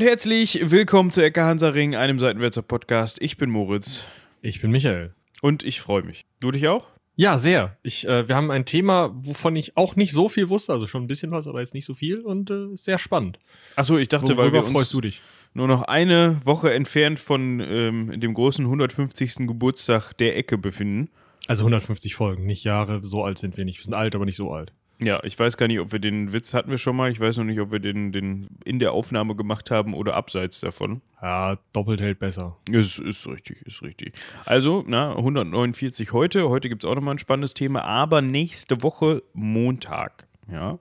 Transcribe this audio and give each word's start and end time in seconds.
und 0.00 0.06
herzlich 0.06 0.58
willkommen 0.62 1.10
zu 1.10 1.22
Ecke 1.22 1.42
Hansaring, 1.42 1.94
einem 1.94 2.18
Seitenwälzer 2.18 2.62
Podcast. 2.62 3.18
Ich 3.20 3.36
bin 3.36 3.50
Moritz. 3.50 4.04
Ich 4.40 4.62
bin 4.62 4.70
Michael. 4.70 5.12
Und 5.42 5.62
ich 5.62 5.82
freue 5.82 6.02
mich. 6.02 6.22
Du 6.40 6.50
dich 6.50 6.68
auch? 6.68 6.86
Ja, 7.16 7.36
sehr. 7.36 7.76
Ich, 7.82 8.08
äh, 8.08 8.26
wir 8.26 8.34
haben 8.34 8.50
ein 8.50 8.64
Thema, 8.64 9.10
wovon 9.14 9.56
ich 9.56 9.76
auch 9.76 9.96
nicht 9.96 10.12
so 10.12 10.30
viel 10.30 10.48
wusste, 10.48 10.72
also 10.72 10.86
schon 10.86 11.04
ein 11.04 11.06
bisschen 11.06 11.32
was, 11.32 11.46
aber 11.46 11.60
jetzt 11.60 11.74
nicht 11.74 11.84
so 11.84 11.92
viel 11.92 12.22
und 12.22 12.50
äh, 12.50 12.68
sehr 12.76 12.98
spannend. 12.98 13.38
Achso, 13.76 13.98
ich 13.98 14.08
dachte, 14.08 14.38
Worüber 14.38 14.44
weil 14.44 14.52
wir 14.54 14.62
freust 14.62 14.76
uns 14.76 14.90
du 14.92 15.00
dich? 15.02 15.20
nur 15.52 15.68
noch 15.68 15.82
eine 15.82 16.40
Woche 16.46 16.72
entfernt 16.72 17.20
von 17.20 17.60
ähm, 17.60 18.18
dem 18.18 18.32
großen 18.32 18.64
150. 18.64 19.46
Geburtstag 19.46 20.14
der 20.14 20.34
Ecke 20.34 20.56
befinden. 20.56 21.10
Also 21.46 21.64
150 21.64 22.14
Folgen, 22.14 22.46
nicht 22.46 22.64
Jahre, 22.64 23.02
so 23.02 23.22
alt 23.22 23.36
sind 23.36 23.58
wir 23.58 23.66
nicht. 23.66 23.78
Wir 23.80 23.84
sind 23.84 23.94
alt, 23.94 24.14
aber 24.14 24.24
nicht 24.24 24.36
so 24.36 24.50
alt. 24.50 24.72
Ja, 25.02 25.20
ich 25.24 25.38
weiß 25.38 25.56
gar 25.56 25.66
nicht, 25.66 25.80
ob 25.80 25.92
wir 25.92 25.98
den 25.98 26.32
Witz 26.34 26.52
hatten 26.52 26.70
wir 26.70 26.76
schon 26.76 26.94
mal. 26.94 27.10
Ich 27.10 27.20
weiß 27.20 27.38
noch 27.38 27.44
nicht, 27.44 27.58
ob 27.60 27.72
wir 27.72 27.78
den, 27.78 28.12
den 28.12 28.48
in 28.64 28.78
der 28.78 28.92
Aufnahme 28.92 29.34
gemacht 29.34 29.70
haben 29.70 29.94
oder 29.94 30.14
abseits 30.14 30.60
davon. 30.60 31.00
Ja, 31.22 31.58
doppelt 31.72 32.02
hält 32.02 32.18
besser. 32.18 32.58
Ist, 32.70 32.98
ist 32.98 33.26
richtig, 33.26 33.62
ist 33.62 33.82
richtig. 33.82 34.12
Also, 34.44 34.84
na, 34.86 35.16
149 35.16 36.12
heute. 36.12 36.50
Heute 36.50 36.68
gibt 36.68 36.84
es 36.84 36.90
auch 36.90 36.94
nochmal 36.94 37.14
ein 37.14 37.18
spannendes 37.18 37.54
Thema, 37.54 37.82
aber 37.82 38.20
nächste 38.20 38.82
Woche 38.82 39.22
Montag. 39.32 40.26
Ja. 40.50 40.78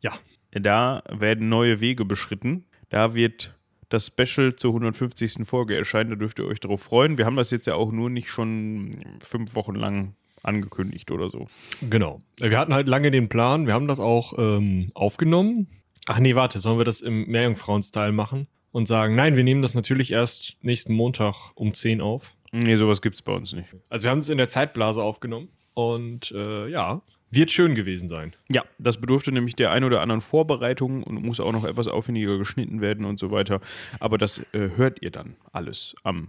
Ja. 0.00 0.12
Da 0.52 1.02
werden 1.10 1.48
neue 1.48 1.80
Wege 1.80 2.04
beschritten. 2.04 2.64
Da 2.88 3.14
wird 3.14 3.56
das 3.88 4.06
Special 4.06 4.54
zur 4.54 4.70
150. 4.70 5.44
Folge 5.44 5.76
erscheinen. 5.76 6.10
Da 6.10 6.16
dürft 6.16 6.38
ihr 6.38 6.46
euch 6.46 6.60
darauf 6.60 6.82
freuen. 6.82 7.18
Wir 7.18 7.26
haben 7.26 7.36
das 7.36 7.50
jetzt 7.50 7.66
ja 7.66 7.74
auch 7.74 7.92
nur 7.92 8.10
nicht 8.10 8.30
schon 8.30 8.90
fünf 9.20 9.54
Wochen 9.54 9.74
lang 9.74 10.14
angekündigt 10.46 11.10
oder 11.10 11.28
so. 11.28 11.46
Genau. 11.88 12.20
Wir 12.38 12.58
hatten 12.58 12.74
halt 12.74 12.88
lange 12.88 13.10
den 13.10 13.28
Plan, 13.28 13.66
wir 13.66 13.74
haben 13.74 13.88
das 13.88 14.00
auch 14.00 14.34
ähm, 14.38 14.90
aufgenommen. 14.94 15.68
Ach 16.06 16.18
nee, 16.18 16.34
warte, 16.34 16.60
sollen 16.60 16.78
wir 16.78 16.84
das 16.84 17.00
im 17.00 17.26
Meerjungfrauen-Style 17.26 18.12
machen? 18.12 18.46
Und 18.72 18.86
sagen, 18.86 19.16
nein, 19.16 19.36
wir 19.36 19.44
nehmen 19.44 19.62
das 19.62 19.74
natürlich 19.74 20.12
erst 20.12 20.62
nächsten 20.62 20.92
Montag 20.92 21.52
um 21.54 21.72
10 21.72 22.02
auf. 22.02 22.34
Nee, 22.52 22.76
sowas 22.76 23.00
gibt 23.00 23.16
es 23.16 23.22
bei 23.22 23.32
uns 23.32 23.54
nicht. 23.54 23.68
Also 23.88 24.04
wir 24.04 24.10
haben 24.10 24.18
es 24.18 24.28
in 24.28 24.36
der 24.36 24.48
Zeitblase 24.48 25.02
aufgenommen. 25.02 25.48
Und 25.72 26.30
äh, 26.32 26.68
ja, 26.68 27.02
wird 27.30 27.52
schön 27.52 27.74
gewesen 27.74 28.08
sein. 28.08 28.34
Ja, 28.50 28.64
das 28.78 28.98
bedurfte 28.98 29.32
nämlich 29.32 29.56
der 29.56 29.72
ein 29.72 29.84
oder 29.84 30.00
anderen 30.00 30.20
Vorbereitung 30.20 31.02
und 31.02 31.22
muss 31.22 31.40
auch 31.40 31.52
noch 31.52 31.64
etwas 31.64 31.88
aufwendiger 31.88 32.38
geschnitten 32.38 32.80
werden 32.80 33.04
und 33.04 33.18
so 33.18 33.30
weiter. 33.30 33.60
Aber 34.00 34.16
das 34.16 34.38
äh, 34.52 34.70
hört 34.76 35.02
ihr 35.02 35.10
dann 35.10 35.36
alles 35.52 35.94
am 36.02 36.28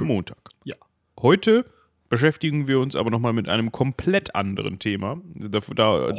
Montag. 0.00 0.38
Ja. 0.64 0.76
Heute 1.20 1.64
beschäftigen 2.08 2.68
wir 2.68 2.80
uns 2.80 2.96
aber 2.96 3.10
nochmal 3.10 3.32
mit 3.32 3.48
einem 3.48 3.72
komplett 3.72 4.34
anderen 4.34 4.78
Thema. 4.78 5.20
Da, 5.34 5.60
da, 5.74 6.12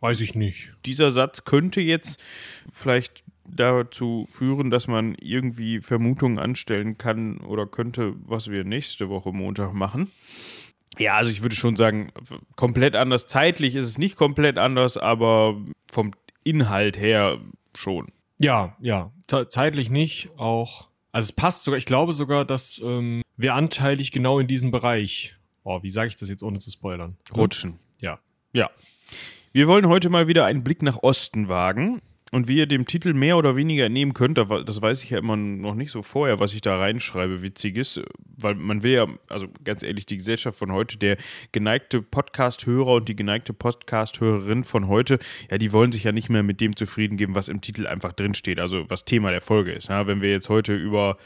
Weiß 0.00 0.20
ich 0.20 0.34
nicht. 0.34 0.70
dieser 0.86 1.10
Satz 1.10 1.44
könnte 1.44 1.80
jetzt 1.80 2.20
vielleicht 2.72 3.24
dazu 3.50 4.26
führen, 4.30 4.70
dass 4.70 4.86
man 4.88 5.14
irgendwie 5.20 5.80
Vermutungen 5.80 6.38
anstellen 6.38 6.98
kann 6.98 7.38
oder 7.38 7.66
könnte, 7.66 8.14
was 8.24 8.50
wir 8.50 8.64
nächste 8.64 9.08
Woche 9.08 9.32
Montag 9.32 9.72
machen. 9.72 10.10
Ja, 10.98 11.16
also 11.16 11.30
ich 11.30 11.42
würde 11.42 11.54
schon 11.56 11.76
sagen, 11.76 12.10
komplett 12.56 12.96
anders. 12.96 13.26
Zeitlich 13.26 13.74
ist 13.76 13.86
es 13.86 13.98
nicht 13.98 14.16
komplett 14.16 14.58
anders, 14.58 14.96
aber 14.96 15.56
vom 15.90 16.10
Inhalt 16.44 16.98
her 16.98 17.38
schon. 17.74 18.08
Ja, 18.38 18.76
ja. 18.80 19.12
Ze- 19.28 19.48
zeitlich 19.48 19.90
nicht, 19.90 20.28
auch. 20.36 20.87
Also 21.12 21.26
es 21.26 21.32
passt 21.32 21.64
sogar, 21.64 21.78
ich 21.78 21.86
glaube 21.86 22.12
sogar, 22.12 22.44
dass 22.44 22.80
ähm, 22.84 23.22
wir 23.36 23.54
anteilig 23.54 24.10
genau 24.10 24.38
in 24.38 24.46
diesem 24.46 24.70
Bereich. 24.70 25.36
Oh, 25.64 25.82
wie 25.82 25.90
sage 25.90 26.08
ich 26.08 26.16
das 26.16 26.28
jetzt 26.28 26.42
ohne 26.42 26.58
zu 26.58 26.70
spoilern? 26.70 27.16
Rutschen. 27.36 27.78
Ja. 28.00 28.18
Ja. 28.52 28.70
Wir 29.52 29.66
wollen 29.66 29.88
heute 29.88 30.10
mal 30.10 30.28
wieder 30.28 30.44
einen 30.44 30.64
Blick 30.64 30.82
nach 30.82 31.02
Osten 31.02 31.48
wagen. 31.48 32.00
Und 32.30 32.46
wie 32.46 32.58
ihr 32.58 32.66
dem 32.66 32.86
Titel 32.86 33.14
mehr 33.14 33.38
oder 33.38 33.56
weniger 33.56 33.86
entnehmen 33.86 34.12
könnt, 34.12 34.38
das 34.38 34.82
weiß 34.82 35.02
ich 35.02 35.10
ja 35.10 35.18
immer 35.18 35.36
noch 35.36 35.74
nicht 35.74 35.90
so 35.90 36.02
vorher, 36.02 36.40
was 36.40 36.52
ich 36.52 36.60
da 36.60 36.76
reinschreibe, 36.78 37.40
witziges, 37.40 38.00
weil 38.36 38.54
man 38.54 38.82
will 38.82 38.92
ja, 38.92 39.06
also 39.28 39.46
ganz 39.64 39.82
ehrlich, 39.82 40.04
die 40.04 40.18
Gesellschaft 40.18 40.58
von 40.58 40.72
heute, 40.72 40.98
der 40.98 41.16
geneigte 41.52 42.02
Podcast-Hörer 42.02 42.94
und 42.94 43.08
die 43.08 43.16
geneigte 43.16 43.54
Podcast-Hörerin 43.54 44.64
von 44.64 44.88
heute, 44.88 45.18
ja, 45.50 45.58
die 45.58 45.72
wollen 45.72 45.90
sich 45.90 46.04
ja 46.04 46.12
nicht 46.12 46.28
mehr 46.28 46.42
mit 46.42 46.60
dem 46.60 46.76
zufrieden 46.76 47.16
geben, 47.16 47.34
was 47.34 47.48
im 47.48 47.62
Titel 47.62 47.86
einfach 47.86 48.12
drinsteht, 48.12 48.60
also 48.60 48.84
was 48.88 49.04
Thema 49.04 49.30
der 49.30 49.40
Folge 49.40 49.72
ist. 49.72 49.88
Ja, 49.88 50.06
wenn 50.06 50.20
wir 50.20 50.30
jetzt 50.30 50.50
heute 50.50 50.74
über 50.74 51.16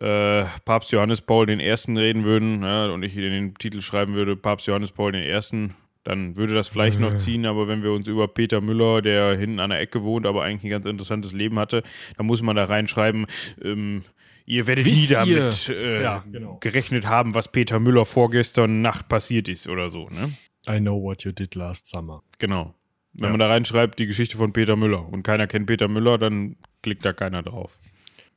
äh, 0.00 0.44
Papst 0.64 0.90
Johannes 0.90 1.20
Paul 1.20 1.48
I. 1.48 1.54
reden 1.60 2.24
würden 2.24 2.62
ja, 2.62 2.86
und 2.86 3.02
ich 3.04 3.16
in 3.16 3.22
den 3.22 3.54
Titel 3.54 3.80
schreiben 3.80 4.14
würde, 4.14 4.34
Papst 4.34 4.66
Johannes 4.66 4.90
Paul 4.90 5.14
I., 5.14 5.74
dann 6.04 6.36
würde 6.36 6.54
das 6.54 6.68
vielleicht 6.68 7.00
noch 7.00 7.16
ziehen, 7.16 7.46
aber 7.46 7.66
wenn 7.66 7.82
wir 7.82 7.92
uns 7.92 8.06
über 8.08 8.28
Peter 8.28 8.60
Müller, 8.60 9.02
der 9.02 9.36
hinten 9.36 9.58
an 9.60 9.70
der 9.70 9.80
Ecke 9.80 10.02
wohnt, 10.02 10.26
aber 10.26 10.42
eigentlich 10.44 10.64
ein 10.64 10.70
ganz 10.70 10.86
interessantes 10.86 11.32
Leben 11.32 11.58
hatte, 11.58 11.82
dann 12.16 12.26
muss 12.26 12.42
man 12.42 12.56
da 12.56 12.64
reinschreiben, 12.66 13.26
ähm, 13.62 14.02
ihr 14.46 14.66
werdet 14.66 14.84
Wisst 14.84 15.08
nie 15.10 15.14
damit 15.14 15.68
äh, 15.70 16.02
Ja, 16.02 16.24
genau. 16.30 16.58
gerechnet 16.60 17.06
haben, 17.06 17.34
was 17.34 17.50
Peter 17.50 17.80
Müller 17.80 18.04
vorgestern 18.04 18.82
Nacht 18.82 19.08
passiert 19.08 19.48
ist 19.48 19.66
oder 19.68 19.88
so, 19.88 20.08
ne? 20.10 20.30
I 20.68 20.78
know 20.78 21.00
what 21.02 21.24
you 21.24 21.32
did 21.32 21.54
last 21.54 21.86
summer. 21.88 22.22
Genau. 22.38 22.74
Wenn 23.14 23.24
Ja. 23.26 23.30
man 23.30 23.40
da 23.40 23.46
reinschreibt, 23.48 23.98
die 23.98 24.06
Geschichte 24.06 24.36
von 24.36 24.52
Peter 24.52 24.76
Müller 24.76 25.06
und 25.08 25.22
keiner 25.22 25.46
kennt 25.46 25.66
Peter 25.66 25.88
Müller, 25.88 26.18
dann 26.18 26.56
klickt 26.82 27.04
da 27.04 27.12
keiner 27.12 27.42
drauf. 27.42 27.78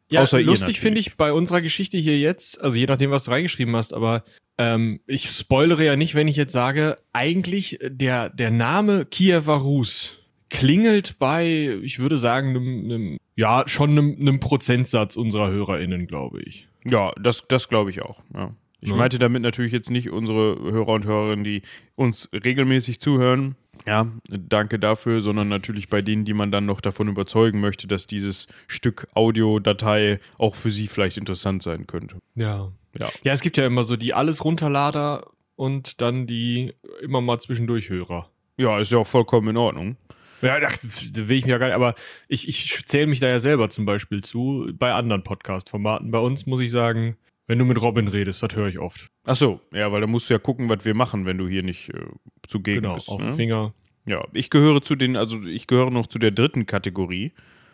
Ja, 0.10 0.22
Außer 0.22 0.42
lustig 0.42 0.80
finde 0.80 1.02
ich 1.02 1.18
bei 1.18 1.34
unserer 1.34 1.62
Geschichte 1.62 1.98
hier 1.98 2.18
jetzt, 2.18 2.62
also 2.62 2.78
je 2.78 2.86
nachdem, 2.86 3.12
was 3.12 3.26
du 3.26 3.32
reingeschrieben 3.32 3.76
hast, 3.76 3.94
aber 3.94 4.24
ähm, 4.58 5.00
ich 5.08 5.30
spoilere 5.30 5.84
ja 5.84 5.96
nicht, 5.96 6.16
wenn 6.16 6.28
ich 6.28 6.36
jetzt 6.36 6.54
sage, 6.54 6.98
eigentlich 7.14 7.80
der, 7.84 8.30
der 8.30 8.52
Name 8.52 9.06
Kiewer 9.06 9.56
Rus 9.58 10.18
klingelt 10.50 11.20
bei, 11.20 11.78
ich 11.82 12.00
würde 12.00 12.18
sagen, 12.18 12.50
einem, 12.50 12.86
einem, 12.86 13.18
ja, 13.36 13.64
schon 13.68 13.92
einem, 13.92 14.18
einem 14.20 14.40
Prozentsatz 14.40 15.16
unserer 15.16 15.50
HörerInnen, 15.50 16.08
glaube 16.08 16.42
ich. 16.42 16.68
Ja, 16.86 17.12
das, 17.22 17.48
das 17.48 17.68
glaube 17.70 17.90
ich 17.90 18.02
auch. 18.02 18.22
Ja. 18.34 18.54
Ich 18.80 18.90
Ja. 18.90 18.96
meinte 18.96 19.18
damit 19.20 19.42
natürlich 19.42 19.72
jetzt 19.74 19.90
nicht 19.90 20.12
unsere 20.12 20.56
Hörer 20.72 20.90
und 20.94 21.06
Hörerinnen, 21.06 21.44
die 21.44 21.64
uns 21.96 22.30
regelmäßig 22.32 23.00
zuhören. 23.02 23.56
Ja, 23.86 24.08
danke 24.30 24.80
dafür, 24.80 25.22
sondern 25.22 25.50
natürlich 25.50 25.90
bei 25.90 26.02
denen, 26.02 26.26
die 26.26 26.34
man 26.34 26.52
dann 26.52 26.66
noch 26.66 26.80
davon 26.82 27.08
überzeugen 27.08 27.60
möchte, 27.60 27.88
dass 27.88 28.08
dieses 28.08 28.48
Stück 28.68 29.08
Audiodatei 29.16 30.20
auch 30.38 30.56
für 30.56 30.72
sie 30.72 30.88
vielleicht 30.88 31.18
interessant 31.18 31.64
sein 31.64 31.88
könnte. 31.88 32.18
Ja. 32.36 32.72
Ja. 33.00 33.10
Ja, 33.24 33.34
es 33.34 33.42
gibt 33.42 33.58
ja 33.58 33.66
immer 33.66 33.84
so 33.84 33.96
die 33.96 34.14
alles 34.14 34.44
Runterlader 34.44 35.26
und 35.56 36.02
dann 36.02 36.28
die 36.28 36.74
immer 37.02 37.22
mal 37.22 37.40
zwischendurch 37.40 37.90
Hörer. 37.90 38.30
Ja, 38.58 38.80
ist 38.80 38.92
ja 38.92 38.98
auch 39.00 39.08
vollkommen 39.08 39.50
in 39.50 39.58
Ordnung. 39.58 39.98
Ja, 40.42 40.60
da 40.60 40.68
will 40.82 41.38
ich 41.38 41.46
mir 41.46 41.52
ja 41.52 41.58
gar 41.58 41.68
nicht, 41.68 41.76
aber 41.76 41.96
ich, 42.28 42.48
ich 42.48 42.86
zähle 42.86 43.08
mich 43.08 43.20
da 43.20 43.28
ja 43.28 43.40
selber 43.40 43.70
zum 43.72 43.86
Beispiel 43.86 44.24
zu, 44.24 44.70
bei 44.74 44.94
anderen 44.94 45.24
Podcast-Formaten. 45.24 46.12
Bei 46.12 46.20
uns 46.20 46.46
muss 46.46 46.60
ich 46.62 46.70
sagen, 46.70 47.18
wenn 47.48 47.58
du 47.58 47.66
mit 47.66 47.82
Robin 47.82 48.08
redest, 48.08 48.44
das 48.44 48.56
höre 48.56 48.68
ich 48.68 48.78
oft. 48.78 49.08
Ach 49.24 49.36
so, 49.36 49.62
ja, 49.74 49.92
weil 49.92 50.02
da 50.02 50.08
musst 50.08 50.30
du 50.30 50.36
ja 50.36 50.40
gucken, 50.40 50.70
was 50.70 50.86
wir 50.86 50.94
machen, 50.94 51.26
wenn 51.26 51.38
du 51.40 51.48
hier 51.48 51.64
nicht 51.64 51.90
äh, 51.90 52.06
zugegen 52.48 52.82
Genau, 52.82 52.96
bist. 52.96 53.10
auf 53.10 53.20
ne? 53.20 53.28
den 53.28 53.36
Finger. 53.36 53.74
Ja, 54.06 54.26
ich 54.34 54.50
gehöre 54.52 54.82
zu 54.84 54.96
den, 54.96 55.18
also 55.18 55.44
ich 55.48 55.66
gehöre 55.66 55.90
noch 55.92 56.06
zu 56.08 56.20
der 56.20 56.32
dritten 56.32 56.66
Kategorie 56.68 57.32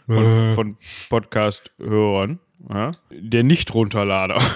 von, 0.08 0.24
Äh. 0.24 0.52
von 0.54 0.78
Podcast-Hörern. 1.10 2.40
Ja? 2.70 2.92
Der 3.12 3.44
Nicht-Runterlader. 3.44 4.42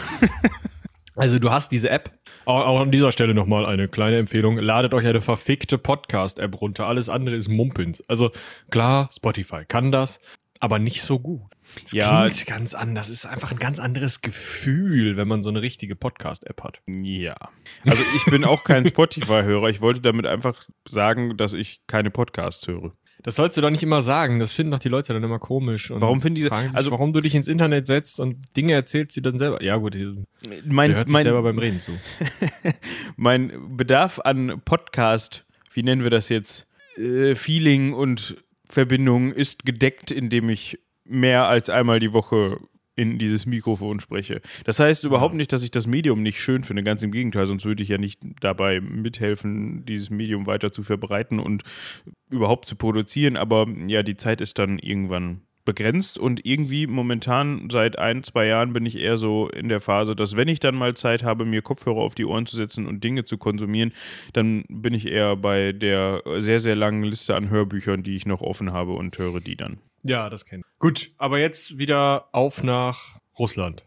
Also 1.20 1.40
du 1.40 1.50
hast 1.50 1.72
diese 1.72 1.90
App. 1.90 2.12
Auch, 2.46 2.64
auch 2.68 2.80
an 2.82 2.92
dieser 2.92 3.12
Stelle 3.12 3.34
nochmal 3.34 3.66
eine 3.66 3.88
kleine 3.88 4.18
Empfehlung. 4.18 4.58
Ladet 4.58 4.94
euch 4.94 5.04
eine 5.08 5.20
verfickte 5.20 5.80
Podcast-App 5.80 6.62
runter. 6.62 6.86
Alles 6.86 7.10
andere 7.10 7.36
ist 7.36 7.48
Mumpins. 7.48 8.08
Also 8.08 8.30
klar, 8.70 9.10
Spotify 9.12 9.66
kann 9.68 9.92
das, 9.92 10.20
aber 10.60 10.78
nicht 10.78 11.02
so 11.02 11.18
gut. 11.18 11.42
Es 11.84 11.92
Ja. 11.94 12.22
klingt 12.30 12.46
ganz 12.46 12.76
anders. 12.76 13.10
Es 13.10 13.24
ist 13.24 13.26
einfach 13.26 13.52
ein 13.52 13.58
ganz 13.58 13.80
anderes 13.80 14.22
Gefühl, 14.22 15.18
wenn 15.18 15.28
man 15.28 15.42
so 15.42 15.50
eine 15.50 15.64
richtige 15.64 15.96
Podcast-App 15.96 16.64
hat. 16.64 16.82
Ja. 16.86 17.36
Also 17.88 18.04
ich 18.16 18.26
bin 18.26 18.46
auch 18.46 18.64
kein 18.64 18.86
Spotify-Hörer. 18.86 19.70
Ich 19.70 19.82
wollte 19.82 20.02
damit 20.02 20.28
einfach 20.28 20.66
sagen, 20.88 21.36
dass 21.36 21.54
ich 21.54 21.82
keine 21.88 22.12
Podcasts 22.12 22.68
höre. 22.68 22.92
Das 23.24 23.36
sollst 23.36 23.58
du 23.58 23.62
doch 23.62 23.70
nicht 23.72 23.84
immer 23.84 24.02
sagen. 24.04 24.40
Das 24.40 24.52
finden 24.54 24.72
doch 24.72 24.80
die 24.80 24.90
Leute 24.90 25.12
dann 25.14 25.24
immer 25.24 25.40
komisch. 25.40 25.92
Und 25.92 26.02
Warum 26.02 26.22
finden 26.22 26.36
die- 26.36 26.48
fragen 26.48 26.68
sich, 26.70 26.78
also- 26.78 26.92
warum 26.92 27.14
du 27.14 27.22
dich 27.22 27.36
ins 27.36 27.48
Internet 27.48 27.86
setzt 27.88 28.20
und 28.20 28.38
Dinge 28.56 28.74
erzählst, 28.74 29.16
die 29.18 29.22
dann 29.22 29.38
selber. 29.40 29.62
Ja, 29.64 29.78
gut, 29.78 29.98
Mein, 30.66 30.94
hört 30.94 31.08
sich 31.08 31.14
mein, 31.14 31.24
selber 31.24 31.42
beim 31.44 31.58
Reden 31.60 31.80
zu. 31.80 31.92
mein 33.18 33.52
Bedarf 33.76 34.20
an 34.24 34.62
Podcast, 34.66 35.46
wie 35.74 35.84
nennen 35.84 36.04
wir 36.04 36.12
das 36.12 36.30
jetzt, 36.30 36.68
äh, 36.98 37.36
Feeling 37.36 37.94
und 37.94 38.38
Verbindung 38.70 39.32
ist 39.32 39.66
gedeckt, 39.66 40.12
indem 40.12 40.50
ich 40.50 40.80
mehr 41.06 41.46
als 41.48 41.70
einmal 41.70 42.00
die 42.00 42.14
Woche 42.14 42.60
in 42.98 43.20
dieses 43.20 43.46
Mikrofon 43.46 44.02
spreche. 44.02 44.42
Das 44.66 44.80
heißt 44.80 45.06
überhaupt 45.06 45.36
nicht, 45.36 45.54
dass 45.54 45.64
ich 45.64 45.72
das 45.72 45.88
Medium 45.88 46.22
nicht 46.24 46.42
schön 46.42 46.64
finde, 46.64 46.84
ganz 46.84 47.04
im 47.04 47.12
Gegenteil, 47.12 47.46
sonst 47.46 47.64
würde 47.64 47.84
ich 47.84 47.90
ja 47.90 47.98
nicht 47.98 48.20
dabei 48.42 48.82
mithelfen, 48.82 49.86
dieses 49.86 50.10
Medium 50.10 50.48
weiter 50.48 50.72
zu 50.72 50.84
verbreiten 50.84 51.40
und 51.40 51.64
überhaupt 52.30 52.68
zu 52.68 52.76
produzieren, 52.76 53.38
aber 53.38 53.68
ja, 53.86 54.04
die 54.04 54.16
Zeit 54.16 54.42
ist 54.42 54.60
dann 54.60 54.80
irgendwann 54.80 55.42
begrenzt 55.68 56.18
und 56.18 56.46
irgendwie 56.46 56.88
momentan 56.88 57.70
seit 57.70 58.00
ein, 58.00 58.24
zwei 58.24 58.48
Jahren 58.48 58.72
bin 58.72 58.86
ich 58.86 58.98
eher 58.98 59.18
so 59.18 59.50
in 59.50 59.68
der 59.68 59.82
Phase, 59.82 60.16
dass 60.16 60.38
wenn 60.38 60.48
ich 60.48 60.62
dann 60.62 60.76
mal 60.76 60.96
Zeit 60.96 61.24
habe, 61.24 61.44
mir 61.44 61.62
Kopfhörer 61.62 61.98
auf 61.98 62.16
die 62.16 62.26
Ohren 62.26 62.46
zu 62.46 62.56
setzen 62.56 62.88
und 62.88 63.04
Dinge 63.04 63.26
zu 63.26 63.38
konsumieren, 63.38 63.92
dann 64.32 64.64
bin 64.70 64.94
ich 64.94 65.08
eher 65.08 65.36
bei 65.36 65.74
der 65.74 66.24
sehr, 66.38 66.62
sehr 66.62 66.78
langen 66.78 67.04
Liste 67.04 67.36
an 67.36 67.50
Hörbüchern, 67.50 68.02
die 68.02 68.16
ich 68.16 68.26
noch 68.26 68.42
offen 68.42 68.72
habe 68.72 68.94
und 68.94 69.20
höre 69.20 69.42
die 69.42 69.58
dann. 69.58 69.78
Ja, 70.08 70.30
das 70.30 70.46
kenne 70.46 70.64
ich. 70.66 70.80
Gut, 70.80 71.12
aber 71.18 71.40
jetzt 71.40 71.78
wieder 71.78 72.30
auf 72.32 72.64
nach 72.64 73.20
Russland. 73.38 73.86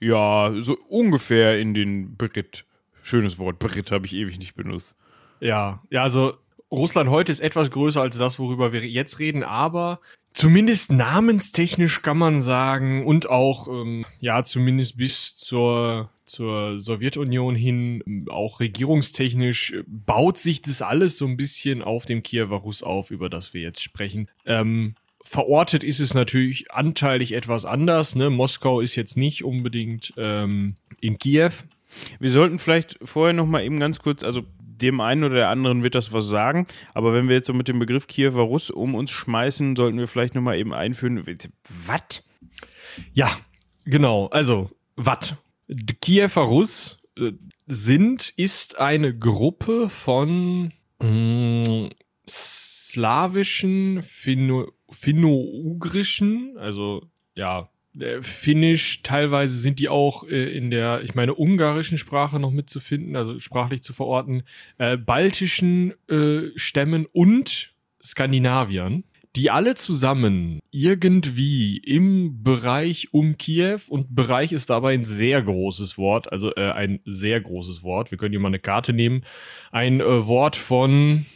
Ja, 0.00 0.52
so 0.58 0.76
ungefähr 0.88 1.58
in 1.58 1.74
den 1.74 2.16
Brit. 2.16 2.66
Schönes 3.02 3.38
Wort, 3.38 3.58
Brit 3.58 3.90
habe 3.90 4.06
ich 4.06 4.14
ewig 4.14 4.38
nicht 4.38 4.54
benutzt. 4.54 4.96
Ja, 5.40 5.82
ja, 5.90 6.02
also 6.02 6.34
Russland 6.70 7.10
heute 7.10 7.30
ist 7.30 7.40
etwas 7.40 7.70
größer 7.70 8.00
als 8.00 8.18
das, 8.18 8.38
worüber 8.38 8.72
wir 8.72 8.84
jetzt 8.86 9.18
reden, 9.18 9.42
aber 9.42 10.00
zumindest 10.32 10.92
namenstechnisch 10.92 12.02
kann 12.02 12.18
man 12.18 12.40
sagen 12.40 13.06
und 13.06 13.28
auch, 13.28 13.68
ähm, 13.68 14.04
ja, 14.20 14.42
zumindest 14.42 14.96
bis 14.96 15.34
zur, 15.36 16.10
zur 16.24 16.78
Sowjetunion 16.78 17.54
hin, 17.54 18.26
auch 18.28 18.60
regierungstechnisch, 18.60 19.74
baut 19.86 20.38
sich 20.38 20.62
das 20.62 20.82
alles 20.82 21.16
so 21.16 21.26
ein 21.26 21.36
bisschen 21.36 21.82
auf 21.82 22.06
dem 22.06 22.22
Kiewer 22.22 22.56
Russ 22.56 22.82
auf, 22.82 23.10
über 23.10 23.30
das 23.30 23.54
wir 23.54 23.62
jetzt 23.62 23.82
sprechen. 23.82 24.28
Ähm, 24.44 24.96
verortet 25.24 25.82
ist 25.82 26.00
es 26.00 26.14
natürlich 26.14 26.72
anteilig 26.72 27.32
etwas 27.32 27.64
anders. 27.64 28.14
Ne? 28.14 28.30
Moskau 28.30 28.80
ist 28.80 28.94
jetzt 28.94 29.16
nicht 29.16 29.44
unbedingt 29.44 30.12
ähm, 30.16 30.76
in 31.00 31.18
Kiew. 31.18 31.52
Wir 32.18 32.30
sollten 32.30 32.58
vielleicht 32.58 32.98
vorher 33.02 33.32
noch 33.32 33.46
mal 33.46 33.64
eben 33.64 33.78
ganz 33.78 33.98
kurz, 34.00 34.22
also 34.24 34.42
dem 34.60 35.00
einen 35.00 35.24
oder 35.24 35.36
der 35.36 35.48
anderen 35.48 35.82
wird 35.82 35.94
das 35.94 36.12
was 36.12 36.26
sagen, 36.26 36.66
aber 36.94 37.14
wenn 37.14 37.28
wir 37.28 37.36
jetzt 37.36 37.46
so 37.46 37.54
mit 37.54 37.68
dem 37.68 37.78
Begriff 37.78 38.06
Kiewer 38.06 38.42
Russ 38.42 38.70
um 38.70 38.94
uns 38.94 39.10
schmeißen, 39.10 39.76
sollten 39.76 39.98
wir 39.98 40.08
vielleicht 40.08 40.34
noch 40.34 40.42
mal 40.42 40.58
eben 40.58 40.74
einführen. 40.74 41.24
Was? 41.86 42.24
Ja, 43.12 43.30
genau. 43.84 44.26
Also, 44.26 44.70
was? 44.96 45.34
Kiewer 46.00 46.42
Russ 46.42 46.98
äh, 47.16 47.32
sind, 47.66 48.32
ist 48.36 48.78
eine 48.78 49.16
Gruppe 49.16 49.88
von 49.88 50.72
mh, 51.00 51.90
slawischen, 52.28 54.02
finno, 54.02 54.72
finno-ugrischen, 54.90 56.56
also 56.58 57.02
ja, 57.34 57.68
Finnisch, 58.22 59.02
teilweise 59.02 59.56
sind 59.56 59.78
die 59.78 59.88
auch 59.88 60.26
äh, 60.28 60.56
in 60.56 60.72
der, 60.72 61.02
ich 61.02 61.14
meine, 61.14 61.32
ungarischen 61.32 61.96
Sprache 61.96 62.40
noch 62.40 62.50
mitzufinden, 62.50 63.14
also 63.14 63.38
sprachlich 63.38 63.82
zu 63.82 63.92
verorten, 63.92 64.42
äh, 64.78 64.96
baltischen 64.96 65.94
äh, 66.08 66.48
Stämmen 66.56 67.06
und 67.06 67.72
Skandinaviern, 68.02 69.04
die 69.36 69.52
alle 69.52 69.76
zusammen 69.76 70.58
irgendwie 70.72 71.78
im 71.78 72.42
Bereich 72.42 73.12
um 73.12 73.38
Kiew 73.38 73.78
und 73.88 74.14
Bereich 74.14 74.50
ist 74.50 74.70
dabei 74.70 74.94
ein 74.94 75.04
sehr 75.04 75.40
großes 75.42 75.96
Wort, 75.96 76.32
also 76.32 76.52
äh, 76.56 76.72
ein 76.72 76.98
sehr 77.04 77.40
großes 77.40 77.84
Wort. 77.84 78.10
Wir 78.10 78.18
können 78.18 78.32
hier 78.32 78.40
mal 78.40 78.48
eine 78.48 78.58
Karte 78.58 78.92
nehmen. 78.92 79.22
Ein 79.70 80.00
äh, 80.00 80.26
Wort 80.26 80.56
von 80.56 81.26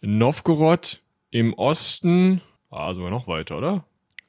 Novgorod 0.00 1.02
im 1.30 1.54
Osten, 1.54 2.40
ah, 2.74 2.94
sogar 2.94 3.10
noch 3.10 3.26
weiter, 3.28 3.58
oder? 3.58 3.84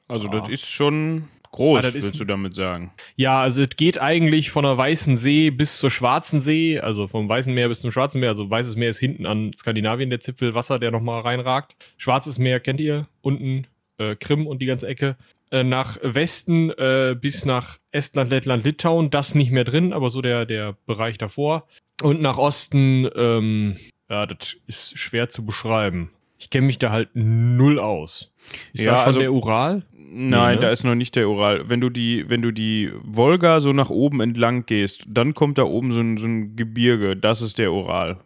Also 0.08 0.28
Ah. 0.28 0.38
das 0.40 0.48
ist 0.48 0.70
schon 0.70 1.24
groß, 1.52 1.84
Ah, 1.84 1.94
willst 1.94 2.20
du 2.20 2.24
damit 2.24 2.54
sagen. 2.54 2.92
Ja, 3.16 3.40
also 3.42 3.62
es 3.62 3.70
geht 3.70 3.98
eigentlich 4.00 4.50
von 4.50 4.64
der 4.64 4.76
Weißen 4.76 5.16
See 5.16 5.50
bis 5.50 5.78
zur 5.78 5.90
Schwarzen 5.90 6.40
See, 6.40 6.78
also 6.78 7.08
vom 7.08 7.28
Weißen 7.28 7.52
Meer 7.52 7.68
bis 7.68 7.80
zum 7.80 7.90
Schwarzen 7.90 8.20
Meer. 8.20 8.30
Also 8.30 8.48
Weißes 8.48 8.76
Meer 8.76 8.90
ist 8.90 8.98
hinten 8.98 9.26
an 9.26 9.52
Skandinavien, 9.56 10.10
der 10.10 10.20
Zipfel 10.20 10.54
Wasser, 10.54 10.78
der 10.78 10.90
nochmal 10.90 11.22
reinragt. 11.22 11.76
Schwarzes 11.96 12.38
Meer 12.38 12.60
kennt 12.60 12.80
ihr, 12.80 13.08
unten 13.22 13.66
äh, 13.98 14.14
Krim 14.16 14.46
und 14.46 14.60
die 14.60 14.66
ganze 14.66 14.86
Ecke. 14.86 15.16
Äh, 15.50 15.62
nach 15.64 15.96
Westen 16.02 16.70
äh, 16.70 17.16
bis 17.18 17.44
nach 17.44 17.78
Estland, 17.92 18.30
Lettland, 18.30 18.64
Litauen, 18.64 19.10
das 19.10 19.34
nicht 19.34 19.52
mehr 19.52 19.64
drin, 19.64 19.92
aber 19.92 20.10
so 20.10 20.20
der, 20.20 20.44
der 20.44 20.76
Bereich 20.86 21.18
davor. 21.18 21.66
Und 22.02 22.20
nach 22.20 22.36
Osten, 22.36 23.08
ähm, 23.16 23.76
ja, 24.10 24.26
das 24.26 24.56
ist 24.66 24.98
schwer 24.98 25.28
zu 25.30 25.44
beschreiben. 25.46 26.10
Ich 26.38 26.50
kenne 26.50 26.66
mich 26.66 26.78
da 26.78 26.90
halt 26.90 27.08
null 27.14 27.78
aus. 27.78 28.32
Ist 28.72 28.84
Ja, 28.84 28.92
da 28.92 28.98
schon 28.98 29.06
also- 29.08 29.20
der 29.20 29.32
Ural? 29.32 29.82
Nein, 30.08 30.56
ne? 30.56 30.60
da 30.62 30.70
ist 30.70 30.84
noch 30.84 30.94
nicht 30.94 31.16
der 31.16 31.28
Ural. 31.28 31.68
Wenn 31.68 31.80
du 31.80 31.90
die, 31.90 32.24
wenn 32.28 32.40
du 32.40 32.50
die 32.52 32.90
Wolga 33.02 33.60
so 33.60 33.72
nach 33.72 33.90
oben 33.90 34.20
entlang 34.20 34.64
gehst, 34.64 35.04
dann 35.08 35.34
kommt 35.34 35.58
da 35.58 35.64
oben 35.64 35.90
so 35.92 36.00
ein, 36.00 36.16
so 36.16 36.26
ein 36.26 36.54
Gebirge. 36.56 37.16
Das 37.16 37.42
ist 37.42 37.58
der 37.58 37.72
Ural. 37.72 38.18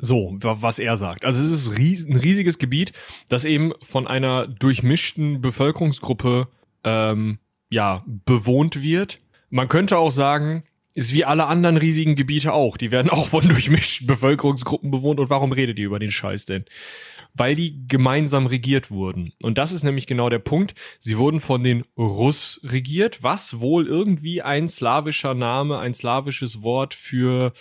So, 0.00 0.36
wa- 0.40 0.58
was 0.60 0.78
er 0.78 0.96
sagt. 0.96 1.24
Also 1.24 1.42
es 1.42 1.50
ist 1.50 1.78
ries 1.78 2.06
ein 2.08 2.16
riesiges 2.16 2.58
Gebiet, 2.58 2.92
das 3.28 3.44
eben 3.44 3.72
von 3.82 4.06
einer 4.06 4.46
durchmischten 4.46 5.40
Bevölkerungsgruppe 5.40 6.48
ähm, 6.84 7.38
ja, 7.70 8.04
bewohnt 8.24 8.82
wird. 8.82 9.18
Man 9.50 9.68
könnte 9.68 9.96
auch 9.98 10.10
sagen, 10.10 10.64
ist 10.94 11.12
wie 11.14 11.24
alle 11.24 11.46
anderen 11.46 11.76
riesigen 11.76 12.14
Gebiete 12.16 12.52
auch. 12.52 12.76
Die 12.76 12.90
werden 12.90 13.10
auch 13.10 13.28
von 13.28 13.42
durchmischten 13.48 14.06
Bevölkerungsgruppen 14.06 14.90
bewohnt. 14.90 15.20
Und 15.20 15.30
warum 15.30 15.52
redet 15.52 15.78
ihr 15.78 15.86
über 15.86 15.98
den 16.00 16.10
Scheiß 16.10 16.44
denn? 16.46 16.64
Weil 17.34 17.54
die 17.54 17.86
gemeinsam 17.86 18.46
regiert 18.46 18.90
wurden. 18.90 19.32
Und 19.42 19.58
das 19.58 19.72
ist 19.72 19.84
nämlich 19.84 20.06
genau 20.06 20.28
der 20.28 20.40
Punkt. 20.40 20.74
Sie 20.98 21.18
wurden 21.18 21.40
von 21.40 21.62
den 21.62 21.84
Russ 21.96 22.60
regiert, 22.64 23.22
was 23.22 23.60
wohl 23.60 23.86
irgendwie 23.86 24.42
ein 24.42 24.68
slawischer 24.68 25.34
Name, 25.34 25.78
ein 25.78 25.94
slawisches 25.94 26.62
Wort 26.62 26.94
für 26.94 27.52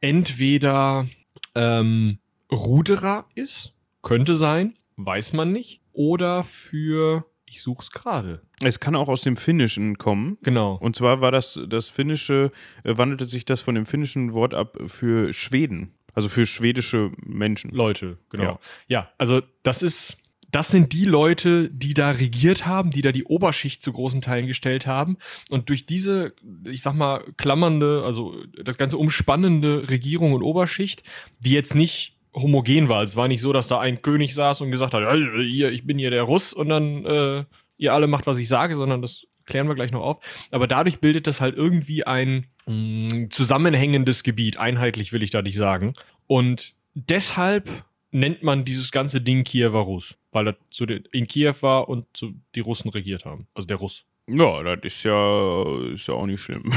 entweder 0.00 1.06
ähm, 1.54 2.18
Ruderer 2.50 3.24
ist, 3.34 3.74
könnte 4.02 4.36
sein, 4.36 4.74
weiß 4.96 5.32
man 5.32 5.52
nicht, 5.52 5.80
oder 5.92 6.44
für, 6.44 7.24
ich 7.46 7.62
such's 7.62 7.90
gerade. 7.90 8.42
Es 8.62 8.80
kann 8.80 8.94
auch 8.94 9.08
aus 9.08 9.22
dem 9.22 9.36
Finnischen 9.36 9.98
kommen. 9.98 10.38
Genau. 10.42 10.76
Und 10.76 10.96
zwar 10.96 11.20
war 11.20 11.30
das, 11.30 11.58
das 11.68 11.88
Finnische, 11.88 12.52
äh, 12.84 12.96
wandelte 12.96 13.26
sich 13.26 13.44
das 13.44 13.60
von 13.60 13.74
dem 13.74 13.86
finnischen 13.86 14.34
Wort 14.34 14.54
ab 14.54 14.78
für 14.86 15.32
Schweden. 15.32 15.94
Also 16.14 16.28
für 16.28 16.46
schwedische 16.46 17.10
Menschen. 17.24 17.70
Leute, 17.70 18.18
genau. 18.30 18.44
Ja. 18.44 18.58
Ja. 18.88 19.10
also 19.18 19.40
das 19.62 19.82
ist, 19.82 20.18
das 20.50 20.70
sind 20.70 20.92
die 20.92 21.06
Leute, 21.06 21.70
die 21.70 21.94
da 21.94 22.10
regiert 22.10 22.66
haben, 22.66 22.90
die 22.90 23.00
da 23.00 23.10
die 23.10 23.24
Oberschicht 23.24 23.80
zu 23.80 23.92
großen 23.92 24.20
Teilen 24.20 24.46
gestellt 24.46 24.86
haben. 24.86 25.16
Und 25.48 25.70
durch 25.70 25.86
diese, 25.86 26.34
ich 26.68 26.82
sag 26.82 26.94
mal, 26.94 27.24
klammernde, 27.38 28.02
also 28.04 28.34
das 28.62 28.76
ganze 28.76 28.98
umspannende 28.98 29.88
Regierung 29.88 30.34
und 30.34 30.42
Oberschicht, 30.42 31.02
die 31.38 31.52
jetzt 31.52 31.74
nicht 31.74 32.18
homogen 32.34 32.88
war. 32.88 33.02
Es 33.02 33.16
war 33.16 33.28
nicht 33.28 33.40
so, 33.40 33.52
dass 33.52 33.68
da 33.68 33.80
ein 33.80 34.02
König 34.02 34.34
saß 34.34 34.60
und 34.60 34.70
gesagt 34.70 34.94
hat, 34.94 35.02
"Also, 35.02 35.26
ich 35.36 35.86
bin 35.86 35.98
hier 35.98 36.10
der 36.10 36.22
Russ 36.22 36.52
und 36.52 36.68
dann 36.68 37.04
äh, 37.04 37.44
ihr 37.76 37.92
alle 37.92 38.06
macht, 38.06 38.26
was 38.26 38.38
ich 38.38 38.48
sage, 38.48 38.76
sondern 38.76 39.02
das 39.02 39.26
klären 39.46 39.68
wir 39.68 39.74
gleich 39.74 39.92
noch 39.92 40.02
auf. 40.02 40.48
Aber 40.50 40.66
dadurch 40.66 41.00
bildet 41.00 41.26
das 41.26 41.40
halt 41.40 41.56
irgendwie 41.56 42.04
ein 42.04 42.46
mh, 42.66 43.30
zusammenhängendes 43.30 44.22
Gebiet. 44.22 44.56
Einheitlich 44.58 45.12
will 45.12 45.22
ich 45.22 45.30
da 45.30 45.42
nicht 45.42 45.56
sagen. 45.56 45.92
Und 46.26 46.74
deshalb 46.94 47.68
nennt 48.10 48.42
man 48.42 48.64
dieses 48.64 48.92
ganze 48.92 49.20
Ding 49.20 49.44
Kiewer 49.44 49.80
Russ, 49.80 50.14
weil 50.30 50.48
er 50.48 50.56
zu 50.70 50.86
den, 50.86 51.04
in 51.12 51.26
Kiew 51.26 51.54
war 51.60 51.88
und 51.88 52.06
zu, 52.12 52.34
die 52.54 52.60
Russen 52.60 52.90
regiert 52.90 53.24
haben. 53.24 53.46
Also 53.54 53.66
der 53.66 53.78
Russ. 53.78 54.04
Ja, 54.28 54.62
das 54.62 54.78
ist 54.84 55.02
ja, 55.04 55.92
ist 55.92 56.06
ja 56.06 56.14
auch 56.14 56.26
nicht 56.26 56.40
schlimm. 56.40 56.70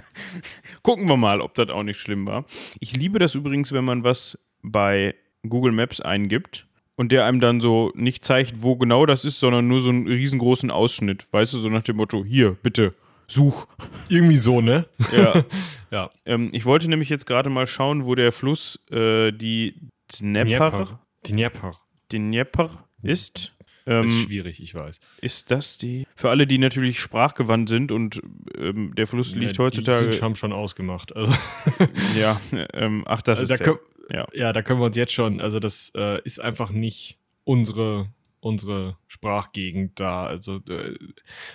Gucken 0.82 1.08
wir 1.08 1.16
mal, 1.16 1.40
ob 1.40 1.54
das 1.54 1.70
auch 1.70 1.82
nicht 1.82 1.98
schlimm 1.98 2.26
war. 2.26 2.44
Ich 2.80 2.94
liebe 2.94 3.18
das 3.18 3.34
übrigens, 3.34 3.72
wenn 3.72 3.84
man 3.84 4.04
was 4.04 4.38
bei 4.62 5.14
Google 5.48 5.72
Maps 5.72 6.00
eingibt 6.00 6.65
und 6.96 7.12
der 7.12 7.24
einem 7.24 7.40
dann 7.40 7.60
so 7.60 7.92
nicht 7.94 8.24
zeigt, 8.24 8.62
wo 8.62 8.76
genau 8.76 9.06
das 9.06 9.24
ist, 9.24 9.38
sondern 9.38 9.68
nur 9.68 9.80
so 9.80 9.90
einen 9.90 10.06
riesengroßen 10.06 10.70
Ausschnitt. 10.70 11.24
Weißt 11.30 11.52
du, 11.52 11.58
so 11.58 11.68
nach 11.68 11.82
dem 11.82 11.96
Motto, 11.96 12.24
hier, 12.24 12.56
bitte, 12.62 12.94
such. 13.26 13.66
Irgendwie 14.08 14.36
so, 14.36 14.60
ne? 14.60 14.86
Ja. 15.12 15.44
Ja. 15.92 16.10
ähm, 16.26 16.50
ich 16.52 16.66
wollte 16.66 16.90
nämlich 16.90 17.08
jetzt 17.08 17.26
gerade 17.26 17.48
mal 17.48 17.66
schauen, 17.68 18.06
wo 18.06 18.16
der 18.16 18.32
Fluss 18.32 18.80
äh, 18.90 19.30
die 19.30 19.76
Dnepr, 20.20 20.98
Die 21.24 21.32
Dnieper. 21.32 21.72
Dnepr 22.12 22.70
ist. 23.02 23.52
Ähm, 23.86 24.04
ist 24.04 24.22
schwierig, 24.24 24.60
ich 24.60 24.74
weiß. 24.74 24.98
ist 25.20 25.52
das 25.52 25.78
die? 25.78 26.06
Für 26.16 26.30
alle, 26.30 26.48
die 26.48 26.58
natürlich 26.58 26.98
sprachgewandt 26.98 27.68
sind 27.68 27.92
und 27.92 28.20
ähm, 28.58 28.94
der 28.96 29.06
Fluss 29.06 29.36
liegt 29.36 29.58
Ja, 29.58 29.64
heutzutage. 29.64 30.06
Die 30.06 30.12
sind, 30.14 30.22
haben 30.22 30.34
schon 30.34 30.52
ausgemacht. 30.52 31.14
Also, 31.14 31.32
ja, 32.18 32.40
ähm, 32.74 33.04
ach, 33.06 33.22
das 33.22 33.38
also 33.40 33.54
ist 33.54 33.60
da, 33.60 33.64
der. 33.64 33.78
Ja. 34.10 34.26
ja. 34.32 34.52
da 34.52 34.62
können 34.62 34.80
wir 34.80 34.86
uns 34.86 34.96
jetzt 34.96 35.12
schon, 35.12 35.40
also 35.40 35.58
das 35.58 35.92
äh, 35.96 36.20
ist 36.22 36.40
einfach 36.40 36.70
nicht 36.70 37.18
unsere, 37.44 38.08
unsere 38.40 38.96
Sprachgegend 39.08 39.98
da. 39.98 40.26
Also 40.26 40.56
äh, 40.68 40.96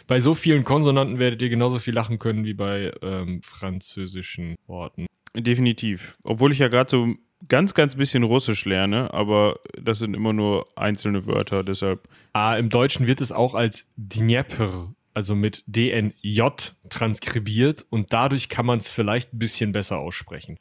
bei 0.07 0.19
so 0.19 0.33
vielen 0.33 0.63
Konsonanten 0.63 1.19
werdet 1.19 1.41
ihr 1.41 1.49
genauso 1.49 1.79
viel 1.79 1.93
lachen 1.93 2.19
können 2.19 2.45
wie 2.45 2.53
bei 2.53 2.93
ähm, 3.01 3.41
französischen 3.41 4.55
Worten. 4.67 5.05
Definitiv. 5.35 6.17
Obwohl 6.23 6.51
ich 6.51 6.59
ja 6.59 6.67
gerade 6.67 6.89
so 6.89 7.15
ganz, 7.47 7.73
ganz 7.73 7.95
bisschen 7.95 8.23
Russisch 8.23 8.65
lerne, 8.65 9.13
aber 9.13 9.59
das 9.81 9.99
sind 9.99 10.15
immer 10.15 10.33
nur 10.33 10.67
einzelne 10.75 11.25
Wörter, 11.25 11.63
deshalb. 11.63 12.07
Ah, 12.33 12.57
im 12.57 12.69
Deutschen 12.69 13.07
wird 13.07 13.21
es 13.21 13.31
auch 13.31 13.55
als 13.55 13.87
Dnieper, 13.97 14.93
also 15.13 15.35
mit 15.35 15.63
DNJ 15.67 16.41
transkribiert 16.89 17.85
und 17.89 18.13
dadurch 18.13 18.49
kann 18.49 18.65
man 18.65 18.79
es 18.79 18.89
vielleicht 18.89 19.33
ein 19.33 19.39
bisschen 19.39 19.71
besser 19.71 19.99
aussprechen. 19.99 20.57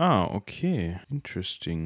Ah, 0.00 0.24
okay. 0.24 0.98
Interesting. 1.10 1.84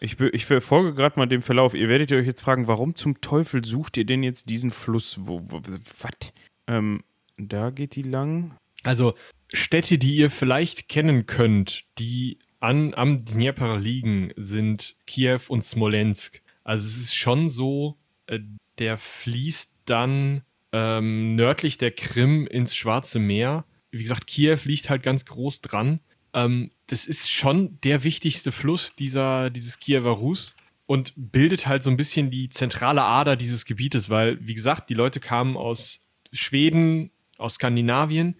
Ich, 0.00 0.18
ich 0.18 0.44
verfolge 0.44 0.92
gerade 0.92 1.16
mal 1.20 1.26
den 1.26 1.40
Verlauf. 1.40 1.74
Ihr 1.74 1.88
werdet 1.88 2.12
euch 2.12 2.26
jetzt 2.26 2.40
fragen, 2.40 2.66
warum 2.66 2.96
zum 2.96 3.20
Teufel 3.20 3.64
sucht 3.64 3.96
ihr 3.96 4.04
denn 4.04 4.24
jetzt 4.24 4.50
diesen 4.50 4.72
Fluss? 4.72 5.18
Wo, 5.20 5.40
wo, 5.40 5.60
was? 5.62 6.32
Ähm, 6.66 7.04
da 7.36 7.70
geht 7.70 7.94
die 7.94 8.02
lang. 8.02 8.56
Also 8.82 9.14
Städte, 9.52 9.98
die 9.98 10.16
ihr 10.16 10.32
vielleicht 10.32 10.88
kennen 10.88 11.26
könnt, 11.26 11.84
die 12.00 12.40
an, 12.58 12.92
am 12.94 13.24
Dnieper 13.24 13.78
liegen, 13.78 14.32
sind 14.34 14.96
Kiew 15.06 15.42
und 15.46 15.62
Smolensk. 15.64 16.42
Also 16.64 16.88
es 16.88 16.96
ist 16.96 17.14
schon 17.14 17.48
so, 17.48 17.96
äh, 18.26 18.40
der 18.80 18.98
fließt 18.98 19.76
dann 19.84 20.42
ähm, 20.72 21.36
nördlich 21.36 21.78
der 21.78 21.92
Krim 21.92 22.48
ins 22.48 22.74
Schwarze 22.74 23.20
Meer. 23.20 23.64
Wie 23.92 24.02
gesagt, 24.02 24.26
Kiew 24.26 24.58
liegt 24.64 24.90
halt 24.90 25.04
ganz 25.04 25.24
groß 25.24 25.60
dran. 25.60 26.00
Ähm, 26.34 26.70
das 26.88 27.06
ist 27.06 27.30
schon 27.30 27.78
der 27.82 28.04
wichtigste 28.04 28.52
Fluss 28.52 28.94
dieser, 28.94 29.48
dieses 29.50 29.78
Kiewer 29.78 30.10
Rus 30.10 30.54
und 30.86 31.12
bildet 31.16 31.66
halt 31.66 31.82
so 31.82 31.90
ein 31.90 31.96
bisschen 31.96 32.30
die 32.30 32.50
zentrale 32.50 33.02
Ader 33.02 33.36
dieses 33.36 33.64
Gebietes, 33.64 34.10
weil, 34.10 34.38
wie 34.46 34.54
gesagt, 34.54 34.90
die 34.90 34.94
Leute 34.94 35.20
kamen 35.20 35.56
aus 35.56 36.04
Schweden, 36.32 37.10
aus 37.38 37.54
Skandinavien 37.54 38.36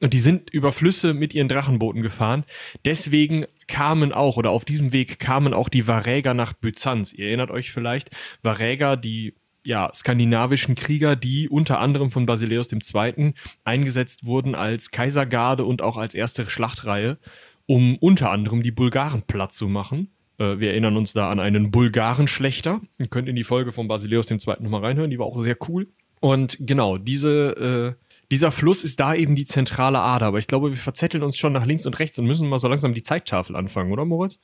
und 0.00 0.12
die 0.12 0.18
sind 0.18 0.50
über 0.50 0.72
Flüsse 0.72 1.14
mit 1.14 1.34
ihren 1.34 1.48
Drachenbooten 1.48 2.02
gefahren. 2.02 2.44
Deswegen 2.84 3.46
kamen 3.66 4.12
auch, 4.12 4.36
oder 4.36 4.50
auf 4.50 4.64
diesem 4.64 4.92
Weg 4.92 5.18
kamen 5.18 5.54
auch 5.54 5.68
die 5.68 5.86
Varäger 5.86 6.34
nach 6.34 6.52
Byzanz. 6.52 7.12
Ihr 7.12 7.28
erinnert 7.28 7.50
euch 7.50 7.72
vielleicht, 7.72 8.10
Varäger, 8.42 8.96
die 8.96 9.34
ja, 9.66 9.90
skandinavischen 9.92 10.74
Krieger, 10.74 11.16
die 11.16 11.48
unter 11.48 11.80
anderem 11.80 12.10
von 12.10 12.24
Basileus 12.26 12.70
II. 12.72 13.34
eingesetzt 13.64 14.24
wurden 14.24 14.54
als 14.54 14.90
Kaisergarde 14.90 15.64
und 15.64 15.82
auch 15.82 15.96
als 15.96 16.14
erste 16.14 16.46
Schlachtreihe, 16.46 17.18
um 17.66 17.96
unter 17.98 18.30
anderem 18.30 18.62
die 18.62 18.70
Bulgaren 18.70 19.22
platt 19.22 19.52
zu 19.52 19.68
machen. 19.68 20.08
Äh, 20.38 20.58
wir 20.58 20.70
erinnern 20.70 20.96
uns 20.96 21.12
da 21.12 21.30
an 21.30 21.40
einen 21.40 21.70
Bulgarenschlechter. 21.70 22.80
Ihr 22.98 23.08
könnt 23.08 23.28
in 23.28 23.36
die 23.36 23.44
Folge 23.44 23.72
von 23.72 23.88
Basileus 23.88 24.30
II. 24.30 24.38
nochmal 24.60 24.82
reinhören, 24.82 25.10
die 25.10 25.18
war 25.18 25.26
auch 25.26 25.42
sehr 25.42 25.56
cool. 25.68 25.88
Und 26.20 26.56
genau, 26.60 26.96
diese, 26.96 27.96
äh, 27.98 28.05
dieser 28.30 28.50
Fluss 28.50 28.84
ist 28.84 29.00
da 29.00 29.14
eben 29.14 29.34
die 29.34 29.44
zentrale 29.44 30.00
Ader. 30.00 30.26
Aber 30.26 30.38
ich 30.38 30.46
glaube, 30.46 30.70
wir 30.70 30.76
verzetteln 30.76 31.22
uns 31.22 31.36
schon 31.36 31.52
nach 31.52 31.66
links 31.66 31.86
und 31.86 31.98
rechts 31.98 32.18
und 32.18 32.26
müssen 32.26 32.48
mal 32.48 32.58
so 32.58 32.68
langsam 32.68 32.94
die 32.94 33.02
Zeittafel 33.02 33.56
anfangen, 33.56 33.92
oder 33.92 34.04
Moritz? 34.04 34.40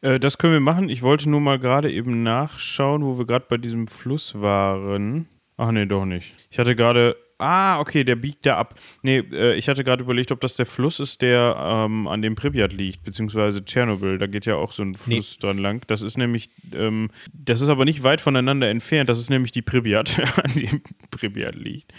Äh, 0.00 0.18
das 0.18 0.38
können 0.38 0.52
wir 0.52 0.60
machen. 0.60 0.88
Ich 0.88 1.02
wollte 1.02 1.28
nur 1.30 1.40
mal 1.40 1.58
gerade 1.58 1.92
eben 1.92 2.22
nachschauen, 2.22 3.04
wo 3.04 3.18
wir 3.18 3.26
gerade 3.26 3.46
bei 3.48 3.56
diesem 3.56 3.86
Fluss 3.86 4.40
waren. 4.40 5.28
Ach 5.56 5.70
nee, 5.70 5.86
doch 5.86 6.04
nicht. 6.04 6.34
Ich 6.50 6.58
hatte 6.58 6.74
gerade. 6.74 7.16
Ah, 7.38 7.80
okay, 7.80 8.02
der 8.02 8.16
biegt 8.16 8.46
da 8.46 8.56
ab. 8.56 8.76
Nee, 9.02 9.18
äh, 9.18 9.56
ich 9.56 9.68
hatte 9.68 9.84
gerade 9.84 10.02
überlegt, 10.02 10.32
ob 10.32 10.40
das 10.40 10.56
der 10.56 10.64
Fluss 10.64 11.00
ist, 11.00 11.20
der 11.20 11.54
ähm, 11.58 12.08
an 12.08 12.22
dem 12.22 12.34
Pripyat 12.34 12.72
liegt, 12.72 13.04
beziehungsweise 13.04 13.62
Tschernobyl. 13.62 14.16
Da 14.16 14.26
geht 14.26 14.46
ja 14.46 14.54
auch 14.54 14.72
so 14.72 14.82
ein 14.82 14.94
Fluss 14.94 15.36
nee. 15.36 15.46
dran 15.46 15.58
lang. 15.58 15.84
Das 15.86 16.00
ist 16.00 16.16
nämlich, 16.16 16.48
ähm, 16.72 17.10
das 17.34 17.60
ist 17.60 17.68
aber 17.68 17.84
nicht 17.84 18.02
weit 18.02 18.22
voneinander 18.22 18.70
entfernt. 18.70 19.10
Das 19.10 19.18
ist 19.18 19.28
nämlich 19.28 19.52
die 19.52 19.60
Pripyat, 19.60 20.18
an 20.42 20.50
dem 20.54 20.80
Pripyat 21.10 21.56
liegt. 21.56 21.92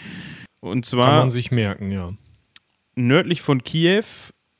Und 0.60 0.84
zwar. 0.86 1.06
Kann 1.06 1.18
man 1.18 1.30
sich 1.30 1.50
merken, 1.50 1.90
ja. 1.90 2.12
Nördlich 2.94 3.42
von 3.42 3.62
Kiew 3.62 4.04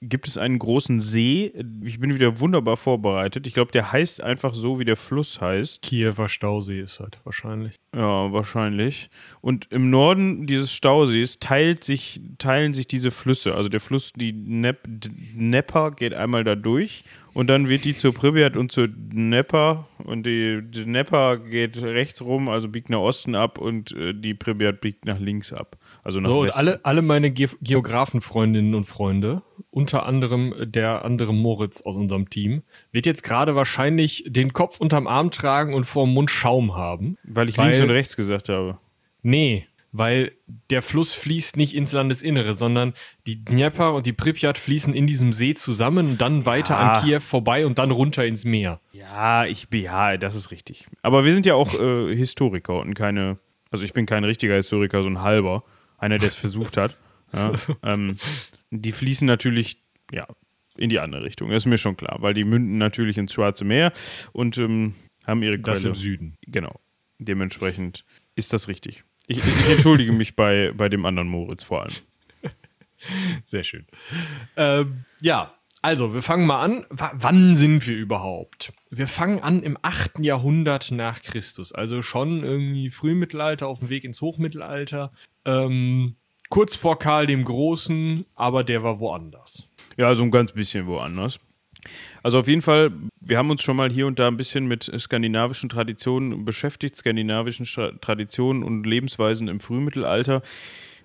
gibt 0.01 0.29
es 0.29 0.39
einen 0.39 0.59
großen 0.59 1.01
See. 1.01 1.53
Ich 1.83 1.99
bin 1.99 2.15
wieder 2.15 2.39
wunderbar 2.39 2.77
vorbereitet. 2.77 3.47
Ich 3.47 3.55
glaube, 3.55 3.73
der 3.73 3.91
heißt 3.91 4.23
einfach 4.23 4.55
so, 4.55 4.79
wie 4.79 4.85
der 4.85 4.97
Fluss 4.97 5.41
heißt. 5.41 5.83
Kiewer 5.83 6.29
Stausee 6.29 6.81
ist 6.81 7.01
halt 7.01 7.19
wahrscheinlich. 7.25 7.75
Ja, 7.95 8.33
wahrscheinlich. 8.33 9.11
Und 9.41 9.67
im 9.73 9.91
Norden 9.91 10.47
dieses 10.47 10.73
Stausees 10.73 11.41
teilt 11.41 11.83
sich, 11.83 12.21
teilen 12.39 12.75
sich 12.75 12.87
diese 12.87 13.11
Flüsse. 13.11 13.55
Also 13.55 13.69
der 13.69 13.81
Fluss, 13.81 14.13
die 14.13 14.33
Nep 14.33 14.87
geht 15.97 16.15
einmal 16.15 16.45
da 16.45 16.55
durch 16.55 17.03
und 17.39 17.47
dann 17.47 17.69
wird 17.69 17.85
die 17.85 17.95
zur 17.95 18.13
Pripyat 18.13 18.57
und 18.57 18.73
zur 18.73 18.89
Dnepr 18.89 19.87
und 20.03 20.27
die 20.27 20.61
Dnepr 20.61 21.37
geht 21.39 21.81
rechts 21.81 22.21
rum, 22.21 22.49
also 22.49 22.67
biegt 22.67 22.91
nach 22.91 22.99
Osten 22.99 23.37
ab 23.37 23.59
und 23.59 23.93
äh, 23.93 24.13
die 24.13 24.35
Pripyat 24.35 24.81
biegt 24.81 25.05
nach 25.05 25.21
links 25.21 25.53
ab, 25.53 25.77
also 26.03 26.19
nach 26.19 26.31
so, 26.31 26.43
Westen. 26.43 26.59
alle, 26.59 26.85
alle 26.85 27.01
meine 27.01 27.31
Ge 27.31 27.47
Geografenfreundinnen 27.63 28.75
und 28.75 28.87
Freunde, 28.87 29.45
unter 29.71 30.05
anderem 30.05 30.53
der 30.59 31.05
andere 31.05 31.33
Moritz 31.33 31.81
aus 31.83 31.95
unserem 31.95 32.29
Team, 32.29 32.65
wird 32.91 33.07
jetzt 33.07 33.23
gerade 33.23 33.55
wahrscheinlich 33.55 34.25
den 34.27 34.53
Kopf 34.53 34.81
unterm 34.81 35.07
Arm 35.07 35.31
tragen 35.31 35.75
und 35.75 35.85
vor 35.85 36.07
dem 36.07 36.15
Mund 36.15 36.33
Schaum 36.33 36.75
haben. 36.75 37.19
Weil 37.23 37.49
ich 37.49 37.57
weil, 37.57 37.67
links 37.67 37.81
und 37.81 37.91
rechts 37.91 38.17
gesagt 38.17 38.49
habe. 38.49 38.79
Nee, 39.23 39.65
weil 39.93 40.33
der 40.71 40.83
Fluss 40.83 41.15
fließt 41.15 41.57
nicht 41.57 41.75
ins 41.75 41.93
Landesinnere, 41.93 42.55
sondern 42.55 42.93
die 43.27 43.45
Dnieper 43.45 43.95
und 43.95 44.07
die 44.07 44.13
Pripyat 44.13 44.59
fließen 44.59 44.95
in 44.95 45.07
diesem 45.07 45.33
See 45.33 45.55
zusammen 45.55 46.09
und 46.09 46.21
dann 46.21 46.47
weiter 46.47 46.75
ja. 46.75 46.93
an 46.93 47.05
Kiew 47.05 47.21
vorbei 47.21 47.65
und 47.65 47.79
dann 47.79 47.91
runter 47.91 48.25
ins 48.25 48.45
Meer. 48.45 48.81
Ja, 48.93 49.47
ich 49.47 49.69
ja, 49.73 50.17
das 50.17 50.35
ist 50.35 50.51
richtig. 50.51 50.87
Aber 51.03 51.25
wir 51.25 51.33
sind 51.33 51.47
ja 51.47 51.55
auch 51.55 51.79
äh, 51.79 52.15
Historiker 52.15 52.81
und 52.81 52.95
keine, 52.95 53.39
also 53.71 53.85
ich 53.85 53.93
bin 53.93 54.07
kein 54.07 54.25
richtiger 54.25 54.55
Historiker, 54.55 55.03
so 55.03 55.09
ein 55.09 55.23
halber, 55.23 55.65
einer, 55.97 56.19
der 56.19 56.29
es 56.29 56.37
versucht 56.37 56.77
hat. 56.77 56.97
Ja, 57.33 57.53
ähm, 57.83 58.17
die 58.71 58.93
fließen 58.93 59.27
natürlich, 59.27 59.83
ja, 60.13 60.27
in 60.77 60.91
die 60.91 61.01
andere 61.01 61.25
Richtung. 61.25 61.49
Das 61.51 61.65
ist 61.65 61.67
mir 61.67 61.79
schon 61.79 61.97
klar, 61.97 62.19
weil 62.21 62.35
die 62.35 62.45
münden 62.45 62.79
natürlich 62.79 63.19
ins 63.19 63.33
Schwarze 63.33 63.65
Meer 63.65 63.93
und 64.33 64.59
ähm, 64.59 64.95
haben 65.27 65.43
ihre 65.43 65.59
Quelle. 65.59 65.75
Das 65.75 65.85
im 65.85 65.95
Süden. 65.95 66.37
Genau. 66.47 66.81
Dementsprechend 67.19 68.05
ist 68.37 68.53
das 68.53 68.69
richtig. 68.69 69.05
Ich, 69.29 69.39
ich 69.39 69.71
entschuldige 69.71 70.13
mich 70.13 70.35
bei, 70.35 70.73
bei 70.75 70.89
dem 70.89 71.05
anderen 71.05 71.29
Moritz 71.29 71.63
vor 71.63 71.83
allem. 71.83 71.95
Sehr 73.45 73.63
schön. 73.63 73.87
Ähm, 74.57 75.05
ja, 75.21 75.55
also 75.83 76.15
wir 76.15 76.23
fangen 76.23 76.47
mal 76.47 76.61
an. 76.61 76.87
W 76.91 77.05
wann 77.13 77.55
sind 77.55 77.87
wir 77.87 77.95
überhaupt? 77.95 78.73
Wir 78.91 79.07
fangen 79.07 79.41
an 79.41 79.63
im 79.63 79.79
8. 79.81 80.19
Jahrhundert 80.21 80.91
nach 80.91 81.23
Christus. 81.23 81.73
Also 81.73 82.03
schon 82.03 82.43
irgendwie 82.43 82.91
Frühmittelalter 82.91 83.69
auf 83.69 83.81
dem 83.81 83.91
Weg 83.91 84.05
ins 84.05 84.21
Hochmittelalter. 84.23 85.13
Ähm, 85.45 86.17
kurz 86.49 86.75
vor 86.75 86.99
Karl 86.99 87.27
dem 87.27 87.45
Großen, 87.45 88.25
aber 88.35 88.65
der 88.65 88.83
war 88.83 88.99
woanders. 88.99 89.69
Ja, 89.99 90.15
so 90.15 90.25
ein 90.25 90.31
ganz 90.31 90.53
bisschen 90.53 90.87
woanders. 90.87 91.39
Also 92.23 92.39
auf 92.39 92.49
jeden 92.49 92.63
Fall, 92.63 92.93
wir 93.21 93.39
haben 93.39 93.51
uns 93.51 93.63
schon 93.63 93.77
mal 93.77 93.91
hier 93.91 94.07
und 94.07 94.19
da 94.19 94.29
ein 94.29 94.37
bisschen 94.37 94.67
mit 94.67 94.91
skandinavischen 94.99 95.69
Traditionen 95.69 96.45
beschäftigt, 96.45 96.97
skandinavischen 96.97 97.67
Traditionen 98.01 98.63
und 98.63 98.85
Lebensweisen 98.85 99.49
im 99.49 99.61
Frühmittelalter. 99.61 100.43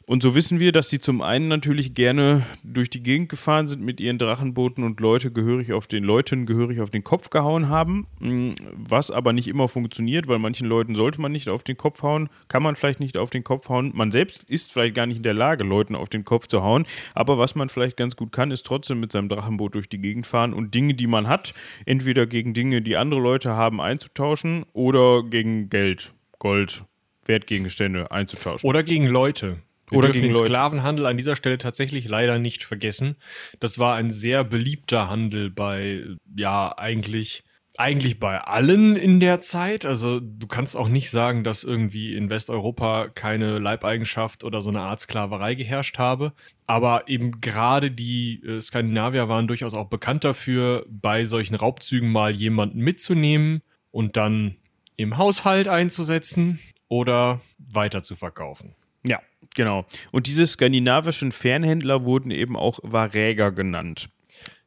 Und 0.06 0.22
so 0.22 0.36
wissen 0.36 0.60
wir, 0.60 0.74
dass 0.74 0.90
sie 0.90 1.00
zum 1.00 1.22
einen 1.22 1.48
natürlich 1.48 1.94
gerne 1.94 2.46
durch 2.62 2.90
die 2.90 3.02
Gegend 3.02 3.30
gefahren 3.30 3.70
sind 3.70 3.82
mit 3.82 4.02
ihren 4.02 4.18
Drachenbooten 4.18 4.84
und 4.84 5.00
Leute 5.00 5.32
gehörig 5.32 5.72
auf 5.72 5.88
den 5.88 6.04
Leuten 6.04 6.46
gehörig 6.46 6.82
auf 6.82 6.90
den 6.90 7.06
Kopf 7.06 7.30
gehauen 7.30 7.70
haben, 7.70 8.06
mm, 8.20 8.52
was 8.74 9.12
aber 9.12 9.32
nicht 9.32 9.48
immer 9.48 9.70
funktioniert, 9.70 10.28
weil 10.28 10.40
manchen 10.40 10.68
Leuten 10.68 10.94
sollte 10.94 11.22
man 11.22 11.32
nicht 11.32 11.48
auf 11.48 11.64
den 11.64 11.78
Kopf 11.78 12.04
hauen, 12.04 12.28
kann 12.50 12.64
man 12.64 12.76
vielleicht 12.76 13.00
nicht 13.00 13.18
auf 13.18 13.30
den 13.30 13.46
Kopf 13.46 13.70
hauen. 13.70 13.92
Man 13.96 14.12
selbst 14.12 14.44
ist 14.50 14.74
vielleicht 14.74 14.96
gar 14.96 15.06
nicht 15.06 15.18
in 15.18 15.24
der 15.24 15.34
Lage, 15.34 15.64
Leuten 15.64 15.96
auf 15.96 16.10
den 16.10 16.26
Kopf 16.26 16.48
zu 16.48 16.64
hauen, 16.64 16.86
aber 17.14 17.38
was 17.38 17.56
man 17.56 17.70
vielleicht 17.70 17.96
ganz 17.96 18.18
gut 18.18 18.34
kann, 18.34 18.52
ist 18.52 18.66
trotzdem 18.66 19.00
mit 19.00 19.14
seinem 19.14 19.30
Drachenboot 19.30 19.76
durch 19.76 19.88
die 19.88 20.00
Gegend 20.00 20.28
fahren 20.28 20.54
und 20.54 20.76
Dinge, 20.76 20.96
die 20.96 21.08
man 21.08 21.30
hat, 21.30 21.54
entweder 21.86 22.28
gegen 22.28 22.54
Dinge, 22.54 22.82
die 22.82 22.98
andere 22.98 23.22
Leute 23.22 23.52
haben, 23.52 23.80
einzutauschen 23.80 24.66
oder 24.74 25.24
gegen 25.24 25.70
Geld, 25.70 26.14
Gold, 26.40 26.84
Wertgegenstände 27.26 28.12
einzutauschen. 28.12 28.68
Oder 28.68 28.84
gegen 28.84 29.08
Leute. 29.08 29.60
Wir 29.94 30.00
Oder 30.00 30.10
gegen 30.10 30.26
den 30.26 30.34
Leute. 30.34 30.48
Sklavenhandel 30.48 31.06
an 31.06 31.18
dieser 31.18 31.36
Stelle 31.36 31.60
tatsächlich 31.60 32.08
leider 32.08 32.40
nicht 32.40 32.64
vergessen. 32.64 33.16
Das 33.60 33.78
war 33.78 33.96
ein 33.96 34.10
sehr 34.10 34.44
beliebter 34.44 35.08
Handel 35.08 35.52
bei, 35.52 36.04
ja, 36.36 36.76
eigentlich, 36.78 37.44
eigentlich 37.78 38.20
bei 38.20 38.40
allen 38.40 38.96
in 38.96 39.20
der 39.20 39.40
Zeit. 39.40 39.86
Also 39.86 40.20
du 40.20 40.48
kannst 40.48 40.76
auch 40.76 40.90
nicht 40.90 41.12
sagen, 41.12 41.44
dass 41.44 41.64
irgendwie 41.64 42.16
in 42.16 42.32
Westeuropa 42.32 43.10
keine 43.10 43.60
Leibeigenschaft 43.60 44.44
oder 44.44 44.64
so 44.64 44.70
eine 44.70 44.82
Art 44.82 45.00
Sklaverei 45.00 45.54
geherrscht 45.54 46.00
habe. 46.00 46.34
Aber 46.66 47.08
eben 47.08 47.40
gerade 47.40 47.92
die 47.92 48.42
äh, 48.44 48.62
Skandinavier 48.62 49.30
waren 49.30 49.48
durchaus 49.48 49.76
auch 49.76 49.90
bekannt 49.90 50.24
dafür, 50.24 50.86
bei 50.90 51.26
solchen 51.26 51.54
Raubzügen 51.54 52.12
mal 52.12 52.32
jemanden 52.32 52.80
mitzunehmen 52.80 53.62
und 53.92 54.18
dann 54.18 54.56
im 54.96 55.18
Haushalt 55.18 55.68
einzusetzen 55.68 56.60
oder 56.88 57.42
weiter 57.58 58.04
zu 58.04 58.16
verkaufen. 58.16 58.76
Ja, 59.08 59.20
genau. 59.54 59.86
Und 60.12 60.28
diese 60.28 60.46
skandinavischen 60.48 61.32
Fernhändler 61.32 62.06
wurden 62.06 62.32
eben 62.32 62.56
auch 62.56 62.80
Varäger 62.84 63.52
genannt. 63.52 64.10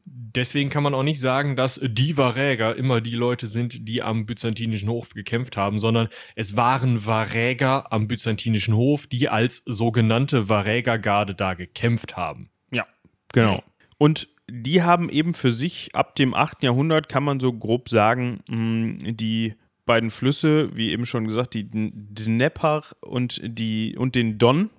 Deswegen 0.08 0.70
kann 0.70 0.84
man 0.84 0.94
auch 0.94 1.02
nicht 1.02 1.18
sagen, 1.18 1.56
dass 1.56 1.80
die 1.82 2.16
Varäger 2.16 2.76
immer 2.76 3.00
die 3.00 3.16
Leute 3.16 3.48
sind, 3.48 3.88
die 3.88 4.02
am 4.02 4.24
byzantinischen 4.24 4.88
Hof 4.88 5.08
gekämpft 5.10 5.56
haben, 5.56 5.78
sondern 5.78 6.08
es 6.36 6.56
waren 6.56 7.04
Varäger 7.04 7.92
am 7.92 8.06
byzantinischen 8.06 8.76
Hof, 8.76 9.08
die 9.08 9.28
als 9.28 9.62
sogenannte 9.66 10.48
Varägergarde 10.48 11.34
da 11.34 11.54
gekämpft 11.54 12.16
haben. 12.16 12.50
Ja, 12.70 12.86
genau. 13.32 13.64
Und 13.98 14.28
die 14.48 14.82
haben 14.82 15.08
eben 15.08 15.34
für 15.34 15.50
sich 15.50 15.94
ab 15.94 16.14
dem 16.14 16.34
8. 16.34 16.62
Jahrhundert, 16.62 17.08
kann 17.08 17.24
man 17.24 17.40
so 17.40 17.52
grob 17.52 17.88
sagen, 17.88 18.40
mh, 18.48 19.12
die 19.12 19.54
beiden 19.86 20.10
Flüsse, 20.10 20.76
wie 20.76 20.90
eben 20.90 21.06
schon 21.06 21.26
gesagt, 21.26 21.54
die 21.54 21.68
Dnepr 21.68 22.82
und, 23.00 23.40
die, 23.42 23.96
und 23.96 24.14
den 24.14 24.38
Don, 24.38 24.70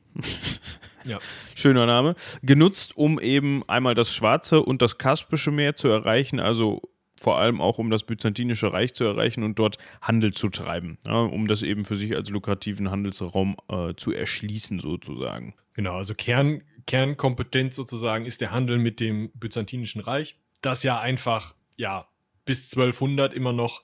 Ja. 1.04 1.20
schöner 1.56 1.86
Name, 1.86 2.16
genutzt, 2.44 2.98
um 2.98 3.20
eben 3.20 3.68
einmal 3.68 3.96
das 3.96 4.14
Schwarze 4.14 4.62
und 4.62 4.82
das 4.82 4.98
Kaspische 4.98 5.52
Meer 5.52 5.76
zu 5.76 5.88
erreichen, 5.88 6.40
also 6.40 6.82
vor 7.20 7.40
allem 7.40 7.62
auch 7.62 7.80
um 7.80 7.90
das 7.90 8.04
Byzantinische 8.04 8.72
Reich 8.72 8.94
zu 8.94 9.04
erreichen 9.04 9.44
und 9.44 9.58
dort 9.58 9.78
Handel 10.02 10.34
zu 10.34 10.50
treiben, 10.50 11.00
ja, 11.06 11.22
um 11.22 11.48
das 11.48 11.64
eben 11.64 11.86
für 11.86 11.96
sich 11.96 12.16
als 12.16 12.30
lukrativen 12.30 12.92
Handelsraum 12.92 13.58
äh, 13.70 13.94
zu 13.96 14.12
erschließen 14.12 14.80
sozusagen. 14.80 15.56
Genau, 15.74 15.98
also 15.98 16.14
Kern, 16.14 16.62
Kernkompetenz 16.86 17.76
sozusagen 17.76 18.26
ist 18.26 18.42
der 18.42 18.52
Handel 18.52 18.78
mit 18.78 19.00
dem 19.00 19.32
Byzantinischen 19.34 20.02
Reich, 20.02 20.38
das 20.62 20.84
ja 20.84 21.00
einfach, 21.00 21.56
ja, 21.76 22.08
bis 22.46 22.64
1200 22.66 23.34
immer 23.34 23.54
noch 23.54 23.84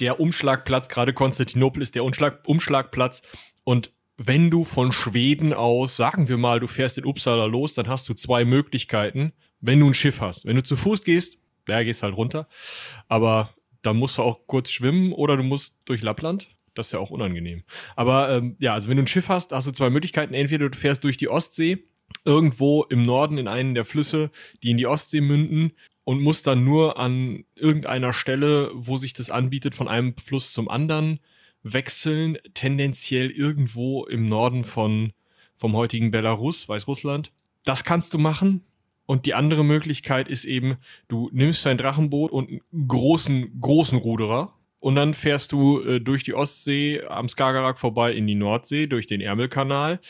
der 0.00 0.20
Umschlagplatz, 0.20 0.88
gerade 0.88 1.12
Konstantinopel 1.12 1.82
ist 1.82 1.94
der 1.94 2.04
Umschlag, 2.04 2.40
Umschlagplatz. 2.46 3.22
Und 3.64 3.92
wenn 4.22 4.50
du 4.50 4.64
von 4.64 4.92
Schweden 4.92 5.54
aus, 5.54 5.96
sagen 5.96 6.28
wir 6.28 6.36
mal, 6.36 6.60
du 6.60 6.66
fährst 6.66 6.98
in 6.98 7.06
Uppsala 7.06 7.46
los, 7.46 7.72
dann 7.72 7.88
hast 7.88 8.06
du 8.06 8.12
zwei 8.12 8.44
Möglichkeiten, 8.44 9.32
wenn 9.62 9.80
du 9.80 9.86
ein 9.86 9.94
Schiff 9.94 10.20
hast. 10.20 10.44
Wenn 10.44 10.56
du 10.56 10.62
zu 10.62 10.76
Fuß 10.76 11.04
gehst, 11.04 11.38
ja, 11.66 11.82
gehst 11.82 12.02
halt 12.02 12.14
runter. 12.14 12.46
Aber 13.08 13.54
dann 13.80 13.96
musst 13.96 14.18
du 14.18 14.22
auch 14.22 14.46
kurz 14.46 14.70
schwimmen 14.70 15.14
oder 15.14 15.38
du 15.38 15.42
musst 15.42 15.76
durch 15.86 16.02
Lappland. 16.02 16.48
Das 16.74 16.88
ist 16.88 16.92
ja 16.92 16.98
auch 16.98 17.08
unangenehm. 17.08 17.62
Aber 17.96 18.30
ähm, 18.30 18.56
ja, 18.58 18.74
also 18.74 18.90
wenn 18.90 18.98
du 18.98 19.04
ein 19.04 19.06
Schiff 19.06 19.30
hast, 19.30 19.52
hast 19.52 19.66
du 19.66 19.72
zwei 19.72 19.88
Möglichkeiten. 19.88 20.34
Entweder 20.34 20.68
du 20.68 20.76
fährst 20.76 21.02
durch 21.02 21.16
die 21.16 21.30
Ostsee, 21.30 21.78
irgendwo 22.26 22.82
im 22.84 23.04
Norden 23.04 23.38
in 23.38 23.48
einen 23.48 23.74
der 23.74 23.86
Flüsse, 23.86 24.30
die 24.62 24.70
in 24.70 24.76
die 24.76 24.86
Ostsee 24.86 25.22
münden, 25.22 25.72
und 26.04 26.20
musst 26.20 26.46
dann 26.46 26.62
nur 26.62 26.98
an 26.98 27.44
irgendeiner 27.54 28.12
Stelle, 28.12 28.70
wo 28.74 28.98
sich 28.98 29.14
das 29.14 29.30
anbietet, 29.30 29.74
von 29.74 29.88
einem 29.88 30.14
Fluss 30.18 30.52
zum 30.52 30.68
anderen 30.68 31.20
wechseln, 31.62 32.38
tendenziell 32.54 33.30
irgendwo 33.30 34.06
im 34.06 34.26
Norden 34.26 34.64
von, 34.64 35.12
vom 35.56 35.74
heutigen 35.74 36.10
Belarus, 36.10 36.68
Weißrussland. 36.68 37.32
Das 37.64 37.84
kannst 37.84 38.14
du 38.14 38.18
machen. 38.18 38.64
Und 39.06 39.26
die 39.26 39.34
andere 39.34 39.64
Möglichkeit 39.64 40.28
ist 40.28 40.44
eben, 40.44 40.76
du 41.08 41.30
nimmst 41.32 41.66
dein 41.66 41.78
Drachenboot 41.78 42.30
und 42.30 42.48
einen 42.48 42.88
großen, 42.88 43.60
großen 43.60 43.98
Ruderer 43.98 44.54
und 44.78 44.94
dann 44.94 45.14
fährst 45.14 45.52
du 45.52 45.80
äh, 45.80 46.00
durch 46.00 46.24
die 46.24 46.34
Ostsee 46.34 47.02
am 47.02 47.28
Skagerrak 47.28 47.78
vorbei 47.78 48.12
in 48.12 48.26
die 48.26 48.34
Nordsee, 48.34 48.86
durch 48.86 49.06
den 49.06 49.20
Ärmelkanal. 49.20 50.00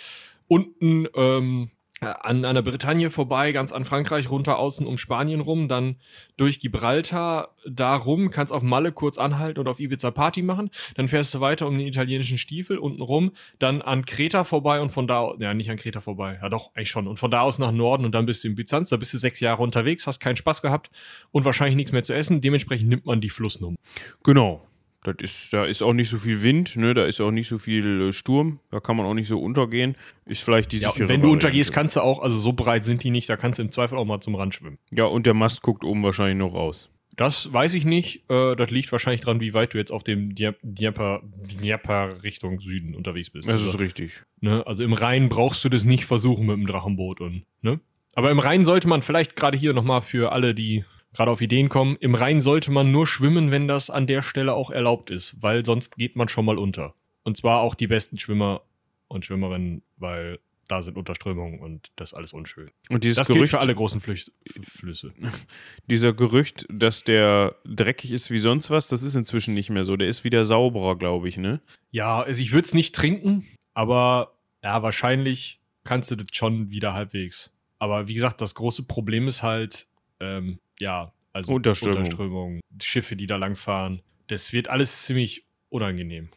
Unten 0.46 1.06
ähm, 1.14 1.70
an, 2.00 2.44
an 2.46 2.54
der 2.54 2.62
Bretagne 2.62 3.10
vorbei, 3.10 3.52
ganz 3.52 3.72
an 3.72 3.84
Frankreich 3.84 4.30
runter, 4.30 4.58
außen 4.58 4.86
um 4.86 4.96
Spanien 4.96 5.40
rum, 5.40 5.68
dann 5.68 5.96
durch 6.36 6.58
Gibraltar. 6.58 7.54
Da 7.66 7.94
rum, 7.94 8.30
kannst 8.30 8.54
auf 8.54 8.62
Malle 8.62 8.90
kurz 8.90 9.18
anhalten 9.18 9.60
und 9.60 9.68
auf 9.68 9.80
Ibiza 9.80 10.10
Party 10.10 10.40
machen, 10.40 10.70
dann 10.94 11.08
fährst 11.08 11.34
du 11.34 11.40
weiter 11.40 11.66
um 11.66 11.76
den 11.76 11.86
italienischen 11.86 12.38
Stiefel 12.38 12.78
unten 12.78 13.02
rum, 13.02 13.32
dann 13.58 13.82
an 13.82 14.06
Kreta 14.06 14.44
vorbei 14.44 14.80
und 14.80 14.90
von 14.90 15.06
da, 15.06 15.34
ja 15.38 15.52
nicht 15.52 15.70
an 15.70 15.76
Kreta 15.76 16.00
vorbei, 16.00 16.38
ja 16.40 16.48
doch, 16.48 16.74
eigentlich 16.74 16.88
schon, 16.88 17.06
und 17.06 17.18
von 17.18 17.30
da 17.30 17.42
aus 17.42 17.58
nach 17.58 17.72
Norden 17.72 18.06
und 18.06 18.12
dann 18.14 18.24
bist 18.24 18.44
du 18.44 18.48
in 18.48 18.54
Byzanz, 18.54 18.88
da 18.88 18.96
bist 18.96 19.12
du 19.12 19.18
sechs 19.18 19.40
Jahre 19.40 19.62
unterwegs, 19.62 20.06
hast 20.06 20.20
keinen 20.20 20.36
Spaß 20.36 20.62
gehabt 20.62 20.90
und 21.32 21.44
wahrscheinlich 21.44 21.76
nichts 21.76 21.92
mehr 21.92 22.02
zu 22.02 22.14
essen, 22.14 22.40
dementsprechend 22.40 22.88
nimmt 22.88 23.04
man 23.04 23.20
die 23.20 23.28
Flussnummer. 23.28 23.76
Genau, 24.22 24.66
das 25.02 25.16
ist, 25.20 25.52
da 25.52 25.64
ist 25.64 25.82
auch 25.82 25.94
nicht 25.94 26.10
so 26.10 26.18
viel 26.18 26.42
Wind, 26.42 26.76
ne? 26.76 26.92
da 26.92 27.04
ist 27.04 27.20
auch 27.20 27.30
nicht 27.30 27.48
so 27.48 27.58
viel 27.58 28.08
äh, 28.08 28.12
Sturm, 28.12 28.60
da 28.70 28.80
kann 28.80 28.96
man 28.96 29.06
auch 29.06 29.14
nicht 29.14 29.28
so 29.28 29.40
untergehen. 29.40 29.96
Ist 30.26 30.42
vielleicht 30.42 30.72
die 30.72 30.78
ja, 30.78 30.92
sichere 30.92 31.08
Wenn 31.08 31.22
du 31.22 31.32
untergehst, 31.32 31.72
kannst 31.72 31.96
du 31.96 32.00
auch, 32.00 32.22
also 32.22 32.38
so 32.38 32.52
breit 32.52 32.84
sind 32.84 33.02
die 33.02 33.10
nicht, 33.10 33.28
da 33.28 33.36
kannst 33.36 33.58
du 33.58 33.62
im 33.62 33.70
Zweifel 33.70 33.96
auch 33.96 34.04
mal 34.04 34.20
zum 34.20 34.34
Rand 34.34 34.54
schwimmen. 34.54 34.78
Ja, 34.92 35.04
und 35.04 35.26
der 35.26 35.34
Mast 35.34 35.62
guckt 35.62 35.84
oben 35.84 36.02
wahrscheinlich 36.02 36.38
noch 36.38 36.54
raus. 36.54 36.90
Das 37.16 37.52
weiß 37.52 37.74
ich 37.74 37.84
nicht. 37.84 38.30
Äh, 38.30 38.56
das 38.56 38.70
liegt 38.70 38.90
wahrscheinlich 38.92 39.20
dran, 39.20 39.40
wie 39.40 39.52
weit 39.52 39.74
du 39.74 39.78
jetzt 39.78 39.90
auf 39.90 40.02
dem 40.04 40.34
Dnieper, 40.34 41.22
Dnieper 41.22 42.22
Richtung 42.22 42.60
Süden 42.60 42.94
unterwegs 42.94 43.30
bist. 43.30 43.48
Das 43.48 43.60
also, 43.60 43.70
ist 43.70 43.78
richtig. 43.80 44.22
Ne? 44.40 44.66
Also 44.66 44.84
im 44.84 44.92
Rhein 44.92 45.28
brauchst 45.28 45.64
du 45.64 45.68
das 45.68 45.84
nicht 45.84 46.04
versuchen 46.04 46.46
mit 46.46 46.56
dem 46.56 46.66
Drachenboot 46.66 47.20
und, 47.20 47.44
ne? 47.62 47.80
Aber 48.14 48.30
im 48.30 48.38
Rhein 48.38 48.64
sollte 48.64 48.88
man 48.88 49.02
vielleicht 49.02 49.36
gerade 49.36 49.56
hier 49.56 49.72
nochmal 49.72 50.02
für 50.02 50.32
alle, 50.32 50.54
die 50.54 50.84
gerade 51.12 51.30
auf 51.30 51.40
Ideen 51.40 51.68
kommen, 51.68 51.96
im 52.00 52.14
Rhein 52.14 52.40
sollte 52.40 52.70
man 52.70 52.92
nur 52.92 53.06
schwimmen, 53.06 53.50
wenn 53.50 53.68
das 53.68 53.90
an 53.90 54.06
der 54.06 54.22
Stelle 54.22 54.54
auch 54.54 54.70
erlaubt 54.70 55.10
ist, 55.10 55.34
weil 55.40 55.64
sonst 55.64 55.96
geht 55.96 56.16
man 56.16 56.28
schon 56.28 56.44
mal 56.44 56.58
unter. 56.58 56.94
Und 57.22 57.36
zwar 57.36 57.60
auch 57.60 57.74
die 57.74 57.86
besten 57.86 58.18
Schwimmer 58.18 58.62
und 59.08 59.24
Schwimmerinnen, 59.24 59.82
weil 59.96 60.38
da 60.68 60.82
sind 60.82 60.96
Unterströmungen 60.96 61.58
und 61.58 61.90
das 61.96 62.10
ist 62.10 62.14
alles 62.14 62.32
unschön. 62.32 62.70
Und 62.88 63.02
dieses 63.02 63.18
Das 63.18 63.26
gilt 63.26 63.38
Gerücht, 63.38 63.50
für 63.50 63.60
alle 63.60 63.74
großen 63.74 64.00
Flüch 64.00 64.30
Flüsse. 64.62 65.12
dieser 65.86 66.12
Gerücht, 66.12 66.64
dass 66.70 67.02
der 67.02 67.56
dreckig 67.64 68.12
ist 68.12 68.30
wie 68.30 68.38
sonst 68.38 68.70
was, 68.70 68.88
das 68.88 69.02
ist 69.02 69.16
inzwischen 69.16 69.54
nicht 69.54 69.70
mehr 69.70 69.84
so. 69.84 69.96
Der 69.96 70.06
ist 70.06 70.22
wieder 70.22 70.44
sauberer, 70.44 70.96
glaube 70.96 71.28
ich, 71.28 71.36
ne? 71.36 71.60
Ja, 71.90 72.22
also 72.22 72.40
ich 72.40 72.52
würde 72.52 72.66
es 72.66 72.74
nicht 72.74 72.94
trinken, 72.94 73.46
aber 73.74 74.38
ja, 74.62 74.82
wahrscheinlich 74.82 75.60
kannst 75.82 76.10
du 76.10 76.16
das 76.16 76.28
schon 76.32 76.70
wieder 76.70 76.94
halbwegs. 76.94 77.50
Aber 77.78 78.06
wie 78.06 78.14
gesagt, 78.14 78.40
das 78.40 78.54
große 78.54 78.84
Problem 78.84 79.26
ist 79.26 79.42
halt, 79.42 79.88
ähm, 80.20 80.60
ja, 80.80 81.12
also 81.32 81.52
Unterströmung. 81.54 81.98
Unterströmung, 81.98 82.60
Schiffe, 82.82 83.16
die 83.16 83.26
da 83.26 83.36
langfahren. 83.36 84.02
Das 84.26 84.52
wird 84.52 84.68
alles 84.68 85.04
ziemlich 85.04 85.46
unangenehm. 85.68 86.28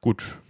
Gut. 0.00 0.40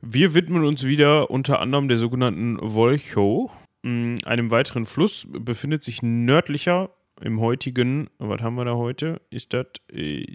Wir 0.00 0.34
widmen 0.34 0.64
uns 0.64 0.84
wieder 0.84 1.30
unter 1.30 1.60
anderem 1.60 1.88
der 1.88 1.96
sogenannten 1.96 2.58
Wolchow, 2.60 3.52
mh, 3.82 4.26
einem 4.26 4.50
weiteren 4.50 4.84
Fluss, 4.84 5.28
befindet 5.30 5.84
sich 5.84 6.02
nördlicher 6.02 6.90
im 7.20 7.40
heutigen, 7.40 8.10
was 8.18 8.40
haben 8.42 8.56
wir 8.56 8.64
da 8.64 8.74
heute? 8.74 9.20
Ist 9.30 9.52
das 9.52 9.66
äh, 9.92 10.26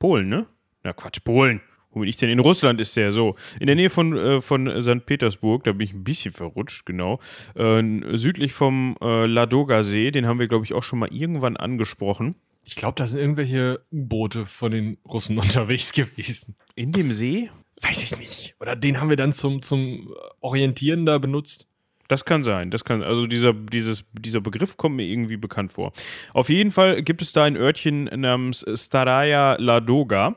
Polen, 0.00 0.28
ne? 0.28 0.46
Na 0.82 0.92
Quatsch, 0.92 1.22
Polen. 1.22 1.60
Wo 1.94 2.00
bin 2.00 2.08
ich 2.08 2.16
denn? 2.16 2.30
In 2.30 2.40
Russland 2.40 2.80
ist 2.80 2.96
der 2.96 3.12
so. 3.12 3.36
In 3.60 3.66
der 3.66 3.76
Nähe 3.76 3.90
von, 3.90 4.16
äh, 4.16 4.40
von 4.40 4.82
St. 4.82 5.06
Petersburg, 5.06 5.64
da 5.64 5.72
bin 5.72 5.82
ich 5.82 5.92
ein 5.92 6.04
bisschen 6.04 6.32
verrutscht, 6.32 6.84
genau. 6.84 7.20
Äh, 7.54 7.82
südlich 8.16 8.52
vom 8.52 8.96
äh, 9.00 9.26
Ladoga-See, 9.26 10.10
den 10.10 10.26
haben 10.26 10.38
wir, 10.38 10.48
glaube 10.48 10.64
ich, 10.64 10.74
auch 10.74 10.82
schon 10.82 10.98
mal 10.98 11.08
irgendwann 11.12 11.56
angesprochen. 11.56 12.34
Ich 12.64 12.76
glaube, 12.76 12.94
da 12.96 13.06
sind 13.06 13.20
irgendwelche 13.20 13.80
U-Boote 13.92 14.46
von 14.46 14.72
den 14.72 14.96
Russen 15.08 15.38
unterwegs 15.40 15.92
gewesen. 15.92 16.56
In 16.74 16.92
dem 16.92 17.12
See? 17.12 17.50
Weiß 17.80 18.02
ich 18.02 18.18
nicht. 18.18 18.56
Oder 18.60 18.76
den 18.76 19.00
haben 19.00 19.10
wir 19.10 19.16
dann 19.16 19.32
zum, 19.32 19.62
zum 19.62 20.14
Orientieren 20.40 21.06
da 21.06 21.18
benutzt. 21.18 21.68
Das 22.08 22.24
kann 22.24 22.44
sein. 22.44 22.70
Das 22.70 22.84
kann, 22.84 23.02
also 23.02 23.26
dieser, 23.26 23.52
dieses, 23.52 24.04
dieser 24.12 24.40
Begriff 24.40 24.76
kommt 24.76 24.96
mir 24.96 25.06
irgendwie 25.06 25.36
bekannt 25.36 25.72
vor. 25.72 25.92
Auf 26.32 26.48
jeden 26.48 26.70
Fall 26.70 27.02
gibt 27.02 27.22
es 27.22 27.32
da 27.32 27.44
ein 27.44 27.56
Örtchen 27.56 28.04
namens 28.04 28.64
Staraya 28.74 29.56
Ladoga. 29.58 30.36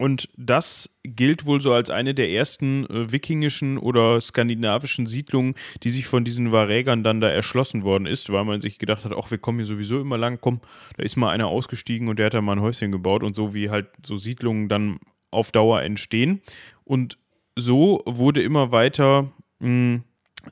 Und 0.00 0.30
das 0.34 0.98
gilt 1.02 1.44
wohl 1.44 1.60
so 1.60 1.74
als 1.74 1.90
eine 1.90 2.14
der 2.14 2.30
ersten 2.30 2.86
äh, 2.86 3.12
wikingischen 3.12 3.76
oder 3.76 4.18
skandinavischen 4.22 5.04
Siedlungen, 5.04 5.56
die 5.82 5.90
sich 5.90 6.06
von 6.06 6.24
diesen 6.24 6.52
Varägern 6.52 7.04
dann 7.04 7.20
da 7.20 7.28
erschlossen 7.28 7.84
worden 7.84 8.06
ist, 8.06 8.32
weil 8.32 8.46
man 8.46 8.62
sich 8.62 8.78
gedacht 8.78 9.04
hat, 9.04 9.12
ach, 9.14 9.30
wir 9.30 9.36
kommen 9.36 9.58
hier 9.58 9.66
sowieso 9.66 10.00
immer 10.00 10.16
lang, 10.16 10.38
komm, 10.40 10.62
da 10.96 11.02
ist 11.02 11.16
mal 11.16 11.28
einer 11.28 11.48
ausgestiegen 11.48 12.08
und 12.08 12.18
der 12.18 12.26
hat 12.26 12.34
da 12.34 12.40
mal 12.40 12.52
ein 12.52 12.62
Häuschen 12.62 12.92
gebaut 12.92 13.22
und 13.22 13.34
so 13.34 13.52
wie 13.52 13.68
halt 13.68 13.88
so 14.02 14.16
Siedlungen 14.16 14.70
dann 14.70 15.00
auf 15.30 15.52
Dauer 15.52 15.82
entstehen. 15.82 16.40
Und 16.84 17.18
so 17.54 18.02
wurde 18.06 18.42
immer 18.42 18.72
weiter, 18.72 19.30
mh, 19.58 20.00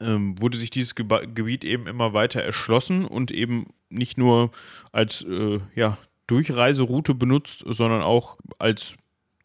ähm, 0.03 0.39
wurde 0.43 0.59
sich 0.59 0.69
dieses 0.69 0.95
Gebiet 0.95 1.65
eben 1.65 1.87
immer 1.87 2.13
weiter 2.13 2.43
erschlossen 2.43 3.07
und 3.07 3.31
eben 3.31 3.69
nicht 3.89 4.19
nur 4.19 4.51
als 4.93 5.23
äh, 5.23 5.61
ja, 5.75 5.97
Durchreiseroute 6.27 7.15
benutzt, 7.15 7.65
sondern 7.67 8.03
auch 8.03 8.37
als 8.59 8.99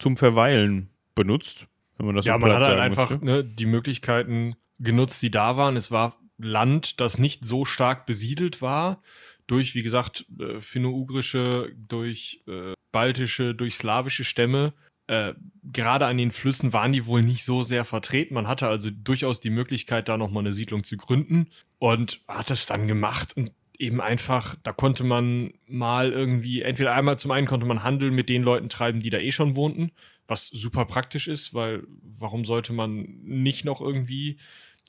zum 0.04 0.18
Verweilen 0.18 0.89
benutzt, 1.16 1.68
wenn 1.98 2.08
man 2.08 2.16
das 2.16 2.26
ja, 2.26 2.34
so 2.34 2.39
man 2.39 2.54
hat 2.54 2.68
halt 2.68 2.80
einfach 2.80 3.22
ne, 3.22 3.44
die 3.44 3.66
Möglichkeiten 3.66 4.56
genutzt, 4.78 5.22
die 5.22 5.32
da 5.32 5.56
waren. 5.56 5.78
Es 5.78 5.92
war 5.92 6.18
Land, 6.38 7.00
das 7.00 7.18
nicht 7.18 7.46
so 7.46 7.63
stark 7.63 8.06
besiedelt 8.06 8.62
war. 8.62 9.02
Durch, 9.48 9.76
wie 9.76 9.84
gesagt, 9.84 10.26
äh, 10.39 10.60
finno-ugrische, 10.60 11.72
durch 11.76 12.44
äh, 12.48 12.74
baltische, 12.92 13.56
durch 13.56 13.76
slawische 13.76 14.26
Stämme. 14.26 14.74
Äh, 15.08 15.34
Gerade 15.63 16.06
an 16.06 16.18
den 16.18 16.32
Flüssen 16.32 16.74
waren 16.74 16.92
die 16.92 17.06
wohl 17.06 17.24
nicht 17.24 17.46
so 17.46 17.63
sehr 17.63 17.86
vertreten. 17.86 18.34
Man 18.34 18.48
hatte 18.48 18.68
also 18.68 18.89
durchaus 18.89 19.39
die 19.39 19.50
Möglichkeit, 19.50 20.10
da 20.10 20.18
nochmal 20.18 20.44
eine 20.44 20.54
Siedlung 20.54 20.84
zu 20.84 20.98
gründen 20.98 21.48
und 21.80 22.22
hat 22.28 22.50
das 22.50 22.66
dann 22.66 22.88
gemacht 22.88 23.36
und 23.38 23.52
eben 23.78 24.02
einfach, 24.02 24.56
da 24.64 24.72
konnte 24.72 25.04
man 25.04 25.54
mal 25.68 26.12
irgendwie, 26.12 26.62
entweder 26.62 26.94
einmal 26.94 27.18
zum 27.18 27.32
einen 27.32 27.48
konnte 27.48 27.66
man 27.66 27.84
Handel 27.84 28.12
mit 28.12 28.30
den 28.30 28.44
Leuten 28.44 28.70
treiben, 28.70 29.00
die 29.00 29.10
da 29.10 29.18
eh 29.18 29.32
schon 29.32 29.56
wohnten, 29.56 29.92
was 30.28 30.48
super 30.48 30.86
praktisch 30.86 31.28
ist, 31.28 31.54
weil 31.54 31.84
warum 32.02 32.46
sollte 32.46 32.74
man 32.74 33.02
nicht 33.24 33.66
noch 33.66 33.82
irgendwie 33.82 34.38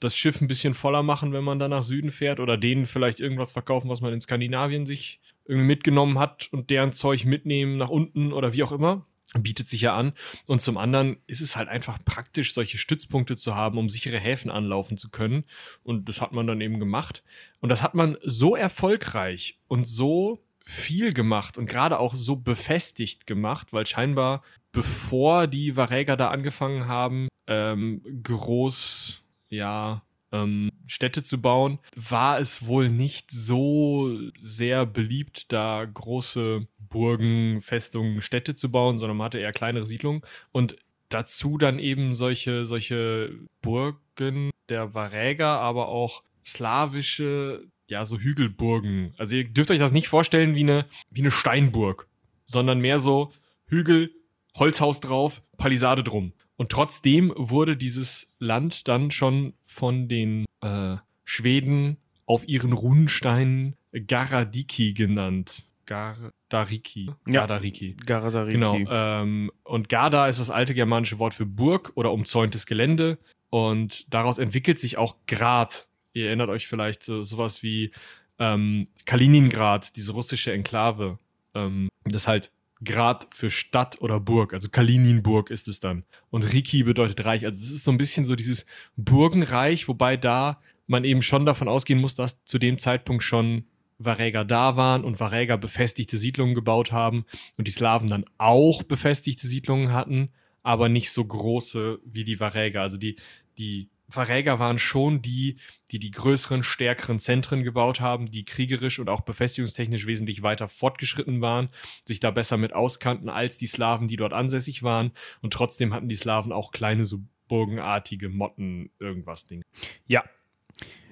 das 0.01 0.17
Schiff 0.17 0.41
ein 0.41 0.49
bisschen 0.49 0.75
voller 0.75 1.03
machen, 1.03 1.33
wenn 1.33 1.45
man 1.45 1.59
da 1.59 1.69
nach 1.69 1.83
Süden 1.83 2.11
fährt 2.11 2.41
oder 2.41 2.57
denen 2.57 2.87
vielleicht 2.87 3.21
irgendwas 3.21 3.53
verkaufen, 3.53 3.89
was 3.89 4.01
man 4.01 4.13
in 4.13 4.21
Skandinavien 4.21 4.87
sich 4.87 5.21
irgendwie 5.47 5.67
mitgenommen 5.67 6.19
hat 6.19 6.49
und 6.53 6.71
deren 6.71 6.93
Zeug 6.93 7.25
mitnehmen 7.25 7.77
nach 7.77 7.91
unten 7.91 8.33
oder 8.33 8.53
wie 8.53 8.63
auch 8.63 8.73
immer. 8.73 9.07
Bietet 9.39 9.67
sich 9.67 9.81
ja 9.81 9.97
an. 9.97 10.13
Und 10.47 10.63
zum 10.63 10.77
anderen 10.77 11.17
ist 11.27 11.41
es 11.41 11.57
halt 11.57 11.69
einfach 11.69 11.99
praktisch, 12.05 12.55
solche 12.55 12.79
Stützpunkte 12.79 13.37
zu 13.37 13.55
haben, 13.55 13.79
um 13.79 13.89
sichere 13.89 14.19
Häfen 14.19 14.51
anlaufen 14.51 14.97
zu 14.97 15.11
können. 15.11 15.45
Und 15.83 16.09
das 16.09 16.21
hat 16.21 16.33
man 16.33 16.47
dann 16.47 16.61
eben 16.61 16.79
gemacht. 16.79 17.25
Und 17.61 17.69
das 17.69 17.83
hat 17.83 17.95
man 17.95 18.17
so 18.23 18.55
erfolgreich 18.55 19.59
und 19.67 19.87
so 19.87 20.41
viel 20.65 21.13
gemacht 21.13 21.59
und 21.59 21.67
gerade 21.67 21.99
auch 21.99 22.15
so 22.15 22.37
befestigt 22.37 23.27
gemacht, 23.27 23.73
weil 23.73 23.87
scheinbar 23.87 24.43
bevor 24.73 25.47
die 25.47 25.77
Varäger 25.77 26.17
da 26.17 26.29
angefangen 26.29 26.87
haben, 26.87 27.29
ähm, 27.47 28.03
groß, 28.23 29.23
ja, 29.49 30.03
ähm, 30.33 30.71
Städte 30.87 31.23
zu 31.23 31.41
bauen, 31.41 31.79
war 31.95 32.41
es 32.41 32.67
wohl 32.67 32.91
nicht 32.91 33.31
so 33.31 34.19
sehr 34.41 34.85
beliebt, 34.85 35.53
da 35.53 35.85
große 35.85 36.67
Burgen, 36.89 37.61
Festungen, 37.61 38.23
Städte 38.23 38.55
zu 38.55 38.71
bauen, 38.71 38.99
sondern 38.99 39.17
man 39.17 39.27
hatte 39.27 39.39
eher 39.39 39.53
kleinere 39.53 39.87
Siedlungen 39.87 40.23
und 40.53 40.77
dazu 41.09 41.59
dann 41.59 41.79
eben 41.79 42.15
solche, 42.15 42.67
solche 42.67 43.39
Burgen 43.63 44.51
der 44.69 44.95
Varäger, 44.95 45.61
aber 45.61 45.89
auch 45.89 46.23
slawische, 46.47 47.67
ja, 47.89 48.07
so 48.07 48.19
Hügelburgen. 48.19 49.15
Also 49.19 49.37
ihr 49.37 49.45
dürft 49.45 49.71
euch 49.71 49.79
das 49.79 49.93
nicht 49.93 50.09
vorstellen 50.09 50.55
wie 50.55 50.63
eine, 50.63 50.87
wie 51.11 51.21
eine 51.21 51.31
Steinburg, 51.31 52.09
sondern 52.47 52.81
mehr 52.81 52.99
so 52.99 53.33
Hügel, 53.67 54.11
Holzhaus 54.57 55.01
drauf, 55.01 55.43
Palisade 55.57 56.03
drum. 56.03 56.33
Und 56.57 56.71
trotzdem 56.71 57.33
wurde 57.37 57.77
dieses 57.77 58.35
Land 58.39 58.89
dann 58.89 59.11
schon 59.11 59.55
von 59.67 60.09
den 60.09 60.45
äh, 60.61 60.97
Schweden 61.25 61.99
auf 62.27 62.47
ihren 62.49 62.73
Runensteinen 62.73 63.77
Garadiki 63.93 64.93
genannt. 64.93 65.65
Gardariki. 65.87 67.07
Ja. 67.27 67.41
Gardariki. 67.41 67.97
Garadariki. 68.07 68.53
Genau. 68.53 68.77
Ähm, 68.89 69.51
und 69.65 69.89
Garda 69.89 70.29
ist 70.29 70.41
das 70.41 70.51
alte 70.51 70.75
germanische 70.75 71.19
Wort 71.19 71.35
für 71.35 71.47
Burg 71.47 71.93
oder 71.95 72.13
umzäuntes 72.13 72.67
Gelände. 72.67 73.19
Und 73.51 74.13
daraus 74.13 74.39
entwickelt 74.39 74.79
sich 74.79 74.99
auch 74.99 75.17
Grad. 75.27 75.89
Ihr 76.13 76.27
erinnert 76.27 76.49
euch 76.49 76.67
vielleicht 76.67 77.03
so 77.03 77.23
sowas 77.23 77.63
wie 77.63 77.93
ähm, 78.39 78.89
Kaliningrad, 79.05 79.97
diese 79.97 80.13
russische 80.13 80.53
Enklave. 80.53 81.19
Ähm, 81.55 81.89
das 82.05 82.23
ist 82.23 82.29
halt 82.29 82.51
Grad 82.85 83.29
für 83.33 83.51
Stadt 83.51 84.01
oder 84.01 84.21
Burg. 84.21 84.55
Also 84.55 84.69
Kalininburg 84.69 85.51
ist 85.51 85.69
es 85.69 85.81
dann. 85.81 86.05
Und 86.31 86.53
Riki 86.53 86.83
bedeutet 86.83 87.25
Reich. 87.25 87.47
Also 87.47 87.65
es 87.65 87.73
ist 87.73 87.85
so 87.85 87.91
ein 87.91 87.99
bisschen 87.99 88.25
so 88.25 88.37
dieses 88.37 88.67
Burgenreich, 88.97 89.89
wobei 89.89 90.17
da 90.17 90.61
man 90.87 91.05
eben 91.05 91.23
schon 91.23 91.47
davon 91.47 91.69
ausgehen 91.69 92.01
muss, 92.01 92.15
dass 92.15 92.45
zu 92.45 92.59
dem 92.59 92.79
Zeitpunkt 92.79 93.23
schon 93.23 93.65
Varäger 93.99 94.45
da 94.45 94.77
waren 94.77 95.05
und 95.05 95.21
Varäger 95.21 95.57
befestigte 95.57 96.19
Siedlungen 96.19 96.55
gebaut 96.55 96.93
haben 96.93 97.25
und 97.57 97.67
die 97.67 97.73
Slawen 97.73 98.09
dann 98.09 98.25
auch 98.39 98.83
befestigte 98.83 99.47
Siedlungen 99.47 99.93
hatten, 99.93 100.31
aber 100.63 100.89
nicht 100.89 101.11
so 101.11 101.25
große 101.25 102.01
wie 102.05 102.25
die 102.25 102.41
Varäger. 102.41 102.83
Also 102.83 102.97
die, 102.97 103.17
die 103.59 103.89
Varäger 104.09 104.59
waren 104.59 104.79
schon 104.79 105.23
die, 105.23 105.57
die 105.91 105.99
die 105.99 106.11
größeren, 106.11 106.63
stärkeren 106.63 107.19
Zentren 107.19 107.63
gebaut 107.63 108.01
haben, 108.01 108.31
die 108.31 108.45
kriegerisch 108.45 108.99
und 108.99 109.09
auch 109.09 109.23
befestigungstechnisch 109.23 110.07
wesentlich 110.07 110.43
weiter 110.43 110.69
fortgeschritten 110.69 111.41
waren, 111.41 111.69
sich 112.05 112.21
da 112.21 112.31
besser 112.31 112.57
mit 112.57 112.73
auskannten 112.73 113.29
als 113.29 113.57
die 113.57 113.67
Slawen, 113.67 114.09
die 114.09 114.17
dort 114.17 114.33
ansässig 114.33 114.83
waren. 114.83 115.13
Und 115.41 115.53
trotzdem 115.53 115.95
hatten 115.95 116.09
die 116.09 116.15
Slawen 116.15 116.53
auch 116.53 116.71
kleine, 116.71 117.05
so 117.05 117.21
burgenartige 117.49 118.29
Motten, 118.29 118.91
irgendwas 118.99 119.47
Ding. 119.47 119.63
Ja. 120.07 120.25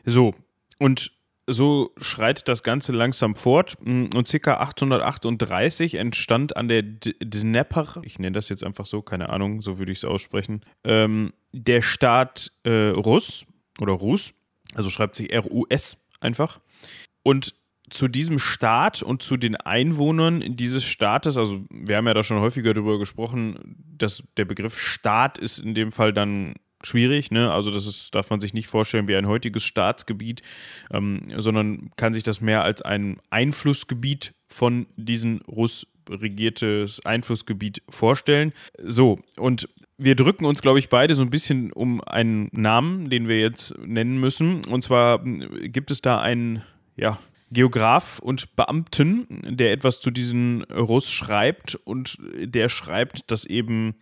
So. 0.04 0.34
Und 0.78 1.12
so 1.46 1.92
schreitet 1.96 2.48
das 2.48 2.62
Ganze 2.62 2.92
langsam 2.92 3.34
fort. 3.34 3.76
Und 3.84 4.12
ca. 4.42 4.54
838 4.54 5.96
entstand 5.96 6.56
an 6.56 6.68
der 6.68 6.82
Dnepr, 6.82 8.00
ich 8.04 8.18
nenne 8.18 8.34
das 8.34 8.48
jetzt 8.48 8.64
einfach 8.64 8.86
so, 8.86 9.02
keine 9.02 9.28
Ahnung, 9.30 9.62
so 9.62 9.78
würde 9.78 9.92
ich 9.92 9.98
es 9.98 10.04
aussprechen, 10.04 10.64
ähm, 10.84 11.32
der 11.52 11.82
Staat 11.82 12.52
äh, 12.64 12.88
Rus 12.88 13.46
oder 13.80 13.92
Rus, 13.92 14.34
also 14.74 14.90
schreibt 14.90 15.16
sich 15.16 15.32
R-U-S 15.32 15.96
einfach. 16.20 16.60
Und 17.22 17.54
zu 17.90 18.08
diesem 18.08 18.38
Staat 18.38 19.02
und 19.02 19.22
zu 19.22 19.36
den 19.36 19.56
Einwohnern 19.56 20.56
dieses 20.56 20.84
Staates, 20.84 21.36
also 21.36 21.64
wir 21.70 21.96
haben 21.96 22.06
ja 22.06 22.14
da 22.14 22.22
schon 22.22 22.40
häufiger 22.40 22.72
darüber 22.72 22.98
gesprochen, 22.98 23.76
dass 23.98 24.22
der 24.36 24.46
Begriff 24.46 24.78
Staat 24.78 25.36
ist 25.36 25.58
in 25.58 25.74
dem 25.74 25.92
Fall 25.92 26.12
dann 26.12 26.54
schwierig, 26.82 27.30
ne? 27.30 27.52
Also 27.52 27.70
das 27.70 27.86
ist, 27.86 28.14
darf 28.14 28.30
man 28.30 28.40
sich 28.40 28.54
nicht 28.54 28.68
vorstellen 28.68 29.08
wie 29.08 29.16
ein 29.16 29.26
heutiges 29.26 29.64
Staatsgebiet, 29.64 30.42
ähm, 30.92 31.22
sondern 31.36 31.90
kann 31.96 32.12
sich 32.12 32.22
das 32.22 32.40
mehr 32.40 32.62
als 32.62 32.82
ein 32.82 33.18
Einflussgebiet 33.30 34.34
von 34.48 34.86
diesen 34.96 35.40
Russ 35.42 35.86
regiertes 36.10 37.04
Einflussgebiet 37.04 37.82
vorstellen. 37.88 38.52
So, 38.82 39.20
und 39.36 39.68
wir 39.98 40.16
drücken 40.16 40.44
uns, 40.44 40.62
glaube 40.62 40.78
ich, 40.78 40.88
beide 40.88 41.14
so 41.14 41.22
ein 41.22 41.30
bisschen 41.30 41.72
um 41.72 42.00
einen 42.02 42.48
Namen, 42.52 43.08
den 43.08 43.28
wir 43.28 43.38
jetzt 43.38 43.78
nennen 43.78 44.18
müssen. 44.18 44.64
Und 44.66 44.82
zwar 44.82 45.22
gibt 45.22 45.90
es 45.90 46.00
da 46.00 46.20
einen, 46.20 46.62
ja, 46.96 47.18
Geograf 47.52 48.18
und 48.18 48.56
Beamten, 48.56 49.26
der 49.46 49.72
etwas 49.72 50.00
zu 50.00 50.10
diesen 50.10 50.62
Russ 50.64 51.10
schreibt 51.10 51.74
und 51.74 52.16
der 52.34 52.70
schreibt, 52.70 53.30
dass 53.30 53.44
eben 53.44 53.96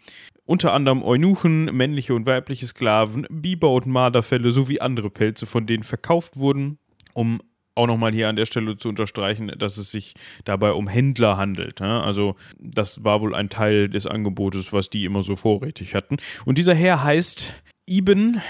unter 0.50 0.72
anderem 0.72 1.04
Eunuchen, 1.04 1.66
männliche 1.66 2.12
und 2.12 2.26
weibliche 2.26 2.66
Sklaven, 2.66 3.24
Biber 3.30 3.70
und 3.70 3.86
Marderfälle 3.86 4.50
sowie 4.50 4.80
andere 4.80 5.08
Pelze 5.08 5.46
von 5.46 5.64
denen 5.64 5.84
verkauft 5.84 6.38
wurden, 6.38 6.78
um 7.12 7.40
auch 7.76 7.86
nochmal 7.86 8.12
hier 8.12 8.28
an 8.28 8.34
der 8.34 8.46
Stelle 8.46 8.76
zu 8.76 8.88
unterstreichen, 8.88 9.52
dass 9.56 9.76
es 9.76 9.92
sich 9.92 10.14
dabei 10.44 10.72
um 10.72 10.88
Händler 10.88 11.36
handelt. 11.36 11.78
Ja? 11.78 12.00
Also 12.00 12.34
das 12.58 13.04
war 13.04 13.20
wohl 13.20 13.32
ein 13.32 13.48
Teil 13.48 13.88
des 13.88 14.08
Angebotes, 14.08 14.72
was 14.72 14.90
die 14.90 15.04
immer 15.04 15.22
so 15.22 15.36
vorrätig 15.36 15.94
hatten. 15.94 16.16
Und 16.44 16.58
dieser 16.58 16.74
Herr 16.74 17.04
heißt 17.04 17.54
Ibn 17.88 18.42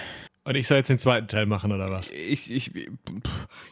und 0.44 0.54
ich 0.54 0.68
soll 0.68 0.78
jetzt 0.78 0.88
den 0.88 0.98
zweiten 0.98 1.28
Teil 1.28 1.44
machen, 1.44 1.70
oder 1.70 1.90
was? 1.90 2.10
Ich, 2.10 2.50
ich, 2.50 2.74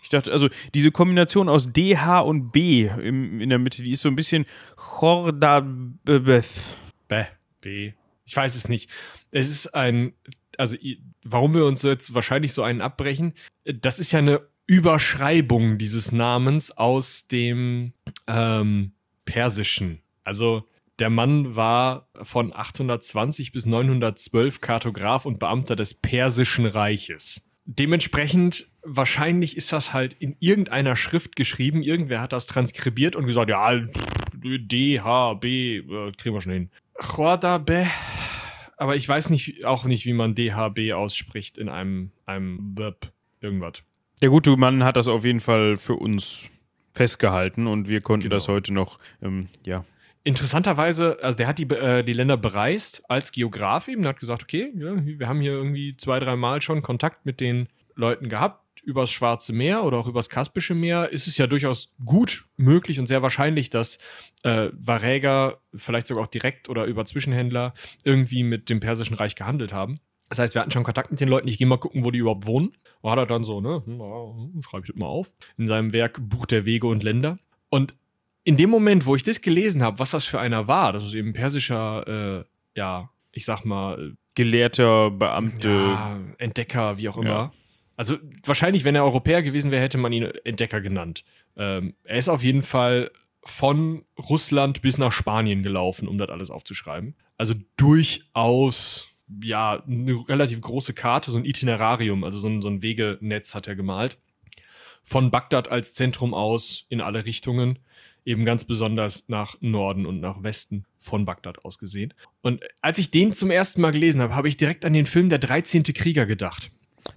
ich 0.02 0.08
dachte, 0.10 0.30
also 0.30 0.50
diese 0.74 0.90
Kombination 0.90 1.48
aus 1.48 1.72
D, 1.72 1.96
H 1.96 2.20
und 2.20 2.52
B 2.52 2.90
im, 3.02 3.40
in 3.40 3.48
der 3.48 3.58
Mitte, 3.58 3.82
die 3.82 3.92
ist 3.92 4.02
so 4.02 4.10
ein 4.10 4.16
bisschen 4.16 4.44
Chordabeth. 4.76 6.76
B. 7.08 7.24
B. 7.62 7.92
Ich 8.28 8.36
weiß 8.36 8.54
es 8.54 8.68
nicht. 8.68 8.90
Es 9.30 9.48
ist 9.48 9.74
ein, 9.74 10.12
also 10.58 10.76
warum 11.24 11.54
wir 11.54 11.64
uns 11.64 11.82
jetzt 11.82 12.14
wahrscheinlich 12.14 12.52
so 12.52 12.62
einen 12.62 12.82
abbrechen, 12.82 13.32
das 13.64 13.98
ist 13.98 14.12
ja 14.12 14.18
eine 14.18 14.42
Überschreibung 14.66 15.78
dieses 15.78 16.12
Namens 16.12 16.70
aus 16.70 17.26
dem 17.26 17.94
ähm, 18.26 18.92
Persischen. 19.24 20.02
Also 20.24 20.68
der 20.98 21.08
Mann 21.08 21.56
war 21.56 22.08
von 22.22 22.52
820 22.54 23.52
bis 23.52 23.64
912 23.64 24.60
Kartograf 24.60 25.24
und 25.24 25.38
Beamter 25.38 25.74
des 25.74 25.94
Persischen 25.94 26.66
Reiches. 26.66 27.48
Dementsprechend, 27.64 28.66
wahrscheinlich 28.82 29.56
ist 29.56 29.72
das 29.72 29.94
halt 29.94 30.12
in 30.14 30.36
irgendeiner 30.38 30.96
Schrift 30.96 31.36
geschrieben. 31.36 31.82
Irgendwer 31.82 32.20
hat 32.20 32.32
das 32.32 32.46
transkribiert 32.46 33.16
und 33.16 33.26
gesagt, 33.26 33.48
ja, 33.48 33.80
D, 34.34 35.00
H, 35.00 35.34
B, 35.34 35.78
äh, 35.78 36.12
kriegen 36.12 36.34
wir 36.34 36.40
schon 36.40 36.52
hin. 36.52 36.70
Chordabe, 36.94 37.86
aber 38.78 38.96
ich 38.96 39.08
weiß 39.08 39.30
nicht, 39.30 39.64
auch 39.64 39.84
nicht, 39.84 40.06
wie 40.06 40.12
man 40.12 40.34
DHB 40.34 40.92
ausspricht 40.94 41.58
in 41.58 41.68
einem, 41.68 42.12
einem 42.26 42.74
Verb, 42.76 43.12
irgendwas. 43.40 43.82
Der 44.22 44.30
gute 44.30 44.56
Mann 44.56 44.84
hat 44.84 44.96
das 44.96 45.08
auf 45.08 45.24
jeden 45.24 45.40
Fall 45.40 45.76
für 45.76 45.94
uns 45.94 46.48
festgehalten 46.92 47.66
und 47.66 47.88
wir 47.88 48.00
konnten 48.00 48.24
genau. 48.24 48.36
das 48.36 48.48
heute 48.48 48.72
noch, 48.72 48.98
ähm, 49.22 49.48
ja, 49.66 49.84
interessanterweise, 50.24 51.18
also 51.22 51.36
der 51.36 51.46
hat 51.46 51.58
die, 51.58 51.68
äh, 51.70 52.02
die 52.02 52.12
Länder 52.12 52.36
bereist 52.36 53.02
als 53.08 53.32
Geograf 53.32 53.88
eben, 53.88 54.02
der 54.02 54.10
hat 54.10 54.20
gesagt, 54.20 54.42
okay, 54.42 54.72
ja, 54.76 54.94
wir 55.04 55.28
haben 55.28 55.40
hier 55.40 55.52
irgendwie 55.52 55.96
zwei, 55.96 56.18
drei 56.18 56.36
Mal 56.36 56.60
schon 56.62 56.82
Kontakt 56.82 57.24
mit 57.24 57.40
den 57.40 57.68
Leuten 57.94 58.28
gehabt, 58.28 58.64
übers 58.82 59.10
Schwarze 59.10 59.52
Meer 59.52 59.84
oder 59.84 59.98
auch 59.98 60.06
übers 60.06 60.28
Kaspische 60.28 60.74
Meer, 60.74 61.10
ist 61.10 61.26
es 61.26 61.36
ja 61.38 61.46
durchaus 61.46 61.94
gut 62.04 62.46
möglich 62.56 62.98
und 62.98 63.06
sehr 63.06 63.22
wahrscheinlich, 63.22 63.70
dass 63.70 63.98
äh, 64.42 64.70
Varäger 64.72 65.60
vielleicht 65.74 66.06
sogar 66.06 66.24
auch 66.24 66.28
direkt 66.28 66.68
oder 66.68 66.84
über 66.84 67.04
Zwischenhändler 67.04 67.74
irgendwie 68.04 68.42
mit 68.42 68.68
dem 68.68 68.80
Persischen 68.80 69.16
Reich 69.16 69.34
gehandelt 69.34 69.72
haben. 69.72 70.00
Das 70.28 70.38
heißt, 70.38 70.54
wir 70.54 70.60
hatten 70.60 70.70
schon 70.70 70.84
Kontakt 70.84 71.10
mit 71.10 71.20
den 71.20 71.28
Leuten. 71.28 71.48
Ich 71.48 71.58
gehe 71.58 71.66
mal 71.66 71.78
gucken, 71.78 72.04
wo 72.04 72.10
die 72.10 72.18
überhaupt 72.18 72.46
wohnen. 72.46 72.76
Hat 73.02 73.18
er 73.18 73.26
dann 73.26 73.44
so, 73.44 73.60
ne, 73.60 73.82
hm, 73.84 74.62
schreibe 74.62 74.84
ich 74.84 74.92
das 74.92 75.00
mal 75.00 75.06
auf, 75.06 75.30
in 75.56 75.66
seinem 75.66 75.92
Werk 75.92 76.18
Buch 76.20 76.44
der 76.44 76.64
Wege 76.66 76.86
und 76.86 77.02
Länder. 77.02 77.38
Und 77.70 77.94
in 78.44 78.56
dem 78.56 78.70
Moment, 78.70 79.06
wo 79.06 79.14
ich 79.14 79.22
das 79.22 79.40
gelesen 79.40 79.82
habe, 79.82 79.98
was 79.98 80.10
das 80.10 80.24
für 80.24 80.40
einer 80.40 80.68
war, 80.68 80.92
das 80.92 81.04
ist 81.04 81.14
eben 81.14 81.32
persischer, 81.32 82.44
äh, 82.44 82.44
ja, 82.78 83.10
ich 83.32 83.44
sag 83.44 83.64
mal, 83.64 84.16
Gelehrter, 84.34 85.10
Beamte, 85.10 85.68
ja, 85.68 86.20
Entdecker, 86.38 86.98
wie 86.98 87.08
auch 87.08 87.16
immer. 87.16 87.28
Ja. 87.28 87.52
Also 87.98 88.16
wahrscheinlich, 88.44 88.84
wenn 88.84 88.94
er 88.94 89.02
Europäer 89.02 89.42
gewesen 89.42 89.72
wäre, 89.72 89.82
hätte 89.82 89.98
man 89.98 90.12
ihn 90.12 90.22
Entdecker 90.44 90.80
genannt. 90.80 91.24
Ähm, 91.56 91.94
er 92.04 92.16
ist 92.18 92.28
auf 92.28 92.44
jeden 92.44 92.62
Fall 92.62 93.10
von 93.42 94.04
Russland 94.16 94.82
bis 94.82 94.98
nach 94.98 95.10
Spanien 95.10 95.64
gelaufen, 95.64 96.06
um 96.06 96.16
das 96.16 96.28
alles 96.28 96.50
aufzuschreiben. 96.50 97.16
Also 97.38 97.54
durchaus, 97.76 99.08
ja, 99.42 99.82
eine 99.84 100.28
relativ 100.28 100.60
große 100.60 100.94
Karte, 100.94 101.32
so 101.32 101.38
ein 101.38 101.44
Itinerarium, 101.44 102.22
also 102.22 102.38
so 102.38 102.48
ein, 102.48 102.62
so 102.62 102.68
ein 102.68 102.82
Wegenetz 102.82 103.56
hat 103.56 103.66
er 103.66 103.74
gemalt. 103.74 104.18
Von 105.02 105.32
Bagdad 105.32 105.68
als 105.68 105.92
Zentrum 105.92 106.34
aus 106.34 106.86
in 106.90 107.00
alle 107.00 107.24
Richtungen 107.24 107.80
eben 108.24 108.44
ganz 108.44 108.62
besonders 108.62 109.28
nach 109.28 109.56
Norden 109.60 110.06
und 110.06 110.20
nach 110.20 110.44
Westen 110.44 110.84
von 111.00 111.24
Bagdad 111.24 111.64
aus 111.64 111.78
gesehen. 111.78 112.14
Und 112.42 112.62
als 112.80 112.98
ich 112.98 113.10
den 113.10 113.32
zum 113.32 113.50
ersten 113.50 113.80
Mal 113.80 113.90
gelesen 113.90 114.20
habe, 114.20 114.36
habe 114.36 114.46
ich 114.46 114.56
direkt 114.56 114.84
an 114.84 114.92
den 114.92 115.06
Film 115.06 115.30
Der 115.30 115.38
13. 115.40 115.82
Krieger 115.82 116.26
gedacht. 116.26 116.70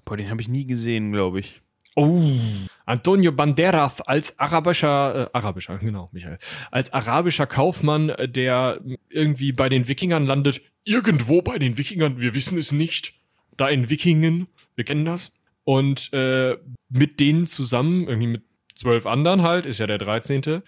Boah, 0.05 0.17
den 0.17 0.29
habe 0.29 0.41
ich 0.41 0.47
nie 0.47 0.65
gesehen, 0.65 1.11
glaube 1.11 1.39
ich. 1.39 1.61
Oh, 1.95 2.21
Antonio 2.85 3.33
Banderas 3.33 3.99
als 4.01 4.39
arabischer, 4.39 5.27
äh, 5.27 5.29
arabischer, 5.33 5.77
genau, 5.77 6.09
Michael, 6.13 6.39
als 6.71 6.93
arabischer 6.93 7.47
Kaufmann, 7.47 8.13
der 8.27 8.79
irgendwie 9.09 9.51
bei 9.51 9.67
den 9.67 9.87
Wikingern 9.87 10.25
landet, 10.25 10.61
irgendwo 10.85 11.41
bei 11.41 11.57
den 11.59 11.77
Wikingern, 11.77 12.21
wir 12.21 12.33
wissen 12.33 12.57
es 12.57 12.71
nicht, 12.71 13.13
da 13.57 13.69
in 13.69 13.89
Wikingen, 13.89 14.47
wir 14.75 14.85
kennen 14.85 15.03
das, 15.03 15.33
und 15.65 16.11
äh, 16.13 16.57
mit 16.89 17.19
denen 17.19 17.45
zusammen, 17.45 18.07
irgendwie 18.07 18.27
mit 18.27 18.43
zwölf 18.73 19.05
anderen 19.05 19.41
halt, 19.41 19.65
ist 19.65 19.79
ja 19.79 19.87
der 19.87 19.97
13. 19.97 20.43
Äh, 20.43 20.61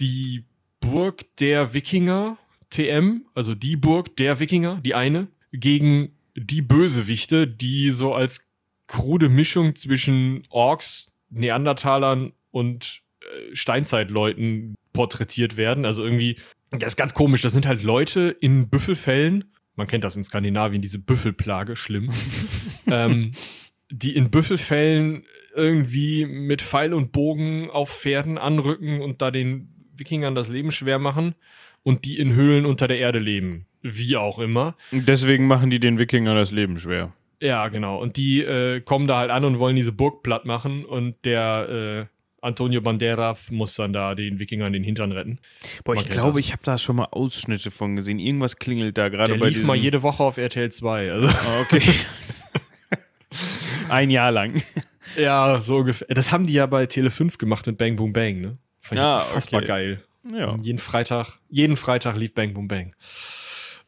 die 0.00 0.44
Burg 0.80 1.24
der 1.38 1.72
Wikinger, 1.72 2.36
TM, 2.70 3.26
also 3.34 3.54
die 3.54 3.76
Burg 3.76 4.16
der 4.16 4.40
Wikinger, 4.40 4.80
die 4.84 4.94
eine, 4.94 5.28
gegen 5.52 6.15
die 6.36 6.62
Bösewichte, 6.62 7.46
die 7.46 7.90
so 7.90 8.14
als 8.14 8.50
krude 8.86 9.28
Mischung 9.28 9.74
zwischen 9.74 10.42
Orks, 10.50 11.10
Neandertalern 11.30 12.32
und 12.50 13.02
äh, 13.20 13.54
Steinzeitleuten 13.54 14.74
porträtiert 14.92 15.56
werden. 15.56 15.84
Also 15.84 16.04
irgendwie 16.04 16.36
Das 16.70 16.92
ist 16.92 16.96
ganz 16.96 17.14
komisch. 17.14 17.42
Das 17.42 17.52
sind 17.52 17.66
halt 17.66 17.82
Leute 17.82 18.36
in 18.40 18.68
Büffelfällen. 18.68 19.52
Man 19.74 19.86
kennt 19.86 20.04
das 20.04 20.16
in 20.16 20.24
Skandinavien, 20.24 20.80
diese 20.80 20.98
Büffelplage, 20.98 21.76
schlimm. 21.76 22.10
ähm, 22.90 23.32
die 23.90 24.14
in 24.16 24.30
Büffelfällen 24.30 25.24
irgendwie 25.54 26.26
mit 26.26 26.62
Pfeil 26.62 26.92
und 26.92 27.12
Bogen 27.12 27.70
auf 27.70 27.90
Pferden 27.90 28.38
anrücken 28.38 29.00
und 29.00 29.22
da 29.22 29.30
den 29.30 29.68
Wikingern 29.96 30.34
das 30.34 30.48
Leben 30.48 30.70
schwer 30.70 30.98
machen 30.98 31.34
und 31.82 32.04
die 32.04 32.18
in 32.18 32.34
Höhlen 32.34 32.66
unter 32.66 32.88
der 32.88 32.98
Erde 32.98 33.18
leben. 33.18 33.66
Wie 33.94 34.16
auch 34.16 34.38
immer. 34.38 34.74
Deswegen 34.90 35.46
machen 35.46 35.70
die 35.70 35.78
den 35.80 35.98
Wikingern 35.98 36.36
das 36.36 36.50
Leben 36.50 36.78
schwer. 36.78 37.12
Ja, 37.40 37.68
genau. 37.68 38.00
Und 38.00 38.16
die 38.16 38.42
äh, 38.42 38.80
kommen 38.80 39.06
da 39.06 39.18
halt 39.18 39.30
an 39.30 39.44
und 39.44 39.58
wollen 39.58 39.76
diese 39.76 39.92
Burg 39.92 40.22
platt 40.22 40.46
machen 40.46 40.84
und 40.84 41.14
der 41.24 41.68
äh, 41.68 42.06
Antonio 42.44 42.80
Banderas 42.80 43.50
muss 43.50 43.74
dann 43.74 43.92
da 43.92 44.14
den 44.14 44.38
Wikingern 44.38 44.72
den 44.72 44.84
Hintern 44.84 45.12
retten. 45.12 45.38
Boah, 45.84 45.94
Man 45.94 46.04
ich 46.04 46.10
glaube, 46.10 46.38
das. 46.38 46.46
ich 46.46 46.52
habe 46.52 46.62
da 46.64 46.78
schon 46.78 46.96
mal 46.96 47.08
Ausschnitte 47.10 47.70
von 47.70 47.96
gesehen. 47.96 48.18
Irgendwas 48.18 48.56
klingelt 48.56 48.96
da 48.96 49.08
gerade 49.08 49.34
bei 49.36 49.46
lief 49.46 49.54
diesem... 49.54 49.66
mal 49.66 49.76
jede 49.76 50.02
Woche 50.02 50.22
auf 50.22 50.38
RTL 50.38 50.70
2. 50.70 51.12
Also, 51.12 51.26
Ah, 51.28 51.60
okay. 51.60 51.82
Ein 53.88 54.10
Jahr 54.10 54.32
lang. 54.32 54.62
ja, 55.16 55.60
so 55.60 55.78
ungefähr. 55.78 56.08
Das 56.08 56.32
haben 56.32 56.46
die 56.46 56.54
ja 56.54 56.66
bei 56.66 56.86
Tele 56.86 57.10
5 57.10 57.38
gemacht 57.38 57.66
mit 57.66 57.78
Bang 57.78 57.96
Boom 57.96 58.12
Bang, 58.12 58.40
ne? 58.40 58.58
Fand 58.80 59.00
ich 59.00 59.04
Ah, 59.04 59.18
unfassbar 59.18 59.58
okay. 59.60 59.68
geil. 59.68 60.02
Ja. 60.32 60.58
Jeden 60.62 60.78
Freitag, 60.78 61.38
jeden 61.50 61.76
Freitag 61.76 62.16
lief 62.16 62.34
Bang 62.34 62.54
Boom 62.54 62.68
Bang. 62.68 62.94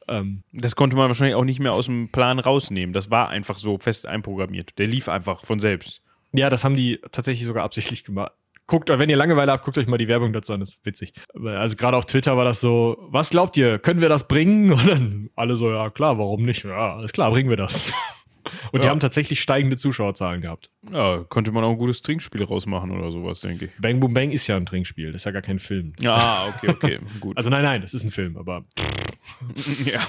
Ähm, 0.08 0.42
Das 0.52 0.74
konnte 0.76 0.96
man 0.96 1.08
wahrscheinlich 1.08 1.34
auch 1.36 1.44
nicht 1.44 1.60
mehr 1.60 1.72
aus 1.72 1.86
dem 1.86 2.10
Plan 2.10 2.38
rausnehmen. 2.38 2.92
Das 2.92 3.10
war 3.10 3.28
einfach 3.28 3.58
so 3.58 3.78
fest 3.78 4.06
einprogrammiert. 4.06 4.78
Der 4.78 4.86
lief 4.86 5.08
einfach 5.08 5.44
von 5.44 5.58
selbst. 5.58 6.02
ja, 6.32 6.50
das 6.50 6.64
haben 6.64 6.76
die 6.76 6.98
tatsächlich 7.12 7.46
sogar 7.46 7.64
absichtlich 7.64 8.04
gemacht. 8.04 8.32
Guckt, 8.66 8.90
wenn 8.90 9.08
ihr 9.08 9.16
Langeweile 9.16 9.50
habt, 9.52 9.64
guckt 9.64 9.78
euch 9.78 9.86
mal 9.86 9.96
die 9.96 10.08
Werbung 10.08 10.34
dazu 10.34 10.52
an, 10.52 10.60
das 10.60 10.74
ist 10.74 10.84
witzig. 10.84 11.14
Also 11.42 11.74
gerade 11.76 11.96
auf 11.96 12.04
Twitter 12.04 12.36
war 12.36 12.44
das 12.44 12.60
so, 12.60 12.98
was 13.08 13.30
glaubt 13.30 13.56
ihr, 13.56 13.78
können 13.78 14.02
wir 14.02 14.10
das 14.10 14.28
bringen? 14.28 14.70
Und 14.74 14.86
dann 14.86 15.30
alle 15.36 15.56
so, 15.56 15.70
ja 15.72 15.88
klar, 15.88 16.18
warum 16.18 16.44
nicht? 16.44 16.64
Ja, 16.64 16.96
alles 16.96 17.12
klar, 17.12 17.30
bringen 17.30 17.48
wir 17.48 17.56
das. 17.56 17.82
Und 18.72 18.82
die 18.82 18.86
Ja. 18.86 18.90
haben 18.90 19.00
tatsächlich 19.00 19.40
steigende 19.40 19.76
Zuschauerzahlen 19.76 20.40
gehabt. 20.40 20.70
Ja, 20.92 21.24
konnte 21.28 21.52
man 21.52 21.64
auch 21.64 21.70
ein 21.72 21.78
gutes 21.78 22.02
Trinkspiel 22.02 22.42
rausmachen 22.44 22.90
oder 22.90 23.10
sowas, 23.10 23.40
denke 23.40 23.66
ich. 23.66 23.70
Bang 23.80 24.00
Boom 24.00 24.14
Bang 24.14 24.30
ist 24.30 24.46
ja 24.46 24.56
ein 24.56 24.66
Trinkspiel, 24.66 25.12
das 25.12 25.22
ist 25.22 25.24
ja 25.26 25.30
gar 25.32 25.42
kein 25.42 25.58
Film. 25.58 25.92
Ja, 26.00 26.46
okay, 26.56 26.68
okay, 26.70 26.98
gut. 27.20 27.36
Also 27.36 27.50
nein, 27.50 27.62
nein, 27.62 27.80
das 27.82 27.94
ist 27.94 28.04
ein 28.04 28.10
Film, 28.10 28.36
aber 28.36 28.64
ja. 29.84 30.00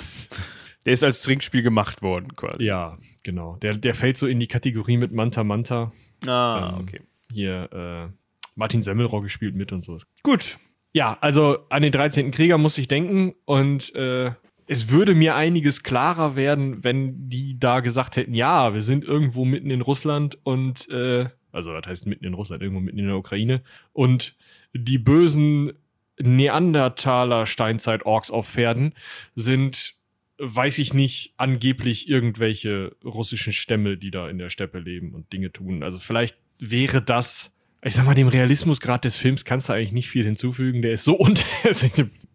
Der 0.85 0.93
ist 0.93 1.03
als 1.03 1.21
Trinkspiel 1.23 1.61
gemacht 1.61 2.01
worden, 2.01 2.35
quasi. 2.35 2.63
ja, 2.63 2.97
genau. 3.23 3.55
Der, 3.61 3.75
der 3.75 3.93
fällt 3.93 4.17
so 4.17 4.27
in 4.27 4.39
die 4.39 4.47
Kategorie 4.47 4.97
mit 4.97 5.11
Manta 5.11 5.43
Manta. 5.43 5.91
Ah, 6.25 6.73
Ähm, 6.77 6.81
okay. 6.81 7.01
Hier, 7.33 7.69
äh, 7.71 8.13
Martin 8.55 8.81
Semmelrohr 8.81 9.21
gespielt 9.21 9.55
mit 9.55 9.71
und 9.71 9.83
so. 9.83 9.97
Gut. 10.23 10.57
Ja, 10.93 11.17
also 11.21 11.59
an 11.69 11.81
den 11.83 11.91
13. 11.91 12.31
Krieger 12.31 12.57
muss 12.57 12.77
ich 12.77 12.87
denken 12.87 13.33
und 13.45 13.93
äh, 13.95 14.31
es 14.71 14.91
würde 14.91 15.15
mir 15.15 15.35
einiges 15.35 15.81
klarer 15.81 16.35
werden, 16.35 16.83
wenn 16.83 17.27
die 17.27 17.59
da 17.59 17.79
gesagt 17.79 18.17
hätten, 18.17 18.35
ja, 18.35 18.75
wir 18.75 18.83
sind 18.83 19.03
irgendwo 19.03 19.43
mitten 19.43 19.71
in 19.71 19.81
Russland 19.81 20.37
und 20.43 20.87
äh, 20.89 21.27
also 21.51 21.73
das 21.73 21.87
heißt 21.87 22.05
mitten 22.05 22.23
in 22.25 22.35
Russland, 22.35 22.61
irgendwo 22.61 22.79
mitten 22.79 22.99
in 22.99 23.07
der 23.07 23.15
Ukraine 23.15 23.63
und 23.93 24.35
die 24.75 24.99
bösen 24.99 25.73
Neandertaler 26.21 27.47
Steinzeit-Orks 27.47 28.29
auf 28.29 28.47
Pferden 28.47 28.93
sind, 29.33 29.95
weiß 30.37 30.77
ich 30.77 30.93
nicht, 30.93 31.33
angeblich 31.37 32.07
irgendwelche 32.07 32.95
russischen 33.03 33.53
Stämme, 33.53 33.97
die 33.97 34.11
da 34.11 34.29
in 34.29 34.37
der 34.37 34.51
Steppe 34.51 34.77
leben 34.77 35.15
und 35.15 35.33
Dinge 35.33 35.51
tun. 35.51 35.81
Also 35.81 35.97
vielleicht 35.97 36.37
wäre 36.59 37.01
das, 37.01 37.57
ich 37.83 37.95
sag 37.95 38.05
mal, 38.05 38.13
dem 38.13 38.27
Realismusgrad 38.27 39.03
des 39.03 39.15
Films 39.15 39.45
kannst 39.45 39.67
du 39.67 39.73
eigentlich 39.73 39.93
nicht 39.93 40.09
viel 40.09 40.25
hinzufügen. 40.25 40.83
Der 40.83 40.91
ist 40.91 41.05
so 41.05 41.13
unter. 41.17 41.43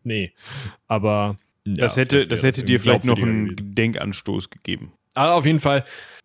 nee. 0.03 0.33
Aber. 0.89 1.39
Ja, 1.67 1.75
Das 1.75 1.97
hätte, 1.97 2.17
vielleicht 2.17 2.33
das 2.33 2.43
hätte 2.43 2.65
dir 2.65 2.81
vielleicht 2.81 3.05
noch 3.05 3.21
einen. 3.21 3.75
Denkanstoß 3.75 4.51
gegeben. 4.51 4.93
Aber 5.15 5.35
auf 5.35 5.47
jeden 5.47 5.61
Fall, 5.61 5.85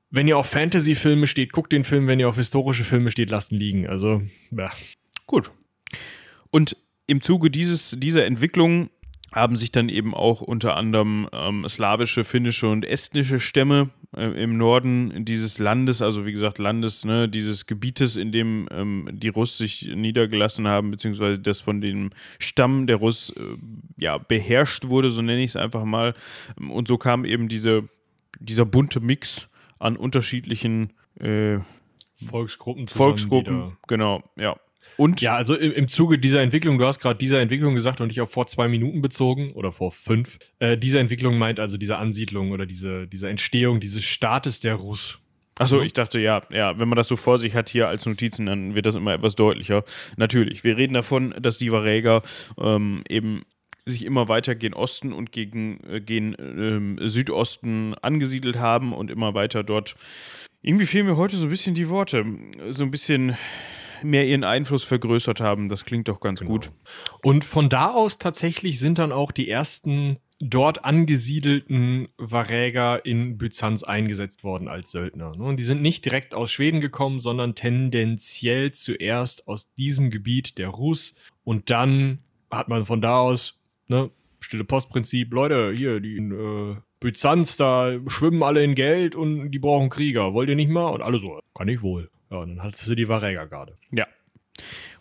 wenn 0.10 0.28
ihr 0.28 0.38
auf 0.38 0.48
Fantasy-Filme 0.48 1.28
steht, 1.28 1.52
guckt 1.52 1.72
den 1.72 1.84
Film. 1.84 2.08
Wenn 2.08 2.20
ihr 2.20 2.28
auf 2.28 2.36
historische 2.36 2.84
Filme 2.84 3.12
steht, 3.12 3.30
lasst 3.30 3.52
ihn 3.52 3.58
liegen. 3.58 3.88
Also, 3.88 4.22
ja. 4.52 4.72
Gut. 5.28 5.52
Und 6.50 6.76
im 7.08 7.22
Zuge 7.22 7.52
dieses, 7.52 7.96
dieser 8.00 8.26
Entwicklung 8.26 8.90
haben 9.32 9.58
sich 9.58 9.72
dann 9.72 9.90
eben 9.90 10.14
auch 10.14 10.42
unter 10.42 10.76
anderem 10.76 11.28
ähm, 11.32 11.68
slawische, 11.68 12.24
finnische 12.24 12.68
und 12.68 12.86
estnische 12.86 13.40
Stämme 13.40 13.90
äh, 14.16 14.44
im 14.44 14.58
Norden 14.58 15.26
dieses 15.26 15.60
Landes, 15.60 16.02
also 16.02 16.26
wie 16.26 16.32
gesagt 16.32 16.58
Landes, 16.58 17.06
ne, 17.06 17.30
dieses 17.30 17.66
Gebietes, 17.66 18.16
in 18.16 18.32
dem 18.32 18.68
ähm, 18.72 19.10
die 19.12 19.30
Russ 19.30 19.58
sich 19.58 19.90
niedergelassen 19.94 20.68
haben, 20.68 20.92
beziehungsweise 20.92 21.40
das 21.40 21.60
von 21.60 21.82
dem 21.82 22.10
Stamm 22.40 22.88
der 22.88 22.98
Russ 22.98 23.32
äh, 23.32 23.58
ja, 23.98 24.18
beherrscht 24.18 24.88
wurde, 24.88 25.10
so 25.10 25.22
nenne 25.22 25.44
ich 25.44 25.52
es 25.52 25.56
einfach 25.56 25.84
mal. 25.84 26.14
Und 26.58 26.88
so 26.88 26.98
kam 26.98 27.26
eben 27.26 27.48
diese, 27.48 27.88
dieser 28.40 28.66
bunte 28.66 29.00
Mix 29.00 29.48
an 29.78 29.96
unterschiedlichen 29.96 30.94
äh, 31.20 31.60
Volksgruppen. 32.16 32.88
Volksgruppen, 32.88 33.78
genau, 33.88 34.24
ja. 34.36 34.56
Und 35.00 35.22
Ja, 35.22 35.36
also 35.36 35.56
im, 35.56 35.72
im 35.72 35.88
Zuge 35.88 36.20
dieser 36.20 36.42
Entwicklung, 36.42 36.78
du 36.78 36.86
hast 36.86 37.00
gerade 37.00 37.18
dieser 37.18 37.40
Entwicklung 37.40 37.74
gesagt 37.74 38.02
und 38.02 38.12
ich 38.12 38.20
auf 38.20 38.32
vor 38.32 38.48
zwei 38.48 38.68
Minuten 38.68 39.02
bezogen 39.02 39.54
oder 39.54 39.72
vor 39.72 39.94
fünf. 39.94 40.40
Äh, 40.60 40.78
diese 40.78 41.00
Entwicklung 41.00 41.38
meint 41.38 41.62
also 41.62 41.78
diese 41.78 41.98
Ansiedlung 41.98 42.52
oder 42.52 42.66
diese, 42.66 43.08
diese 43.08 43.30
Entstehung 43.30 43.80
dieses 43.80 44.04
Staates 44.04 44.60
der 44.60 44.76
Russ. 44.76 45.20
Achso, 45.58 45.82
ich 45.82 45.94
dachte, 45.94 46.20
ja, 46.20 46.42
ja, 46.52 46.78
wenn 46.82 46.90
man 46.90 46.98
das 46.98 47.08
so 47.08 47.16
vor 47.16 47.40
sich 47.40 47.56
hat 47.56 47.70
hier 47.70 47.88
als 47.88 48.06
Notizen, 48.06 48.46
dann 48.46 48.76
wird 48.76 48.86
das 48.86 48.96
immer 48.96 49.14
etwas 49.14 49.36
deutlicher. 49.36 49.86
Natürlich, 50.18 50.66
wir 50.66 50.76
reden 50.76 50.96
davon, 50.96 51.34
dass 51.40 51.58
die 51.58 51.72
Varäger 51.72 52.22
ähm, 52.60 53.04
eben 53.08 53.44
sich 53.86 54.04
immer 54.04 54.28
weiter 54.28 54.54
gen 54.54 54.74
Osten 54.74 55.14
und 55.14 55.32
gegen, 55.32 55.80
äh, 55.90 56.02
gen 56.02 56.36
ähm, 56.38 57.00
Südosten 57.02 57.96
angesiedelt 58.02 58.58
haben 58.58 58.92
und 58.92 59.10
immer 59.10 59.34
weiter 59.34 59.64
dort. 59.64 59.96
Irgendwie 60.62 60.86
fehlen 60.86 61.06
mir 61.06 61.16
heute 61.16 61.38
so 61.38 61.48
ein 61.48 61.50
bisschen 61.50 61.74
die 61.74 61.88
Worte. 61.88 62.26
So 62.70 62.84
ein 62.84 62.92
bisschen 62.92 63.38
mehr 64.04 64.26
ihren 64.26 64.44
Einfluss 64.44 64.84
vergrößert 64.84 65.42
haben. 65.42 65.70
Das 65.70 65.86
klingt 65.86 66.08
doch 66.08 66.20
ganz 66.20 66.42
gut. 66.42 66.72
Und 67.24 67.44
von 67.44 67.70
da 67.70 67.92
aus 67.92 68.18
tatsächlich 68.18 68.80
sind 68.80 69.00
dann 69.00 69.12
auch 69.12 69.32
die 69.32 69.50
ersten 69.50 70.18
dort 70.40 70.86
angesiedelten 70.86 72.08
Varäger 72.18 73.06
in 73.06 73.38
Byzanz 73.38 73.84
eingesetzt 73.84 74.44
worden 74.44 74.68
als 74.70 74.92
Söldner. 74.92 75.34
ne? 75.36 75.44
Und 75.44 75.58
die 75.58 75.64
sind 75.64 75.82
nicht 75.82 76.06
direkt 76.06 76.34
aus 76.34 76.52
Schweden 76.52 76.80
gekommen, 76.80 77.20
sondern 77.20 77.56
tendenziell 77.56 78.72
zuerst 78.72 79.48
aus 79.48 79.74
diesem 79.74 80.12
Gebiet 80.12 80.58
der 80.58 80.70
Rus. 80.70 81.16
Und 81.44 81.70
dann 81.70 82.20
hat 82.50 82.70
man 82.70 82.86
von 82.86 83.02
da 83.02 83.20
aus, 83.20 83.60
ne, 83.88 84.12
stille 84.40 84.64
Postprinzip, 84.64 85.34
Leute, 85.34 85.74
hier, 85.76 86.00
die 86.00 86.16
in 86.16 86.32
äh, 86.32 86.76
Byzanz, 87.02 87.58
da 87.58 87.98
schwimmen 88.08 88.44
alle 88.44 88.64
in 88.64 88.76
Geld 88.76 89.16
und 89.16 89.52
die 89.52 89.60
brauchen 89.60 89.90
Krieger. 89.90 90.34
Wollt 90.34 90.50
ihr 90.50 90.56
nicht 90.56 90.70
mal? 90.70 90.88
Und 90.88 91.02
alle 91.02 91.20
so, 91.20 91.40
kann 91.54 91.68
ich 91.68 91.82
wohl. 91.82 92.10
Ja, 92.30 92.38
und 92.38 92.58
dann 92.58 92.64
hattest 92.64 92.88
du 92.88 92.96
die 92.96 93.08
Varägergarde. 93.08 93.78
Ja. 93.92 94.06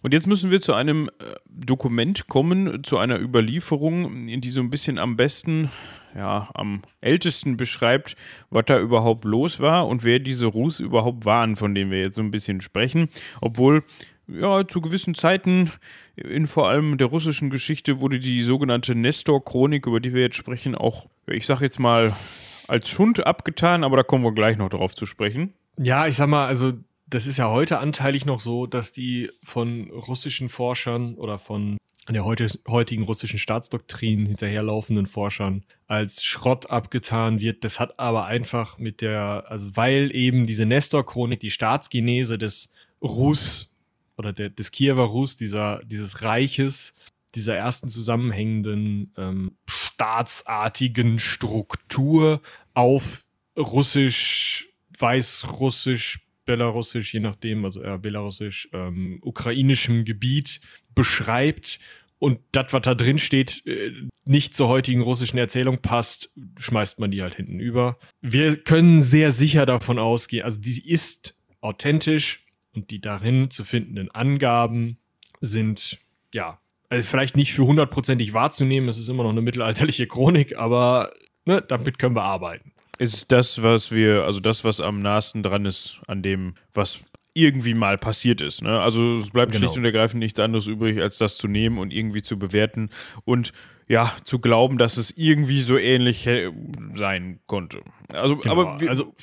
Und 0.02 0.14
jetzt 0.14 0.26
müssen 0.26 0.50
wir 0.50 0.60
zu 0.60 0.72
einem 0.72 1.08
äh, 1.18 1.34
Dokument 1.46 2.28
kommen, 2.28 2.84
zu 2.84 2.98
einer 2.98 3.18
Überlieferung, 3.18 4.26
die 4.26 4.50
so 4.50 4.60
ein 4.60 4.70
bisschen 4.70 4.98
am 4.98 5.16
besten, 5.16 5.70
ja, 6.14 6.48
am 6.54 6.82
ältesten 7.00 7.56
beschreibt, 7.56 8.16
was 8.50 8.66
da 8.66 8.78
überhaupt 8.78 9.24
los 9.24 9.60
war 9.60 9.88
und 9.88 10.04
wer 10.04 10.20
diese 10.20 10.46
Rus 10.46 10.80
überhaupt 10.80 11.24
waren, 11.24 11.56
von 11.56 11.74
denen 11.74 11.90
wir 11.90 12.00
jetzt 12.00 12.16
so 12.16 12.22
ein 12.22 12.30
bisschen 12.30 12.60
sprechen. 12.60 13.08
Obwohl, 13.40 13.82
ja, 14.28 14.66
zu 14.68 14.80
gewissen 14.80 15.14
Zeiten 15.14 15.72
in 16.16 16.46
vor 16.46 16.68
allem 16.68 16.98
der 16.98 17.08
russischen 17.08 17.50
Geschichte 17.50 18.00
wurde 18.00 18.20
die 18.20 18.42
sogenannte 18.42 18.94
Nestor-Chronik, 18.94 19.86
über 19.86 20.00
die 20.00 20.14
wir 20.14 20.22
jetzt 20.22 20.36
sprechen, 20.36 20.74
auch, 20.74 21.06
ich 21.26 21.46
sag 21.46 21.60
jetzt 21.60 21.80
mal, 21.80 22.14
als 22.68 22.88
Schund 22.88 23.26
abgetan, 23.26 23.82
aber 23.82 23.96
da 23.96 24.02
kommen 24.02 24.24
wir 24.24 24.32
gleich 24.32 24.58
noch 24.58 24.68
drauf 24.68 24.94
zu 24.94 25.06
sprechen. 25.06 25.54
Ja, 25.78 26.06
ich 26.06 26.16
sag 26.16 26.28
mal, 26.28 26.46
also 26.46 26.72
das 27.10 27.26
ist 27.26 27.38
ja 27.38 27.48
heute 27.48 27.78
anteilig 27.78 28.26
noch 28.26 28.40
so, 28.40 28.66
dass 28.66 28.92
die 28.92 29.30
von 29.42 29.90
russischen 29.90 30.48
Forschern 30.48 31.14
oder 31.14 31.38
von 31.38 31.78
der 32.08 32.24
heutigen 32.24 33.02
russischen 33.02 33.38
Staatsdoktrin 33.38 34.24
hinterherlaufenden 34.26 35.06
Forschern 35.06 35.64
als 35.86 36.24
Schrott 36.24 36.70
abgetan 36.70 37.40
wird. 37.40 37.64
Das 37.64 37.78
hat 37.78 37.98
aber 37.98 38.24
einfach 38.24 38.78
mit 38.78 39.02
der, 39.02 39.44
also 39.48 39.76
weil 39.76 40.14
eben 40.14 40.46
diese 40.46 40.64
Nestor-Chronik, 40.64 41.40
die 41.40 41.50
Staatsgenese 41.50 42.38
des 42.38 42.70
Rus 43.02 43.74
oder 44.16 44.32
der, 44.32 44.48
des 44.48 44.70
Kiewer 44.70 45.04
Rus, 45.04 45.36
dieser, 45.36 45.82
dieses 45.84 46.22
Reiches, 46.22 46.94
dieser 47.34 47.56
ersten 47.56 47.88
zusammenhängenden 47.88 49.12
ähm, 49.18 49.52
staatsartigen 49.66 51.18
Struktur 51.18 52.40
auf 52.72 53.24
Russisch, 53.56 54.68
Weißrussisch, 54.98 56.27
Belarussisch, 56.48 57.12
je 57.12 57.20
nachdem, 57.20 57.66
also 57.66 57.82
eher 57.82 57.98
Belarussisch, 57.98 58.70
ähm, 58.72 59.18
ukrainischem 59.20 60.06
Gebiet 60.06 60.62
beschreibt 60.94 61.78
und 62.18 62.40
das, 62.52 62.72
was 62.72 62.80
da 62.80 62.94
drin 62.94 63.18
steht, 63.18 63.66
äh, 63.66 63.92
nicht 64.24 64.54
zur 64.54 64.68
heutigen 64.68 65.02
russischen 65.02 65.36
Erzählung 65.36 65.82
passt, 65.82 66.30
schmeißt 66.58 67.00
man 67.00 67.10
die 67.10 67.20
halt 67.20 67.34
hinten 67.34 67.60
über. 67.60 67.98
Wir 68.22 68.56
können 68.56 69.02
sehr 69.02 69.32
sicher 69.32 69.66
davon 69.66 69.98
ausgehen, 69.98 70.42
also 70.42 70.58
die 70.58 70.90
ist 70.90 71.36
authentisch 71.60 72.46
und 72.74 72.90
die 72.90 73.02
darin 73.02 73.50
zu 73.50 73.62
findenden 73.62 74.10
Angaben 74.10 74.96
sind, 75.40 75.98
ja, 76.32 76.58
also 76.88 77.06
vielleicht 77.06 77.36
nicht 77.36 77.52
für 77.52 77.66
hundertprozentig 77.66 78.32
wahrzunehmen, 78.32 78.88
es 78.88 78.96
ist 78.96 79.10
immer 79.10 79.24
noch 79.24 79.32
eine 79.32 79.42
mittelalterliche 79.42 80.06
Chronik, 80.06 80.56
aber 80.56 81.12
ne, 81.44 81.60
damit 81.60 81.98
können 81.98 82.16
wir 82.16 82.22
arbeiten. 82.22 82.72
Ist 82.98 83.30
das, 83.30 83.62
was 83.62 83.92
wir, 83.92 84.24
also 84.24 84.40
das, 84.40 84.64
was 84.64 84.80
am 84.80 85.00
nahesten 85.00 85.42
dran 85.42 85.64
ist 85.64 86.00
an 86.06 86.22
dem, 86.22 86.54
was 86.74 87.00
irgendwie 87.34 87.74
mal 87.74 87.98
passiert 87.98 88.40
ist. 88.40 88.62
Ne? 88.62 88.80
Also 88.80 89.16
es 89.16 89.30
bleibt 89.30 89.52
genau. 89.52 89.64
schlicht 89.64 89.78
und 89.78 89.84
ergreifend 89.84 90.18
nichts 90.18 90.40
anderes 90.40 90.66
übrig, 90.66 91.00
als 91.00 91.18
das 91.18 91.36
zu 91.36 91.46
nehmen 91.46 91.78
und 91.78 91.92
irgendwie 91.92 92.22
zu 92.22 92.38
bewerten 92.38 92.90
und 93.24 93.52
ja, 93.86 94.12
zu 94.24 94.40
glauben, 94.40 94.76
dass 94.76 94.96
es 94.96 95.16
irgendwie 95.16 95.62
so 95.62 95.78
ähnlich 95.78 96.28
sein 96.94 97.40
konnte. 97.46 97.80
Also, 98.12 98.36
genau. 98.36 98.52
aber 98.52 98.80
wir, 98.80 98.90
also 98.90 99.14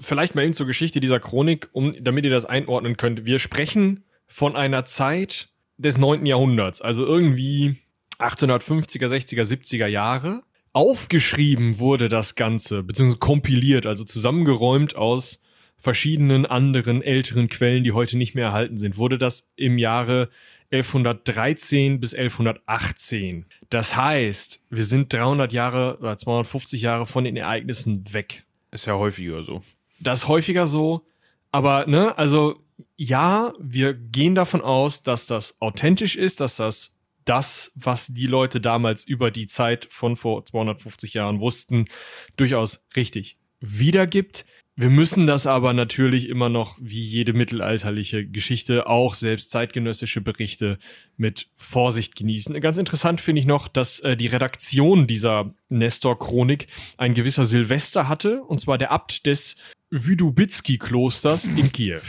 vielleicht 0.00 0.34
mal 0.34 0.42
eben 0.42 0.54
zur 0.54 0.66
Geschichte 0.66 1.00
dieser 1.00 1.20
Chronik, 1.20 1.68
um, 1.72 1.94
damit 2.00 2.24
ihr 2.24 2.30
das 2.30 2.44
einordnen 2.44 2.96
könnt. 2.96 3.26
Wir 3.26 3.38
sprechen 3.38 4.04
von 4.26 4.56
einer 4.56 4.84
Zeit 4.84 5.50
des 5.76 5.98
9. 5.98 6.26
Jahrhunderts, 6.26 6.80
also 6.80 7.04
irgendwie 7.04 7.78
1850er, 8.18 9.06
60er, 9.06 9.44
70er 9.44 9.86
Jahre. 9.86 10.42
Aufgeschrieben 10.72 11.78
wurde 11.78 12.08
das 12.08 12.36
Ganze, 12.36 12.82
beziehungsweise 12.82 13.18
kompiliert, 13.18 13.86
also 13.86 14.04
zusammengeräumt 14.04 14.94
aus 14.94 15.42
verschiedenen 15.76 16.46
anderen 16.46 17.02
älteren 17.02 17.48
Quellen, 17.48 17.84
die 17.84 17.92
heute 17.92 18.18
nicht 18.18 18.34
mehr 18.34 18.46
erhalten 18.46 18.76
sind, 18.76 18.98
wurde 18.98 19.18
das 19.18 19.50
im 19.56 19.78
Jahre 19.78 20.28
1113 20.70 21.98
bis 21.98 22.14
1118. 22.14 23.46
Das 23.70 23.96
heißt, 23.96 24.60
wir 24.70 24.84
sind 24.84 25.12
300 25.12 25.52
Jahre 25.52 25.98
oder 25.98 26.16
250 26.16 26.82
Jahre 26.82 27.06
von 27.06 27.24
den 27.24 27.36
Ereignissen 27.36 28.04
weg. 28.12 28.44
Ist 28.70 28.86
ja 28.86 28.94
häufiger 28.94 29.42
so. 29.42 29.62
Das 29.98 30.20
ist 30.20 30.28
häufiger 30.28 30.66
so, 30.66 31.06
aber 31.50 31.86
ne, 31.86 32.16
also 32.16 32.62
ja, 32.96 33.52
wir 33.58 33.94
gehen 33.94 34.34
davon 34.34 34.60
aus, 34.60 35.02
dass 35.02 35.26
das 35.26 35.60
authentisch 35.60 36.16
ist, 36.16 36.40
dass 36.40 36.56
das 36.56 36.99
das, 37.24 37.72
was 37.74 38.08
die 38.08 38.26
Leute 38.26 38.60
damals 38.60 39.04
über 39.04 39.30
die 39.30 39.46
Zeit 39.46 39.86
von 39.90 40.16
vor 40.16 40.44
250 40.44 41.14
Jahren 41.14 41.40
wussten, 41.40 41.86
durchaus 42.36 42.86
richtig 42.96 43.38
wiedergibt. 43.60 44.46
Wir 44.76 44.88
müssen 44.88 45.26
das 45.26 45.46
aber 45.46 45.74
natürlich 45.74 46.28
immer 46.28 46.48
noch, 46.48 46.78
wie 46.80 47.02
jede 47.02 47.34
mittelalterliche 47.34 48.26
Geschichte, 48.26 48.86
auch 48.86 49.14
selbst 49.14 49.50
zeitgenössische 49.50 50.22
Berichte 50.22 50.78
mit 51.18 51.50
Vorsicht 51.56 52.16
genießen. 52.16 52.58
Ganz 52.60 52.78
interessant 52.78 53.20
finde 53.20 53.40
ich 53.40 53.46
noch, 53.46 53.68
dass 53.68 54.00
äh, 54.00 54.16
die 54.16 54.28
Redaktion 54.28 55.06
dieser 55.06 55.52
Nestor-Chronik 55.68 56.68
ein 56.96 57.12
gewisser 57.12 57.44
Silvester 57.44 58.08
hatte, 58.08 58.42
und 58.42 58.58
zwar 58.58 58.78
der 58.78 58.90
Abt 58.90 59.26
des 59.26 59.56
Wydubitsky-Klosters 59.90 61.46
in 61.46 61.72
Kiew. 61.72 62.00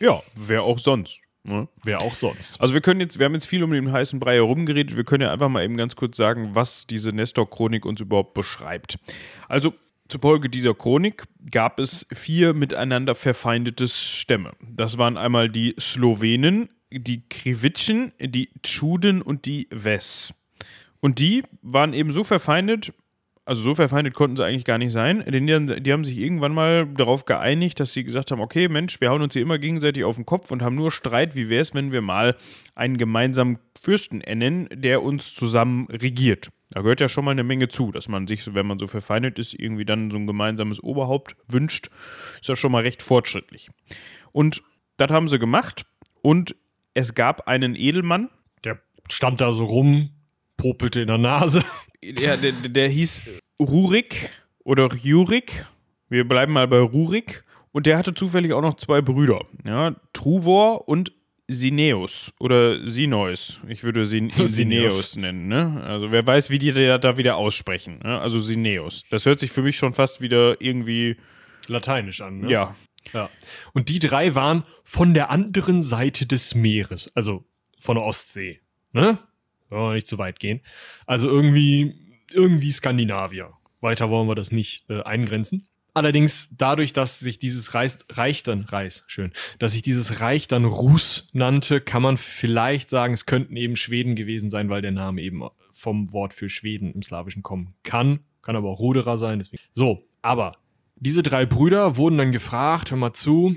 Ja, 0.00 0.22
wer 0.34 0.62
auch 0.62 0.78
sonst. 0.78 1.23
Ne? 1.44 1.68
Wer 1.84 2.00
auch 2.00 2.14
sonst. 2.14 2.60
Also 2.60 2.72
wir 2.72 2.80
können 2.80 3.00
jetzt, 3.00 3.18
wir 3.18 3.26
haben 3.26 3.34
jetzt 3.34 3.44
viel 3.44 3.62
um 3.62 3.70
den 3.70 3.92
heißen 3.92 4.18
Brei 4.18 4.36
herumgeredet, 4.36 4.96
wir 4.96 5.04
können 5.04 5.22
ja 5.22 5.32
einfach 5.32 5.50
mal 5.50 5.62
eben 5.62 5.76
ganz 5.76 5.94
kurz 5.94 6.16
sagen, 6.16 6.54
was 6.54 6.86
diese 6.86 7.10
Nestor-Chronik 7.10 7.84
uns 7.84 8.00
überhaupt 8.00 8.32
beschreibt. 8.32 8.98
Also 9.46 9.74
Zufolge 10.08 10.48
dieser 10.48 10.74
Chronik 10.74 11.24
gab 11.50 11.78
es 11.80 12.06
vier 12.12 12.54
miteinander 12.54 13.14
verfeindete 13.14 13.88
Stämme. 13.88 14.52
Das 14.60 14.96
waren 14.96 15.16
einmal 15.16 15.50
die 15.50 15.74
Slowenen, 15.78 16.70
die 16.90 17.28
Kriwitschen, 17.28 18.12
die 18.20 18.50
Tschuden 18.62 19.22
und 19.22 19.46
die 19.46 19.68
Wes. 19.70 20.32
Und 21.00 21.18
die 21.18 21.42
waren 21.60 21.92
eben 21.92 22.10
so 22.10 22.24
verfeindet, 22.24 22.94
also 23.46 23.62
so 23.62 23.74
verfeindet 23.74 24.14
konnten 24.14 24.36
sie 24.36 24.44
eigentlich 24.44 24.64
gar 24.64 24.78
nicht 24.78 24.92
sein, 24.92 25.22
denn 25.26 25.46
die, 25.46 25.82
die, 25.82 25.92
haben 25.92 26.04
sich 26.04 26.18
irgendwann 26.18 26.52
mal 26.52 26.86
darauf 26.86 27.26
geeinigt, 27.26 27.78
dass 27.78 27.92
sie 27.92 28.04
gesagt 28.04 28.30
haben, 28.30 28.40
okay, 28.40 28.68
Mensch, 28.68 29.00
wir 29.00 29.10
hauen 29.10 29.20
uns 29.20 29.34
hier 29.34 29.42
immer 29.42 29.58
gegenseitig 29.58 30.04
auf 30.04 30.16
den 30.16 30.24
Kopf 30.24 30.50
und 30.50 30.62
haben 30.62 30.76
nur 30.76 30.90
Streit, 30.90 31.36
wie 31.36 31.48
wäre 31.48 31.60
es, 31.60 31.74
wenn 31.74 31.92
wir 31.92 32.00
mal 32.00 32.36
einen 32.74 32.96
gemeinsamen 32.96 33.58
Fürsten 33.78 34.22
ernennen, 34.22 34.68
der 34.72 35.02
uns 35.02 35.34
zusammen 35.34 35.88
regiert. 35.90 36.50
Da 36.70 36.80
gehört 36.80 37.00
ja 37.00 37.08
schon 37.08 37.24
mal 37.24 37.32
eine 37.32 37.44
Menge 37.44 37.68
zu, 37.68 37.92
dass 37.92 38.08
man 38.08 38.26
sich, 38.26 38.54
wenn 38.54 38.66
man 38.66 38.78
so 38.78 38.86
verfeindet 38.86 39.38
ist, 39.38 39.54
irgendwie 39.54 39.84
dann 39.84 40.10
so 40.10 40.16
ein 40.16 40.26
gemeinsames 40.26 40.82
Oberhaupt 40.82 41.36
wünscht. 41.46 41.90
Ist 42.40 42.48
ja 42.48 42.56
schon 42.56 42.72
mal 42.72 42.82
recht 42.82 43.02
fortschrittlich. 43.02 43.70
Und 44.32 44.62
das 44.96 45.10
haben 45.10 45.28
sie 45.28 45.38
gemacht 45.38 45.84
und 46.22 46.56
es 46.94 47.14
gab 47.14 47.46
einen 47.46 47.76
Edelmann. 47.76 48.30
Der 48.64 48.80
stand 49.08 49.40
da 49.40 49.52
so 49.52 49.66
rum, 49.66 50.10
popelte 50.56 51.02
in 51.02 51.08
der 51.08 51.18
Nase. 51.18 51.62
Ja, 52.18 52.36
der, 52.36 52.52
der 52.52 52.88
hieß 52.88 53.22
Rurik 53.60 54.30
oder 54.64 54.88
Jurik. 54.94 55.66
Wir 56.08 56.26
bleiben 56.26 56.52
mal 56.52 56.68
bei 56.68 56.78
Rurik. 56.78 57.44
Und 57.72 57.86
der 57.86 57.98
hatte 57.98 58.14
zufällig 58.14 58.52
auch 58.52 58.62
noch 58.62 58.74
zwei 58.74 59.00
Brüder. 59.00 59.46
Ja, 59.64 59.96
Truvor 60.12 60.88
und 60.88 61.12
Sineus 61.48 62.32
oder 62.38 62.86
Sineus. 62.86 63.60
Ich 63.68 63.82
würde 63.82 64.04
Sineus 64.46 65.16
nennen. 65.16 65.48
Ne? 65.48 65.82
Also 65.84 66.12
wer 66.12 66.26
weiß, 66.26 66.50
wie 66.50 66.58
die 66.58 66.72
da 66.72 67.16
wieder 67.18 67.36
aussprechen. 67.36 67.98
Ne? 68.02 68.20
Also 68.20 68.40
Sineus. 68.40 69.02
Das 69.10 69.26
hört 69.26 69.40
sich 69.40 69.50
für 69.50 69.62
mich 69.62 69.76
schon 69.76 69.92
fast 69.92 70.20
wieder 70.20 70.60
irgendwie 70.60 71.16
lateinisch 71.66 72.20
an. 72.20 72.40
Ne? 72.40 72.50
Ja. 72.50 72.76
Ja. 73.12 73.28
Und 73.72 73.88
die 73.90 73.98
drei 73.98 74.34
waren 74.34 74.64
von 74.82 75.12
der 75.12 75.30
anderen 75.30 75.82
Seite 75.82 76.26
des 76.26 76.54
Meeres, 76.54 77.10
also 77.14 77.44
von 77.78 77.96
der 77.96 78.04
Ostsee. 78.04 78.60
Ne? 78.92 79.18
Wollen 79.74 79.90
wir 79.90 79.94
nicht 79.94 80.06
zu 80.06 80.18
weit 80.18 80.38
gehen. 80.40 80.60
Also 81.06 81.28
irgendwie, 81.28 81.94
irgendwie 82.32 82.72
Skandinavier. 82.72 83.52
Weiter 83.80 84.08
wollen 84.10 84.28
wir 84.28 84.34
das 84.34 84.52
nicht 84.52 84.88
äh, 84.88 85.02
eingrenzen. 85.02 85.68
Allerdings 85.96 86.48
dadurch, 86.50 86.92
dass 86.92 87.20
sich 87.20 87.38
dieses 87.38 87.74
Reich, 87.74 87.92
Reich 88.10 88.42
dann, 88.42 88.62
Reis, 88.62 89.04
schön, 89.06 89.32
dass 89.60 89.72
sich 89.72 89.82
dieses 89.82 90.20
Reich 90.20 90.48
dann 90.48 90.64
Rus 90.64 91.28
nannte, 91.32 91.80
kann 91.80 92.02
man 92.02 92.16
vielleicht 92.16 92.88
sagen, 92.88 93.14
es 93.14 93.26
könnten 93.26 93.56
eben 93.56 93.76
Schweden 93.76 94.16
gewesen 94.16 94.50
sein, 94.50 94.68
weil 94.68 94.82
der 94.82 94.90
Name 94.90 95.22
eben 95.22 95.44
vom 95.70 96.12
Wort 96.12 96.34
für 96.34 96.48
Schweden 96.48 96.92
im 96.92 97.02
Slawischen 97.02 97.44
kommen 97.44 97.74
kann. 97.84 98.20
Kann 98.42 98.56
aber 98.56 98.70
auch 98.70 98.80
Ruderer 98.80 99.18
sein. 99.18 99.38
Deswegen. 99.38 99.62
So, 99.72 100.02
aber 100.20 100.56
diese 100.96 101.22
drei 101.22 101.46
Brüder 101.46 101.96
wurden 101.96 102.18
dann 102.18 102.32
gefragt, 102.32 102.90
hör 102.90 102.98
mal 102.98 103.12
zu, 103.12 103.56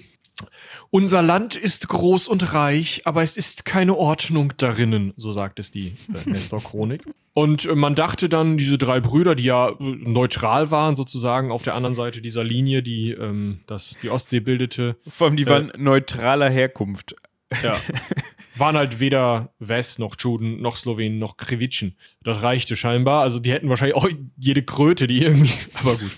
unser 0.89 1.21
Land 1.21 1.55
ist 1.55 1.87
groß 1.87 2.27
und 2.27 2.53
reich, 2.53 3.01
aber 3.05 3.23
es 3.23 3.37
ist 3.37 3.65
keine 3.65 3.95
Ordnung 3.95 4.53
darinnen, 4.57 5.13
so 5.15 5.31
sagt 5.31 5.59
es 5.59 5.71
die 5.71 5.93
äh, 6.13 6.29
Nestor-Chronik. 6.29 7.03
Und 7.33 7.65
äh, 7.65 7.75
man 7.75 7.95
dachte 7.95 8.29
dann, 8.29 8.57
diese 8.57 8.77
drei 8.77 8.99
Brüder, 8.99 9.35
die 9.35 9.43
ja 9.43 9.69
äh, 9.69 9.75
neutral 9.79 10.71
waren, 10.71 10.95
sozusagen 10.95 11.51
auf 11.51 11.63
der 11.63 11.75
anderen 11.75 11.95
Seite 11.95 12.21
dieser 12.21 12.43
Linie, 12.43 12.81
die 12.81 13.11
ähm, 13.11 13.61
das, 13.67 13.95
die 14.01 14.09
Ostsee 14.09 14.39
bildete. 14.39 14.97
Vor 15.07 15.27
allem, 15.27 15.37
die 15.37 15.43
äh, 15.43 15.49
waren 15.49 15.71
neutraler 15.77 16.49
Herkunft. 16.49 17.15
Ja. 17.63 17.77
Waren 18.55 18.75
halt 18.75 18.99
weder 18.99 19.53
Wes 19.59 19.99
noch 19.99 20.15
Juden 20.17 20.61
noch 20.61 20.77
Slowenen 20.77 21.19
noch 21.19 21.37
Krivitschen. 21.37 21.95
Das 22.23 22.41
reichte 22.41 22.75
scheinbar. 22.75 23.21
Also 23.21 23.37
die 23.37 23.51
hätten 23.51 23.69
wahrscheinlich 23.69 23.95
auch 23.95 24.09
jede 24.35 24.63
Kröte, 24.63 25.05
die 25.05 25.21
irgendwie. 25.21 25.53
Aber 25.75 25.91
gut. 25.91 26.11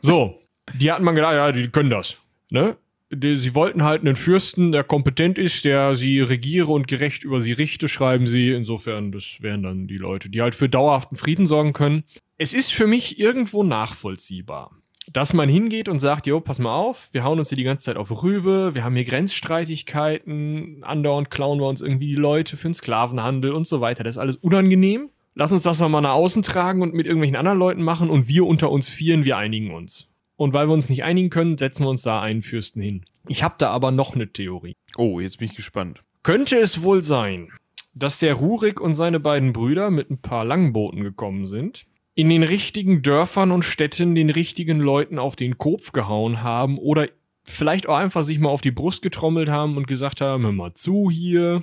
so, 0.00 0.40
die 0.74 0.90
hatten 0.90 1.04
man 1.04 1.14
gedacht, 1.14 1.34
ja, 1.34 1.52
die 1.52 1.68
können 1.68 1.90
das. 1.90 2.16
Ne? 2.48 2.78
Die, 3.16 3.36
sie 3.36 3.54
wollten 3.54 3.82
halt 3.82 4.02
einen 4.02 4.16
Fürsten, 4.16 4.72
der 4.72 4.84
kompetent 4.84 5.38
ist, 5.38 5.64
der 5.64 5.96
sie 5.96 6.20
regiere 6.20 6.72
und 6.72 6.86
gerecht 6.86 7.24
über 7.24 7.40
sie 7.40 7.52
richte, 7.52 7.88
schreiben 7.88 8.26
sie. 8.26 8.52
Insofern, 8.52 9.12
das 9.12 9.38
wären 9.40 9.62
dann 9.62 9.86
die 9.86 9.96
Leute, 9.96 10.30
die 10.30 10.42
halt 10.42 10.54
für 10.54 10.68
dauerhaften 10.68 11.16
Frieden 11.16 11.46
sorgen 11.46 11.72
können. 11.72 12.04
Es 12.36 12.52
ist 12.52 12.72
für 12.72 12.86
mich 12.86 13.18
irgendwo 13.18 13.62
nachvollziehbar, 13.62 14.72
dass 15.12 15.32
man 15.32 15.48
hingeht 15.48 15.88
und 15.88 15.98
sagt, 15.98 16.26
jo, 16.26 16.40
pass 16.40 16.58
mal 16.58 16.74
auf, 16.74 17.08
wir 17.12 17.24
hauen 17.24 17.38
uns 17.38 17.48
hier 17.48 17.56
die 17.56 17.64
ganze 17.64 17.86
Zeit 17.86 17.96
auf 17.96 18.22
Rübe, 18.22 18.74
wir 18.74 18.84
haben 18.84 18.96
hier 18.96 19.04
Grenzstreitigkeiten, 19.04 20.82
andauernd 20.82 21.30
klauen 21.30 21.60
wir 21.60 21.68
uns 21.68 21.80
irgendwie 21.80 22.08
die 22.08 22.14
Leute 22.14 22.56
für 22.56 22.68
den 22.68 22.74
Sklavenhandel 22.74 23.52
und 23.52 23.66
so 23.66 23.80
weiter. 23.80 24.02
Das 24.02 24.16
ist 24.16 24.20
alles 24.20 24.36
unangenehm. 24.36 25.10
Lass 25.36 25.52
uns 25.52 25.64
das 25.64 25.80
nochmal 25.80 26.02
nach 26.02 26.14
außen 26.14 26.42
tragen 26.42 26.82
und 26.82 26.94
mit 26.94 27.06
irgendwelchen 27.06 27.36
anderen 27.36 27.58
Leuten 27.58 27.82
machen 27.82 28.08
und 28.08 28.28
wir 28.28 28.46
unter 28.46 28.70
uns 28.70 28.88
vieren, 28.88 29.24
wir 29.24 29.36
einigen 29.36 29.74
uns. 29.74 30.08
Und 30.36 30.52
weil 30.52 30.68
wir 30.68 30.72
uns 30.72 30.88
nicht 30.88 31.04
einigen 31.04 31.30
können, 31.30 31.58
setzen 31.58 31.84
wir 31.84 31.90
uns 31.90 32.02
da 32.02 32.20
einen 32.20 32.42
Fürsten 32.42 32.80
hin. 32.80 33.04
Ich 33.28 33.42
habe 33.42 33.54
da 33.58 33.70
aber 33.70 33.90
noch 33.90 34.14
eine 34.14 34.32
Theorie. 34.32 34.74
Oh, 34.96 35.20
jetzt 35.20 35.38
bin 35.38 35.48
ich 35.48 35.56
gespannt. 35.56 36.02
Könnte 36.22 36.56
es 36.56 36.82
wohl 36.82 37.02
sein, 37.02 37.48
dass 37.94 38.18
der 38.18 38.34
Rurik 38.34 38.80
und 38.80 38.94
seine 38.94 39.20
beiden 39.20 39.52
Brüder 39.52 39.90
mit 39.90 40.10
ein 40.10 40.20
paar 40.20 40.44
Langbooten 40.44 41.02
gekommen 41.02 41.46
sind, 41.46 41.86
in 42.14 42.28
den 42.28 42.42
richtigen 42.42 43.02
Dörfern 43.02 43.50
und 43.50 43.64
Städten 43.64 44.14
den 44.14 44.30
richtigen 44.30 44.80
Leuten 44.80 45.18
auf 45.18 45.36
den 45.36 45.58
Kopf 45.58 45.92
gehauen 45.92 46.42
haben 46.42 46.78
oder 46.78 47.08
vielleicht 47.44 47.88
auch 47.88 47.96
einfach 47.96 48.24
sich 48.24 48.38
mal 48.38 48.48
auf 48.48 48.60
die 48.60 48.70
Brust 48.70 49.02
getrommelt 49.02 49.48
haben 49.48 49.76
und 49.76 49.86
gesagt 49.86 50.20
haben, 50.20 50.44
hör 50.44 50.52
mal 50.52 50.74
zu 50.74 51.10
hier, 51.10 51.62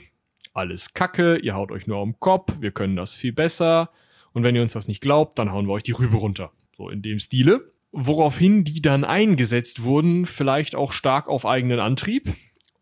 alles 0.54 0.94
Kacke, 0.94 1.38
ihr 1.38 1.56
haut 1.56 1.72
euch 1.72 1.88
nur 1.88 2.00
am 2.00 2.20
Kopf, 2.20 2.58
wir 2.60 2.72
können 2.72 2.96
das 2.96 3.14
viel 3.14 3.34
besser 3.34 3.90
und 4.34 4.44
wenn 4.44 4.56
ihr 4.56 4.62
uns 4.62 4.74
das 4.74 4.88
nicht 4.88 5.02
glaubt, 5.02 5.40
dann 5.40 5.52
hauen 5.52 5.68
wir 5.68 5.74
euch 5.74 5.84
die 5.84 5.94
Rübe 5.94 6.18
runter. 6.18 6.52
So 6.78 6.90
in 6.90 7.02
dem 7.02 7.20
Stile 7.20 7.72
woraufhin 7.92 8.64
die 8.64 8.82
dann 8.82 9.04
eingesetzt 9.04 9.84
wurden, 9.84 10.26
vielleicht 10.26 10.76
auch 10.76 10.92
stark 10.92 11.28
auf 11.28 11.46
eigenen 11.46 11.80
Antrieb. 11.80 12.34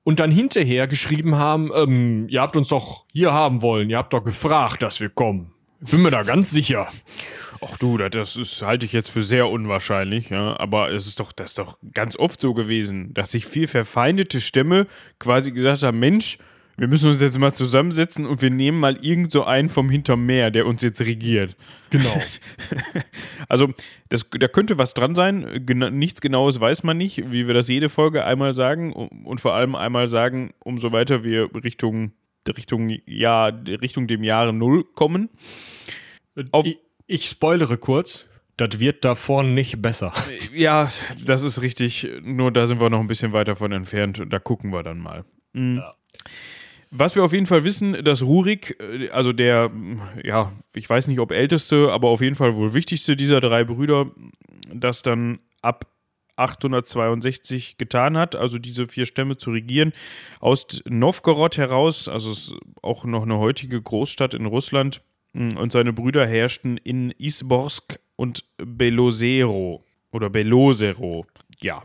Und 0.03 0.19
dann 0.19 0.31
hinterher 0.31 0.87
geschrieben 0.87 1.35
haben, 1.35 1.71
ähm, 1.75 2.27
ihr 2.29 2.41
habt 2.41 2.57
uns 2.57 2.69
doch 2.69 3.05
hier 3.11 3.33
haben 3.33 3.61
wollen, 3.61 3.89
ihr 3.89 3.97
habt 3.97 4.13
doch 4.13 4.23
gefragt, 4.23 4.81
dass 4.81 4.99
wir 4.99 5.09
kommen. 5.09 5.51
Bin 5.81 6.01
mir 6.01 6.09
da 6.09 6.23
ganz 6.23 6.51
sicher. 6.51 6.87
Ach 7.61 7.77
du, 7.77 7.97
das 7.97 8.35
ist, 8.35 8.61
halte 8.61 8.85
ich 8.85 8.93
jetzt 8.93 9.09
für 9.09 9.21
sehr 9.21 9.49
unwahrscheinlich, 9.49 10.29
ja. 10.29 10.57
Aber 10.59 10.91
es 10.91 11.07
ist 11.07 11.19
doch, 11.19 11.31
das 11.31 11.51
ist 11.51 11.59
doch 11.59 11.77
ganz 11.93 12.17
oft 12.17 12.39
so 12.39 12.53
gewesen, 12.53 13.13
dass 13.13 13.31
sich 13.31 13.45
viel 13.45 13.67
verfeindete 13.67 14.41
Stämme 14.41 14.87
quasi 15.19 15.51
gesagt 15.51 15.83
haben, 15.83 15.99
Mensch, 15.99 16.37
Wir 16.79 16.87
müssen 16.87 17.09
uns 17.09 17.19
jetzt 17.21 17.37
mal 17.37 17.53
zusammensetzen 17.53 18.25
und 18.25 18.41
wir 18.41 18.49
nehmen 18.49 18.79
mal 18.79 18.95
irgend 19.05 19.31
so 19.31 19.43
einen 19.43 19.67
vom 19.69 19.89
Hintermeer, 19.89 20.49
der 20.49 20.65
uns 20.65 20.81
jetzt 20.81 21.01
regiert. 21.01 21.55
Genau. 21.89 22.19
Also, 23.47 23.73
das, 24.09 24.27
da 24.29 24.47
könnte 24.47 24.77
was 24.77 24.93
dran 24.93 25.15
sein. 25.15 25.65
Gena 25.65 25.89
nichts 25.89 26.21
Genaues 26.21 26.59
weiß 26.59 26.83
man 26.83 26.97
nicht, 26.97 27.31
wie 27.31 27.47
wir 27.47 27.53
das 27.55 27.67
jede 27.67 27.89
Folge 27.89 28.23
einmal 28.23 28.53
sagen 28.53 28.93
und 28.93 29.41
vor 29.41 29.53
allem 29.55 29.73
einmal 29.75 30.07
sagen, 30.07 30.53
umso 30.59 30.91
weiter 30.91 31.23
wir 31.23 31.49
Richtung, 31.63 32.11
Richtung, 32.47 32.95
ja, 33.07 33.47
Richtung 33.47 34.05
dem 34.07 34.23
Jahre 34.23 34.53
Null 34.53 34.83
kommen. 34.83 35.29
Auf- 36.51 36.65
ich, 36.65 36.77
ich 37.07 37.25
spoilere 37.27 37.77
kurz. 37.77 38.25
Das 38.57 38.79
wird 38.79 39.03
davon 39.03 39.53
nicht 39.55 39.81
besser. 39.81 40.13
Ja, 40.53 40.91
das 41.25 41.41
ist 41.43 41.61
richtig. 41.61 42.07
Nur 42.21 42.51
da 42.51 42.67
sind 42.67 42.79
wir 42.79 42.89
noch 42.91 42.99
ein 42.99 43.07
bisschen 43.07 43.33
weiter 43.33 43.55
von 43.55 43.71
entfernt. 43.71 44.21
Da 44.29 44.37
gucken 44.37 44.71
wir 44.71 44.83
dann 44.83 44.99
mal. 44.99 45.23
Mhm. 45.53 45.77
Ja. 45.77 45.95
Was 46.91 47.15
wir 47.15 47.23
auf 47.23 47.33
jeden 47.33 47.45
Fall 47.45 47.63
wissen, 47.63 48.03
dass 48.03 48.23
Rurik, 48.23 48.77
äh, 48.79 49.09
also 49.09 49.33
der, 49.33 49.71
ja, 50.23 50.51
ich 50.73 50.89
weiß 50.89 51.07
nicht 51.07 51.19
ob 51.19 51.31
älteste, 51.31 51.91
aber 51.91 52.09
auf 52.09 52.21
jeden 52.21 52.35
Fall 52.35 52.55
wohl 52.55 52.73
wichtigste 52.73 53.15
dieser 53.15 53.39
drei 53.39 53.63
Brüder, 53.63 54.11
das 54.73 55.01
dann 55.01 55.39
ab 55.61 55.85
862 56.35 57.77
getan 57.77 58.17
hat, 58.17 58.35
also 58.35 58.59
diese 58.59 58.85
vier 58.85 59.05
Stämme 59.05 59.37
zu 59.37 59.51
regieren, 59.51 59.91
aus 60.39 60.65
Novgorod 60.87 61.57
heraus, 61.57 62.07
also 62.07 62.57
auch 62.81 63.03
noch 63.03 63.23
eine 63.23 63.37
heutige 63.37 63.81
Großstadt 63.81 64.33
in 64.33 64.45
Russland, 64.45 65.01
und 65.33 65.71
seine 65.71 65.93
Brüder 65.93 66.25
herrschten 66.25 66.77
in 66.77 67.11
Isborsk 67.11 67.99
und 68.15 68.45
Belosero 68.57 69.83
oder 70.11 70.29
Belosero. 70.29 71.25
Ja. 71.61 71.83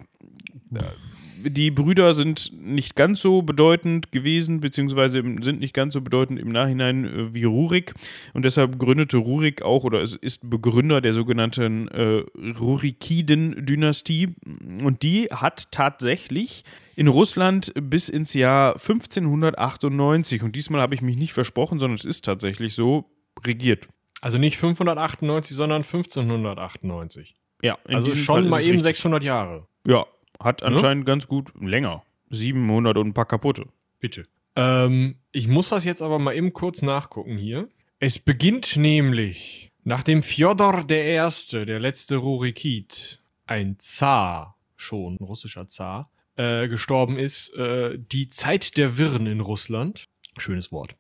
Die 1.46 1.70
Brüder 1.70 2.14
sind 2.14 2.52
nicht 2.58 2.96
ganz 2.96 3.20
so 3.20 3.42
bedeutend 3.42 4.12
gewesen, 4.12 4.60
beziehungsweise 4.60 5.22
sind 5.42 5.60
nicht 5.60 5.74
ganz 5.74 5.94
so 5.94 6.00
bedeutend 6.00 6.40
im 6.40 6.48
Nachhinein 6.48 7.04
äh, 7.04 7.34
wie 7.34 7.44
Rurik. 7.44 7.94
Und 8.32 8.44
deshalb 8.44 8.78
gründete 8.78 9.18
Rurik 9.18 9.62
auch 9.62 9.84
oder 9.84 10.00
es 10.02 10.16
ist 10.16 10.48
Begründer 10.48 11.00
der 11.00 11.12
sogenannten 11.12 11.88
äh, 11.88 12.24
Rurikiden-Dynastie. 12.58 14.34
Und 14.82 15.02
die 15.02 15.26
hat 15.26 15.70
tatsächlich 15.70 16.64
in 16.96 17.08
Russland 17.08 17.72
bis 17.74 18.08
ins 18.08 18.34
Jahr 18.34 18.72
1598, 18.74 20.42
und 20.42 20.56
diesmal 20.56 20.80
habe 20.80 20.94
ich 20.94 21.02
mich 21.02 21.16
nicht 21.16 21.32
versprochen, 21.32 21.78
sondern 21.78 21.96
es 21.96 22.04
ist 22.04 22.24
tatsächlich 22.24 22.74
so, 22.74 23.10
regiert. 23.44 23.88
Also 24.20 24.38
nicht 24.38 24.56
598, 24.56 25.56
sondern 25.56 25.82
1598. 25.82 27.34
Ja, 27.62 27.78
in 27.86 27.94
also 27.94 28.14
schon 28.14 28.48
mal 28.48 28.60
eben 28.60 28.72
richtig. 28.72 28.82
600 28.82 29.22
Jahre. 29.22 29.66
Ja, 29.86 30.06
hat 30.44 30.62
anscheinend 30.62 31.06
ganz 31.06 31.26
gut 31.26 31.52
länger. 31.60 32.04
700 32.30 32.96
und 32.98 33.08
ein 33.08 33.14
paar 33.14 33.26
kaputte. 33.26 33.66
Bitte. 34.00 34.24
Ähm, 34.56 35.16
ich 35.32 35.48
muss 35.48 35.70
das 35.70 35.84
jetzt 35.84 36.02
aber 36.02 36.18
mal 36.18 36.34
eben 36.34 36.52
kurz 36.52 36.82
nachgucken 36.82 37.36
hier. 37.36 37.68
Es 37.98 38.18
beginnt 38.18 38.76
nämlich, 38.76 39.72
nachdem 39.82 40.22
Fjodor 40.22 40.84
der 40.84 41.04
Erste, 41.04 41.66
der 41.66 41.80
letzte 41.80 42.16
Rurikid, 42.16 43.20
ein 43.46 43.76
Zar, 43.78 44.56
schon 44.76 45.14
ein 45.14 45.24
russischer 45.24 45.68
Zar, 45.68 46.10
äh, 46.36 46.68
gestorben 46.68 47.18
ist, 47.18 47.54
äh, 47.54 47.98
die 47.98 48.28
Zeit 48.28 48.76
der 48.76 48.98
Wirren 48.98 49.26
in 49.26 49.40
Russland. 49.40 50.04
Schönes 50.36 50.72
Wort. 50.72 50.96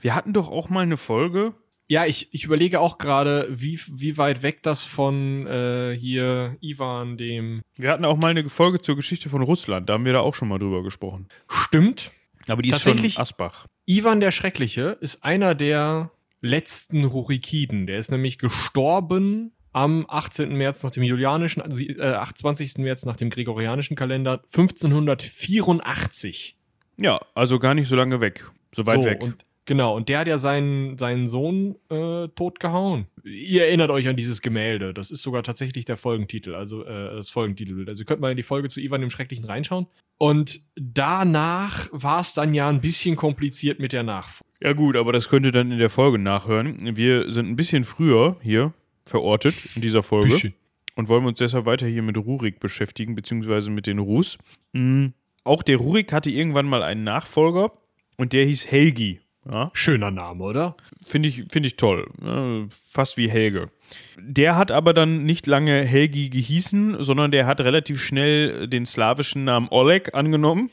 Wir 0.00 0.14
hatten 0.14 0.32
doch 0.32 0.50
auch 0.50 0.68
mal 0.68 0.82
eine 0.82 0.96
Folge. 0.96 1.54
Ja, 1.86 2.06
ich, 2.06 2.28
ich 2.32 2.44
überlege 2.44 2.80
auch 2.80 2.96
gerade, 2.98 3.46
wie, 3.50 3.78
wie 3.92 4.16
weit 4.16 4.42
weg 4.42 4.62
das 4.62 4.84
von 4.84 5.46
äh, 5.46 5.94
hier 5.98 6.56
Ivan 6.60 7.18
dem 7.18 7.60
Wir 7.76 7.90
hatten 7.90 8.04
auch 8.06 8.16
mal 8.16 8.28
eine 8.28 8.48
Folge 8.48 8.80
zur 8.80 8.96
Geschichte 8.96 9.28
von 9.28 9.42
Russland. 9.42 9.88
Da 9.88 9.92
haben 9.94 10.04
wir 10.06 10.14
da 10.14 10.20
auch 10.20 10.34
schon 10.34 10.48
mal 10.48 10.58
drüber 10.58 10.82
gesprochen. 10.82 11.28
stimmt. 11.48 12.10
Aber 12.48 12.62
die 12.62 12.68
ist 12.70 12.76
Tatsächlich- 12.76 13.14
schon 13.14 13.22
Asbach. 13.22 13.66
Ivan 13.86 14.20
der 14.20 14.30
Schreckliche 14.30 14.96
ist 15.00 15.24
einer 15.24 15.54
der 15.54 16.10
letzten 16.40 17.04
Rurikiden. 17.04 17.86
Der 17.86 17.98
ist 17.98 18.10
nämlich 18.10 18.38
gestorben 18.38 19.52
am 19.72 20.06
18. 20.08 20.56
März 20.56 20.82
nach 20.84 20.90
dem 20.90 21.02
julianischen, 21.02 21.60
also, 21.60 21.84
äh, 21.84 22.00
28. 22.14 22.78
März 22.78 23.04
nach 23.04 23.16
dem 23.16 23.28
gregorianischen 23.28 23.96
Kalender 23.96 24.42
1584. 24.52 26.56
Ja, 26.98 27.20
also 27.34 27.58
gar 27.58 27.74
nicht 27.74 27.88
so 27.88 27.96
lange 27.96 28.20
weg. 28.20 28.50
So 28.74 28.86
weit 28.86 29.02
so, 29.02 29.08
weg. 29.08 29.22
Und, 29.22 29.44
genau, 29.64 29.96
und 29.96 30.08
der 30.08 30.20
hat 30.20 30.28
ja 30.28 30.38
seinen, 30.38 30.98
seinen 30.98 31.26
Sohn 31.26 31.76
äh, 31.90 32.28
totgehauen. 32.28 33.06
Ihr 33.24 33.64
erinnert 33.66 33.90
euch 33.90 34.08
an 34.08 34.16
dieses 34.16 34.42
Gemälde. 34.42 34.94
Das 34.94 35.10
ist 35.10 35.22
sogar 35.22 35.42
tatsächlich 35.42 35.84
der 35.84 35.96
Folgentitel, 35.96 36.54
also 36.54 36.84
äh, 36.84 37.14
das 37.16 37.30
Folgentitelbild. 37.30 37.88
Also 37.88 38.02
ihr 38.02 38.06
könnt 38.06 38.20
mal 38.20 38.30
in 38.30 38.36
die 38.36 38.42
Folge 38.42 38.68
zu 38.68 38.80
Ivan 38.80 39.00
dem 39.00 39.10
Schrecklichen 39.10 39.44
reinschauen. 39.44 39.86
Und 40.18 40.60
danach 40.76 41.88
war 41.92 42.20
es 42.20 42.34
dann 42.34 42.54
ja 42.54 42.68
ein 42.68 42.80
bisschen 42.80 43.16
kompliziert 43.16 43.80
mit 43.80 43.92
der 43.92 44.02
Nachfolge. 44.02 44.50
ja 44.62 44.72
gut, 44.72 44.96
aber 44.96 45.12
das 45.12 45.28
könnt 45.28 45.46
ihr 45.46 45.52
dann 45.52 45.72
in 45.72 45.78
der 45.78 45.90
Folge 45.90 46.18
nachhören. 46.18 46.96
Wir 46.96 47.30
sind 47.30 47.48
ein 47.48 47.56
bisschen 47.56 47.84
früher 47.84 48.36
hier 48.42 48.72
verortet 49.04 49.54
in 49.74 49.82
dieser 49.82 50.02
Folge. 50.02 50.28
Bisschen. 50.28 50.54
und 50.96 51.08
wollen 51.08 51.24
uns 51.26 51.38
deshalb 51.38 51.66
weiter 51.66 51.86
hier 51.86 52.02
mit 52.02 52.16
Rurik 52.16 52.60
beschäftigen, 52.60 53.14
beziehungsweise 53.14 53.70
mit 53.70 53.86
den 53.86 53.98
Rus. 53.98 54.38
Mhm. 54.72 55.12
Auch 55.42 55.62
der 55.62 55.76
Rurik 55.76 56.12
hatte 56.12 56.30
irgendwann 56.30 56.66
mal 56.66 56.82
einen 56.82 57.04
Nachfolger 57.04 57.72
und 58.16 58.32
der 58.32 58.46
hieß 58.46 58.70
Helgi. 58.70 59.20
Ja, 59.50 59.70
Schöner 59.74 60.10
Name, 60.10 60.42
oder? 60.42 60.76
Finde 61.06 61.28
ich, 61.28 61.44
find 61.50 61.66
ich 61.66 61.76
toll. 61.76 62.08
Ja, 62.22 62.66
fast 62.90 63.16
wie 63.16 63.28
Helge. 63.28 63.70
Der 64.18 64.56
hat 64.56 64.70
aber 64.70 64.94
dann 64.94 65.24
nicht 65.24 65.46
lange 65.46 65.84
Helgi 65.84 66.30
gehießen, 66.30 67.02
sondern 67.02 67.30
der 67.30 67.46
hat 67.46 67.60
relativ 67.60 68.00
schnell 68.02 68.66
den 68.68 68.86
slawischen 68.86 69.44
Namen 69.44 69.68
Oleg 69.70 70.14
angenommen 70.14 70.70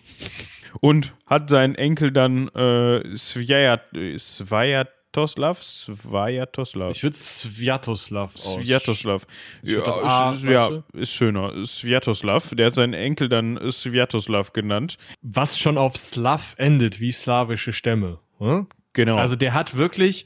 und 0.80 1.14
hat 1.26 1.50
seinen 1.50 1.76
Enkel 1.76 2.12
dann 2.12 2.48
äh, 2.50 3.16
Svjat, 3.16 3.82
Svjatoslav, 4.18 5.62
Svjatoslav. 5.62 6.92
Ich 6.92 7.04
würde 7.04 7.18
Sviatoslav 7.18 8.36
aus. 8.36 8.56
Sviatoslav. 8.56 9.28
Ja, 9.64 9.84
A, 9.86 10.32
ist, 10.32 10.46
ja, 10.46 10.84
ist 10.94 11.12
schöner. 11.12 11.66
Sviatoslav. 11.66 12.56
Der 12.56 12.68
hat 12.68 12.76
seinen 12.76 12.94
Enkel 12.94 13.28
dann 13.28 13.60
Sviatoslav 13.70 14.54
genannt. 14.54 14.98
Was 15.22 15.60
schon 15.60 15.78
auf 15.78 15.98
Slav 15.98 16.56
endet, 16.58 17.02
wie 17.02 17.12
slawische 17.12 17.74
Stämme. 17.74 18.20
Hm? 18.42 18.68
Genau. 18.94 19.16
Also 19.16 19.36
der 19.36 19.54
hat 19.54 19.78
wirklich 19.78 20.26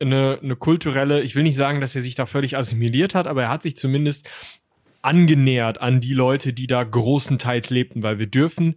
eine, 0.00 0.38
eine 0.42 0.56
kulturelle, 0.56 1.22
ich 1.22 1.34
will 1.34 1.44
nicht 1.44 1.56
sagen, 1.56 1.80
dass 1.80 1.94
er 1.94 2.02
sich 2.02 2.14
da 2.14 2.26
völlig 2.26 2.56
assimiliert 2.56 3.14
hat, 3.14 3.26
aber 3.26 3.44
er 3.44 3.48
hat 3.48 3.62
sich 3.62 3.76
zumindest 3.76 4.28
angenähert 5.00 5.80
an 5.80 6.00
die 6.00 6.12
Leute, 6.12 6.52
die 6.52 6.66
da 6.66 6.82
großenteils 6.84 7.70
lebten, 7.70 8.02
weil 8.02 8.18
wir 8.18 8.26
dürfen 8.26 8.76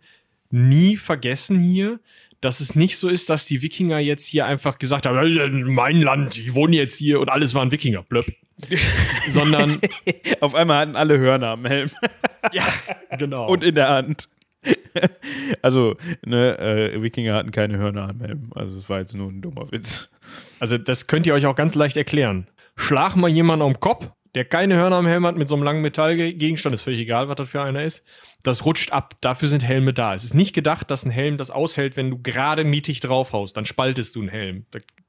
nie 0.52 0.98
vergessen 0.98 1.60
hier, 1.60 2.00
dass 2.42 2.60
es 2.60 2.76
nicht 2.76 2.98
so 2.98 3.08
ist, 3.10 3.30
dass 3.30 3.46
die 3.46 3.62
Wikinger 3.62 4.00
jetzt 4.00 4.28
hier 4.28 4.46
einfach 4.46 4.78
gesagt 4.78 5.06
haben, 5.06 5.16
"Das 5.16 5.50
ist 5.50 5.54
mein 5.66 6.02
Land, 6.02 6.38
ich 6.38 6.54
wohne 6.54 6.76
jetzt 6.76 6.96
hier 6.96 7.20
und 7.20 7.30
alles 7.30 7.54
waren 7.54 7.72
Wikinger, 7.72 8.04
blöpp. 8.04 8.28
Sondern, 9.28 9.82
Auf 10.40 10.56
einmal 10.56 10.80
hatten 10.80 10.96
alle 10.96 11.18
Hörner 11.18 11.50
am 11.50 11.66
Helm 11.66 11.90
ja, 12.54 12.64
genau. 13.18 13.48
und 13.48 13.64
in 13.64 13.76
der 13.76 13.90
Hand. 13.90 14.30
Also, 15.62 15.96
ne, 16.26 16.58
äh, 16.58 17.02
Wikinger 17.02 17.34
hatten 17.34 17.52
keine 17.52 17.78
Hörner 17.78 18.10
am 18.10 18.22
Helm. 18.22 18.52
Also, 18.56 18.78
es 18.78 18.90
war 18.90 19.00
jetzt 19.00 19.16
nur 19.16 19.30
ein 19.30 19.42
dummer 19.42 19.72
Witz. 19.72 20.10
Also, 20.60 20.78
das 20.78 21.08
könnt 21.08 21.28
ihr 21.28 21.34
euch 21.34 21.46
auch 21.46 21.56
ganz 21.56 21.76
leicht 21.76 21.98
erklären. 21.98 22.48
Schlag 22.76 23.16
mal 23.16 23.30
jemanden 23.30 23.66
am 23.66 23.80
Kopf, 23.80 24.10
der 24.36 24.46
keine 24.46 24.76
Hörner 24.76 24.98
am 24.98 25.08
Helm 25.08 25.26
hat, 25.26 25.38
mit 25.38 25.48
so 25.48 25.56
einem 25.56 25.64
langen 25.64 25.82
Metallgegenstand, 25.82 26.74
ist 26.74 26.82
völlig 26.82 27.00
egal, 27.00 27.30
was 27.30 27.38
das 27.38 27.50
für 27.50 27.62
einer 27.62 27.84
ist. 27.84 28.06
Das 28.44 28.66
rutscht 28.66 28.92
ab. 28.92 29.16
Dafür 29.22 29.48
sind 29.48 29.64
Helme 29.64 29.94
da. 29.94 30.14
Es 30.14 30.26
ist 30.26 30.34
nicht 30.34 30.54
gedacht, 30.54 30.92
dass 30.92 31.06
ein 31.06 31.12
Helm 31.12 31.38
das 31.38 31.52
aushält, 31.52 31.96
wenn 31.96 32.12
du 32.12 32.22
gerade 32.22 32.66
mittig 32.66 33.00
draufhaust. 33.00 33.56
Dann 33.56 33.66
spaltest 33.66 34.16
du 34.16 34.20
einen 34.20 34.30
Helm. 34.30 34.66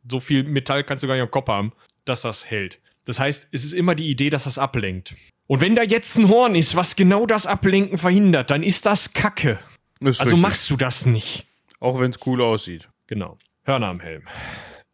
So 0.09 0.21
viel 0.21 0.45
Metall 0.45 0.85
kannst 0.85 1.03
du 1.03 1.09
gar 1.09 1.15
nicht 1.15 1.25
am 1.25 1.31
Kopf 1.31 1.49
haben, 1.49 1.73
dass 2.05 2.23
das 2.23 2.49
hält. 2.49 2.81
Das 3.05 3.19
heißt, 3.19 3.49
es 3.53 3.65
ist 3.65 3.73
immer 3.73 3.95
die 3.95 4.11
Idee, 4.11 4.31
dass 4.31 4.45
das 4.45 4.59
ablenkt. 4.59 5.17
Und 5.47 5.61
wenn 5.61 5.77
da 5.77 5.83
jetzt 5.83 6.17
ein 6.17 6.29
Horn 6.29 6.55
ist, 6.55 6.75
was 6.75 6.97
genau 6.97 7.27
das 7.27 7.47
Ablenken 7.47 7.99
verhindert, 7.99 8.51
dann 8.51 8.63
ist 8.63 8.85
das 8.87 9.13
Kacke. 9.13 9.59
Ist 10.01 10.21
Also 10.21 10.33
richtig. 10.35 10.39
machst 10.43 10.71
du 10.71 10.77
das 10.77 11.07
nicht. 11.07 11.47
Auch 11.81 12.01
wenn 12.01 12.11
es 12.11 12.19
cool 12.27 12.43
aussieht. 12.43 12.89
Genau. 13.07 13.39
Hörner 13.65 13.89
am 13.89 14.01
Helm. 14.01 14.23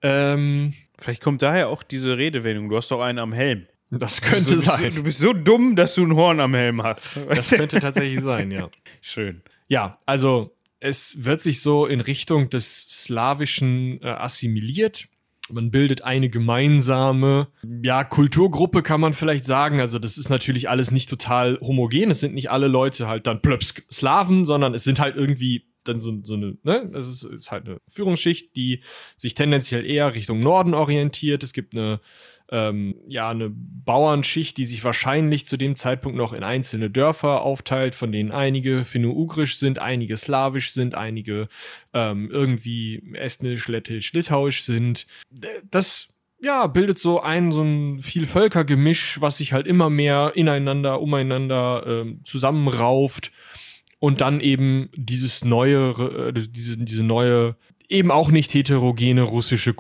Ähm, 0.03 0.75
Vielleicht 0.99 1.23
kommt 1.23 1.43
daher 1.43 1.69
auch 1.69 1.83
diese 1.83 2.17
Redewendung. 2.19 2.69
Du 2.69 2.77
hast 2.77 2.91
doch 2.91 3.01
einen 3.01 3.19
am 3.19 3.33
Helm. 3.33 3.67
das 3.91 4.17
Du 4.21 4.27
könnte 4.29 4.55
bist, 4.55 4.65
sein. 4.67 4.91
So, 4.93 4.97
du 4.99 5.03
bist 5.03 5.19
so 5.19 5.33
dumm, 5.33 5.75
dass 5.75 5.95
du 5.95 6.05
ein 6.05 6.15
Horn 6.15 6.39
am 6.41 6.55
Helm 6.55 6.83
hast. 6.83 7.19
Das 7.29 7.51
könnte 7.51 7.81
tatsächlich 7.81 8.21
sein, 8.21 8.51
ja. 8.51 8.69
Schön. 9.01 9.43
Ja, 9.69 9.99
also 10.07 10.55
es 10.81 11.25
wird 11.25 11.41
sich 11.41 11.61
so 11.61 11.87
in 11.87 12.01
Richtung 12.01 12.51
des 12.51 12.83
Slawischen 12.89 14.01
äh, 14.03 14.07
assimiliert. 14.09 15.07
Man 15.53 15.71
bildet 15.71 16.03
eine 16.03 16.31
gemeinsame, 16.31 17.49
ja, 17.83 18.05
Kulturgruppe 18.05 18.83
kann 18.83 19.01
man 19.01 19.13
vielleicht 19.13 19.45
sagen. 19.45 19.81
Also 19.81 19.99
das 19.99 20.19
ist 20.19 20.31
natürlich 20.31 20.69
alles 20.69 20.91
nicht 20.91 21.09
total 21.09 21.59
homogen. 21.61 22.11
Es 22.11 22.21
sind 22.21 22.35
nicht 22.35 22.51
alle 22.51 22.69
Leute 22.69 23.07
halt 23.07 23.27
dann 23.27 23.43
plöps 23.43 23.75
Slawen, 23.91 24.45
sondern 24.45 24.75
es 24.75 24.85
sind 24.85 24.99
halt 24.99 25.17
irgendwie 25.17 25.67
dann 25.85 26.01
so, 26.01 26.21
so 26.23 26.35
eine, 26.35 26.57
ne, 26.63 26.89
das 26.93 27.09
ist, 27.09 27.25
ist 27.25 27.51
halt 27.51 27.67
eine 27.67 27.79
Führungsschicht, 27.89 28.55
die 28.57 28.83
sich 29.17 29.35
tendenziell 29.35 29.85
eher 29.85 30.15
Richtung 30.15 30.41
Norden 30.41 30.75
orientiert. 30.75 31.43
Es 31.43 31.53
gibt 31.53 31.75
eine, 31.75 32.01
ähm, 32.53 32.95
ja, 33.09 33.31
eine 33.31 33.51
Bauernschicht, 33.51 34.59
die 34.59 34.67
sich 34.67 34.85
wahrscheinlich 34.85 35.47
zu 35.47 35.57
dem 35.57 35.75
Zeitpunkt 35.75 36.19
noch 36.19 36.35
in 36.35 36.45
einzelne 36.45 36.91
Dörfer 36.91 37.43
aufteilt, 37.43 37.95
von 37.95 38.13
denen 38.13 38.31
einige 38.31 38.85
finno-ugrisch 38.85 39.57
sind, 39.57 39.79
einige 39.79 40.19
slawisch 40.19 40.73
sind, 40.73 40.95
einige 40.95 41.49
ähm, 41.95 42.31
irgendwie 42.31 43.03
estnisch, 43.15 43.67
lettisch, 43.69 44.13
litauisch 44.13 44.63
sind. 44.63 45.07
Das 45.69 46.09
ja, 46.43 46.67
bildet 46.67 46.99
so 46.99 47.21
ein, 47.21 47.53
so 47.53 47.63
ein 47.63 48.01
Vielvölkergemisch, 48.03 49.21
was 49.21 49.39
sich 49.39 49.55
halt 49.55 49.67
immer 49.67 49.89
mehr 49.89 50.33
ineinander, 50.35 51.01
umeinander 51.01 51.85
ähm, 51.87 52.21
zusammenrauft 52.25 53.33
und 53.99 54.21
dann 54.21 54.41
eben 54.41 54.91
dieses 54.95 55.45
neue, 55.45 55.91
äh, 56.29 56.33
diese, 56.35 56.77
diese 56.79 57.03
neue, 57.03 57.57
eben 57.89 58.11
auch 58.11 58.31
nicht 58.31 58.53
heterogene 58.53 59.23
russische 59.23 59.73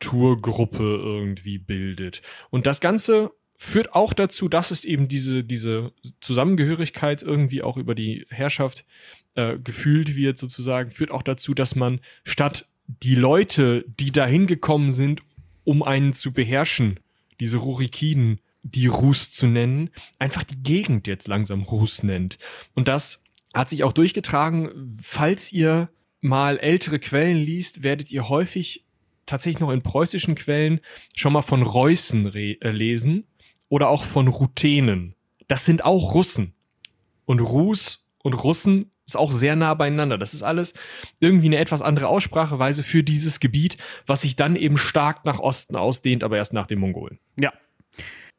Kulturgruppe 0.00 0.82
irgendwie 0.82 1.58
bildet. 1.58 2.22
Und 2.50 2.66
das 2.66 2.80
Ganze 2.80 3.32
führt 3.56 3.94
auch 3.94 4.14
dazu, 4.14 4.48
dass 4.48 4.70
es 4.70 4.84
eben 4.84 5.08
diese, 5.08 5.44
diese 5.44 5.92
Zusammengehörigkeit 6.20 7.22
irgendwie 7.22 7.62
auch 7.62 7.76
über 7.76 7.94
die 7.94 8.26
Herrschaft 8.30 8.84
äh, 9.34 9.58
gefühlt 9.58 10.16
wird, 10.16 10.38
sozusagen, 10.38 10.90
führt 10.90 11.10
auch 11.10 11.22
dazu, 11.22 11.54
dass 11.54 11.76
man 11.76 12.00
statt 12.24 12.66
die 12.86 13.14
Leute, 13.14 13.84
die 13.86 14.10
dahin 14.10 14.46
gekommen 14.46 14.92
sind, 14.92 15.22
um 15.64 15.82
einen 15.82 16.14
zu 16.14 16.32
beherrschen, 16.32 16.98
diese 17.38 17.58
Rurikiden, 17.58 18.40
die 18.62 18.86
Rus 18.86 19.30
zu 19.30 19.46
nennen, 19.46 19.90
einfach 20.18 20.42
die 20.42 20.62
Gegend 20.62 21.06
jetzt 21.06 21.28
langsam 21.28 21.62
Rus 21.62 22.02
nennt. 22.02 22.38
Und 22.74 22.88
das 22.88 23.22
hat 23.54 23.68
sich 23.68 23.84
auch 23.84 23.92
durchgetragen. 23.92 24.96
Falls 25.00 25.52
ihr 25.52 25.90
mal 26.20 26.58
ältere 26.58 26.98
Quellen 26.98 27.38
liest, 27.38 27.82
werdet 27.82 28.10
ihr 28.10 28.28
häufig 28.28 28.84
tatsächlich 29.30 29.60
noch 29.60 29.70
in 29.70 29.82
preußischen 29.82 30.34
Quellen 30.34 30.80
schon 31.16 31.32
mal 31.32 31.42
von 31.42 31.62
Reußen 31.62 32.34
äh, 32.34 32.70
lesen 32.70 33.26
oder 33.68 33.88
auch 33.88 34.04
von 34.04 34.28
Ruthenen. 34.28 35.14
Das 35.48 35.64
sind 35.64 35.84
auch 35.84 36.14
Russen. 36.14 36.54
Und 37.24 37.40
Rus 37.40 38.06
und 38.22 38.34
Russen 38.34 38.90
ist 39.06 39.16
auch 39.16 39.32
sehr 39.32 39.56
nah 39.56 39.74
beieinander. 39.74 40.18
Das 40.18 40.34
ist 40.34 40.42
alles 40.42 40.74
irgendwie 41.20 41.46
eine 41.46 41.58
etwas 41.58 41.82
andere 41.82 42.08
Ausspracheweise 42.08 42.82
für 42.82 43.02
dieses 43.02 43.40
Gebiet, 43.40 43.76
was 44.06 44.22
sich 44.22 44.36
dann 44.36 44.56
eben 44.56 44.76
stark 44.76 45.24
nach 45.24 45.38
Osten 45.38 45.76
ausdehnt, 45.76 46.22
aber 46.24 46.36
erst 46.36 46.52
nach 46.52 46.66
den 46.66 46.78
Mongolen. 46.78 47.18
Ja. 47.38 47.52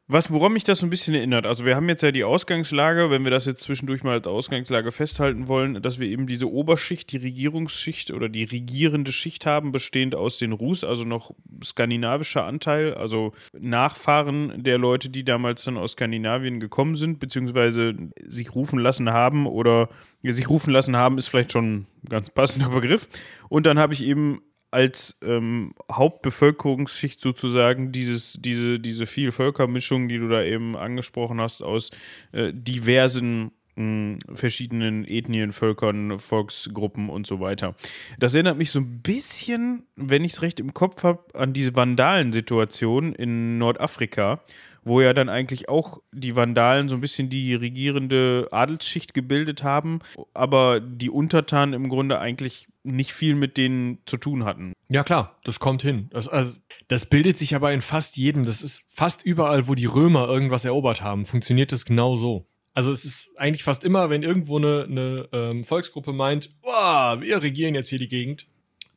Was, 0.08 0.32
woran 0.32 0.52
mich 0.52 0.64
das 0.64 0.80
so 0.80 0.86
ein 0.86 0.90
bisschen 0.90 1.14
erinnert, 1.14 1.46
also 1.46 1.64
wir 1.64 1.76
haben 1.76 1.88
jetzt 1.88 2.02
ja 2.02 2.10
die 2.10 2.24
Ausgangslage, 2.24 3.08
wenn 3.10 3.22
wir 3.22 3.30
das 3.30 3.46
jetzt 3.46 3.62
zwischendurch 3.62 4.02
mal 4.02 4.14
als 4.14 4.26
Ausgangslage 4.26 4.90
festhalten 4.90 5.46
wollen, 5.46 5.80
dass 5.80 6.00
wir 6.00 6.08
eben 6.08 6.26
diese 6.26 6.50
Oberschicht, 6.50 7.12
die 7.12 7.18
Regierungsschicht 7.18 8.10
oder 8.10 8.28
die 8.28 8.42
regierende 8.42 9.12
Schicht 9.12 9.46
haben, 9.46 9.70
bestehend 9.70 10.16
aus 10.16 10.38
den 10.38 10.52
Rus, 10.52 10.82
also 10.82 11.04
noch 11.04 11.30
skandinavischer 11.62 12.44
Anteil, 12.44 12.94
also 12.94 13.32
Nachfahren 13.58 14.64
der 14.64 14.76
Leute, 14.76 15.08
die 15.08 15.24
damals 15.24 15.62
dann 15.64 15.78
aus 15.78 15.92
Skandinavien 15.92 16.58
gekommen 16.58 16.96
sind, 16.96 17.20
beziehungsweise 17.20 17.94
sich 18.26 18.56
rufen 18.56 18.80
lassen 18.80 19.10
haben 19.10 19.46
oder 19.46 19.88
sich 20.24 20.50
rufen 20.50 20.72
lassen 20.72 20.96
haben, 20.96 21.16
ist 21.16 21.28
vielleicht 21.28 21.52
schon 21.52 21.74
ein 21.74 21.86
ganz 22.08 22.28
passender 22.28 22.70
Begriff. 22.70 23.08
Und 23.48 23.66
dann 23.66 23.78
habe 23.78 23.94
ich 23.94 24.04
eben 24.04 24.42
als 24.72 25.18
ähm, 25.22 25.74
Hauptbevölkerungsschicht 25.90 27.20
sozusagen 27.20 27.92
dieses, 27.92 28.38
diese, 28.40 28.80
diese 28.80 29.06
Vielvölkermischung, 29.06 30.08
die 30.08 30.18
du 30.18 30.28
da 30.28 30.42
eben 30.42 30.76
angesprochen 30.76 31.40
hast, 31.40 31.62
aus 31.62 31.90
äh, 32.32 32.52
diversen 32.54 33.52
mh, 33.76 34.18
verschiedenen 34.34 35.04
Ethnien, 35.04 35.52
Völkern, 35.52 36.18
Volksgruppen 36.18 37.08
und 37.08 37.26
so 37.26 37.40
weiter. 37.40 37.74
Das 38.18 38.34
erinnert 38.34 38.58
mich 38.58 38.70
so 38.70 38.80
ein 38.80 39.00
bisschen, 39.02 39.84
wenn 39.96 40.24
ich 40.24 40.32
es 40.32 40.42
recht 40.42 40.60
im 40.60 40.74
Kopf 40.74 41.02
habe, 41.04 41.24
an 41.34 41.52
diese 41.52 41.74
Vandalensituation 41.74 43.14
in 43.14 43.58
Nordafrika, 43.58 44.40
wo 44.84 45.00
ja 45.00 45.12
dann 45.12 45.28
eigentlich 45.28 45.68
auch 45.68 46.02
die 46.12 46.34
Vandalen 46.34 46.88
so 46.88 46.96
ein 46.96 47.00
bisschen 47.00 47.28
die 47.28 47.54
regierende 47.54 48.48
Adelsschicht 48.50 49.14
gebildet 49.14 49.62
haben, 49.62 50.00
aber 50.34 50.80
die 50.80 51.10
Untertanen 51.10 51.74
im 51.74 51.88
Grunde 51.88 52.18
eigentlich 52.18 52.66
nicht 52.82 53.12
viel 53.12 53.36
mit 53.36 53.56
denen 53.56 53.98
zu 54.06 54.16
tun 54.16 54.44
hatten. 54.44 54.72
Ja, 54.88 55.04
klar, 55.04 55.38
das 55.44 55.60
kommt 55.60 55.82
hin. 55.82 56.08
Das, 56.10 56.28
also, 56.28 56.58
das 56.88 57.06
bildet 57.06 57.38
sich 57.38 57.54
aber 57.54 57.72
in 57.72 57.80
fast 57.80 58.16
jedem, 58.16 58.44
das 58.44 58.60
ist 58.62 58.82
fast 58.88 59.24
überall, 59.24 59.68
wo 59.68 59.74
die 59.74 59.86
Römer 59.86 60.26
irgendwas 60.26 60.64
erobert 60.64 61.00
haben, 61.00 61.24
funktioniert 61.24 61.70
das 61.70 61.84
genau 61.84 62.16
so. 62.16 62.46
Also 62.74 62.90
es 62.90 63.04
ist 63.04 63.38
eigentlich 63.38 63.62
fast 63.64 63.84
immer, 63.84 64.10
wenn 64.10 64.22
irgendwo 64.22 64.56
eine, 64.56 64.84
eine 64.84 65.28
ähm, 65.32 65.64
Volksgruppe 65.64 66.12
meint, 66.12 66.50
oh, 66.62 67.20
wir 67.20 67.42
regieren 67.42 67.74
jetzt 67.74 67.88
hier 67.88 67.98
die 67.98 68.08
Gegend, 68.08 68.46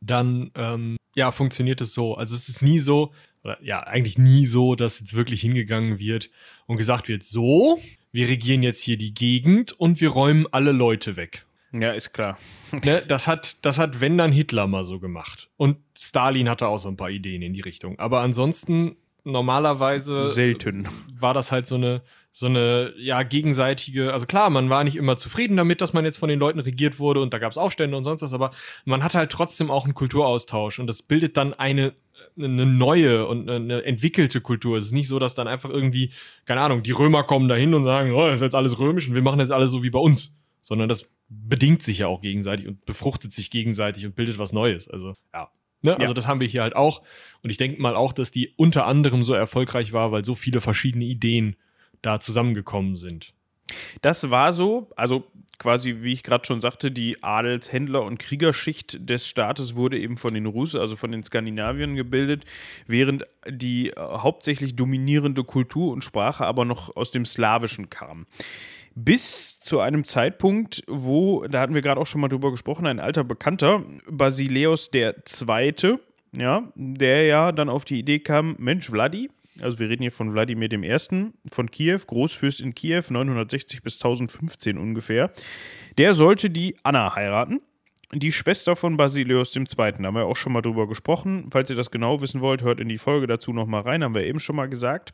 dann 0.02 0.52
ähm, 0.56 0.98
ja, 1.16 1.32
funktioniert 1.32 1.82
es 1.82 1.94
so. 1.94 2.16
Also 2.16 2.36
es 2.36 2.48
ist 2.48 2.62
nie 2.62 2.80
so, 2.80 3.12
oder 3.44 3.62
ja, 3.62 3.82
eigentlich 3.82 4.18
nie 4.18 4.46
so, 4.46 4.76
dass 4.76 5.00
jetzt 5.00 5.16
wirklich 5.16 5.42
hingegangen 5.42 6.00
wird 6.00 6.30
und 6.68 6.78
gesagt 6.78 7.08
wird, 7.08 7.24
so, 7.24 7.80
wir 8.12 8.28
regieren 8.28 8.64
jetzt 8.64 8.82
hier 8.82 8.98
die 8.98 9.14
Gegend 9.14 9.72
und 9.74 10.00
wir 10.00 10.10
räumen 10.10 10.48
alle 10.52 10.72
Leute 10.72 11.16
weg. 11.16 11.46
Ja, 11.72 11.92
ist 11.92 12.14
klar. 12.14 12.38
ne, 12.84 13.04
das 13.08 13.28
hat, 13.28 13.58
das 13.66 13.78
hat, 13.78 14.00
wenn 14.00 14.18
dann 14.18 14.32
Hitler 14.32 14.68
mal 14.68 14.86
so 14.86 15.00
gemacht. 15.00 15.50
Und 15.58 15.78
Stalin 15.98 16.50
hatte 16.50 16.68
auch 16.68 16.78
so 16.78 16.88
ein 16.88 16.96
paar 16.96 17.10
Ideen 17.10 17.42
in 17.42 17.54
die 17.54 17.62
Richtung. 17.62 18.00
Aber 18.00 18.22
ansonsten, 18.22 18.96
normalerweise. 19.26 20.30
Selten. 20.30 20.88
War 21.20 21.34
das 21.34 21.52
halt 21.52 21.68
so 21.68 21.76
eine, 21.76 22.02
so 22.38 22.48
eine, 22.48 22.94
ja, 22.98 23.24
gegenseitige, 23.24 24.12
also 24.12 24.26
klar, 24.26 24.50
man 24.50 24.70
war 24.70 24.84
nicht 24.84 24.98
immer 24.98 25.16
zufrieden 25.16 25.56
damit, 25.56 25.80
dass 25.80 25.94
man 25.94 26.04
jetzt 26.04 26.18
von 26.18 26.28
den 26.28 26.38
Leuten 26.38 26.60
regiert 26.60 27.00
wurde 27.00 27.22
und 27.22 27.34
da 27.34 27.38
gab 27.38 27.54
es 27.54 27.58
Aufstände 27.58 27.96
und 27.96 28.04
sonst 28.04 28.24
was, 28.24 28.34
aber 28.34 28.52
man 28.84 29.06
hat 29.06 29.16
halt 29.16 29.32
trotzdem 29.32 29.72
auch 29.72 29.86
einen 29.86 29.94
Kulturaustausch 29.94 30.80
und 30.80 30.88
das 30.88 31.02
bildet 31.02 31.38
dann 31.38 31.54
eine 31.54 31.94
eine 32.38 32.66
neue 32.66 33.26
und 33.26 33.50
eine 33.50 33.86
entwickelte 33.86 34.42
Kultur. 34.42 34.78
Es 34.78 34.88
ist 34.88 34.92
nicht 34.92 35.08
so, 35.08 35.20
dass 35.20 35.36
dann 35.36 35.48
einfach 35.48 35.70
irgendwie, 35.70 36.12
keine 36.44 36.60
Ahnung, 36.60 36.84
die 36.84 36.92
Römer 36.92 37.24
kommen 37.24 37.48
dahin 37.48 37.74
und 37.74 37.86
sagen, 37.86 38.12
oh, 38.12 38.26
das 38.26 38.36
ist 38.36 38.42
jetzt 38.42 38.56
alles 38.56 38.78
römisch 38.78 39.08
und 39.08 39.16
wir 39.16 39.22
machen 39.22 39.40
jetzt 39.40 39.54
alles 39.54 39.72
so 39.72 39.84
wie 39.84 39.90
bei 39.90 40.00
uns. 40.00 40.36
Sondern 40.62 40.90
das 40.90 41.08
bedingt 41.30 41.84
sich 41.84 42.00
ja 42.00 42.08
auch 42.08 42.20
gegenseitig 42.20 42.68
und 42.68 42.84
befruchtet 42.86 43.32
sich 43.32 43.50
gegenseitig 43.50 44.06
und 44.06 44.18
bildet 44.18 44.38
was 44.38 44.52
Neues. 44.52 44.90
Also, 44.90 45.14
ja. 45.34 45.50
Ne? 45.84 45.94
Also, 45.94 46.12
ja. 46.12 46.14
das 46.14 46.28
haben 46.28 46.42
wir 46.42 46.48
hier 46.50 46.64
halt 46.64 46.76
auch. 46.76 47.02
Und 47.42 47.52
ich 47.52 47.58
denke 47.58 47.82
mal 47.82 47.96
auch, 47.96 48.12
dass 48.12 48.32
die 48.32 48.50
unter 48.58 48.86
anderem 48.86 49.24
so 49.24 49.34
erfolgreich 49.34 49.94
war, 49.94 50.12
weil 50.12 50.26
so 50.26 50.36
viele 50.36 50.60
verschiedene 50.60 51.06
Ideen 51.06 51.56
da 52.06 52.20
zusammengekommen 52.20 52.96
sind. 52.96 53.34
Das 54.02 54.30
war 54.30 54.54
so, 54.54 54.90
also 54.96 55.26
quasi, 55.58 55.98
wie 56.02 56.14
ich 56.14 56.24
gerade 56.24 56.46
schon 56.46 56.62
sagte, 56.62 56.92
die 56.92 57.24
Adels-, 57.24 57.72
Händler- 57.72 58.04
und 58.04 58.20
Kriegerschicht 58.20 59.10
des 59.10 59.28
Staates 59.28 59.76
wurde 59.76 59.98
eben 60.00 60.18
von 60.18 60.34
den 60.34 60.46
Russen, 60.46 60.80
also 60.80 60.96
von 60.96 61.12
den 61.12 61.24
Skandinaviern 61.24 61.96
gebildet, 61.96 62.46
während 62.88 63.24
die 63.50 63.90
äh, 63.90 63.96
hauptsächlich 63.98 64.76
dominierende 64.76 65.44
Kultur 65.44 65.92
und 65.92 66.04
Sprache 66.04 66.46
aber 66.46 66.66
noch 66.66 66.96
aus 66.96 67.12
dem 67.12 67.26
Slawischen 67.26 67.90
kam. 67.90 68.26
Bis 68.98 69.60
zu 69.60 69.82
einem 69.82 70.06
Zeitpunkt, 70.06 70.84
wo, 70.88 71.46
da 71.48 71.60
hatten 71.60 71.74
wir 71.74 71.82
gerade 71.82 72.00
auch 72.00 72.08
schon 72.08 72.22
mal 72.22 72.30
drüber 72.30 72.52
gesprochen, 72.52 72.86
ein 72.86 73.00
alter 73.00 73.26
Bekannter, 73.26 73.84
Basileus 74.10 74.90
II., 74.94 75.98
ja, 76.38 76.70
der 76.76 77.26
ja 77.26 77.52
dann 77.52 77.70
auf 77.70 77.86
die 77.86 78.00
Idee 78.00 78.20
kam, 78.20 78.56
Mensch, 78.58 78.90
Vladi, 78.90 79.30
also 79.62 79.80
wir 79.80 79.90
reden 79.90 80.02
hier 80.02 80.12
von 80.12 80.34
Wladimir 80.34 80.72
I. 80.72 80.98
von 81.52 81.72
Kiew, 81.72 82.00
Großfürst 82.06 82.62
in 82.62 82.76
Kiew, 82.76 83.04
960 83.10 83.84
bis 83.84 83.96
1015 83.96 84.78
ungefähr. 84.78 85.32
Der 85.98 86.14
sollte 86.14 86.50
die 86.50 86.76
Anna 86.84 87.16
heiraten, 87.16 87.62
die 88.14 88.32
Schwester 88.32 88.76
von 88.76 88.98
Basileus 88.98 89.56
II. 89.56 89.66
Da 89.78 89.86
haben 89.86 90.16
wir 90.16 90.26
auch 90.26 90.36
schon 90.36 90.54
mal 90.54 90.62
drüber 90.62 90.88
gesprochen. 90.88 91.50
Falls 91.52 91.70
ihr 91.70 91.76
das 91.76 91.92
genau 91.92 92.22
wissen 92.22 92.42
wollt, 92.42 92.64
hört 92.64 92.80
in 92.80 92.90
die 92.90 92.98
Folge 92.98 93.28
dazu 93.28 93.54
nochmal 93.54 93.82
rein, 93.82 94.04
haben 94.04 94.16
wir 94.16 94.24
eben 94.24 94.40
schon 94.40 94.56
mal 94.56 94.70
gesagt. 94.70 95.14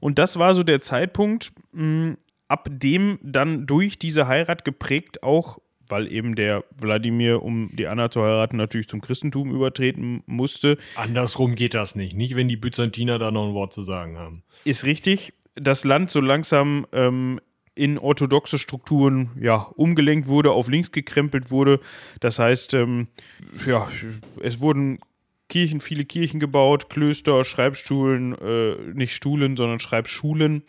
Und 0.00 0.18
das 0.18 0.38
war 0.38 0.54
so 0.54 0.62
der 0.62 0.80
Zeitpunkt, 0.80 1.52
mh, 1.72 2.16
ab 2.48 2.68
dem 2.70 3.18
dann 3.22 3.66
durch 3.66 3.98
diese 3.98 4.26
Heirat 4.26 4.64
geprägt 4.64 5.22
auch 5.22 5.58
weil 5.88 6.10
eben 6.10 6.34
der 6.34 6.64
Wladimir, 6.78 7.42
um 7.42 7.70
die 7.72 7.86
Anna 7.86 8.10
zu 8.10 8.22
heiraten, 8.22 8.56
natürlich 8.56 8.88
zum 8.88 9.00
Christentum 9.00 9.54
übertreten 9.54 10.22
musste. 10.26 10.78
Andersrum 10.96 11.54
geht 11.54 11.74
das 11.74 11.94
nicht. 11.94 12.16
Nicht, 12.16 12.36
wenn 12.36 12.48
die 12.48 12.56
Byzantiner 12.56 13.18
da 13.18 13.30
noch 13.30 13.48
ein 13.48 13.54
Wort 13.54 13.72
zu 13.72 13.82
sagen 13.82 14.18
haben. 14.18 14.42
Ist 14.64 14.84
richtig. 14.84 15.34
Das 15.54 15.84
Land 15.84 16.10
so 16.10 16.20
langsam 16.20 16.86
ähm, 16.92 17.40
in 17.74 17.98
orthodoxe 17.98 18.58
Strukturen 18.58 19.30
ja, 19.40 19.56
umgelenkt 19.56 20.28
wurde, 20.28 20.52
auf 20.52 20.68
links 20.68 20.92
gekrempelt 20.92 21.50
wurde. 21.50 21.80
Das 22.20 22.38
heißt, 22.38 22.74
ähm, 22.74 23.08
ja, 23.66 23.88
es 24.42 24.60
wurden 24.60 24.98
Kirchen, 25.52 25.80
viele 25.80 26.06
Kirchen 26.06 26.40
gebaut, 26.40 26.88
Klöster, 26.88 27.44
Schreibschulen, 27.44 28.34
äh, 28.38 28.74
nicht 28.94 29.14
Stuhlen, 29.14 29.54
sondern 29.54 29.80
Schreibschulen. 29.80 30.62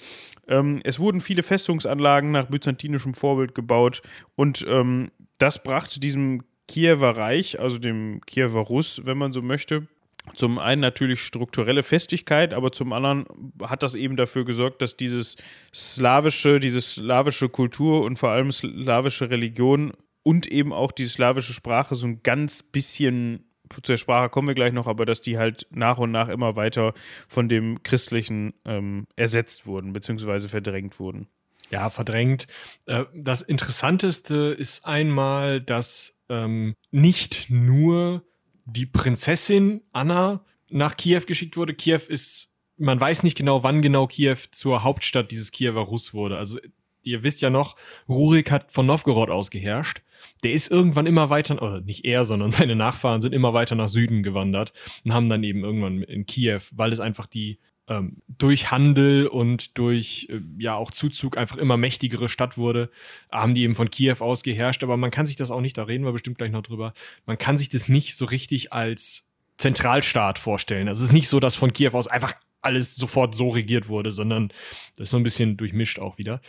Ähm, 0.46 0.82
es 0.84 1.00
wurden 1.00 1.22
viele 1.22 1.42
Festungsanlagen 1.42 2.32
nach 2.32 2.48
byzantinischem 2.48 3.14
Vorbild 3.14 3.56
gebaut 3.56 4.02
und 4.36 4.66
ähm, 4.68 5.10
das 5.38 5.64
brachte 5.64 6.02
diesem 6.02 6.44
Kiewer 6.68 7.16
Reich, 7.16 7.62
also 7.62 7.78
dem 7.78 8.20
Kiewer 8.26 8.60
Russ, 8.60 9.00
wenn 9.06 9.18
man 9.18 9.32
so 9.32 9.42
möchte, 9.42 9.88
zum 10.36 10.60
einen 10.60 10.82
natürlich 10.82 11.22
strukturelle 11.22 11.84
Festigkeit, 11.84 12.54
aber 12.54 12.74
zum 12.74 12.92
anderen 12.92 13.24
hat 13.62 13.84
das 13.84 13.96
eben 13.96 14.18
dafür 14.18 14.44
gesorgt, 14.44 14.82
dass 14.82 14.98
dieses 14.98 15.38
slawische, 15.74 16.60
diese 16.60 16.82
slawische 16.82 17.48
Kultur 17.48 18.04
und 18.04 18.20
vor 18.20 18.32
allem 18.32 18.52
slawische 18.52 19.30
Religion 19.30 19.94
und 20.24 20.46
eben 20.46 20.74
auch 20.74 20.92
die 20.92 21.06
slawische 21.06 21.54
Sprache 21.54 21.96
so 21.96 22.06
ein 22.06 22.22
ganz 22.22 22.64
bisschen 22.64 23.46
zur 23.82 23.98
Sprache 23.98 24.30
kommen 24.30 24.48
wir 24.48 24.56
gleich 24.56 24.74
noch, 24.74 24.88
aber 24.88 25.06
dass 25.06 25.22
die 25.22 25.38
halt 25.38 25.68
nach 25.72 25.98
und 25.98 26.12
nach 26.12 26.30
immer 26.30 26.56
weiter 26.56 26.94
von 27.28 27.50
dem 27.50 27.82
Christlichen 27.84 28.54
ähm, 28.66 29.08
ersetzt 29.16 29.66
wurden, 29.66 29.94
beziehungsweise 29.94 30.50
verdrängt 30.50 31.00
wurden. 31.00 31.28
Ja, 31.70 31.90
verdrängt. 31.90 32.48
Äh, 32.86 33.06
das 33.16 33.42
Interessanteste 33.42 34.56
ist 34.58 34.86
einmal, 34.86 35.60
dass 35.62 36.20
ähm, 36.30 36.76
nicht 36.92 37.48
nur 37.50 38.24
die 38.66 38.86
Prinzessin 38.86 39.82
Anna 39.92 40.46
nach 40.70 40.98
Kiew 40.98 41.22
geschickt 41.26 41.58
wurde. 41.58 41.74
Kiew 41.74 42.02
ist, 42.08 42.50
man 42.78 43.00
weiß 43.00 43.24
nicht 43.24 43.38
genau, 43.38 43.64
wann 43.64 43.82
genau 43.82 44.08
Kiew 44.08 44.38
zur 44.52 44.84
Hauptstadt 44.84 45.32
dieses 45.32 45.52
Kiewer 45.52 45.82
Russ 45.82 46.14
wurde. 46.14 46.38
Also 46.38 46.60
ihr 47.04 47.24
wisst 47.24 47.42
ja 47.42 47.50
noch, 47.50 47.76
Rurik 48.10 48.52
hat 48.52 48.72
von 48.72 48.86
Novgorod 48.86 49.30
aus 49.30 49.52
geherrscht. 49.52 50.02
Der 50.44 50.54
ist 50.54 50.72
irgendwann 50.72 51.06
immer 51.06 51.30
weiter, 51.30 51.62
oder 51.62 51.82
nicht 51.82 52.06
er, 52.06 52.26
sondern 52.26 52.52
seine 52.52 52.76
Nachfahren 52.76 53.22
sind 53.22 53.34
immer 53.34 53.54
weiter 53.54 53.76
nach 53.76 53.90
Süden 53.90 54.24
gewandert 54.24 54.74
und 55.06 55.14
haben 55.14 55.30
dann 55.30 55.44
eben 55.44 55.64
irgendwann 55.64 56.04
in 56.04 56.26
Kiew, 56.26 56.62
weil 56.72 56.94
es 56.94 57.00
einfach 57.00 57.28
die 57.28 57.60
ähm, 57.88 58.22
durch 58.28 58.72
Handel 58.72 59.28
und 59.28 59.78
durch 59.78 60.28
äh, 60.30 60.40
ja 60.58 60.76
auch 60.76 60.92
Zuzug 60.92 61.38
einfach 61.38 61.58
immer 61.58 61.76
mächtigere 61.76 62.30
Stadt 62.30 62.58
wurde, 62.58 62.90
haben 63.32 63.54
die 63.54 63.64
eben 63.64 63.76
von 63.76 63.92
Kiew 63.92 64.16
aus 64.20 64.44
geherrscht. 64.44 64.84
Aber 64.84 64.96
man 64.96 65.12
kann 65.12 65.26
sich 65.26 65.36
das 65.36 65.52
auch 65.52 65.62
nicht, 65.62 65.78
da 65.78 65.84
reden 65.84 66.06
wir 66.06 66.14
bestimmt 66.14 66.38
gleich 66.38 66.52
noch 66.52 66.62
drüber, 66.62 66.94
man 67.26 67.38
kann 67.38 67.58
sich 67.58 67.70
das 67.70 67.90
nicht 67.90 68.16
so 68.16 68.26
richtig 68.26 68.72
als 68.72 69.30
Zentralstaat 69.58 70.40
vorstellen. 70.40 70.88
Also 70.88 71.04
es 71.04 71.10
ist 71.10 71.14
nicht 71.14 71.28
so, 71.28 71.40
dass 71.40 71.56
von 71.56 71.74
Kiew 71.74 71.92
aus 71.94 72.08
einfach 72.08 72.34
alles 72.64 72.96
sofort 72.96 73.36
so 73.36 73.50
regiert 73.50 73.88
wurde, 73.88 74.12
sondern 74.12 74.50
das 74.96 75.04
ist 75.04 75.10
so 75.12 75.18
ein 75.18 75.24
bisschen 75.24 75.58
durchmischt 75.58 76.00
auch 76.00 76.18
wieder. 76.18 76.42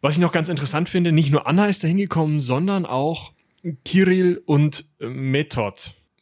Was 0.00 0.14
ich 0.14 0.20
noch 0.20 0.32
ganz 0.32 0.48
interessant 0.48 0.88
finde, 0.88 1.12
nicht 1.12 1.30
nur 1.30 1.46
Anna 1.46 1.66
ist 1.66 1.84
da 1.84 1.88
hingekommen, 1.88 2.40
sondern 2.40 2.86
auch 2.86 3.32
Kirill 3.84 4.42
und 4.44 4.84
Method. 4.98 5.74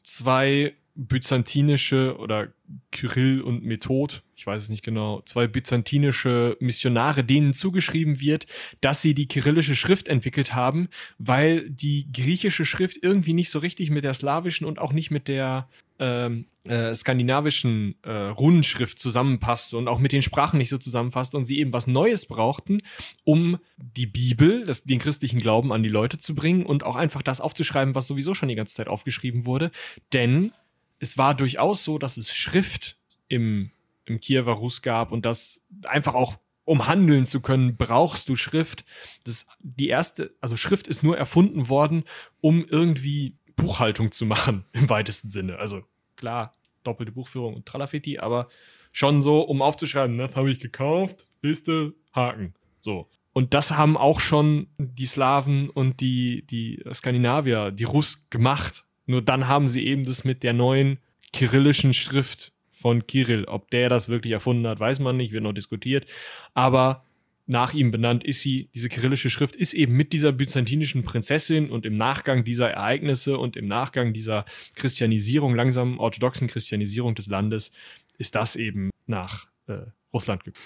Zwei 0.02 0.74
byzantinische 0.94 2.16
oder 2.18 2.52
Kyrill 2.90 3.40
und 3.40 3.64
Method, 3.64 4.20
ich 4.36 4.46
weiß 4.46 4.62
es 4.62 4.68
nicht 4.68 4.84
genau, 4.84 5.22
zwei 5.22 5.46
byzantinische 5.46 6.56
Missionare, 6.60 7.24
denen 7.24 7.54
zugeschrieben 7.54 8.20
wird, 8.20 8.46
dass 8.80 9.00
sie 9.00 9.14
die 9.14 9.28
kyrillische 9.28 9.76
Schrift 9.76 10.08
entwickelt 10.08 10.54
haben, 10.54 10.88
weil 11.18 11.70
die 11.70 12.10
griechische 12.12 12.64
Schrift 12.64 12.98
irgendwie 13.02 13.32
nicht 13.32 13.50
so 13.50 13.60
richtig 13.60 13.90
mit 13.90 14.04
der 14.04 14.14
slawischen 14.14 14.66
und 14.66 14.78
auch 14.78 14.92
nicht 14.92 15.10
mit 15.10 15.28
der 15.28 15.68
ähm, 16.00 16.46
äh, 16.64 16.94
skandinavischen 16.94 17.94
äh, 18.02 18.10
Runenschrift 18.10 18.98
zusammenpasst 18.98 19.74
und 19.74 19.86
auch 19.86 19.98
mit 19.98 20.12
den 20.12 20.22
Sprachen 20.22 20.56
nicht 20.56 20.70
so 20.70 20.78
zusammenfasst 20.78 21.34
und 21.34 21.44
sie 21.44 21.58
eben 21.58 21.74
was 21.74 21.86
Neues 21.86 22.24
brauchten, 22.26 22.78
um 23.24 23.58
die 23.76 24.06
Bibel, 24.06 24.64
das, 24.64 24.82
den 24.84 24.98
christlichen 24.98 25.40
Glauben 25.40 25.72
an 25.72 25.82
die 25.82 25.90
Leute 25.90 26.18
zu 26.18 26.34
bringen 26.34 26.64
und 26.64 26.84
auch 26.84 26.96
einfach 26.96 27.22
das 27.22 27.40
aufzuschreiben, 27.40 27.94
was 27.94 28.06
sowieso 28.06 28.34
schon 28.34 28.48
die 28.48 28.54
ganze 28.54 28.74
Zeit 28.74 28.88
aufgeschrieben 28.88 29.44
wurde. 29.44 29.70
Denn 30.14 30.52
es 30.98 31.18
war 31.18 31.34
durchaus 31.34 31.84
so, 31.84 31.98
dass 31.98 32.16
es 32.16 32.34
Schrift 32.34 32.96
im, 33.28 33.70
im 34.06 34.20
Kiewer 34.20 34.54
Rus 34.54 34.80
gab 34.80 35.12
und 35.12 35.26
das 35.26 35.62
einfach 35.82 36.14
auch 36.14 36.38
um 36.64 36.86
handeln 36.86 37.26
zu 37.26 37.40
können, 37.40 37.76
brauchst 37.76 38.28
du 38.28 38.36
Schrift. 38.36 38.84
Das 39.24 39.46
die 39.58 39.88
erste, 39.88 40.34
also 40.40 40.56
Schrift 40.56 40.86
ist 40.88 41.02
nur 41.02 41.18
erfunden 41.18 41.68
worden, 41.68 42.04
um 42.40 42.64
irgendwie 42.64 43.36
Buchhaltung 43.60 44.12
zu 44.12 44.26
machen, 44.26 44.64
im 44.72 44.88
weitesten 44.88 45.30
Sinne. 45.30 45.58
Also 45.58 45.82
klar, 46.16 46.52
doppelte 46.84 47.12
Buchführung 47.12 47.54
und 47.54 47.66
Tralafetti, 47.66 48.18
aber 48.18 48.48
schon 48.92 49.22
so, 49.22 49.40
um 49.40 49.62
aufzuschreiben, 49.62 50.18
das 50.18 50.34
habe 50.36 50.50
ich 50.50 50.60
gekauft, 50.60 51.26
Liste, 51.42 51.94
Haken. 52.12 52.54
So. 52.82 53.08
Und 53.32 53.54
das 53.54 53.70
haben 53.70 53.96
auch 53.96 54.20
schon 54.20 54.66
die 54.78 55.06
Slawen 55.06 55.70
und 55.70 56.00
die, 56.00 56.44
die 56.46 56.82
Skandinavier, 56.92 57.70
die 57.70 57.84
Russ 57.84 58.28
gemacht. 58.28 58.84
Nur 59.06 59.22
dann 59.22 59.46
haben 59.46 59.68
sie 59.68 59.86
eben 59.86 60.04
das 60.04 60.24
mit 60.24 60.42
der 60.42 60.52
neuen 60.52 60.98
kyrillischen 61.32 61.94
Schrift 61.94 62.52
von 62.72 63.06
Kirill. 63.06 63.44
Ob 63.44 63.70
der 63.70 63.88
das 63.88 64.08
wirklich 64.08 64.32
erfunden 64.32 64.66
hat, 64.66 64.80
weiß 64.80 64.98
man 64.98 65.16
nicht, 65.16 65.32
wird 65.32 65.44
noch 65.44 65.52
diskutiert. 65.52 66.06
Aber 66.54 67.04
nach 67.50 67.74
ihm 67.74 67.90
benannt 67.90 68.24
ist 68.24 68.40
sie, 68.40 68.70
diese 68.74 68.88
kyrillische 68.88 69.28
Schrift 69.28 69.56
ist 69.56 69.74
eben 69.74 69.96
mit 69.96 70.12
dieser 70.12 70.30
byzantinischen 70.30 71.02
Prinzessin 71.02 71.68
und 71.70 71.84
im 71.84 71.96
Nachgang 71.96 72.44
dieser 72.44 72.70
Ereignisse 72.70 73.38
und 73.38 73.56
im 73.56 73.66
Nachgang 73.66 74.12
dieser 74.12 74.44
Christianisierung, 74.76 75.54
langsam 75.54 75.98
orthodoxen 75.98 76.46
Christianisierung 76.48 77.14
des 77.16 77.26
Landes, 77.26 77.72
ist 78.18 78.36
das 78.36 78.54
eben 78.54 78.90
nach 79.06 79.48
äh, 79.66 79.78
Russland 80.12 80.44
gekommen. 80.44 80.64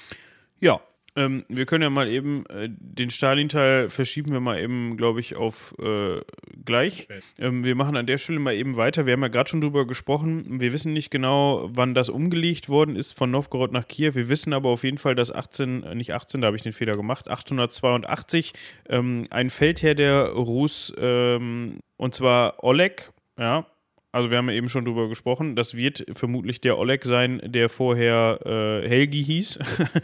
Ja, 0.60 0.80
ähm, 1.16 1.44
wir 1.48 1.66
können 1.66 1.82
ja 1.82 1.90
mal 1.90 2.08
eben 2.08 2.44
äh, 2.46 2.68
den 2.70 3.10
Stalin-Teil 3.10 3.88
verschieben 3.88 4.32
wir 4.32 4.40
mal 4.40 4.60
eben, 4.60 4.96
glaube 4.96 5.20
ich, 5.20 5.36
auf 5.36 5.74
äh, 5.78 6.20
gleich. 6.64 7.08
Ähm, 7.38 7.62
wir 7.62 7.76
machen 7.76 7.96
an 7.96 8.06
der 8.06 8.18
Stelle 8.18 8.40
mal 8.40 8.54
eben 8.54 8.76
weiter. 8.76 9.06
Wir 9.06 9.12
haben 9.12 9.22
ja 9.22 9.28
gerade 9.28 9.48
schon 9.48 9.60
drüber 9.60 9.86
gesprochen. 9.86 10.60
Wir 10.60 10.72
wissen 10.72 10.92
nicht 10.92 11.10
genau, 11.10 11.68
wann 11.72 11.94
das 11.94 12.08
umgelegt 12.08 12.68
worden 12.68 12.96
ist 12.96 13.12
von 13.12 13.30
Novgorod 13.30 13.72
nach 13.72 13.86
Kiew. 13.86 14.14
Wir 14.14 14.28
wissen 14.28 14.52
aber 14.52 14.70
auf 14.70 14.82
jeden 14.82 14.98
Fall, 14.98 15.14
dass 15.14 15.32
18, 15.32 15.84
äh, 15.84 15.94
nicht 15.94 16.12
18, 16.12 16.40
da 16.40 16.48
habe 16.48 16.56
ich 16.56 16.62
den 16.62 16.72
Fehler 16.72 16.96
gemacht, 16.96 17.28
882 17.28 18.52
ähm, 18.88 19.26
ein 19.30 19.50
Feldherr 19.50 19.94
der 19.94 20.30
Rus, 20.30 20.92
ähm, 20.98 21.78
und 21.96 22.14
zwar 22.14 22.62
Oleg, 22.64 23.12
ja, 23.38 23.66
also 24.14 24.30
wir 24.30 24.38
haben 24.38 24.48
ja 24.48 24.54
eben 24.54 24.68
schon 24.68 24.84
drüber 24.84 25.08
gesprochen, 25.08 25.56
das 25.56 25.74
wird 25.74 26.06
vermutlich 26.12 26.60
der 26.60 26.78
Oleg 26.78 27.04
sein, 27.04 27.40
der 27.44 27.68
vorher 27.68 28.38
äh, 28.46 28.88
Helgi 28.88 29.24
hieß. 29.24 29.58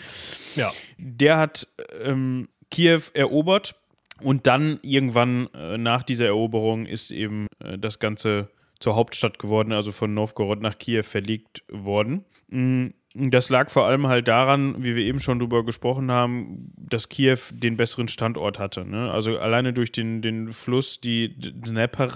ja. 0.56 0.72
Der 0.98 1.38
hat 1.38 1.68
ähm, 2.02 2.48
Kiew 2.70 3.02
erobert 3.14 3.76
und 4.20 4.46
dann 4.46 4.80
irgendwann 4.82 5.48
äh, 5.54 5.78
nach 5.78 6.02
dieser 6.02 6.26
Eroberung 6.26 6.86
ist 6.86 7.12
eben 7.12 7.46
äh, 7.60 7.78
das 7.78 8.00
Ganze 8.00 8.50
zur 8.80 8.96
Hauptstadt 8.96 9.38
geworden, 9.38 9.72
also 9.72 9.92
von 9.92 10.12
Novgorod 10.12 10.60
nach 10.60 10.76
Kiew 10.76 11.04
verlegt 11.04 11.62
worden. 11.70 12.24
Mhm. 12.48 12.94
Das 13.12 13.48
lag 13.48 13.70
vor 13.70 13.86
allem 13.86 14.06
halt 14.06 14.28
daran, 14.28 14.84
wie 14.84 14.94
wir 14.94 15.02
eben 15.02 15.18
schon 15.18 15.40
drüber 15.40 15.64
gesprochen 15.64 16.12
haben, 16.12 16.72
dass 16.76 17.08
Kiew 17.08 17.38
den 17.52 17.76
besseren 17.76 18.06
Standort 18.06 18.60
hatte. 18.60 18.84
Ne? 18.84 19.10
Also 19.10 19.36
alleine 19.36 19.72
durch 19.72 19.90
den, 19.90 20.22
den 20.22 20.52
Fluss, 20.52 21.00
die 21.00 21.36
Dnepr, 21.36 22.08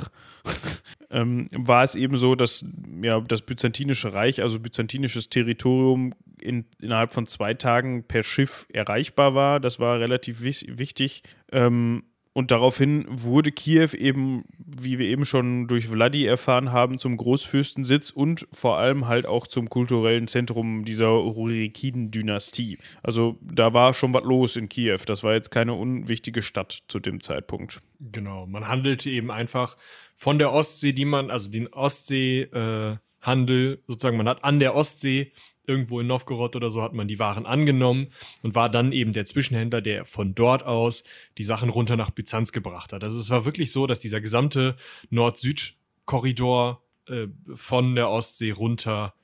ähm, 1.14 1.46
war 1.52 1.84
es 1.84 1.94
eben 1.94 2.16
so, 2.16 2.34
dass 2.34 2.66
ja, 3.00 3.20
das 3.20 3.42
Byzantinische 3.42 4.12
Reich, 4.12 4.42
also 4.42 4.58
byzantinisches 4.58 5.30
Territorium, 5.30 6.12
in, 6.40 6.66
innerhalb 6.80 7.14
von 7.14 7.26
zwei 7.26 7.54
Tagen 7.54 8.04
per 8.04 8.22
Schiff 8.22 8.66
erreichbar 8.72 9.34
war. 9.34 9.60
Das 9.60 9.78
war 9.78 10.00
relativ 10.00 10.42
wichtig. 10.42 11.22
Ähm, 11.52 12.02
und 12.34 12.50
daraufhin 12.50 13.06
wurde 13.08 13.52
Kiew 13.52 13.90
eben, 13.96 14.44
wie 14.58 14.98
wir 14.98 15.06
eben 15.06 15.24
schon 15.24 15.68
durch 15.68 15.86
Vladi 15.86 16.26
erfahren 16.26 16.72
haben, 16.72 16.98
zum 16.98 17.16
Großfürstensitz 17.16 18.10
und 18.10 18.48
vor 18.52 18.76
allem 18.76 19.06
halt 19.06 19.24
auch 19.24 19.46
zum 19.46 19.70
kulturellen 19.70 20.26
Zentrum 20.26 20.84
dieser 20.84 21.06
Rurikiden-Dynastie. 21.06 22.78
Also 23.04 23.38
da 23.40 23.72
war 23.72 23.94
schon 23.94 24.12
was 24.12 24.24
los 24.24 24.56
in 24.56 24.68
Kiew. 24.68 24.98
Das 25.06 25.22
war 25.22 25.34
jetzt 25.34 25.52
keine 25.52 25.74
unwichtige 25.74 26.42
Stadt 26.42 26.82
zu 26.88 26.98
dem 26.98 27.22
Zeitpunkt. 27.22 27.80
Genau, 28.00 28.46
man 28.46 28.66
handelte 28.66 29.10
eben 29.10 29.30
einfach 29.30 29.76
von 30.16 30.40
der 30.40 30.52
Ostsee, 30.52 30.92
die 30.92 31.04
man, 31.04 31.30
also 31.30 31.48
den 31.48 31.72
Ostseehandel, 31.72 32.98
äh, 33.22 33.78
sozusagen, 33.86 34.16
man 34.16 34.28
hat 34.28 34.42
an 34.42 34.58
der 34.58 34.74
Ostsee 34.74 35.30
irgendwo 35.66 36.00
in 36.00 36.06
Novgorod 36.06 36.56
oder 36.56 36.70
so 36.70 36.82
hat 36.82 36.92
man 36.92 37.08
die 37.08 37.18
Waren 37.18 37.46
angenommen 37.46 38.08
und 38.42 38.54
war 38.54 38.68
dann 38.68 38.92
eben 38.92 39.12
der 39.12 39.24
Zwischenhändler, 39.24 39.80
der 39.80 40.04
von 40.04 40.34
dort 40.34 40.64
aus 40.64 41.04
die 41.38 41.44
Sachen 41.44 41.70
runter 41.70 41.96
nach 41.96 42.10
Byzanz 42.10 42.52
gebracht 42.52 42.92
hat. 42.92 43.04
Also 43.04 43.18
es 43.18 43.30
war 43.30 43.44
wirklich 43.44 43.72
so, 43.72 43.86
dass 43.86 44.00
dieser 44.00 44.20
gesamte 44.20 44.76
Nord-Süd-Korridor 45.10 46.82
äh, 47.08 47.26
von 47.54 47.94
der 47.94 48.10
Ostsee 48.10 48.50
runter 48.50 49.14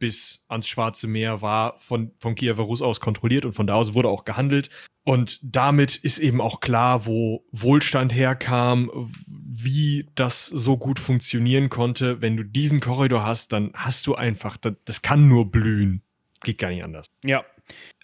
bis 0.00 0.44
ans 0.48 0.66
Schwarze 0.66 1.06
Meer 1.06 1.42
war 1.42 1.78
von, 1.78 2.10
vom 2.18 2.34
Kiewer 2.34 2.56
Rus 2.56 2.82
aus 2.82 2.98
kontrolliert 2.98 3.44
und 3.44 3.52
von 3.52 3.68
da 3.68 3.74
aus 3.74 3.94
wurde 3.94 4.08
auch 4.08 4.24
gehandelt. 4.24 4.70
Und 5.04 5.38
damit 5.42 5.96
ist 5.96 6.18
eben 6.18 6.40
auch 6.40 6.60
klar, 6.60 7.06
wo 7.06 7.46
Wohlstand 7.52 8.12
herkam, 8.12 8.90
wie 9.30 10.08
das 10.16 10.46
so 10.46 10.76
gut 10.76 10.98
funktionieren 10.98 11.68
konnte. 11.68 12.20
Wenn 12.20 12.36
du 12.36 12.44
diesen 12.44 12.80
Korridor 12.80 13.24
hast, 13.24 13.52
dann 13.52 13.70
hast 13.74 14.06
du 14.06 14.16
einfach, 14.16 14.56
das, 14.56 14.74
das 14.84 15.02
kann 15.02 15.28
nur 15.28 15.50
blühen. 15.50 16.02
Geht 16.42 16.58
gar 16.58 16.70
nicht 16.70 16.82
anders. 16.82 17.06
Ja, 17.24 17.44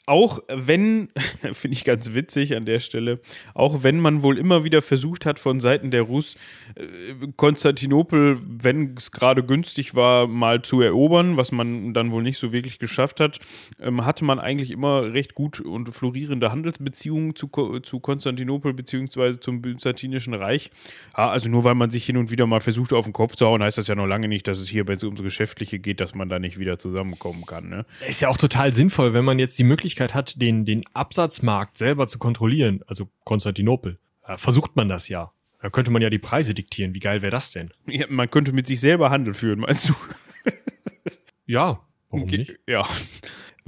auch 0.07 0.39
wenn, 0.49 1.09
finde 1.53 1.75
ich 1.75 1.85
ganz 1.85 2.15
witzig 2.15 2.57
an 2.57 2.65
der 2.65 2.79
Stelle, 2.79 3.21
auch 3.55 3.83
wenn 3.83 3.99
man 3.99 4.23
wohl 4.23 4.39
immer 4.39 4.63
wieder 4.63 4.81
versucht 4.81 5.27
hat, 5.27 5.41
von 5.41 5.59
Seiten 5.59 5.91
der 5.91 6.03
Rus 6.03 6.37
äh, 6.77 6.85
Konstantinopel, 7.37 8.39
wenn 8.47 8.95
es 8.97 9.11
gerade 9.11 9.43
günstig 9.43 9.97
war, 9.97 10.29
mal 10.29 10.63
zu 10.63 10.81
erobern, 10.81 11.37
was 11.37 11.51
man 11.51 11.93
dann 11.93 12.13
wohl 12.13 12.23
nicht 12.23 12.39
so 12.39 12.53
wirklich 12.53 12.79
geschafft 12.79 13.19
hat, 13.19 13.41
ähm, 13.81 14.07
hatte 14.07 14.25
man 14.25 14.39
eigentlich 14.39 14.71
immer 14.71 15.13
recht 15.13 15.35
gut 15.35 15.61
und 15.61 15.93
florierende 15.93 16.53
Handelsbeziehungen 16.53 17.35
zu, 17.35 17.49
zu 17.83 17.99
Konstantinopel 17.99 18.75
bzw. 18.75 19.41
zum 19.41 19.61
Byzantinischen 19.61 20.35
Reich. 20.35 20.71
Ja, 21.17 21.31
also 21.31 21.51
nur 21.51 21.65
weil 21.65 21.75
man 21.75 21.91
sich 21.91 22.07
hin 22.07 22.17
und 22.17 22.31
wieder 22.31 22.47
mal 22.47 22.61
versucht, 22.61 22.93
auf 22.93 23.07
den 23.07 23.13
Kopf 23.13 23.35
zu 23.35 23.47
hauen, 23.47 23.61
heißt 23.61 23.79
das 23.79 23.89
ja 23.89 23.97
noch 23.97 24.07
lange 24.07 24.29
nicht, 24.29 24.47
dass 24.47 24.61
es 24.61 24.69
hier, 24.69 24.87
wenn 24.87 24.97
es 24.97 25.03
ums 25.03 25.23
Geschäftliche 25.23 25.81
geht, 25.81 26.01
dass 26.01 26.15
man 26.15 26.29
da 26.29 26.39
nicht 26.39 26.61
wieder 26.61 26.79
zusammenkommen 26.79 27.45
kann. 27.45 27.69
Ne? 27.69 27.85
Ist 28.09 28.21
ja 28.21 28.29
auch 28.29 28.37
total 28.37 28.73
sinnvoll, 28.73 29.13
wenn 29.13 29.25
man 29.25 29.41
jetzt 29.41 29.59
die 29.59 29.65
Möglichkeit 29.65 29.96
Möglichkeit 29.97 30.15
hat, 30.15 30.41
den, 30.41 30.65
den 30.65 30.83
Absatzmarkt 30.93 31.79
selber 31.79 32.07
zu 32.07 32.19
kontrollieren, 32.19 32.83
also 32.87 33.09
Konstantinopel, 33.25 33.99
äh, 34.27 34.37
versucht 34.37 34.77
man 34.77 34.89
das 34.89 35.09
ja. 35.09 35.33
Da 35.63 35.71
könnte 35.71 35.91
man 35.91 36.03
ja 36.03 36.11
die 36.11 36.19
Preise 36.19 36.53
diktieren. 36.53 36.95
Wie 36.95 37.01
geil 37.01 37.23
wäre 37.23 37.31
das 37.31 37.51
denn? 37.51 37.71
Ja, 37.87 38.07
man 38.11 38.31
könnte 38.31 38.53
mit 38.53 38.67
sich 38.67 38.79
selber 38.79 39.11
Handel 39.11 39.33
führen, 39.33 39.61
meinst 39.61 39.89
du? 39.89 39.95
Ja, 41.47 41.81
warum 42.11 42.29
nicht? 42.29 42.59
Ja. 42.67 42.85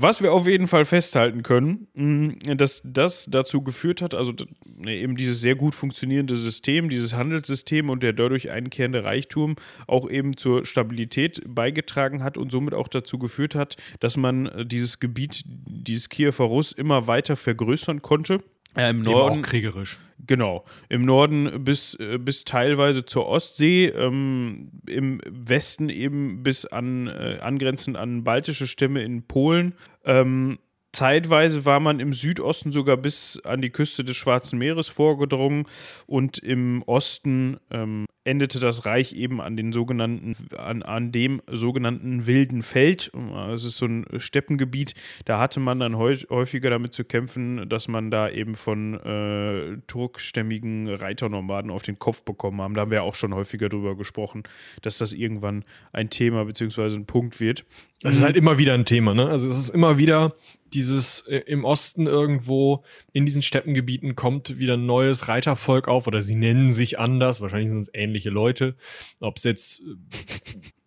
Was 0.00 0.22
wir 0.22 0.32
auf 0.32 0.46
jeden 0.46 0.68
Fall 0.68 0.84
festhalten 0.84 1.42
können, 1.42 1.88
mh, 1.94 2.54
dass 2.54 2.82
das 2.84 3.26
dazu 3.28 3.62
geführt 3.62 4.00
hat, 4.00 4.14
also 4.14 4.32
ne, 4.64 4.94
eben 4.94 5.16
dieses 5.16 5.40
sehr 5.40 5.56
gut 5.56 5.74
funktionierende 5.74 6.36
System, 6.36 6.88
dieses 6.88 7.14
Handelssystem 7.14 7.90
und 7.90 8.04
der 8.04 8.12
dadurch 8.12 8.48
einkehrende 8.52 9.02
Reichtum 9.02 9.56
auch 9.88 10.08
eben 10.08 10.36
zur 10.36 10.64
Stabilität 10.64 11.42
beigetragen 11.48 12.22
hat 12.22 12.38
und 12.38 12.52
somit 12.52 12.74
auch 12.74 12.86
dazu 12.86 13.18
geführt 13.18 13.56
hat, 13.56 13.74
dass 13.98 14.16
man 14.16 14.46
äh, 14.46 14.64
dieses 14.64 15.00
Gebiet, 15.00 15.42
dieses 15.44 16.08
Kiewer 16.08 16.32
Russ 16.44 16.70
immer 16.70 17.08
weiter 17.08 17.34
vergrößern 17.34 18.00
konnte. 18.00 18.38
Äh, 18.78 18.90
Im 18.90 19.00
Eben 19.00 19.10
Norden, 19.10 19.40
auch 19.40 19.42
kriegerisch. 19.42 19.98
Genau. 20.24 20.64
Im 20.88 21.02
Norden 21.02 21.64
bis, 21.64 21.94
äh, 21.96 22.18
bis 22.18 22.44
teilweise 22.44 23.04
zur 23.04 23.26
Ostsee, 23.26 23.86
ähm, 23.86 24.70
im 24.86 25.20
Westen 25.26 25.88
eben 25.88 26.44
bis 26.44 26.64
an 26.64 27.08
äh, 27.08 27.38
angrenzend 27.40 27.96
an 27.96 28.22
baltische 28.22 28.68
Stämme 28.68 29.02
in 29.02 29.26
Polen. 29.26 29.74
Ähm, 30.04 30.58
zeitweise 30.92 31.64
war 31.64 31.80
man 31.80 31.98
im 31.98 32.12
Südosten 32.12 32.70
sogar 32.70 32.96
bis 32.96 33.40
an 33.44 33.62
die 33.62 33.70
Küste 33.70 34.04
des 34.04 34.16
Schwarzen 34.16 34.58
Meeres 34.60 34.88
vorgedrungen 34.88 35.66
und 36.06 36.38
im 36.38 36.82
Osten 36.86 37.58
ähm, 37.72 38.06
endete 38.28 38.60
das 38.60 38.84
Reich 38.84 39.14
eben 39.14 39.40
an 39.40 39.56
den 39.56 39.72
sogenannten, 39.72 40.36
an, 40.56 40.82
an 40.82 41.10
dem 41.10 41.40
sogenannten 41.50 42.26
Wilden 42.26 42.62
Feld. 42.62 43.10
Es 43.52 43.64
ist 43.64 43.78
so 43.78 43.86
ein 43.86 44.06
Steppengebiet. 44.18 44.94
Da 45.24 45.40
hatte 45.40 45.58
man 45.58 45.80
dann 45.80 45.96
häu- 45.96 46.28
häufiger 46.28 46.70
damit 46.70 46.92
zu 46.92 47.04
kämpfen, 47.04 47.68
dass 47.68 47.88
man 47.88 48.10
da 48.10 48.28
eben 48.28 48.54
von 48.54 48.94
äh, 48.94 49.78
turkstämmigen 49.86 50.88
Reiternomaden 50.88 51.70
auf 51.70 51.82
den 51.82 51.98
Kopf 51.98 52.22
bekommen 52.22 52.60
haben. 52.60 52.74
Da 52.74 52.82
haben 52.82 52.90
wir 52.90 53.02
auch 53.02 53.14
schon 53.14 53.34
häufiger 53.34 53.68
drüber 53.68 53.96
gesprochen, 53.96 54.42
dass 54.82 54.98
das 54.98 55.12
irgendwann 55.12 55.64
ein 55.92 56.10
Thema 56.10 56.44
bzw. 56.44 56.94
ein 56.94 57.06
Punkt 57.06 57.40
wird. 57.40 57.64
Das 58.02 58.14
ist 58.14 58.22
halt 58.22 58.36
immer 58.36 58.58
wieder 58.58 58.74
ein 58.74 58.84
Thema, 58.84 59.12
ne? 59.14 59.26
Also 59.26 59.46
es 59.46 59.58
ist 59.58 59.70
immer 59.70 59.98
wieder 59.98 60.34
dieses 60.72 61.20
äh, 61.28 61.38
im 61.46 61.64
Osten 61.64 62.06
irgendwo 62.06 62.84
in 63.12 63.24
diesen 63.24 63.42
Steppengebieten 63.42 64.14
kommt 64.14 64.58
wieder 64.58 64.74
ein 64.74 64.86
neues 64.86 65.26
Reitervolk 65.26 65.88
auf 65.88 66.06
oder 66.06 66.20
sie 66.22 66.34
nennen 66.34 66.68
sich 66.70 66.98
anders, 66.98 67.40
wahrscheinlich 67.40 67.70
sind 67.70 67.78
es 67.80 67.88
ähnliche 68.18 68.30
Leute. 68.30 68.74
Ob 69.20 69.36
es 69.36 69.44
jetzt 69.44 69.82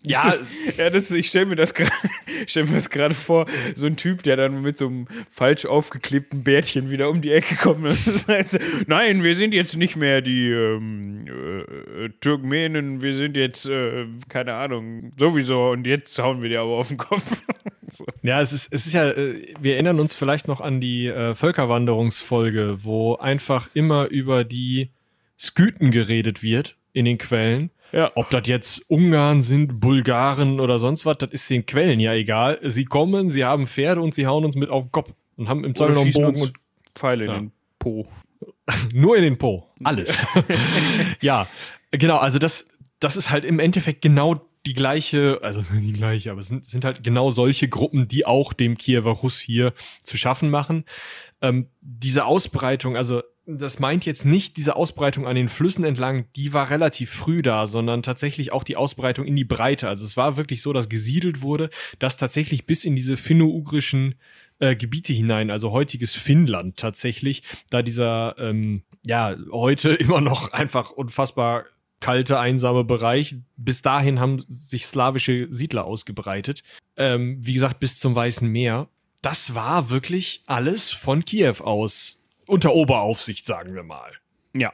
Ja, 0.04 0.26
das, 0.26 0.44
ja 0.78 0.90
das, 0.90 1.12
ich 1.12 1.28
stelle 1.28 1.46
mir 1.46 1.56
das 1.56 1.74
gerade 1.74 1.92
stell 2.48 2.66
mir 2.66 2.76
das 2.76 2.90
gerade 2.90 3.14
vor, 3.14 3.46
so 3.76 3.88
ein 3.88 3.98
Typ, 3.98 4.24
der 4.24 4.36
dann 4.36 4.62
mit 4.62 4.78
so 4.78 4.88
einem 4.88 5.08
falsch 5.30 5.66
aufgeklebten 5.66 6.44
Bärtchen 6.44 6.90
wieder 6.90 7.10
um 7.10 7.22
die 7.22 7.32
Ecke 7.32 7.56
kommt 7.56 7.86
und 7.86 7.96
sagt, 8.28 8.60
nein, 8.88 9.24
wir 9.24 9.36
sind 9.36 9.54
jetzt 9.54 9.78
nicht 9.78 9.96
mehr 9.96 10.22
die 10.22 10.50
ähm, 10.50 11.28
äh, 11.28 12.10
Turkmenen, 12.20 13.02
wir 13.02 13.14
sind 13.14 13.38
jetzt, 13.38 13.70
äh, 13.70 14.08
keine 14.28 14.56
Ahnung, 14.56 15.14
sowieso 15.18 15.70
und 15.70 15.86
jetzt 15.86 16.18
hauen 16.18 16.42
wir 16.42 16.50
dir 16.50 16.62
aber 16.62 16.78
auf 16.78 16.88
den 16.88 16.98
Kopf. 16.98 17.44
so. 17.92 18.06
Ja, 18.24 18.42
es 18.42 18.54
ist, 18.54 18.74
es 18.74 18.88
ist 18.88 18.94
ja, 18.94 19.12
äh, 19.12 19.54
wir 19.60 19.76
erinnern 19.76 20.00
uns 20.00 20.16
vielleicht 20.16 20.48
noch 20.48 20.62
an 20.62 20.80
die 20.80 21.08
äh, 21.08 21.36
Völkerwanderungsfolge, 21.36 22.78
wo 22.84 23.18
einfach 23.18 23.70
immer 23.76 24.08
über 24.08 24.44
die 24.44 24.90
Skythen 25.38 25.92
geredet 25.92 26.42
wird 26.42 26.76
in 26.94 27.06
den 27.06 27.18
Quellen. 27.18 27.72
Ja. 27.92 28.12
Ob 28.16 28.30
das 28.30 28.44
jetzt 28.48 28.90
Ungarn 28.90 29.42
sind, 29.42 29.80
Bulgaren 29.82 30.60
oder 30.60 30.80
sonst 30.80 31.06
was, 31.06 31.18
das 31.18 31.32
ist 31.32 31.50
den 31.50 31.66
Quellen 31.66 32.00
ja 32.00 32.14
egal. 32.14 32.60
Sie 32.64 32.86
kommen, 32.86 33.30
sie 33.30 33.44
haben 33.44 33.68
Pferde 33.68 34.02
und 34.02 34.14
sie 34.14 34.28
hauen 34.28 34.46
uns 34.46 34.56
mit 34.56 34.70
auf 34.70 34.86
den 34.86 34.92
Kopf 34.92 35.12
und 35.36 35.50
haben 35.50 35.66
im 35.66 35.76
Zweifel 35.76 35.96
noch 35.96 36.02
einen 36.04 36.14
Bogen 36.14 36.42
und 36.42 36.54
Pfeile 36.96 37.26
Ja. 37.26 37.36
in 37.36 37.40
den 37.48 37.52
Po. 37.80 38.08
nur 38.94 39.18
in 39.18 39.24
den 39.24 39.38
Po. 39.38 39.68
Alles. 39.84 40.26
ja, 41.22 41.48
genau, 41.92 42.18
also 42.18 42.40
das, 42.40 42.70
das 43.00 43.18
ist 43.18 43.30
halt 43.30 43.44
im 43.44 43.60
Endeffekt 43.60 44.02
genau 44.02 44.48
die 44.66 44.74
gleiche, 44.74 45.40
also 45.42 45.64
die 45.74 45.94
gleiche, 45.94 46.32
aber 46.32 46.40
es 46.40 46.48
sind, 46.48 46.66
sind 46.66 46.86
halt 46.86 47.04
genau 47.04 47.32
solche 47.32 47.68
Gruppen, 47.68 48.08
die 48.08 48.26
auch 48.26 48.54
dem 48.54 48.78
Kiewer 48.78 49.12
Russ 49.12 49.40
hier 49.40 49.74
zu 50.04 50.18
schaffen 50.18 50.50
machen. 50.50 50.86
Ähm, 51.42 51.68
diese 51.82 52.26
Ausbreitung, 52.26 52.96
also 52.96 53.22
das 53.58 53.80
meint 53.80 54.06
jetzt 54.06 54.26
nicht 54.26 54.58
diese 54.58 54.76
Ausbreitung 54.76 55.28
an 55.28 55.36
den 55.36 55.50
Flüssen 55.50 55.84
entlang, 55.84 56.26
die 56.36 56.54
war 56.54 56.70
relativ 56.70 57.12
früh 57.12 57.42
da, 57.42 57.66
sondern 57.66 58.04
tatsächlich 58.04 58.52
auch 58.52 58.64
die 58.64 58.78
Ausbreitung 58.78 59.26
in 59.26 59.36
die 59.36 59.44
Breite. 59.44 59.88
Also 59.88 60.06
es 60.06 60.18
war 60.18 60.38
wirklich 60.38 60.62
so, 60.62 60.74
dass 60.74 60.90
gesiedelt 60.90 61.42
wurde, 61.42 61.70
dass 62.00 62.18
tatsächlich 62.18 62.66
bis 62.66 62.86
in 62.86 62.96
diese 62.96 63.18
finno-ugrischen 63.18 64.16
äh, 64.60 64.76
Gebiete 64.76 65.14
hinein, 65.14 65.50
also 65.50 65.72
heutiges 65.72 66.14
Finnland 66.14 66.78
tatsächlich, 66.78 67.44
da 67.70 67.82
dieser, 67.82 68.36
ähm, 68.38 68.84
ja, 69.06 69.36
heute 69.52 69.90
immer 69.94 70.22
noch 70.22 70.54
einfach 70.54 70.92
unfassbar 70.92 71.66
kalte, 72.00 72.40
einsame 72.40 72.84
Bereich. 72.84 73.36
Bis 73.58 73.82
dahin 73.82 74.20
haben 74.20 74.40
sich 74.40 74.86
slawische 74.86 75.48
Siedler 75.52 75.86
ausgebreitet. 75.86 76.64
Ähm, 76.98 77.38
wie 77.42 77.54
gesagt, 77.54 77.80
bis 77.80 78.00
zum 78.00 78.16
Weißen 78.16 78.48
Meer. 78.48 78.88
Das 79.22 79.54
war 79.54 79.90
wirklich 79.90 80.42
alles 80.48 80.92
von 80.92 81.24
Kiew 81.24 81.62
aus. 81.62 82.21
Unter 82.48 82.74
Oberaufsicht, 82.74 83.46
sagen 83.46 83.76
wir 83.76 83.84
mal. 83.84 84.12
Ja. 84.54 84.74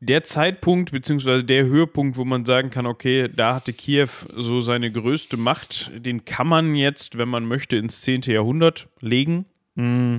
Der 0.00 0.22
Zeitpunkt, 0.22 0.92
beziehungsweise 0.92 1.44
der 1.44 1.64
Höhepunkt, 1.64 2.16
wo 2.16 2.24
man 2.24 2.44
sagen 2.44 2.70
kann, 2.70 2.86
okay, 2.86 3.28
da 3.34 3.56
hatte 3.56 3.72
Kiew 3.72 4.08
so 4.36 4.60
seine 4.60 4.92
größte 4.92 5.36
Macht, 5.36 5.90
den 5.94 6.24
kann 6.24 6.46
man 6.46 6.76
jetzt, 6.76 7.18
wenn 7.18 7.28
man 7.28 7.46
möchte, 7.46 7.76
ins 7.76 8.02
10. 8.02 8.22
Jahrhundert 8.22 8.88
legen. 9.00 9.46
Mm. 9.74 10.18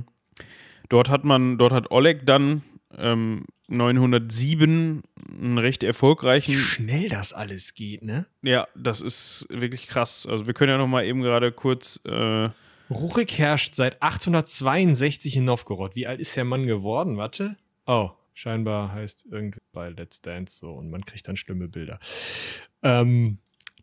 Dort 0.90 1.08
hat 1.08 1.24
man, 1.24 1.56
dort 1.56 1.72
hat 1.72 1.90
Oleg 1.90 2.26
dann 2.26 2.62
ähm, 2.98 3.46
907 3.68 5.02
einen 5.40 5.58
recht 5.58 5.82
erfolgreichen 5.82 6.56
Schnell 6.56 7.08
das 7.08 7.32
alles 7.32 7.74
geht, 7.74 8.02
ne? 8.02 8.26
Ja, 8.42 8.66
das 8.74 9.00
ist 9.00 9.46
wirklich 9.48 9.86
krass. 9.86 10.26
Also 10.28 10.46
wir 10.46 10.54
können 10.54 10.72
ja 10.72 10.78
noch 10.78 10.88
mal 10.88 11.04
eben 11.04 11.22
gerade 11.22 11.52
kurz. 11.52 12.00
Äh, 12.04 12.50
Rurik 12.90 13.38
herrscht 13.38 13.74
seit 13.74 14.02
862 14.02 15.36
in 15.36 15.44
Novgorod. 15.44 15.94
Wie 15.94 16.06
alt 16.06 16.20
ist 16.20 16.36
der 16.36 16.44
Mann 16.44 16.66
geworden? 16.66 17.16
Warte. 17.16 17.56
Oh, 17.86 18.10
scheinbar 18.34 18.92
heißt 18.92 19.26
irgendwie 19.30 19.60
bei 19.72 19.90
Let's 19.90 20.20
Dance 20.22 20.58
so 20.58 20.72
und 20.72 20.90
man 20.90 21.04
kriegt 21.04 21.28
dann 21.28 21.36
schlimme 21.36 21.68
Bilder. 21.68 21.98
Ähm, 22.82 23.38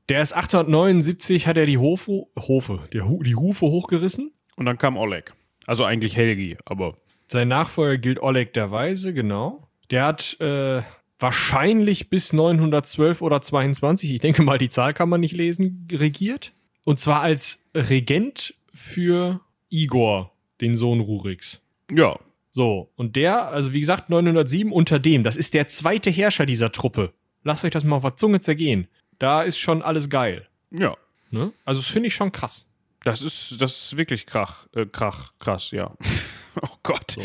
der 0.10 0.22
ist 0.22 0.36
879, 0.36 1.48
hat 1.48 1.58
er 1.58 1.66
die 1.66 1.78
Hofe, 1.78 2.26
Hofe, 2.38 2.88
der, 2.94 3.06
die 3.22 3.36
Hufe 3.36 3.66
hochgerissen. 3.66 4.32
und 4.56 4.66
dann 4.66 4.78
kam 4.78 4.98
Oleg. 4.98 5.34
Also 5.66 5.84
eigentlich 5.84 6.16
Helgi, 6.16 6.58
aber 6.66 6.98
Sein 7.28 7.50
Nachfolger 7.50 7.98
gilt 7.98 8.22
Oleg 8.22 8.54
der 8.54 8.72
Weise, 8.72 9.14
genau. 9.14 9.68
Der 9.90 10.06
hat 10.06 10.40
äh, 10.40 10.82
wahrscheinlich 11.20 12.10
bis 12.10 12.32
912 12.32 13.22
oder 13.22 13.42
22, 13.42 14.12
ich 14.12 14.20
denke 14.20 14.44
mal, 14.44 14.58
die 14.58 14.70
Zahl 14.70 14.94
kann 14.94 15.10
man 15.10 15.20
nicht 15.22 15.36
lesen, 15.36 15.88
regiert. 15.92 16.54
Und 16.86 17.00
zwar 17.00 17.22
als 17.22 17.66
Regent 17.76 18.54
für 18.78 19.42
Igor, 19.70 20.32
den 20.62 20.76
Sohn 20.76 21.00
Ruriks. 21.00 21.62
ja. 21.92 22.18
So, 22.50 22.90
und 22.96 23.16
der, 23.16 23.50
also 23.50 23.72
wie 23.72 23.80
gesagt, 23.82 24.10
907 24.10 24.72
unter 24.72 24.98
dem, 24.98 25.22
das 25.22 25.36
ist 25.36 25.54
der 25.54 25.68
zweite 25.68 26.10
Herrscher 26.10 26.48
dieser 26.48 26.72
Truppe. 26.72 27.14
Lasst 27.44 27.64
euch 27.64 27.70
das 27.70 27.84
mal 27.84 27.98
auf 27.98 28.02
der 28.02 28.16
Zunge 28.16 28.40
zergehen. 28.40 28.88
Da 29.20 29.44
ist 29.44 29.60
schon 29.60 29.84
alles 29.84 30.10
geil. 30.10 30.48
Ja. 30.72 30.98
Ne? 31.30 31.54
Also, 31.66 31.82
das 31.82 31.88
finde 31.88 32.08
ich 32.08 32.16
schon 32.16 32.32
krass. 32.32 32.68
Das 33.04 33.22
ist, 33.22 33.62
das 33.62 33.84
ist 33.84 33.98
wirklich 33.98 34.26
krach, 34.26 34.66
äh, 34.76 34.88
krach, 34.88 35.34
krass, 35.38 35.70
ja. 35.70 35.94
oh 36.62 36.76
Gott. 36.82 37.18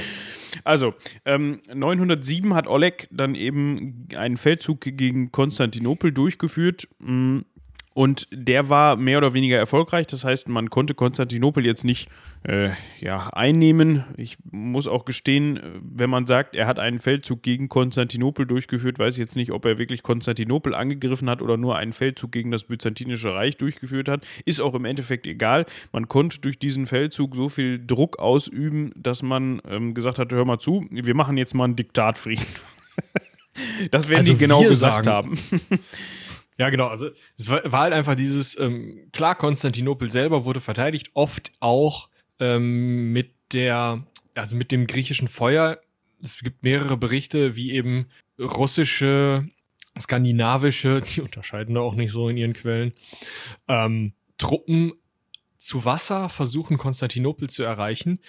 Also, 0.64 0.92
ähm, 1.24 1.62
907 1.72 2.52
hat 2.52 2.66
Oleg 2.66 3.08
dann 3.10 3.34
eben 3.34 4.06
einen 4.14 4.36
Feldzug 4.36 4.80
gegen 4.80 5.32
Konstantinopel 5.32 6.12
durchgeführt. 6.12 6.88
mm, 6.98 7.38
Und 7.94 8.26
der 8.32 8.70
war 8.70 8.96
mehr 8.96 9.18
oder 9.18 9.34
weniger 9.34 9.58
erfolgreich. 9.58 10.06
Das 10.06 10.24
heißt, 10.24 10.48
man 10.48 10.70
konnte 10.70 10.94
Konstantinopel 10.94 11.66
jetzt 11.66 11.84
nicht 11.84 12.08
äh, 12.48 12.70
ja, 13.00 13.28
einnehmen. 13.34 14.04
Ich 14.16 14.38
muss 14.50 14.88
auch 14.88 15.04
gestehen, 15.04 15.60
wenn 15.82 16.08
man 16.08 16.26
sagt, 16.26 16.56
er 16.56 16.66
hat 16.66 16.78
einen 16.78 16.98
Feldzug 16.98 17.42
gegen 17.42 17.68
Konstantinopel 17.68 18.46
durchgeführt, 18.46 18.98
weiß 18.98 19.14
ich 19.14 19.20
jetzt 19.20 19.36
nicht, 19.36 19.52
ob 19.52 19.66
er 19.66 19.76
wirklich 19.76 20.02
Konstantinopel 20.02 20.74
angegriffen 20.74 21.28
hat 21.28 21.42
oder 21.42 21.58
nur 21.58 21.76
einen 21.76 21.92
Feldzug 21.92 22.32
gegen 22.32 22.50
das 22.50 22.64
Byzantinische 22.64 23.34
Reich 23.34 23.58
durchgeführt 23.58 24.08
hat. 24.08 24.26
Ist 24.46 24.60
auch 24.60 24.74
im 24.74 24.86
Endeffekt 24.86 25.26
egal. 25.26 25.66
Man 25.92 26.08
konnte 26.08 26.40
durch 26.40 26.58
diesen 26.58 26.86
Feldzug 26.86 27.36
so 27.36 27.50
viel 27.50 27.78
Druck 27.86 28.18
ausüben, 28.18 28.92
dass 28.96 29.22
man 29.22 29.60
ähm, 29.68 29.92
gesagt 29.92 30.18
hat, 30.18 30.32
hör 30.32 30.46
mal 30.46 30.58
zu, 30.58 30.86
wir 30.90 31.14
machen 31.14 31.36
jetzt 31.36 31.54
mal 31.54 31.64
einen 31.64 31.76
Diktatfrieden. 31.76 32.46
das 33.90 34.08
werden 34.08 34.20
Also 34.20 34.32
die 34.32 34.38
genau 34.38 34.62
gesagt 34.62 35.04
sagen- 35.04 35.36
haben. 35.36 35.38
Ja, 36.58 36.70
genau. 36.70 36.88
Also 36.88 37.10
es 37.36 37.48
war, 37.48 37.60
war 37.70 37.80
halt 37.80 37.94
einfach 37.94 38.14
dieses, 38.14 38.58
ähm, 38.58 39.08
klar, 39.12 39.34
Konstantinopel 39.34 40.10
selber 40.10 40.44
wurde 40.44 40.60
verteidigt, 40.60 41.10
oft 41.14 41.52
auch 41.60 42.08
ähm, 42.38 43.12
mit 43.12 43.32
der, 43.52 44.06
also 44.34 44.56
mit 44.56 44.72
dem 44.72 44.86
griechischen 44.86 45.28
Feuer. 45.28 45.78
Es 46.22 46.40
gibt 46.40 46.62
mehrere 46.62 46.96
Berichte, 46.96 47.56
wie 47.56 47.72
eben 47.72 48.06
russische, 48.38 49.48
skandinavische, 49.98 51.02
die 51.02 51.20
unterscheiden 51.20 51.74
da 51.74 51.80
auch 51.80 51.94
nicht 51.94 52.12
so 52.12 52.28
in 52.28 52.36
ihren 52.36 52.52
Quellen, 52.52 52.92
ähm, 53.68 54.12
Truppen 54.38 54.92
zu 55.58 55.84
Wasser 55.84 56.28
versuchen, 56.28 56.78
Konstantinopel 56.78 57.48
zu 57.48 57.62
erreichen. 57.62 58.20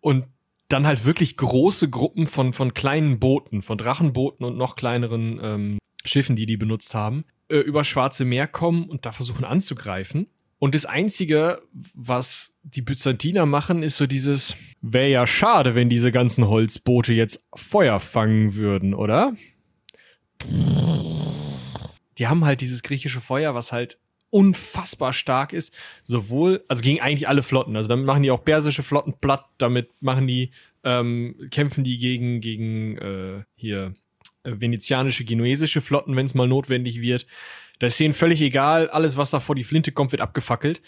Und 0.00 0.26
dann 0.68 0.86
halt 0.86 1.04
wirklich 1.04 1.36
große 1.36 1.90
Gruppen 1.90 2.26
von, 2.26 2.52
von 2.52 2.74
kleinen 2.74 3.18
Booten, 3.18 3.62
von 3.62 3.76
Drachenbooten 3.76 4.46
und 4.46 4.56
noch 4.56 4.76
kleineren 4.76 5.40
ähm, 5.42 5.78
Schiffen, 6.04 6.36
die 6.36 6.46
die 6.46 6.56
benutzt 6.56 6.94
haben, 6.94 7.24
äh, 7.50 7.58
über 7.58 7.84
Schwarze 7.84 8.24
Meer 8.24 8.46
kommen 8.46 8.88
und 8.88 9.06
da 9.06 9.12
versuchen 9.12 9.44
anzugreifen. 9.44 10.28
Und 10.58 10.74
das 10.74 10.84
Einzige, 10.84 11.62
was 11.94 12.54
die 12.62 12.82
Byzantiner 12.82 13.46
machen, 13.46 13.82
ist 13.82 13.96
so 13.96 14.06
dieses, 14.06 14.54
wäre 14.82 15.08
ja 15.08 15.26
schade, 15.26 15.74
wenn 15.74 15.88
diese 15.88 16.12
ganzen 16.12 16.46
Holzboote 16.48 17.14
jetzt 17.14 17.42
Feuer 17.54 17.98
fangen 17.98 18.54
würden, 18.56 18.92
oder? 18.92 19.34
Die 22.18 22.26
haben 22.26 22.44
halt 22.44 22.60
dieses 22.60 22.82
griechische 22.82 23.22
Feuer, 23.22 23.54
was 23.54 23.72
halt 23.72 23.98
unfassbar 24.28 25.14
stark 25.14 25.54
ist, 25.54 25.74
sowohl, 26.02 26.62
also 26.68 26.82
gegen 26.82 27.00
eigentlich 27.00 27.26
alle 27.26 27.42
Flotten. 27.42 27.74
Also 27.74 27.88
damit 27.88 28.04
machen 28.04 28.22
die 28.22 28.30
auch 28.30 28.44
persische 28.44 28.82
Flotten 28.82 29.14
platt, 29.18 29.46
damit 29.56 29.90
machen 30.00 30.26
die, 30.26 30.50
ähm, 30.84 31.36
kämpfen 31.50 31.84
die 31.84 31.98
gegen, 31.98 32.40
gegen 32.42 32.98
äh, 32.98 33.44
hier 33.54 33.94
venezianische, 34.44 35.24
genuesische 35.24 35.80
Flotten, 35.80 36.16
wenn 36.16 36.26
es 36.26 36.34
mal 36.34 36.48
notwendig 36.48 37.00
wird. 37.00 37.26
Das 37.78 37.94
ist 37.94 38.00
ihnen 38.00 38.14
völlig 38.14 38.42
egal, 38.42 38.88
alles, 38.90 39.16
was 39.16 39.30
da 39.30 39.40
vor 39.40 39.54
die 39.54 39.64
Flinte 39.64 39.92
kommt, 39.92 40.12
wird 40.12 40.22
abgefackelt. 40.22 40.82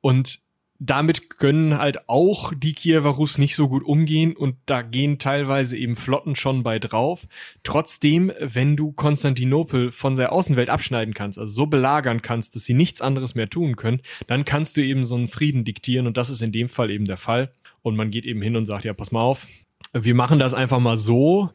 Und 0.00 0.40
damit 0.80 1.38
können 1.38 1.78
halt 1.78 2.08
auch 2.08 2.52
die 2.54 2.72
Kiewer 2.72 3.10
Rus 3.10 3.36
nicht 3.36 3.56
so 3.56 3.68
gut 3.68 3.84
umgehen 3.84 4.36
und 4.36 4.56
da 4.66 4.82
gehen 4.82 5.18
teilweise 5.18 5.76
eben 5.76 5.96
Flotten 5.96 6.36
schon 6.36 6.62
bei 6.62 6.78
drauf. 6.78 7.26
Trotzdem, 7.64 8.32
wenn 8.38 8.76
du 8.76 8.92
Konstantinopel 8.92 9.90
von 9.90 10.14
der 10.14 10.32
Außenwelt 10.32 10.70
abschneiden 10.70 11.14
kannst, 11.14 11.38
also 11.38 11.52
so 11.52 11.66
belagern 11.66 12.22
kannst, 12.22 12.54
dass 12.54 12.64
sie 12.64 12.74
nichts 12.74 13.00
anderes 13.00 13.34
mehr 13.34 13.50
tun 13.50 13.74
können, 13.74 14.00
dann 14.28 14.44
kannst 14.44 14.76
du 14.76 14.80
eben 14.80 15.02
so 15.02 15.16
einen 15.16 15.26
Frieden 15.26 15.64
diktieren 15.64 16.06
und 16.06 16.16
das 16.16 16.30
ist 16.30 16.42
in 16.42 16.52
dem 16.52 16.68
Fall 16.68 16.90
eben 16.90 17.06
der 17.06 17.16
Fall. 17.16 17.52
Und 17.82 17.96
man 17.96 18.10
geht 18.10 18.24
eben 18.24 18.42
hin 18.42 18.54
und 18.54 18.64
sagt, 18.64 18.84
ja, 18.84 18.92
pass 18.92 19.10
mal 19.10 19.22
auf, 19.22 19.48
wir 19.92 20.14
machen 20.14 20.38
das 20.38 20.54
einfach 20.54 20.78
mal 20.78 20.96
so. 20.96 21.50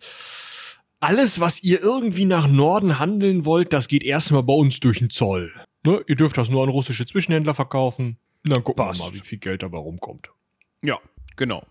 Alles, 1.03 1.41
was 1.41 1.61
ihr 1.63 1.81
irgendwie 1.81 2.23
nach 2.23 2.47
Norden 2.47 2.97
handeln 2.97 3.43
wollt, 3.43 3.73
das 3.73 3.89
geht 3.89 4.05
erstmal 4.05 4.41
bei 4.41 4.53
uns 4.53 4.79
durch 4.79 4.99
den 4.99 5.09
Zoll. 5.09 5.51
Ne? 5.85 6.01
Ihr 6.07 6.15
dürft 6.15 6.37
das 6.37 6.49
nur 6.49 6.63
an 6.63 6.69
russische 6.69 7.05
Zwischenhändler 7.05 7.53
verkaufen. 7.53 8.15
Dann 8.45 8.63
gucken 8.63 8.85
Passt. 8.85 9.01
wir 9.01 9.07
mal, 9.07 9.13
wie 9.13 9.19
viel 9.19 9.37
Geld 9.37 9.63
dabei 9.63 9.79
rumkommt. 9.79 10.31
Ja, 10.81 10.99
genau. 11.35 11.65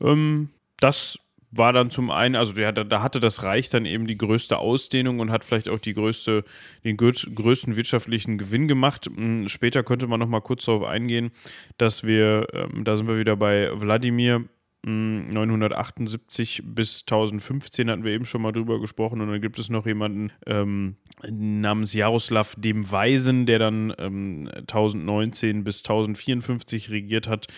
Ähm, 0.00 0.48
das 0.80 1.18
war 1.50 1.74
dann 1.74 1.90
zum 1.90 2.10
einen, 2.10 2.36
also 2.36 2.54
der, 2.54 2.72
da 2.72 3.02
hatte 3.02 3.20
das 3.20 3.42
Reich 3.42 3.68
dann 3.68 3.84
eben 3.84 4.06
die 4.06 4.16
größte 4.16 4.56
Ausdehnung 4.56 5.20
und 5.20 5.30
hat 5.30 5.44
vielleicht 5.44 5.68
auch 5.68 5.78
die 5.78 5.92
größte, 5.92 6.42
den 6.84 6.96
größten 6.96 7.76
wirtschaftlichen 7.76 8.38
Gewinn 8.38 8.66
gemacht. 8.66 9.10
Hm, 9.14 9.46
später 9.48 9.82
könnte 9.82 10.06
man 10.06 10.20
noch 10.20 10.28
mal 10.28 10.40
kurz 10.40 10.64
darauf 10.64 10.84
eingehen, 10.84 11.32
dass 11.76 12.02
wir, 12.02 12.46
ähm, 12.54 12.84
da 12.84 12.96
sind 12.96 13.08
wir 13.08 13.18
wieder 13.18 13.36
bei 13.36 13.70
Wladimir, 13.78 14.48
978 14.84 16.62
bis 16.64 17.02
1015 17.02 17.90
hatten 17.90 18.04
wir 18.04 18.12
eben 18.12 18.24
schon 18.24 18.42
mal 18.42 18.52
drüber 18.52 18.80
gesprochen 18.80 19.20
und 19.20 19.28
dann 19.28 19.40
gibt 19.40 19.58
es 19.58 19.70
noch 19.70 19.86
jemanden 19.86 20.30
ähm, 20.46 20.96
namens 21.28 21.92
Jaroslav 21.94 22.54
dem 22.56 22.90
Weisen, 22.90 23.46
der 23.46 23.58
dann 23.58 23.92
ähm, 23.98 24.48
1019 24.54 25.64
bis 25.64 25.78
1054 25.80 26.90
regiert 26.90 27.28
hat. 27.28 27.48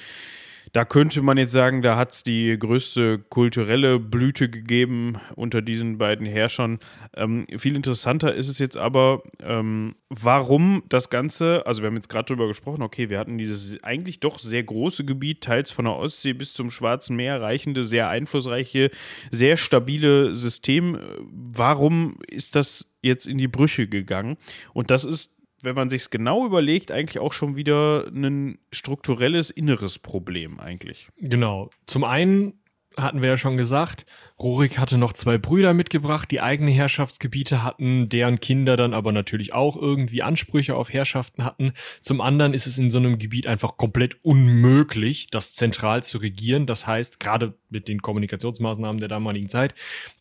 Da 0.72 0.84
könnte 0.84 1.22
man 1.22 1.36
jetzt 1.36 1.52
sagen, 1.52 1.82
da 1.82 1.96
hat 1.96 2.12
es 2.12 2.22
die 2.22 2.56
größte 2.58 3.18
kulturelle 3.18 3.98
Blüte 3.98 4.48
gegeben 4.48 5.18
unter 5.34 5.62
diesen 5.62 5.98
beiden 5.98 6.26
Herrschern. 6.26 6.78
Ähm, 7.16 7.46
viel 7.56 7.74
interessanter 7.76 8.34
ist 8.34 8.48
es 8.48 8.58
jetzt 8.58 8.76
aber, 8.76 9.22
ähm, 9.42 9.96
warum 10.08 10.82
das 10.88 11.11
Ganze, 11.11 11.66
also 11.66 11.82
wir 11.82 11.88
haben 11.88 11.96
jetzt 11.96 12.08
gerade 12.08 12.26
darüber 12.26 12.46
gesprochen, 12.46 12.82
okay, 12.82 13.11
wir 13.11 13.18
hatten 13.18 13.38
dieses 13.38 13.82
eigentlich 13.82 14.20
doch 14.20 14.38
sehr 14.38 14.62
große 14.62 15.04
Gebiet, 15.04 15.40
teils 15.40 15.70
von 15.70 15.86
der 15.86 15.96
Ostsee 15.96 16.32
bis 16.32 16.52
zum 16.52 16.70
Schwarzen 16.70 17.16
Meer 17.16 17.40
reichende, 17.40 17.84
sehr 17.84 18.08
einflussreiche, 18.08 18.90
sehr 19.30 19.56
stabile 19.56 20.34
System. 20.34 20.98
Warum 21.30 22.18
ist 22.28 22.54
das 22.54 22.86
jetzt 23.02 23.26
in 23.26 23.38
die 23.38 23.48
Brüche 23.48 23.88
gegangen? 23.88 24.36
Und 24.72 24.90
das 24.90 25.04
ist 25.04 25.39
wenn 25.62 25.74
man 25.74 25.90
sich 25.90 26.02
es 26.02 26.11
genau 26.11 26.46
überlegt, 26.46 26.90
eigentlich 26.90 27.18
auch 27.18 27.32
schon 27.32 27.56
wieder 27.56 28.06
ein 28.08 28.58
strukturelles 28.72 29.50
inneres 29.50 29.98
Problem 29.98 30.61
eigentlich. 30.61 31.08
Genau. 31.18 31.70
Zum 31.86 32.04
einen 32.04 32.61
hatten 32.96 33.22
wir 33.22 33.28
ja 33.28 33.36
schon 33.36 33.56
gesagt, 33.56 34.04
Rurik 34.38 34.78
hatte 34.78 34.98
noch 34.98 35.12
zwei 35.12 35.38
Brüder 35.38 35.74
mitgebracht, 35.74 36.30
die 36.30 36.40
eigene 36.40 36.70
Herrschaftsgebiete 36.70 37.62
hatten, 37.62 38.08
deren 38.08 38.40
Kinder 38.40 38.76
dann 38.76 38.94
aber 38.94 39.12
natürlich 39.12 39.52
auch 39.52 39.76
irgendwie 39.76 40.22
Ansprüche 40.22 40.74
auf 40.74 40.92
Herrschaften 40.92 41.44
hatten. 41.44 41.72
Zum 42.00 42.20
anderen 42.20 42.52
ist 42.52 42.66
es 42.66 42.78
in 42.78 42.90
so 42.90 42.98
einem 42.98 43.18
Gebiet 43.18 43.46
einfach 43.46 43.76
komplett 43.76 44.24
unmöglich, 44.24 45.28
das 45.28 45.54
zentral 45.54 46.02
zu 46.02 46.18
regieren. 46.18 46.66
Das 46.66 46.86
heißt, 46.86 47.20
gerade 47.20 47.54
mit 47.68 47.86
den 47.88 48.02
Kommunikationsmaßnahmen 48.02 48.98
der 48.98 49.08
damaligen 49.08 49.48
Zeit, 49.48 49.74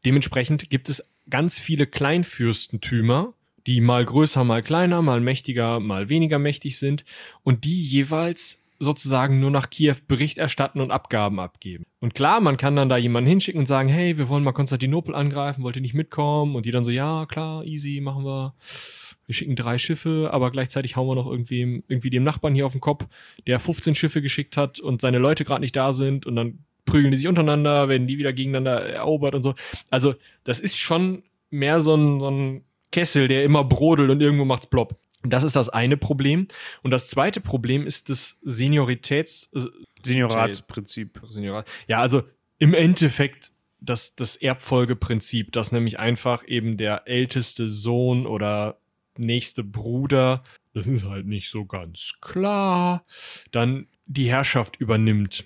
dementsprechend 0.05 0.69
gibt 0.69 0.89
es 0.89 1.09
ganz 1.29 1.59
viele 1.59 1.87
Kleinfürstentümer, 1.87 3.33
die 3.69 3.81
mal 3.81 4.03
größer, 4.03 4.43
mal 4.43 4.63
kleiner, 4.63 5.03
mal 5.03 5.21
mächtiger, 5.21 5.79
mal 5.79 6.09
weniger 6.09 6.39
mächtig 6.39 6.79
sind 6.79 7.05
und 7.43 7.65
die 7.65 7.85
jeweils 7.85 8.63
sozusagen 8.79 9.39
nur 9.39 9.51
nach 9.51 9.69
Kiew 9.69 9.97
Bericht 10.07 10.39
erstatten 10.39 10.81
und 10.81 10.89
Abgaben 10.89 11.39
abgeben. 11.39 11.85
Und 11.99 12.15
klar, 12.15 12.39
man 12.39 12.57
kann 12.57 12.75
dann 12.75 12.89
da 12.89 12.97
jemanden 12.97 13.29
hinschicken 13.29 13.59
und 13.59 13.67
sagen, 13.67 13.87
hey, 13.87 14.17
wir 14.17 14.27
wollen 14.27 14.43
mal 14.43 14.53
Konstantinopel 14.53 15.13
angreifen, 15.13 15.63
wollt 15.63 15.75
ihr 15.75 15.83
nicht 15.83 15.93
mitkommen? 15.93 16.55
Und 16.55 16.65
die 16.65 16.71
dann 16.71 16.83
so, 16.83 16.89
ja, 16.89 17.27
klar, 17.27 17.63
easy, 17.63 18.01
machen 18.01 18.25
wir. 18.25 18.55
Wir 19.27 19.35
schicken 19.35 19.55
drei 19.55 19.77
Schiffe, 19.77 20.29
aber 20.31 20.49
gleichzeitig 20.49 20.95
hauen 20.95 21.07
wir 21.07 21.13
noch 21.13 21.29
irgendwie, 21.29 21.83
irgendwie 21.87 22.09
dem 22.09 22.23
Nachbarn 22.23 22.55
hier 22.55 22.65
auf 22.65 22.71
den 22.71 22.81
Kopf, 22.81 23.05
der 23.45 23.59
15 23.59 23.93
Schiffe 23.93 24.23
geschickt 24.23 24.57
hat 24.57 24.79
und 24.79 25.01
seine 25.01 25.19
Leute 25.19 25.45
gerade 25.45 25.61
nicht 25.61 25.75
da 25.75 25.93
sind 25.93 26.25
und 26.25 26.35
dann 26.35 26.65
prügeln 26.85 27.11
die 27.11 27.17
sich 27.17 27.27
untereinander, 27.27 27.87
werden 27.87 28.07
die 28.07 28.17
wieder 28.17 28.33
gegeneinander 28.33 28.81
erobert 28.81 29.35
und 29.35 29.43
so. 29.43 29.53
Also, 29.91 30.15
das 30.43 30.59
ist 30.59 30.77
schon 30.77 31.21
mehr 31.51 31.81
so 31.81 31.93
ein, 31.93 32.19
so 32.19 32.31
ein 32.31 32.63
Kessel, 32.91 33.27
der 33.27 33.43
immer 33.43 33.63
brodelt 33.63 34.09
und 34.09 34.21
irgendwo 34.21 34.45
macht's 34.45 34.67
plopp. 34.67 34.99
Das 35.23 35.43
ist 35.43 35.55
das 35.55 35.69
eine 35.69 35.97
Problem. 35.97 36.47
Und 36.83 36.91
das 36.91 37.09
zweite 37.09 37.41
Problem 37.41 37.85
ist 37.85 38.09
das 38.09 38.39
Senioritäts... 38.41 39.49
Äh, 39.53 39.65
Senioratsprinzip. 40.03 41.19
Seniorat. 41.29 41.69
Ja, 41.87 41.99
also 41.99 42.23
im 42.57 42.73
Endeffekt 42.73 43.51
das, 43.81 44.15
das 44.15 44.35
Erbfolgeprinzip, 44.35 45.51
dass 45.51 45.71
nämlich 45.71 45.99
einfach 45.99 46.47
eben 46.47 46.77
der 46.77 47.07
älteste 47.07 47.69
Sohn 47.69 48.25
oder 48.25 48.79
nächste 49.17 49.63
Bruder, 49.63 50.43
das 50.73 50.87
ist 50.87 51.05
halt 51.05 51.25
nicht 51.25 51.49
so 51.49 51.65
ganz 51.65 52.13
klar, 52.21 53.05
dann 53.51 53.87
die 54.05 54.29
Herrschaft 54.29 54.77
übernimmt. 54.77 55.45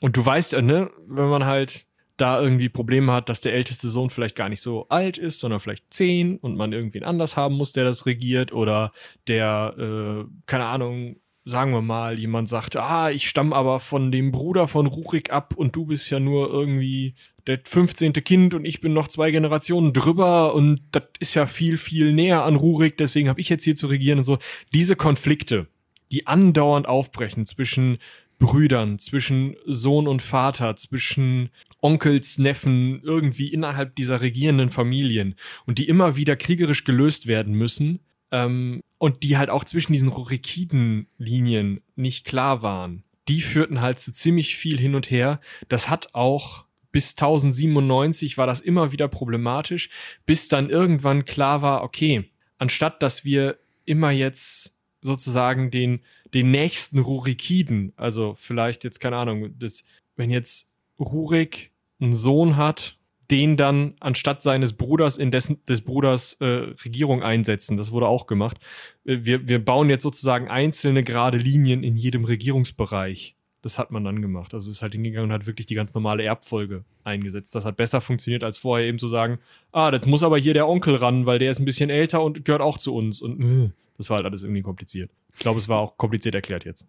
Und 0.00 0.16
du 0.16 0.24
weißt 0.24 0.52
ja, 0.52 0.62
ne, 0.62 0.90
wenn 1.06 1.28
man 1.28 1.44
halt 1.44 1.86
da 2.16 2.40
irgendwie 2.40 2.68
Probleme 2.68 3.12
hat, 3.12 3.28
dass 3.28 3.40
der 3.40 3.54
älteste 3.54 3.88
Sohn 3.88 4.10
vielleicht 4.10 4.36
gar 4.36 4.48
nicht 4.48 4.60
so 4.60 4.86
alt 4.88 5.18
ist, 5.18 5.40
sondern 5.40 5.60
vielleicht 5.60 5.92
zehn 5.92 6.36
und 6.38 6.56
man 6.56 6.72
irgendwen 6.72 7.04
anders 7.04 7.36
haben 7.36 7.56
muss, 7.56 7.72
der 7.72 7.84
das 7.84 8.06
regiert 8.06 8.52
oder 8.52 8.92
der, 9.26 9.74
äh, 9.78 10.24
keine 10.46 10.66
Ahnung, 10.66 11.16
sagen 11.44 11.72
wir 11.72 11.82
mal, 11.82 12.18
jemand 12.18 12.48
sagt, 12.48 12.76
ah, 12.76 13.10
ich 13.10 13.28
stamme 13.28 13.54
aber 13.54 13.80
von 13.80 14.10
dem 14.10 14.32
Bruder 14.32 14.66
von 14.66 14.86
Rurik 14.86 15.30
ab 15.30 15.54
und 15.56 15.76
du 15.76 15.86
bist 15.86 16.08
ja 16.10 16.18
nur 16.18 16.48
irgendwie 16.50 17.14
der 17.46 17.60
15. 17.62 18.12
Kind 18.14 18.54
und 18.54 18.64
ich 18.64 18.80
bin 18.80 18.94
noch 18.94 19.08
zwei 19.08 19.30
Generationen 19.30 19.92
drüber 19.92 20.54
und 20.54 20.80
das 20.92 21.02
ist 21.20 21.34
ja 21.34 21.46
viel, 21.46 21.76
viel 21.76 22.14
näher 22.14 22.44
an 22.44 22.56
Rurik, 22.56 22.96
deswegen 22.96 23.28
habe 23.28 23.40
ich 23.40 23.50
jetzt 23.50 23.64
hier 23.64 23.76
zu 23.76 23.88
regieren 23.88 24.18
und 24.18 24.24
so. 24.24 24.38
Diese 24.72 24.96
Konflikte, 24.96 25.66
die 26.10 26.26
andauernd 26.26 26.88
aufbrechen 26.88 27.44
zwischen 27.44 27.98
Brüdern, 28.44 28.98
zwischen 28.98 29.56
Sohn 29.66 30.06
und 30.06 30.20
Vater, 30.20 30.76
zwischen 30.76 31.50
Onkels, 31.80 32.38
Neffen, 32.38 33.00
irgendwie 33.02 33.48
innerhalb 33.48 33.96
dieser 33.96 34.20
regierenden 34.20 34.70
Familien 34.70 35.34
und 35.66 35.78
die 35.78 35.88
immer 35.88 36.16
wieder 36.16 36.36
kriegerisch 36.36 36.84
gelöst 36.84 37.26
werden 37.26 37.54
müssen 37.54 38.00
ähm, 38.30 38.82
und 38.98 39.22
die 39.22 39.38
halt 39.38 39.50
auch 39.50 39.64
zwischen 39.64 39.92
diesen 39.92 40.10
Rurikiden-Linien 40.10 41.80
nicht 41.96 42.26
klar 42.26 42.62
waren. 42.62 43.04
Die 43.28 43.40
führten 43.40 43.80
halt 43.80 43.98
zu 43.98 44.12
ziemlich 44.12 44.56
viel 44.56 44.78
hin 44.78 44.94
und 44.94 45.10
her. 45.10 45.40
Das 45.68 45.88
hat 45.88 46.14
auch 46.14 46.66
bis 46.92 47.12
1097 47.12 48.38
war 48.38 48.46
das 48.46 48.60
immer 48.60 48.92
wieder 48.92 49.08
problematisch, 49.08 49.90
bis 50.26 50.48
dann 50.48 50.70
irgendwann 50.70 51.24
klar 51.24 51.60
war, 51.60 51.82
okay, 51.82 52.30
anstatt 52.58 53.02
dass 53.02 53.24
wir 53.24 53.58
immer 53.84 54.10
jetzt 54.10 54.73
sozusagen 55.04 55.70
den 55.70 56.00
den 56.34 56.50
nächsten 56.50 56.98
Rurikiden, 56.98 57.92
also 57.96 58.34
vielleicht 58.36 58.82
jetzt, 58.84 58.98
keine 58.98 59.16
Ahnung, 59.16 59.54
das, 59.56 59.84
wenn 60.16 60.30
jetzt 60.30 60.72
Rurik 60.98 61.70
einen 62.00 62.12
Sohn 62.12 62.56
hat, 62.56 62.98
den 63.30 63.56
dann 63.56 63.94
anstatt 64.00 64.42
seines 64.42 64.74
Bruders 64.74 65.16
in 65.16 65.30
dessen, 65.30 65.64
des 65.66 65.80
Bruders 65.80 66.34
äh, 66.40 66.74
Regierung 66.84 67.22
einsetzen. 67.22 67.76
Das 67.76 67.90
wurde 67.90 68.06
auch 68.06 68.26
gemacht. 68.26 68.58
Äh, 69.06 69.18
wir, 69.22 69.48
wir 69.48 69.64
bauen 69.64 69.88
jetzt 69.88 70.02
sozusagen 70.02 70.48
einzelne 70.48 71.04
gerade 71.04 71.38
Linien 71.38 71.84
in 71.84 71.96
jedem 71.96 72.24
Regierungsbereich. 72.24 73.36
Das 73.62 73.78
hat 73.78 73.90
man 73.90 74.04
dann 74.04 74.20
gemacht. 74.20 74.52
Also 74.52 74.70
ist 74.70 74.82
halt 74.82 74.92
hingegangen 74.92 75.30
und 75.30 75.34
hat 75.34 75.46
wirklich 75.46 75.66
die 75.66 75.74
ganz 75.74 75.94
normale 75.94 76.22
Erbfolge 76.22 76.84
eingesetzt. 77.02 77.54
Das 77.54 77.64
hat 77.64 77.78
besser 77.78 78.02
funktioniert, 78.02 78.44
als 78.44 78.58
vorher 78.58 78.86
eben 78.86 78.98
zu 78.98 79.08
sagen, 79.08 79.38
ah, 79.72 79.90
jetzt 79.90 80.06
muss 80.06 80.22
aber 80.22 80.36
hier 80.36 80.52
der 80.52 80.68
Onkel 80.68 80.96
ran, 80.96 81.24
weil 81.24 81.38
der 81.38 81.50
ist 81.50 81.60
ein 81.60 81.64
bisschen 81.64 81.88
älter 81.88 82.22
und 82.22 82.44
gehört 82.44 82.60
auch 82.60 82.76
zu 82.76 82.94
uns. 82.94 83.22
Und 83.22 83.40
äh, 83.40 83.70
das 83.96 84.10
war 84.10 84.18
halt 84.18 84.26
alles 84.26 84.42
irgendwie 84.42 84.62
kompliziert. 84.62 85.10
Ich 85.34 85.40
glaube, 85.40 85.58
es 85.58 85.68
war 85.68 85.78
auch 85.78 85.96
kompliziert 85.96 86.34
erklärt 86.34 86.64
jetzt. 86.64 86.86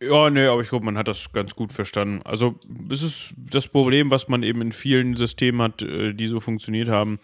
Ja, 0.00 0.28
nee, 0.28 0.46
aber 0.46 0.60
ich 0.60 0.68
glaube, 0.68 0.84
man 0.84 0.98
hat 0.98 1.08
das 1.08 1.32
ganz 1.32 1.54
gut 1.54 1.72
verstanden. 1.72 2.20
Also, 2.24 2.58
es 2.90 3.02
ist 3.02 3.34
das 3.36 3.68
Problem, 3.68 4.10
was 4.10 4.28
man 4.28 4.42
eben 4.42 4.60
in 4.60 4.72
vielen 4.72 5.16
Systemen 5.16 5.62
hat, 5.62 5.82
äh, 5.82 6.12
die 6.12 6.26
so 6.26 6.40
funktioniert 6.40 6.88
haben. 6.88 7.18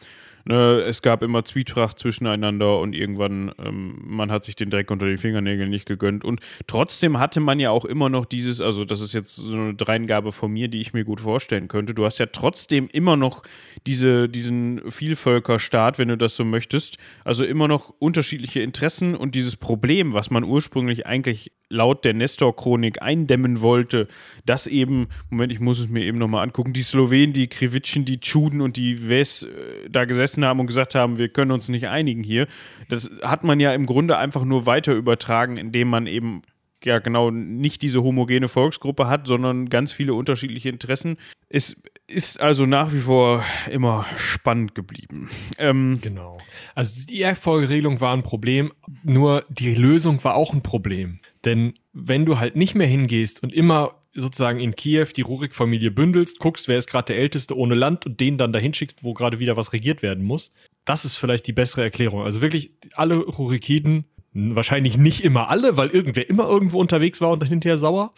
Ne, 0.45 0.81
es 0.81 1.03
gab 1.03 1.23
immer 1.23 1.45
Zwietracht 1.45 1.99
zwischeneinander 1.99 2.79
und 2.79 2.95
irgendwann, 2.95 3.53
ähm, 3.59 4.01
man 4.05 4.31
hat 4.31 4.45
sich 4.45 4.57
den 4.57 4.71
Dreck 4.71 4.91
unter 4.91 5.07
den 5.07 5.19
Fingernägeln 5.19 5.71
nicht 5.71 5.87
gegönnt. 5.87 6.25
Und 6.25 6.41
trotzdem 6.67 7.19
hatte 7.19 7.41
man 7.41 7.61
ja 7.61 7.71
auch 7.71 7.85
immer 7.85 8.09
noch 8.09 8.25
dieses, 8.25 8.61
also 8.61 8.85
das 8.85 9.01
ist 9.01 9.13
jetzt 9.13 9.37
so 9.37 9.57
eine 9.57 9.75
Dreingabe 9.75 10.33
von 10.33 10.51
mir, 10.51 10.69
die 10.69 10.81
ich 10.81 10.93
mir 10.93 11.05
gut 11.05 11.21
vorstellen 11.21 11.69
könnte. 11.69 11.95
Du 11.95 12.05
hast 12.05 12.19
ja 12.19 12.27
trotzdem 12.27 12.89
immer 12.93 13.17
noch 13.17 13.43
diese, 13.87 14.29
diesen 14.29 14.91
Vielvölkerstaat, 14.91 15.99
wenn 15.99 16.09
du 16.09 16.17
das 16.17 16.37
so 16.37 16.45
möchtest. 16.45 16.97
Also 17.25 17.45
immer 17.45 17.69
noch 17.69 17.93
unterschiedliche 17.99 18.61
Interessen 18.61 19.15
und 19.15 19.35
dieses 19.35 19.57
Problem, 19.57 20.15
was 20.15 20.31
man 20.31 20.45
ursprünglich 20.45 21.07
eigentlich 21.07 21.53
laut 21.71 22.05
der 22.05 22.15
Nestor-Chronik 22.15 23.01
eindämmen 23.01 23.61
wollte, 23.61 24.09
dass 24.45 24.67
eben, 24.67 25.09
Moment, 25.31 25.53
ich 25.53 25.61
muss 25.61 25.79
es 25.79 25.89
mir 25.89 26.05
eben 26.05 26.19
nochmal 26.19 26.43
angucken, 26.43 26.73
die 26.73 26.83
Slowenen, 26.83 27.33
die 27.33 27.47
Kriwitschen, 27.47 28.05
die 28.05 28.19
Tschuden 28.19 28.61
und 28.61 28.77
die 28.77 29.09
Wes 29.09 29.45
äh, 29.45 29.89
da 29.89 30.05
gesessen 30.05 30.30
haben 30.39 30.61
und 30.61 30.67
gesagt 30.67 30.95
haben, 30.95 31.19
wir 31.19 31.29
können 31.29 31.51
uns 31.51 31.69
nicht 31.69 31.89
einigen 31.89 32.23
hier. 32.23 32.47
Das 32.89 33.11
hat 33.23 33.45
man 33.45 33.61
ja 33.61 33.73
im 33.73 33.87
Grunde 33.87 34.19
einfach 34.19 34.45
nur 34.45 34.67
weiter 34.67 34.95
übertragen, 34.95 35.57
indem 35.57 35.89
man 35.89 36.07
eben 36.07 36.43
ja 36.85 36.99
genau 36.99 37.31
nicht 37.31 37.83
diese 37.83 38.03
homogene 38.03 38.49
Volksgruppe 38.49 39.07
hat, 39.07 39.27
sondern 39.27 39.69
ganz 39.69 39.93
viele 39.93 40.15
unterschiedliche 40.15 40.69
Interessen. 40.69 41.17
Es 41.49 41.83
ist 42.07 42.41
also 42.41 42.65
nach 42.65 42.93
wie 42.93 43.01
vor 43.01 43.45
immer 43.71 44.07
spannend 44.17 44.75
geblieben. 44.75 45.29
Ähm, 45.59 45.99
genau. 46.01 46.39
Also 46.75 47.07
die 47.07 47.23
Erbfolgeregelung 47.23 48.01
war 48.01 48.15
ein 48.15 48.23
Problem, 48.23 48.73
nur 49.03 49.45
die 49.49 49.75
Lösung 49.75 50.23
war 50.25 50.35
auch 50.35 50.53
ein 50.53 50.63
Problem. 50.63 51.21
Denn 51.45 51.75
wenn 51.93 52.25
du 52.25 52.39
halt 52.39 52.57
nicht 52.57 52.75
mehr 52.75 52.87
hingehst 52.87 53.43
und 53.43 53.53
immer 53.53 54.00
sozusagen 54.15 54.61
in 54.61 54.75
Kiew 54.75 55.07
die 55.15 55.23
Rurik-Familie 55.23 55.91
bündelst, 55.91 56.39
guckst, 56.39 56.69
wer 56.69 56.79
ist 56.79 56.89
gerade 56.89 57.13
der 57.13 57.19
Älteste 57.19 57.57
ohne 57.57 57.75
Land 57.75 58.07
und 58.07 58.21
den 58.21 58.39
dann 58.39 58.53
dahin 58.53 58.75
schickst, 58.75 59.05
wo 59.05 59.15
gerade 59.15 59.39
wieder 59.39 59.57
was 59.57 59.73
regiert 59.73 60.03
werden 60.03 60.25
muss, 60.25 60.53
das 60.85 61.05
ist 61.05 61.17
vielleicht 61.17 61.47
die 61.47 61.53
bessere 61.53 61.83
Erklärung. 61.83 62.23
Also 62.23 62.41
wirklich 62.41 62.73
alle 62.95 63.17
Rurikiden, 63.17 64.05
wahrscheinlich 64.33 64.97
nicht 64.97 65.25
immer 65.25 65.49
alle, 65.49 65.77
weil 65.77 65.89
irgendwer 65.89 66.29
immer 66.29 66.49
irgendwo 66.49 66.81
unterwegs 66.81 67.21
war 67.21 67.31
und 67.31 67.43
dann 67.43 67.49
hinterher 67.49 67.79
sauer, 67.79 68.13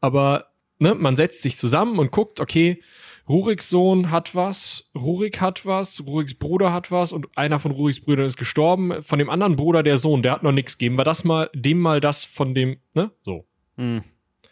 aber 0.00 0.52
ne, 0.78 0.94
man 0.94 1.16
setzt 1.16 1.42
sich 1.42 1.56
zusammen 1.56 1.98
und 1.98 2.10
guckt, 2.10 2.40
okay, 2.40 2.82
Ruriks 3.28 3.68
Sohn 3.68 4.10
hat 4.10 4.34
was, 4.34 4.88
Rurik 4.94 5.40
hat 5.40 5.66
was, 5.66 6.02
Ruriks 6.06 6.34
Bruder 6.34 6.72
hat 6.72 6.90
was 6.90 7.12
und 7.12 7.26
einer 7.36 7.60
von 7.60 7.72
Ruriks 7.72 8.00
Brüdern 8.00 8.24
ist 8.24 8.38
gestorben. 8.38 9.02
Von 9.02 9.18
dem 9.18 9.28
anderen 9.28 9.54
Bruder 9.54 9.82
der 9.82 9.98
Sohn, 9.98 10.22
der 10.22 10.32
hat 10.32 10.42
noch 10.42 10.52
nichts 10.52 10.78
gegeben. 10.78 10.96
War 10.96 11.04
das 11.04 11.24
mal, 11.24 11.50
dem 11.54 11.78
mal 11.78 12.00
das 12.00 12.24
von 12.24 12.54
dem, 12.54 12.78
ne? 12.94 13.10
So. 13.20 13.46
Mhm. 13.76 14.02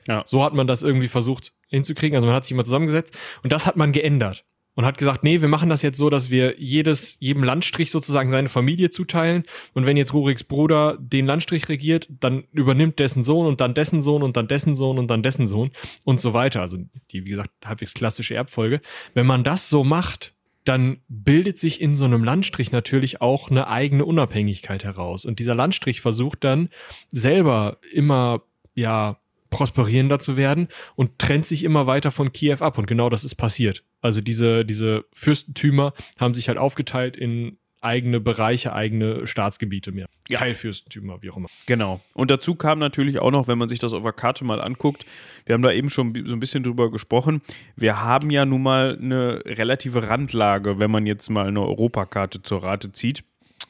Ja. 0.07 0.23
So 0.27 0.43
hat 0.45 0.55
man 0.55 0.67
das 0.67 0.83
irgendwie 0.83 1.09
versucht 1.09 1.53
hinzukriegen. 1.69 2.15
Also 2.15 2.27
man 2.27 2.37
hat 2.37 2.45
sich 2.45 2.53
immer 2.53 2.65
zusammengesetzt 2.65 3.17
und 3.43 3.53
das 3.53 3.67
hat 3.67 3.77
man 3.77 3.93
geändert 3.93 4.45
und 4.77 4.85
hat 4.85 4.99
gesagt, 4.99 5.25
nee, 5.25 5.41
wir 5.41 5.49
machen 5.49 5.71
das 5.71 5.83
jetzt 5.83 5.97
so, 5.97 6.11
dass 6.11 6.31
wir 6.31 6.61
jedes, 6.61 7.17
jedem 7.19 7.43
Landstrich 7.43 7.91
sozusagen 7.91 8.31
seine 8.31 8.51
Familie 8.51 8.91
zuteilen. 8.91 9.45
Und 9.73 9.87
wenn 9.87 9.97
jetzt 9.97 10.13
Ruriks 10.13 10.45
Bruder 10.45 10.99
den 11.01 11.27
Landstrich 11.27 11.69
regiert, 11.69 12.09
dann 12.21 12.45
übernimmt 12.53 12.99
dessen 12.99 13.25
Sohn 13.25 13.47
und 13.47 13.61
dann 13.61 13.73
dessen 13.73 14.03
Sohn 14.03 14.23
und 14.23 14.37
dann 14.37 14.49
dessen 14.49 14.77
Sohn 14.77 14.99
und 14.99 15.09
dann 15.09 15.23
dessen 15.23 15.47
Sohn 15.47 15.71
und 16.05 16.21
so 16.21 16.35
weiter. 16.35 16.61
Also 16.61 16.77
die, 17.11 17.25
wie 17.25 17.31
gesagt, 17.31 17.51
halbwegs 17.65 17.95
klassische 17.95 18.35
Erbfolge. 18.35 18.83
Wenn 19.15 19.27
man 19.27 19.45
das 19.45 19.71
so 19.71 19.83
macht, 19.83 20.35
dann 20.67 20.99
bildet 21.09 21.59
sich 21.59 21.81
in 21.81 21.97
so 21.97 22.05
einem 22.05 22.23
Landstrich 22.23 22.71
natürlich 22.71 23.23
auch 23.23 23.51
eine 23.51 23.69
eigene 23.69 24.05
Unabhängigkeit 24.05 24.85
heraus. 24.85 25.25
Und 25.25 25.39
dieser 25.39 25.55
Landstrich 25.55 26.03
versucht 26.03 26.45
dann 26.45 26.69
selber 27.11 27.79
immer, 27.93 28.43
ja, 28.75 29.17
prosperierender 29.57 30.19
zu 30.19 30.37
werden 30.37 30.69
und 30.95 31.19
trennt 31.19 31.47
sich 31.47 31.65
immer 31.65 31.87
weiter 31.87 32.11
von 32.11 32.33
Kiew 32.33 32.59
ab. 32.61 32.79
Und 32.79 32.87
genau 32.87 33.09
das 33.09 33.25
ist 33.25 33.37
passiert. 33.37 33.85
Also 34.01 34.21
diese, 34.21 34.65
diese 34.65 35.05
Fürstentümer 35.13 35.93
haben 36.19 36.35
sich 36.35 36.49
halt 36.49 36.59
aufgeteilt 36.59 37.17
in 37.17 37.59
eigene 37.81 38.21
Bereiche, 38.21 38.73
eigene 38.73 39.27
Staatsgebiete 39.27 39.93
mehr. 39.93 40.09
Ja. 40.29 40.39
Teilfürstentümer, 40.39 41.23
wie 41.23 41.31
auch 41.31 41.37
immer. 41.37 41.49
Genau. 41.67 42.01
Und 42.15 42.31
dazu 42.31 42.55
kam 42.55 42.79
natürlich 42.79 43.21
auch 43.21 43.31
noch, 43.31 43.49
wenn 43.49 43.59
man 43.59 43.69
sich 43.69 43.79
das 43.79 43.93
auf 43.93 44.03
der 44.03 44.13
Karte 44.13 44.45
mal 44.45 44.61
anguckt, 44.61 45.07
wir 45.45 45.55
haben 45.55 45.63
da 45.63 45.71
eben 45.71 45.89
schon 45.89 46.13
so 46.27 46.35
ein 46.35 46.41
bisschen 46.41 46.65
drüber 46.65 46.91
gesprochen, 46.91 47.43
wir 47.77 48.03
haben 48.03 48.31
ja 48.31 48.45
nun 48.45 48.63
mal 48.63 48.99
eine 49.01 49.43
relative 49.47 50.09
Randlage, 50.09 50.79
wenn 50.79 50.91
man 50.91 51.07
jetzt 51.07 51.31
mal 51.31 51.47
eine 51.47 51.63
Europakarte 51.63 52.43
zur 52.43 52.63
Rate 52.63 52.93
zieht. 52.93 53.25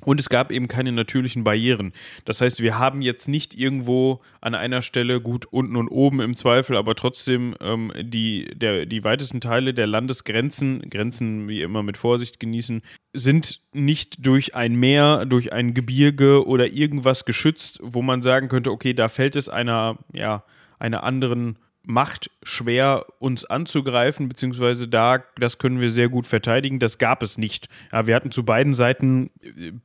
Und 0.06 0.20
es 0.20 0.28
gab 0.28 0.52
eben 0.52 0.68
keine 0.68 0.92
natürlichen 0.92 1.42
Barrieren. 1.42 1.92
Das 2.24 2.40
heißt, 2.40 2.62
wir 2.62 2.78
haben 2.78 3.02
jetzt 3.02 3.26
nicht 3.26 3.58
irgendwo 3.58 4.20
an 4.40 4.54
einer 4.54 4.80
Stelle 4.80 5.20
gut 5.20 5.46
unten 5.46 5.74
und 5.74 5.88
oben 5.88 6.20
im 6.20 6.36
Zweifel, 6.36 6.76
aber 6.76 6.94
trotzdem 6.94 7.56
ähm, 7.60 7.90
die, 7.98 8.44
der, 8.54 8.86
die 8.86 9.02
weitesten 9.02 9.40
Teile 9.40 9.74
der 9.74 9.88
Landesgrenzen, 9.88 10.88
Grenzen 10.90 11.48
wie 11.48 11.60
immer 11.60 11.82
mit 11.82 11.96
Vorsicht 11.96 12.38
genießen, 12.38 12.82
sind 13.14 13.62
nicht 13.72 14.24
durch 14.24 14.54
ein 14.54 14.76
Meer, 14.76 15.26
durch 15.26 15.52
ein 15.52 15.74
Gebirge 15.74 16.46
oder 16.46 16.68
irgendwas 16.68 17.24
geschützt, 17.24 17.80
wo 17.82 18.00
man 18.00 18.22
sagen 18.22 18.48
könnte, 18.48 18.70
okay, 18.70 18.94
da 18.94 19.08
fällt 19.08 19.34
es 19.34 19.48
einer, 19.48 19.98
ja, 20.12 20.44
einer 20.78 21.02
anderen 21.02 21.58
macht 21.86 22.30
schwer, 22.42 23.06
uns 23.20 23.44
anzugreifen, 23.44 24.28
beziehungsweise 24.28 24.88
da, 24.88 25.22
das 25.38 25.58
können 25.58 25.80
wir 25.80 25.88
sehr 25.88 26.08
gut 26.08 26.26
verteidigen. 26.26 26.80
Das 26.80 26.98
gab 26.98 27.22
es 27.22 27.38
nicht. 27.38 27.68
Ja, 27.92 28.08
wir 28.08 28.16
hatten 28.16 28.32
zu 28.32 28.44
beiden 28.44 28.74
Seiten, 28.74 29.30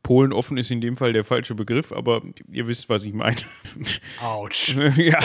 Polen 0.01 0.33
offen 0.33 0.57
ist 0.57 0.71
in 0.71 0.81
dem 0.81 0.95
Fall 0.95 1.13
der 1.13 1.23
falsche 1.23 1.53
Begriff, 1.53 1.91
aber 1.91 2.23
ihr 2.51 2.65
wisst, 2.65 2.89
was 2.89 3.05
ich 3.05 3.13
meine. 3.13 3.37
Autsch. 4.21 4.75
ja. 4.95 5.19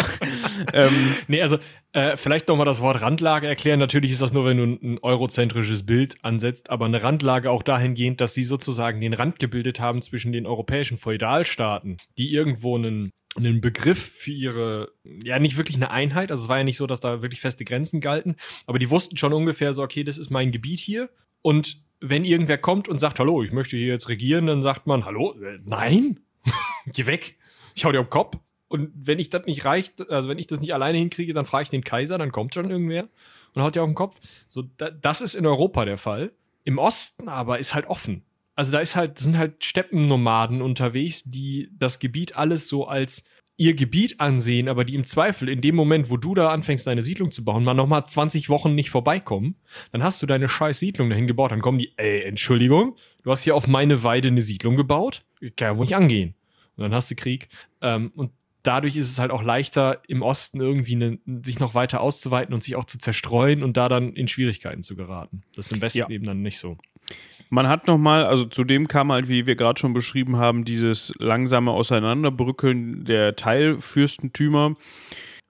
ähm, 0.74 1.14
nee, 1.28 1.40
also 1.40 1.58
äh, 1.92 2.18
vielleicht 2.18 2.46
nochmal 2.48 2.66
das 2.66 2.82
Wort 2.82 3.00
Randlage 3.00 3.46
erklären. 3.46 3.78
Natürlich 3.78 4.10
ist 4.10 4.20
das 4.20 4.34
nur, 4.34 4.44
wenn 4.44 4.58
du 4.58 4.64
ein 4.64 4.98
eurozentrisches 5.00 5.86
Bild 5.86 6.22
ansetzt, 6.22 6.68
aber 6.68 6.84
eine 6.84 7.02
Randlage 7.02 7.50
auch 7.50 7.62
dahingehend, 7.62 8.20
dass 8.20 8.34
sie 8.34 8.44
sozusagen 8.44 9.00
den 9.00 9.14
Rand 9.14 9.38
gebildet 9.38 9.80
haben 9.80 10.02
zwischen 10.02 10.32
den 10.32 10.44
europäischen 10.44 10.98
Feudalstaaten, 10.98 11.96
die 12.18 12.34
irgendwo 12.34 12.76
einen 12.76 13.12
einen 13.36 13.60
Begriff 13.60 13.98
für 13.98 14.30
ihre, 14.30 14.92
ja, 15.24 15.38
nicht 15.38 15.56
wirklich 15.56 15.76
eine 15.76 15.90
Einheit. 15.90 16.30
Also 16.30 16.44
es 16.44 16.48
war 16.48 16.58
ja 16.58 16.64
nicht 16.64 16.76
so, 16.76 16.86
dass 16.86 17.00
da 17.00 17.22
wirklich 17.22 17.40
feste 17.40 17.64
Grenzen 17.64 18.00
galten, 18.00 18.36
aber 18.66 18.78
die 18.78 18.90
wussten 18.90 19.16
schon 19.16 19.32
ungefähr 19.32 19.72
so, 19.72 19.82
okay, 19.82 20.04
das 20.04 20.18
ist 20.18 20.30
mein 20.30 20.50
Gebiet 20.50 20.80
hier. 20.80 21.10
Und 21.42 21.82
wenn 22.00 22.24
irgendwer 22.24 22.58
kommt 22.58 22.88
und 22.88 22.98
sagt, 22.98 23.18
hallo, 23.18 23.42
ich 23.42 23.52
möchte 23.52 23.76
hier 23.76 23.88
jetzt 23.88 24.08
regieren, 24.08 24.46
dann 24.46 24.62
sagt 24.62 24.86
man, 24.86 25.04
hallo, 25.04 25.34
äh, 25.40 25.58
nein, 25.64 26.20
geh 26.86 27.06
weg, 27.06 27.36
ich 27.74 27.84
hau 27.84 27.92
dir 27.92 28.00
am 28.00 28.10
Kopf. 28.10 28.38
Und 28.68 28.90
wenn 28.94 29.18
ich 29.18 29.30
das 29.30 29.46
nicht 29.46 29.64
reicht, 29.64 30.10
also 30.10 30.28
wenn 30.28 30.38
ich 30.38 30.48
das 30.48 30.60
nicht 30.60 30.74
alleine 30.74 30.98
hinkriege, 30.98 31.32
dann 31.32 31.46
frage 31.46 31.64
ich 31.64 31.70
den 31.70 31.84
Kaiser, 31.84 32.18
dann 32.18 32.32
kommt 32.32 32.54
schon 32.54 32.68
irgendwer 32.68 33.08
und 33.54 33.62
haut 33.62 33.76
dir 33.76 33.82
auf 33.82 33.88
den 33.88 33.94
Kopf. 33.94 34.20
So, 34.48 34.64
da, 34.76 34.90
das 34.90 35.20
ist 35.20 35.34
in 35.34 35.46
Europa 35.46 35.84
der 35.84 35.98
Fall. 35.98 36.32
Im 36.64 36.78
Osten 36.78 37.28
aber 37.28 37.60
ist 37.60 37.74
halt 37.74 37.86
offen 37.86 38.24
also 38.56 38.72
da 38.72 38.80
ist 38.80 38.96
halt, 38.96 39.18
sind 39.18 39.38
halt 39.38 39.64
Steppennomaden 39.64 40.62
unterwegs, 40.62 41.22
die 41.24 41.68
das 41.78 41.98
Gebiet 41.98 42.36
alles 42.36 42.68
so 42.68 42.86
als 42.86 43.24
ihr 43.58 43.74
Gebiet 43.74 44.20
ansehen, 44.20 44.68
aber 44.68 44.84
die 44.84 44.94
im 44.94 45.04
Zweifel 45.04 45.48
in 45.48 45.60
dem 45.60 45.74
Moment, 45.74 46.10
wo 46.10 46.16
du 46.16 46.34
da 46.34 46.50
anfängst, 46.50 46.86
deine 46.86 47.02
Siedlung 47.02 47.30
zu 47.30 47.44
bauen, 47.44 47.64
mal 47.64 47.74
nochmal 47.74 48.04
20 48.04 48.48
Wochen 48.48 48.74
nicht 48.74 48.90
vorbeikommen, 48.90 49.56
dann 49.92 50.02
hast 50.02 50.22
du 50.22 50.26
deine 50.26 50.48
scheiß 50.48 50.78
Siedlung 50.78 51.08
dahin 51.08 51.26
gebaut, 51.26 51.52
dann 51.52 51.62
kommen 51.62 51.78
die, 51.78 51.92
ey, 51.96 52.22
Entschuldigung, 52.24 52.96
du 53.22 53.30
hast 53.30 53.44
hier 53.44 53.54
auf 53.54 53.66
meine 53.66 54.02
Weide 54.02 54.28
eine 54.28 54.42
Siedlung 54.42 54.76
gebaut, 54.76 55.24
kann 55.56 55.72
ja 55.72 55.76
wohl 55.76 55.84
nicht 55.84 55.96
angehen. 55.96 56.34
Und 56.76 56.82
dann 56.82 56.94
hast 56.94 57.10
du 57.10 57.14
Krieg. 57.14 57.48
Ähm, 57.80 58.12
und 58.14 58.30
dadurch 58.62 58.96
ist 58.96 59.10
es 59.10 59.18
halt 59.18 59.30
auch 59.30 59.42
leichter, 59.42 60.02
im 60.06 60.20
Osten 60.20 60.60
irgendwie 60.60 60.96
ne, 60.96 61.18
sich 61.42 61.58
noch 61.58 61.74
weiter 61.74 62.02
auszuweiten 62.02 62.54
und 62.54 62.62
sich 62.62 62.76
auch 62.76 62.84
zu 62.84 62.98
zerstreuen 62.98 63.62
und 63.62 63.78
da 63.78 63.88
dann 63.88 64.12
in 64.12 64.28
Schwierigkeiten 64.28 64.82
zu 64.82 64.96
geraten. 64.96 65.42
Das 65.54 65.66
ist 65.66 65.72
im 65.72 65.80
Westen 65.80 65.98
ja. 65.98 66.10
eben 66.10 66.24
dann 66.24 66.42
nicht 66.42 66.58
so. 66.58 66.76
Man 67.48 67.68
hat 67.68 67.86
nochmal, 67.86 68.24
also 68.24 68.44
zudem 68.44 68.88
kam 68.88 69.12
halt, 69.12 69.28
wie 69.28 69.46
wir 69.46 69.54
gerade 69.54 69.78
schon 69.78 69.92
beschrieben 69.92 70.36
haben, 70.36 70.64
dieses 70.64 71.12
langsame 71.18 71.70
Auseinanderbrückeln 71.70 73.04
der 73.04 73.36
Teilfürstentümer. 73.36 74.74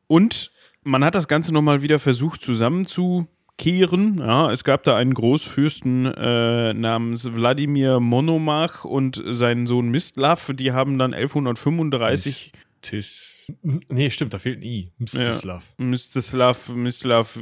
Und 0.06 0.50
man 0.82 1.04
hat 1.04 1.14
das 1.14 1.26
Ganze 1.26 1.52
nochmal 1.52 1.82
wieder 1.82 1.98
versucht 1.98 2.42
zusammenzukehren. 2.42 4.18
Ja, 4.18 4.52
es 4.52 4.62
gab 4.62 4.82
da 4.84 4.96
einen 4.96 5.14
Großfürsten 5.14 6.06
äh, 6.06 6.74
namens 6.74 7.34
Wladimir 7.34 7.98
Monomach 7.98 8.84
und 8.84 9.22
seinen 9.30 9.66
Sohn 9.66 9.88
Mistlav. 9.88 10.52
Die 10.54 10.72
haben 10.72 10.98
dann 10.98 11.14
1135. 11.14 12.52
Tis. 12.82 13.46
Nee, 13.62 14.10
stimmt, 14.10 14.34
da 14.34 14.38
fehlt 14.38 14.60
ein 14.60 14.62
I. 14.62 14.92
Mstislav. 14.98 15.72
Ja, 15.78 15.84
Mstislav, 15.86 16.68
Mstislav, 16.68 17.38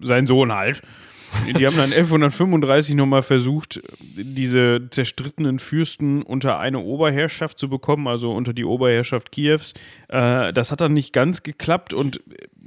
sein 0.00 0.26
Sohn 0.26 0.52
halt. 0.52 0.80
Die 1.46 1.66
haben 1.66 1.76
dann 1.76 1.92
1135 1.92 2.94
nochmal 2.94 3.22
versucht, 3.22 3.80
diese 4.00 4.88
zerstrittenen 4.90 5.58
Fürsten 5.58 6.22
unter 6.22 6.58
eine 6.58 6.80
Oberherrschaft 6.80 7.58
zu 7.58 7.68
bekommen, 7.68 8.08
also 8.08 8.32
unter 8.32 8.52
die 8.52 8.64
Oberherrschaft 8.64 9.32
Kiews. 9.32 9.74
Äh, 10.08 10.52
das 10.52 10.70
hat 10.70 10.80
dann 10.80 10.92
nicht 10.92 11.12
ganz 11.12 11.42
geklappt 11.42 11.94
und 11.94 12.20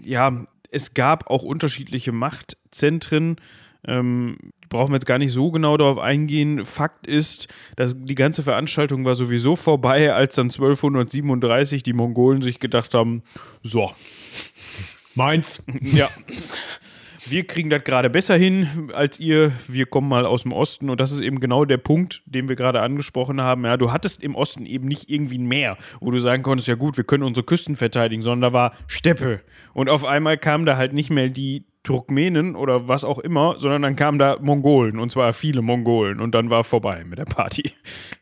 ja, 0.04 0.46
es 0.72 0.94
gab 0.94 1.30
auch 1.30 1.44
unterschiedliche 1.44 2.12
Machtzentren. 2.12 3.38
Ähm, 3.88 4.38
brauchen 4.68 4.92
wir 4.92 4.96
jetzt 4.96 5.06
gar 5.06 5.18
nicht 5.18 5.32
so 5.32 5.52
genau 5.52 5.78
darauf 5.78 5.98
eingehen. 5.98 6.66
Fakt 6.66 7.08
ist, 7.08 7.48
dass 7.76 7.96
die 7.98 8.16
ganze 8.16 8.44
Veranstaltung 8.44 9.06
war 9.06 9.16
sowieso 9.16 9.56
vorbei, 9.56 10.14
als 10.14 10.36
dann 10.36 10.48
1237 10.48 11.82
die 11.82 11.94
Mongolen 11.94 12.42
sich 12.42 12.60
gedacht 12.60 12.94
haben, 12.94 13.24
so, 13.64 13.92
Meins. 15.16 15.64
Ja. 15.82 16.10
Wir 17.26 17.46
kriegen 17.46 17.70
das 17.70 17.84
gerade 17.84 18.10
besser 18.10 18.36
hin 18.36 18.92
als 18.94 19.20
ihr. 19.20 19.52
Wir 19.68 19.86
kommen 19.86 20.08
mal 20.08 20.26
aus 20.26 20.44
dem 20.44 20.54
Osten 20.54 20.90
und 20.90 21.00
das 21.02 21.12
ist 21.12 21.22
eben 21.22 21.40
genau 21.40 21.66
der 21.66 21.78
Punkt, 21.78 22.22
den 22.26 22.48
wir 22.48 22.56
gerade 22.56 22.82
angesprochen 22.82 23.42
haben. 23.42 23.66
Ja, 23.66 23.78
du 23.78 23.92
hattest 23.92 24.24
im 24.24 24.36
Osten 24.36 24.66
eben 24.66 24.88
nicht 24.88 25.10
irgendwie 25.10 25.38
ein 25.38 25.48
Meer, 25.48 25.78
wo 26.00 26.12
du 26.12 26.20
sagen 26.20 26.44
konntest, 26.44 26.68
ja 26.68 26.76
gut, 26.76 26.98
wir 26.98 27.04
können 27.04 27.24
unsere 27.24 27.46
Küsten 27.46 27.76
verteidigen, 27.76 28.22
sondern 28.22 28.52
da 28.52 28.54
war 28.54 28.74
Steppe. 28.88 29.42
Und 29.74 29.90
auf 29.90 30.06
einmal 30.06 30.38
kam 30.38 30.66
da 30.66 30.78
halt 30.78 30.94
nicht 30.94 31.10
mehr 31.10 31.30
die 31.30 31.66
Turkmenen 31.84 32.56
oder 32.56 32.88
was 32.88 33.04
auch 33.04 33.20
immer, 33.20 33.56
sondern 33.58 33.82
dann 33.82 33.96
kamen 33.96 34.20
da 34.20 34.38
Mongolen 34.40 35.00
und 35.00 35.12
zwar 35.12 35.34
viele 35.34 35.62
Mongolen 35.62 36.20
und 36.20 36.36
dann 36.36 36.50
war 36.50 36.64
vorbei 36.64 37.04
mit 37.06 37.20
der 37.20 37.26
Party. 37.26 37.72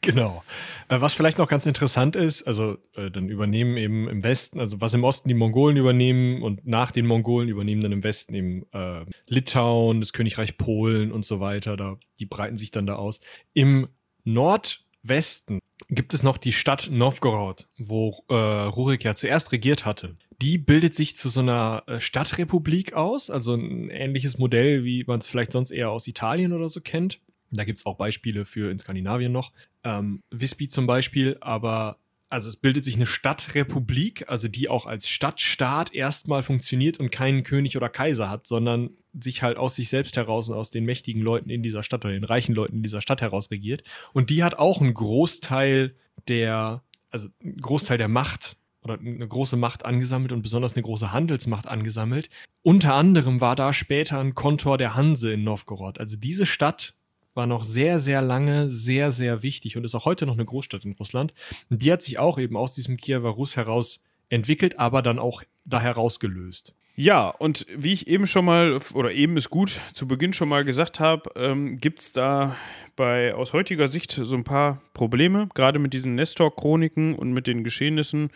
Genau. 0.02 0.44
Äh, 0.90 1.02
was 1.02 1.14
vielleicht 1.14 1.38
noch 1.38 1.48
ganz 1.48 1.66
interessant 1.66 2.16
ist, 2.16 2.44
also 2.44 2.78
äh, 2.96 3.12
dann 3.12 3.28
übernehmen 3.28 3.78
eben 3.78 4.08
im 4.08 4.24
Westen, 4.24 4.60
also 4.60 4.80
was 4.82 4.94
im 4.94 5.04
Osten 5.04 5.28
die 5.28 5.34
Mongolen 5.36 5.78
übernehmen 5.78 6.42
und 6.42 6.66
nach 6.66 6.92
den 6.92 7.06
Mongolen 7.06 7.50
übernehmen 7.50 7.82
dann 7.82 7.92
im 7.92 8.04
Westen 8.04 8.34
eben 8.34 8.66
äh, 8.72 9.06
Litauen, 9.28 10.00
das 10.00 10.14
Königreich 10.14 10.58
Polen 10.58 11.12
und 11.12 11.26
so 11.26 11.40
weiter. 11.40 11.78
Da, 11.78 11.98
die 12.20 12.26
breiten 12.26 12.58
sich 12.58 12.72
dann 12.72 12.86
da 12.86 12.96
aus. 12.96 13.20
Im 13.54 13.88
Nordwesten 14.24 15.60
gibt 15.90 16.14
es 16.14 16.24
noch 16.24 16.38
die 16.38 16.54
Stadt 16.54 16.90
Novgorod, 16.92 17.68
wo 17.78 18.24
äh, 18.30 18.34
Rurik 18.34 19.04
ja 19.04 19.16
zuerst 19.16 19.52
regiert 19.52 19.86
hatte. 19.86 20.18
Die 20.42 20.58
bildet 20.58 20.96
sich 20.96 21.16
zu 21.16 21.30
so 21.30 21.40
einer 21.40 21.84
äh, 21.88 22.00
Stadtrepublik 22.00 22.94
aus, 22.94 23.30
also 23.30 23.56
ein 23.56 23.90
ähnliches 23.90 24.38
Modell, 24.38 24.84
wie 24.84 25.04
man 25.06 25.20
es 25.20 25.28
vielleicht 25.28 25.52
sonst 25.52 25.72
eher 25.72 25.90
aus 25.90 26.08
Italien 26.08 26.54
oder 26.54 26.70
so 26.70 26.80
kennt. 26.82 27.20
Da 27.52 27.64
gibt 27.64 27.80
es 27.80 27.86
auch 27.86 27.96
Beispiele 27.96 28.46
für 28.46 28.72
in 28.72 28.80
Skandinavien 28.80 29.32
noch. 29.32 29.52
Ähm, 29.84 30.22
Visby 30.30 30.68
zum 30.68 30.88
Beispiel, 30.88 31.38
aber 31.42 31.98
also 32.30 32.50
es 32.50 32.58
bildet 32.58 32.84
sich 32.84 32.96
eine 32.96 33.06
Stadtrepublik, 33.06 34.26
also 34.28 34.48
die 34.48 34.68
auch 34.68 34.86
als 34.86 35.08
Stadtstaat 35.08 35.94
erstmal 35.94 36.44
funktioniert 36.44 37.00
und 37.00 37.10
keinen 37.10 37.44
König 37.44 37.78
oder 37.78 37.90
Kaiser 37.90 38.30
hat, 38.30 38.48
sondern 38.48 38.90
sich 39.14 39.44
halt 39.44 39.58
aus 39.58 39.76
sich 39.76 39.90
selbst 39.90 40.18
heraus 40.18 40.50
und 40.50 40.56
aus 40.56 40.70
den 40.70 40.84
mächtigen 40.84 41.22
Leuten 41.22 41.50
in 41.50 41.64
dieser 41.64 41.84
Stadt 41.84 42.04
oder 42.04 42.14
den 42.14 42.26
reichen 42.26 42.54
Leuten 42.54 42.78
in 42.78 42.84
dieser 42.84 43.02
Stadt 43.02 43.22
heraus 43.22 43.50
regiert. 43.50 43.84
Und 44.14 44.30
die 44.30 44.44
hat 44.44 44.56
auch 44.56 44.82
einen 44.82 44.94
Großteil 44.94 45.96
der, 46.28 46.84
also 47.10 47.30
einen 47.42 47.58
Großteil 47.58 47.98
der 47.98 48.10
Macht 48.10 48.58
oder 48.82 49.00
eine 49.00 49.28
große 49.28 49.56
Macht 49.56 49.86
angesammelt 49.86 50.32
und 50.32 50.42
besonders 50.42 50.74
eine 50.74 50.84
große 50.84 51.12
Handelsmacht 51.12 51.68
angesammelt. 51.68 52.30
Unter 52.62 52.94
anderem 52.96 53.40
war 53.40 53.56
da 53.56 53.74
später 53.74 54.20
ein 54.20 54.36
Kontor 54.36 54.78
der 54.78 54.96
Hanse 54.96 55.32
in 55.32 55.44
Novgorod. 55.44 56.00
Also 56.00 56.18
diese 56.18 56.46
Stadt 56.46 56.97
war 57.38 57.48
noch 57.48 57.64
sehr, 57.64 58.00
sehr 58.00 58.22
lange 58.22 58.70
sehr, 58.70 59.12
sehr 59.12 59.44
wichtig 59.44 59.78
und 59.78 59.86
ist 59.86 59.96
auch 59.96 60.06
heute 60.06 60.26
noch 60.26 60.34
eine 60.34 60.46
Großstadt 60.46 60.84
in 60.84 60.94
Russland. 60.94 61.34
Und 61.70 61.82
die 61.82 61.92
hat 61.92 62.02
sich 62.02 62.20
auch 62.20 62.38
eben 62.38 62.58
aus 62.58 62.74
diesem 62.74 62.98
Kiewer 62.98 63.30
Rus 63.30 63.56
heraus 63.56 64.04
entwickelt, 64.28 64.78
aber 64.78 65.02
dann 65.02 65.20
auch 65.20 65.44
da 65.64 65.80
herausgelöst. 65.80 66.74
Ja, 66.96 67.30
und 67.30 67.68
wie 67.74 67.94
ich 67.94 68.08
eben 68.08 68.26
schon 68.26 68.44
mal, 68.44 68.80
oder 68.96 69.12
eben 69.12 69.38
ist 69.38 69.52
gut, 69.52 69.80
zu 69.94 70.08
Beginn 70.08 70.34
schon 70.34 70.50
mal 70.50 70.66
gesagt 70.66 71.00
habe, 71.00 71.30
ähm, 71.36 71.78
gibt 71.78 72.02
es 72.02 72.12
da 72.12 72.58
bei 72.96 73.36
aus 73.36 73.54
heutiger 73.54 73.88
Sicht 73.88 74.12
so 74.12 74.36
ein 74.36 74.44
paar 74.44 74.82
Probleme, 74.94 75.48
gerade 75.54 75.78
mit 75.78 75.94
diesen 75.94 76.16
Nestor-Chroniken 76.16 77.14
und 77.14 77.34
mit 77.34 77.46
den 77.46 77.64
Geschehnissen, 77.64 78.32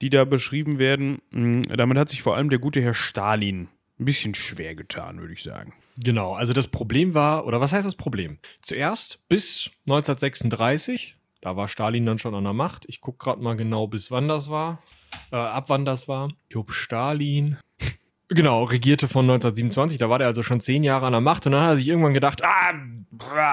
die 0.00 0.10
da 0.10 0.24
beschrieben 0.24 0.78
werden. 0.78 1.18
Mhm, 1.32 1.62
damit 1.64 1.98
hat 1.98 2.08
sich 2.08 2.22
vor 2.22 2.36
allem 2.36 2.50
der 2.50 2.60
gute 2.60 2.80
Herr 2.80 2.94
Stalin 2.94 3.68
ein 3.98 4.04
bisschen 4.04 4.36
schwer 4.36 4.76
getan, 4.76 5.20
würde 5.20 5.32
ich 5.32 5.42
sagen. 5.42 5.74
Genau, 5.96 6.34
also 6.34 6.52
das 6.52 6.66
Problem 6.66 7.14
war, 7.14 7.46
oder 7.46 7.60
was 7.60 7.72
heißt 7.72 7.86
das 7.86 7.94
Problem? 7.94 8.38
Zuerst 8.62 9.20
bis 9.28 9.70
1936, 9.86 11.16
da 11.40 11.56
war 11.56 11.68
Stalin 11.68 12.04
dann 12.04 12.18
schon 12.18 12.34
an 12.34 12.44
der 12.44 12.52
Macht. 12.52 12.84
Ich 12.88 13.00
gucke 13.00 13.18
gerade 13.18 13.42
mal 13.42 13.54
genau, 13.54 13.86
bis 13.86 14.10
wann 14.10 14.26
das 14.26 14.50
war, 14.50 14.82
äh, 15.30 15.36
ab 15.36 15.68
wann 15.68 15.84
das 15.84 16.08
war. 16.08 16.32
Job 16.50 16.72
Stalin. 16.72 17.58
Genau, 18.30 18.64
regierte 18.64 19.06
von 19.06 19.26
1927, 19.26 19.98
da 19.98 20.08
war 20.08 20.18
der 20.18 20.28
also 20.28 20.42
schon 20.42 20.58
zehn 20.58 20.82
Jahre 20.82 21.06
an 21.06 21.12
der 21.12 21.20
Macht 21.20 21.44
und 21.44 21.52
dann 21.52 21.60
hat 21.60 21.72
er 21.72 21.76
sich 21.76 21.86
irgendwann 21.86 22.14
gedacht, 22.14 22.42
ah, 22.42 22.72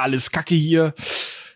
alles 0.01 0.31
Kacke 0.31 0.55
hier, 0.55 0.95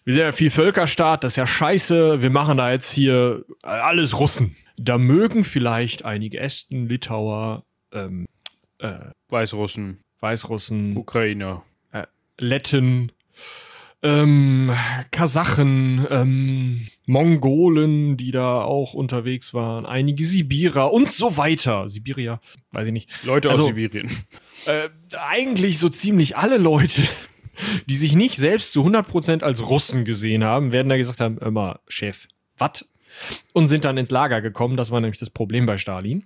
wir 0.04 0.14
sind 0.14 0.22
ja 0.22 0.32
viel 0.34 0.52
Völkerstaat, 0.52 1.24
das 1.24 1.32
ist 1.32 1.38
ja 1.38 1.48
scheiße, 1.48 2.22
wir 2.22 2.30
machen 2.30 2.58
da 2.58 2.72
jetzt 2.72 2.92
hier 2.92 3.46
alles 3.64 4.20
Russen. 4.20 4.58
Da 4.78 4.98
mögen 4.98 5.46
vielleicht 5.46 6.04
einige 6.04 6.40
Esten, 6.40 6.88
Litauer, 6.88 7.64
ähm, 7.94 8.28
äh, 8.80 9.12
Weißrussen, 9.30 10.04
Weißrussen, 10.26 10.98
Ukrainer, 10.98 11.62
äh, 11.92 12.08
Letten, 12.40 13.12
ähm, 14.02 14.72
Kasachen, 15.12 16.08
ähm, 16.10 16.88
Mongolen, 17.06 18.18
die 18.18 18.32
da 18.32 18.62
auch 18.62 18.96
unterwegs 18.96 19.54
waren, 19.54 19.86
einige 19.86 20.26
Sibirer 20.26 20.92
und 20.92 21.12
so 21.12 21.38
weiter. 21.38 21.88
Sibiria, 21.88 22.40
weiß 22.72 22.88
ich 22.88 22.94
nicht. 22.94 23.24
Leute 23.24 23.52
also, 23.52 23.62
aus 23.62 23.68
Sibirien. 23.68 24.10
Äh, 24.66 24.90
eigentlich 25.16 25.78
so 25.78 25.90
ziemlich 25.90 26.38
alle 26.38 26.58
Leute, 26.58 27.04
die 27.86 27.96
sich 27.96 28.16
nicht 28.16 28.38
selbst 28.38 28.72
zu 28.72 28.84
100% 28.84 29.44
als 29.44 29.70
Russen 29.70 30.06
gesehen 30.06 30.44
haben, 30.44 30.72
werden 30.72 30.90
da 30.90 30.98
gesagt 30.98 31.20
haben, 31.20 31.38
immer, 31.38 31.82
Chef, 31.88 32.28
was? 32.58 32.84
Und 33.54 33.68
sind 33.68 33.86
dann 33.86 33.98
ins 33.98 34.10
Lager 34.10 34.42
gekommen. 34.42 34.76
Das 34.76 34.90
war 34.90 35.02
nämlich 35.02 35.20
das 35.20 35.30
Problem 35.30 35.68
bei 35.68 35.78
Stalin. 35.78 36.24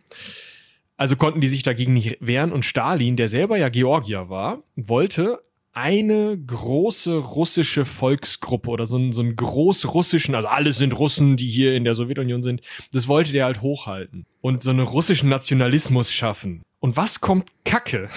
Also 0.99 1.15
konnten 1.15 1.39
die 1.39 1.47
sich 1.47 1.63
dagegen 1.63 1.93
nicht 1.93 2.17
wehren 2.19 2.51
und 2.51 2.65
Stalin, 2.65 3.15
der 3.15 3.29
selber 3.29 3.55
ja 3.55 3.69
Georgier 3.69 4.27
war, 4.27 4.63
wollte 4.75 5.41
eine 5.71 6.37
große 6.37 7.15
russische 7.15 7.85
Volksgruppe 7.85 8.69
oder 8.69 8.85
so 8.85 8.97
einen, 8.97 9.13
so 9.13 9.21
einen 9.21 9.37
großrussischen, 9.37 10.35
also 10.35 10.49
alle 10.49 10.73
sind 10.73 10.99
Russen, 10.99 11.37
die 11.37 11.49
hier 11.49 11.73
in 11.73 11.85
der 11.85 11.95
Sowjetunion 11.95 12.41
sind, 12.41 12.63
das 12.91 13.07
wollte 13.07 13.31
der 13.31 13.45
halt 13.45 13.61
hochhalten 13.61 14.25
und 14.41 14.61
so 14.61 14.71
einen 14.71 14.81
russischen 14.81 15.29
Nationalismus 15.29 16.11
schaffen. 16.11 16.63
Und 16.81 16.97
was 16.97 17.21
kommt 17.21 17.49
Kacke? 17.63 18.09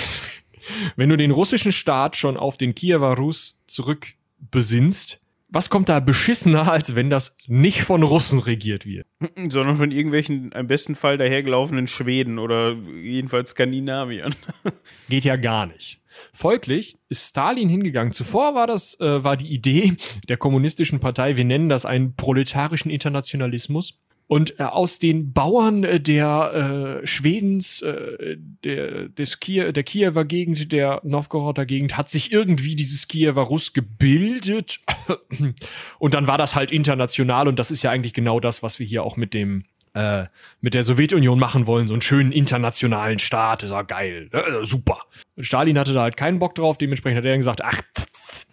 Wenn 0.96 1.08
du 1.08 1.16
den 1.16 1.30
russischen 1.30 1.70
Staat 1.70 2.16
schon 2.16 2.36
auf 2.36 2.58
den 2.58 2.74
Kiewer 2.74 3.16
Rus 3.16 3.60
zurückbesinnst, 3.68 5.20
was 5.52 5.68
kommt 5.68 5.88
da 5.88 6.00
beschissener, 6.00 6.72
als 6.72 6.94
wenn 6.94 7.10
das 7.10 7.36
nicht 7.46 7.82
von 7.82 8.02
Russen 8.02 8.38
regiert 8.38 8.86
wird? 8.86 9.06
Sondern 9.48 9.76
von 9.76 9.90
irgendwelchen, 9.90 10.50
im 10.52 10.66
besten 10.66 10.94
Fall 10.94 11.18
dahergelaufenen 11.18 11.86
Schweden 11.86 12.38
oder 12.38 12.72
jedenfalls 12.72 13.50
Skandinaviern. 13.50 14.34
Geht 15.08 15.24
ja 15.24 15.36
gar 15.36 15.66
nicht. 15.66 16.00
Folglich 16.32 16.96
ist 17.08 17.28
Stalin 17.28 17.68
hingegangen. 17.68 18.12
Zuvor 18.12 18.54
war 18.54 18.66
das, 18.66 18.98
äh, 19.00 19.24
war 19.24 19.36
die 19.36 19.52
Idee 19.52 19.94
der 20.28 20.36
kommunistischen 20.36 21.00
Partei, 21.00 21.36
wir 21.36 21.44
nennen 21.44 21.68
das 21.68 21.86
einen 21.86 22.16
proletarischen 22.16 22.90
Internationalismus. 22.90 23.98
Und 24.32 24.58
äh, 24.58 24.62
aus 24.62 24.98
den 24.98 25.34
Bauern 25.34 25.84
äh, 25.84 26.00
der 26.00 27.02
äh, 27.02 27.06
Schwedens, 27.06 27.82
äh, 27.82 28.38
der, 28.64 29.10
des 29.10 29.40
Kie 29.40 29.74
der 29.74 29.82
Kiewer 29.82 30.24
Gegend, 30.24 30.72
der 30.72 31.02
Novgoroder 31.04 31.66
Gegend, 31.66 31.98
hat 31.98 32.08
sich 32.08 32.32
irgendwie 32.32 32.74
dieses 32.74 33.08
Kiewer 33.08 33.42
Russ 33.42 33.74
gebildet. 33.74 34.80
und 35.98 36.14
dann 36.14 36.28
war 36.28 36.38
das 36.38 36.56
halt 36.56 36.72
international 36.72 37.46
und 37.46 37.58
das 37.58 37.70
ist 37.70 37.82
ja 37.82 37.90
eigentlich 37.90 38.14
genau 38.14 38.40
das, 38.40 38.62
was 38.62 38.78
wir 38.78 38.86
hier 38.86 39.02
auch 39.02 39.18
mit 39.18 39.34
dem 39.34 39.64
äh, 39.92 40.24
mit 40.62 40.72
der 40.72 40.82
Sowjetunion 40.82 41.38
machen 41.38 41.66
wollen, 41.66 41.86
so 41.86 41.92
einen 41.92 42.00
schönen 42.00 42.32
internationalen 42.32 43.18
Staat, 43.18 43.64
ist 43.64 43.68
ja 43.68 43.82
geil, 43.82 44.30
äh, 44.32 44.64
super. 44.64 45.02
Stalin 45.40 45.78
hatte 45.78 45.92
da 45.92 46.00
halt 46.00 46.16
keinen 46.16 46.38
Bock 46.38 46.54
drauf, 46.54 46.78
dementsprechend 46.78 47.18
hat 47.18 47.26
er 47.26 47.32
dann 47.32 47.40
gesagt, 47.40 47.62
ach, 47.62 47.82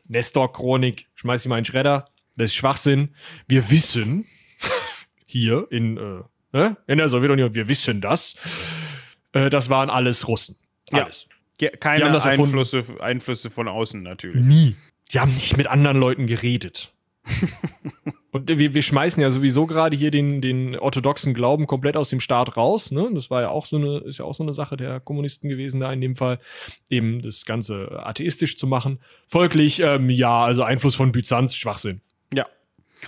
Nestor-Chronik, 0.10 1.08
schmeiß 1.16 1.44
sie 1.44 1.48
mal 1.48 1.58
in 1.58 1.64
den 1.64 1.72
Schredder, 1.72 2.04
das 2.36 2.48
ist 2.48 2.56
Schwachsinn. 2.56 3.16
Wir 3.48 3.72
wissen, 3.72 4.26
hier 5.30 5.68
in, 5.70 5.98
äh, 5.98 6.22
ne, 6.52 6.78
in 6.88 6.98
der 6.98 7.08
Sowjetunion, 7.08 7.54
wir 7.54 7.68
wissen 7.68 8.02
das, 8.02 8.36
äh, 9.34 9.50
das 9.52 9.70
waren 9.70 9.90
alles 9.90 10.28
Russen. 10.28 10.58
Alles. 10.92 11.28
Ja. 11.62 11.70
Keine 11.70 12.06
Einflüsse, 12.22 12.84
Einflüsse 13.00 13.50
von 13.50 13.68
außen 13.68 14.02
natürlich. 14.02 14.44
Nie. 14.44 14.76
Die 15.12 15.20
haben 15.20 15.34
nicht 15.34 15.56
mit 15.56 15.68
anderen 15.68 15.98
Leuten 15.98 16.26
geredet. 16.26 16.94
Und 18.32 18.48
wir, 18.48 18.74
wir 18.74 18.82
schmeißen 18.82 19.22
ja 19.22 19.30
sowieso 19.30 19.66
gerade 19.66 19.96
hier 19.96 20.10
den, 20.10 20.42
den 20.42 20.78
orthodoxen 20.78 21.34
Glauben 21.34 21.68
komplett 21.68 21.98
aus 21.98 22.10
dem 22.10 22.20
Staat 22.20 22.58
raus. 22.58 22.92
Ne? 22.92 23.10
Das 23.14 23.30
war 23.30 23.42
ja 23.42 23.50
auch 23.50 23.66
so 23.66 23.78
eine, 23.78 23.98
ist 24.00 24.20
ja 24.20 24.26
auch 24.26 24.34
so 24.34 24.44
eine 24.44 24.54
Sache 24.54 24.78
der 24.78 25.00
Kommunisten 25.00 25.50
gewesen, 25.50 25.80
da 25.80 25.92
in 25.92 26.02
dem 26.02 26.16
Fall, 26.16 26.40
eben 26.90 27.22
das 27.22 27.46
Ganze 27.46 28.04
atheistisch 28.04 28.58
zu 28.58 28.66
machen. 28.66 29.00
Folglich, 29.28 29.80
ähm, 29.80 30.10
ja, 30.10 30.44
also 30.44 30.64
Einfluss 30.64 30.96
von 30.96 31.12
Byzanz, 31.12 31.56
Schwachsinn. 31.56 32.02
Ja. 32.34 32.46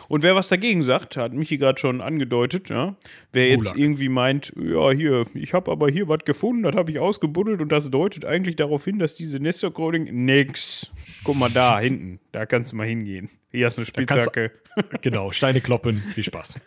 Und 0.07 0.23
wer 0.23 0.35
was 0.35 0.47
dagegen 0.47 0.83
sagt, 0.83 1.17
hat 1.17 1.33
Michi 1.33 1.57
gerade 1.57 1.79
schon 1.79 2.01
angedeutet, 2.01 2.69
ja. 2.69 2.95
Wer 3.33 3.49
jetzt 3.49 3.63
Gulag. 3.63 3.77
irgendwie 3.77 4.09
meint, 4.09 4.53
ja, 4.55 4.91
hier, 4.91 5.25
ich 5.33 5.53
habe 5.53 5.71
aber 5.71 5.89
hier 5.89 6.07
was 6.07 6.19
gefunden, 6.25 6.63
das 6.63 6.75
habe 6.75 6.91
ich 6.91 6.99
ausgebuddelt 6.99 7.61
und 7.61 7.71
das 7.71 7.89
deutet 7.91 8.25
eigentlich 8.25 8.55
darauf 8.55 8.85
hin, 8.85 8.99
dass 8.99 9.15
diese 9.15 9.39
Nestor-Coding 9.39 10.25
nix. 10.25 10.91
Guck 11.23 11.35
mal 11.35 11.49
da 11.49 11.79
hinten, 11.79 12.19
da 12.31 12.45
kannst 12.45 12.71
du 12.71 12.77
mal 12.77 12.87
hingehen. 12.87 13.29
Hier 13.51 13.65
hast 13.65 13.77
du 13.77 13.81
eine 13.81 13.85
Spitzhacke. 13.85 14.51
genau, 15.01 15.31
Steine 15.31 15.61
kloppen, 15.61 16.01
viel 16.13 16.23
Spaß. 16.23 16.59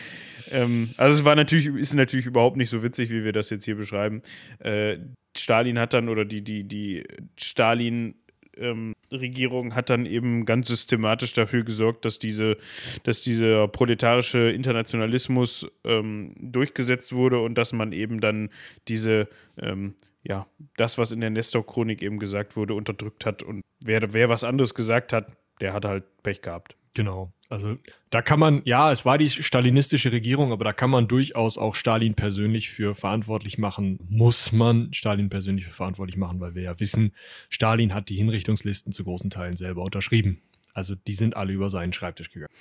ähm, 0.52 0.90
also 0.96 1.20
es 1.20 1.24
war 1.24 1.36
natürlich, 1.36 1.68
ist 1.68 1.94
natürlich 1.94 2.26
überhaupt 2.26 2.56
nicht 2.56 2.70
so 2.70 2.82
witzig, 2.82 3.10
wie 3.10 3.24
wir 3.24 3.32
das 3.32 3.50
jetzt 3.50 3.64
hier 3.64 3.76
beschreiben. 3.76 4.22
Äh, 4.58 4.98
Stalin 5.36 5.78
hat 5.78 5.94
dann, 5.94 6.08
oder 6.08 6.24
die, 6.24 6.42
die, 6.42 6.64
die 6.64 7.04
Stalin 7.36 8.14
ähm, 8.56 8.94
Regierung 9.10 9.74
hat 9.74 9.90
dann 9.90 10.06
eben 10.06 10.44
ganz 10.44 10.68
systematisch 10.68 11.32
dafür 11.32 11.64
gesorgt, 11.64 12.04
dass 12.04 12.18
diese, 12.18 12.56
dass 13.04 13.22
dieser 13.22 13.68
proletarische 13.68 14.50
Internationalismus 14.50 15.66
ähm, 15.84 16.32
durchgesetzt 16.38 17.12
wurde 17.12 17.40
und 17.40 17.56
dass 17.56 17.72
man 17.72 17.92
eben 17.92 18.20
dann 18.20 18.50
diese 18.88 19.28
ähm, 19.58 19.94
ja, 20.24 20.46
das, 20.76 20.98
was 20.98 21.12
in 21.12 21.20
der 21.20 21.30
Nestor-Chronik 21.30 22.02
eben 22.02 22.18
gesagt 22.18 22.56
wurde, 22.56 22.74
unterdrückt 22.74 23.26
hat. 23.26 23.42
Und 23.42 23.62
wer, 23.84 24.12
wer 24.12 24.28
was 24.28 24.44
anderes 24.44 24.74
gesagt 24.74 25.12
hat, 25.12 25.32
der 25.60 25.72
hat 25.72 25.84
halt 25.84 26.04
Pech 26.22 26.42
gehabt. 26.42 26.76
Genau. 26.94 27.32
Also 27.48 27.76
da 28.10 28.22
kann 28.22 28.40
man, 28.40 28.62
ja, 28.64 28.90
es 28.90 29.04
war 29.04 29.18
die 29.18 29.28
stalinistische 29.28 30.12
Regierung, 30.12 30.52
aber 30.52 30.64
da 30.64 30.72
kann 30.72 30.90
man 30.90 31.08
durchaus 31.08 31.58
auch 31.58 31.74
Stalin 31.74 32.14
persönlich 32.14 32.70
für 32.70 32.94
verantwortlich 32.94 33.58
machen. 33.58 33.98
Muss 34.08 34.52
man 34.52 34.92
Stalin 34.92 35.28
persönlich 35.28 35.66
für 35.66 35.70
verantwortlich 35.72 36.16
machen, 36.16 36.40
weil 36.40 36.54
wir 36.54 36.62
ja 36.62 36.80
wissen, 36.80 37.12
Stalin 37.50 37.94
hat 37.94 38.08
die 38.08 38.16
Hinrichtungslisten 38.16 38.92
zu 38.92 39.04
großen 39.04 39.30
Teilen 39.30 39.56
selber 39.56 39.82
unterschrieben. 39.82 40.40
Also 40.74 40.94
die 40.94 41.14
sind 41.14 41.36
alle 41.36 41.52
über 41.52 41.68
seinen 41.68 41.92
Schreibtisch 41.92 42.30
gegangen. 42.30 42.52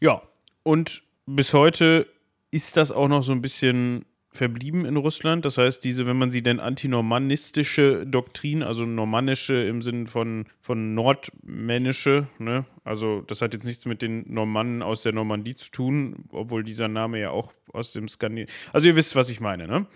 Ja, 0.00 0.22
und 0.64 1.02
bis 1.26 1.54
heute 1.54 2.08
ist 2.50 2.76
das 2.76 2.90
auch 2.90 3.08
noch 3.08 3.22
so 3.22 3.32
ein 3.32 3.42
bisschen 3.42 4.04
verblieben 4.32 4.84
in 4.84 4.96
Russland. 4.96 5.44
Das 5.44 5.58
heißt, 5.58 5.84
diese, 5.84 6.06
wenn 6.06 6.16
man 6.16 6.30
sie 6.30 6.42
denn 6.42 6.60
antinormannistische 6.60 8.06
Doktrin, 8.06 8.62
also 8.62 8.86
normannische 8.86 9.54
im 9.54 9.82
Sinne 9.82 10.06
von, 10.06 10.46
von 10.60 10.94
nordmännische, 10.94 12.28
ne? 12.38 12.64
also 12.84 13.22
das 13.22 13.42
hat 13.42 13.54
jetzt 13.54 13.64
nichts 13.64 13.86
mit 13.86 14.02
den 14.02 14.24
Normannen 14.32 14.82
aus 14.82 15.02
der 15.02 15.12
Normandie 15.12 15.54
zu 15.54 15.70
tun, 15.70 16.24
obwohl 16.32 16.62
dieser 16.62 16.88
Name 16.88 17.20
ja 17.20 17.30
auch 17.30 17.52
aus 17.72 17.92
dem 17.92 18.08
Skandinavien. 18.08 18.54
Also 18.72 18.88
ihr 18.88 18.96
wisst, 18.96 19.16
was 19.16 19.30
ich 19.30 19.40
meine, 19.40 19.66
ne? 19.66 19.86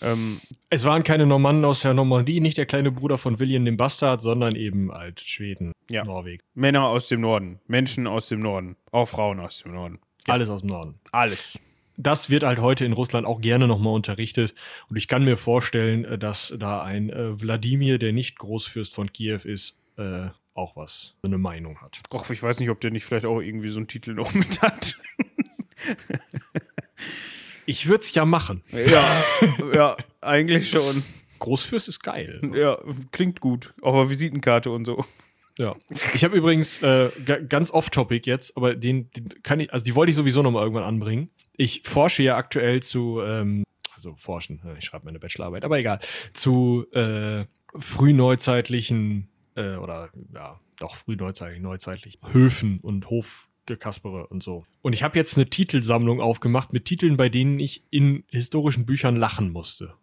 Ähm, 0.00 0.40
es 0.70 0.84
waren 0.84 1.02
keine 1.02 1.26
Normannen 1.26 1.64
aus 1.66 1.80
der 1.80 1.92
Normandie, 1.92 2.40
nicht 2.40 2.56
der 2.56 2.66
kleine 2.66 2.90
Bruder 2.90 3.18
von 3.18 3.38
William 3.38 3.64
dem 3.64 3.76
Bastard, 3.76 4.22
sondern 4.22 4.56
eben 4.56 4.90
alt 4.90 5.20
Schweden, 5.20 5.72
ja. 5.90 6.04
Norwegen. 6.04 6.42
Männer 6.54 6.86
aus 6.86 7.08
dem 7.08 7.20
Norden, 7.20 7.60
Menschen 7.66 8.06
aus 8.06 8.28
dem 8.28 8.40
Norden, 8.40 8.76
auch 8.90 9.08
Frauen 9.08 9.38
aus 9.38 9.62
dem 9.62 9.72
Norden. 9.72 9.98
Ja. 10.26 10.34
Alles 10.34 10.48
aus 10.48 10.60
dem 10.62 10.70
Norden. 10.70 10.94
Alles 11.10 11.60
das 12.02 12.30
wird 12.30 12.42
halt 12.42 12.58
heute 12.58 12.84
in 12.84 12.92
Russland 12.92 13.26
auch 13.26 13.40
gerne 13.40 13.66
nochmal 13.66 13.94
unterrichtet. 13.94 14.54
Und 14.88 14.96
ich 14.96 15.08
kann 15.08 15.24
mir 15.24 15.36
vorstellen, 15.36 16.04
äh, 16.04 16.18
dass 16.18 16.54
da 16.56 16.82
ein 16.82 17.10
äh, 17.10 17.40
Wladimir, 17.40 17.98
der 17.98 18.12
nicht 18.12 18.38
Großfürst 18.38 18.94
von 18.94 19.12
Kiew 19.12 19.40
ist, 19.44 19.78
äh, 19.96 20.28
auch 20.54 20.76
was, 20.76 21.14
eine 21.22 21.38
Meinung 21.38 21.80
hat. 21.80 22.00
Och, 22.12 22.28
ich 22.30 22.42
weiß 22.42 22.60
nicht, 22.60 22.68
ob 22.68 22.80
der 22.80 22.90
nicht 22.90 23.04
vielleicht 23.04 23.24
auch 23.24 23.40
irgendwie 23.40 23.68
so 23.68 23.78
einen 23.78 23.88
Titel 23.88 24.14
noch 24.14 24.34
mit 24.34 24.60
hat. 24.60 24.98
ich 27.66 27.86
würde 27.86 28.02
es 28.02 28.12
ja 28.14 28.24
machen. 28.24 28.62
Ja, 28.70 29.24
ja, 29.74 29.96
eigentlich 30.20 30.68
schon. 30.68 31.02
Großfürst 31.38 31.88
ist 31.88 32.02
geil. 32.02 32.40
Ja, 32.54 32.78
klingt 33.10 33.40
gut. 33.40 33.74
Auf 33.80 33.94
der 33.96 34.10
Visitenkarte 34.10 34.70
und 34.70 34.84
so. 34.84 35.04
Ja. 35.58 35.74
Ich 36.14 36.22
habe 36.24 36.36
übrigens 36.36 36.82
äh, 36.82 37.10
ganz 37.48 37.70
off-topic 37.70 38.28
jetzt, 38.28 38.56
aber 38.56 38.74
den, 38.74 39.10
den, 39.10 39.28
kann 39.42 39.60
ich, 39.60 39.72
also 39.72 39.84
die 39.84 39.94
wollte 39.94 40.10
ich 40.10 40.16
sowieso 40.16 40.42
nochmal 40.42 40.62
irgendwann 40.62 40.84
anbringen 40.84 41.30
ich 41.56 41.82
forsche 41.84 42.22
ja 42.22 42.36
aktuell 42.36 42.82
zu, 42.82 43.20
ähm, 43.22 43.64
also 43.94 44.14
forschen, 44.16 44.60
ich 44.78 44.84
schreibe 44.84 45.04
meine 45.04 45.18
Bachelorarbeit, 45.18 45.64
aber 45.64 45.78
egal, 45.78 46.00
zu 46.32 46.86
äh, 46.92 47.44
frühneuzeitlichen 47.74 49.28
äh, 49.54 49.76
oder 49.76 50.10
ja, 50.34 50.60
doch 50.78 50.96
frühneuzeitlichen, 50.96 51.64
neuzeitlichen 51.64 52.32
Höfen 52.32 52.80
und 52.80 53.08
Hofgekaspere 53.10 54.26
und 54.26 54.42
so. 54.42 54.64
Und 54.82 54.92
ich 54.92 55.02
habe 55.02 55.18
jetzt 55.18 55.36
eine 55.36 55.48
Titelsammlung 55.48 56.20
aufgemacht 56.20 56.72
mit 56.72 56.84
Titeln, 56.84 57.16
bei 57.16 57.28
denen 57.28 57.60
ich 57.60 57.84
in 57.90 58.24
historischen 58.30 58.86
Büchern 58.86 59.16
lachen 59.16 59.50
musste. 59.50 59.94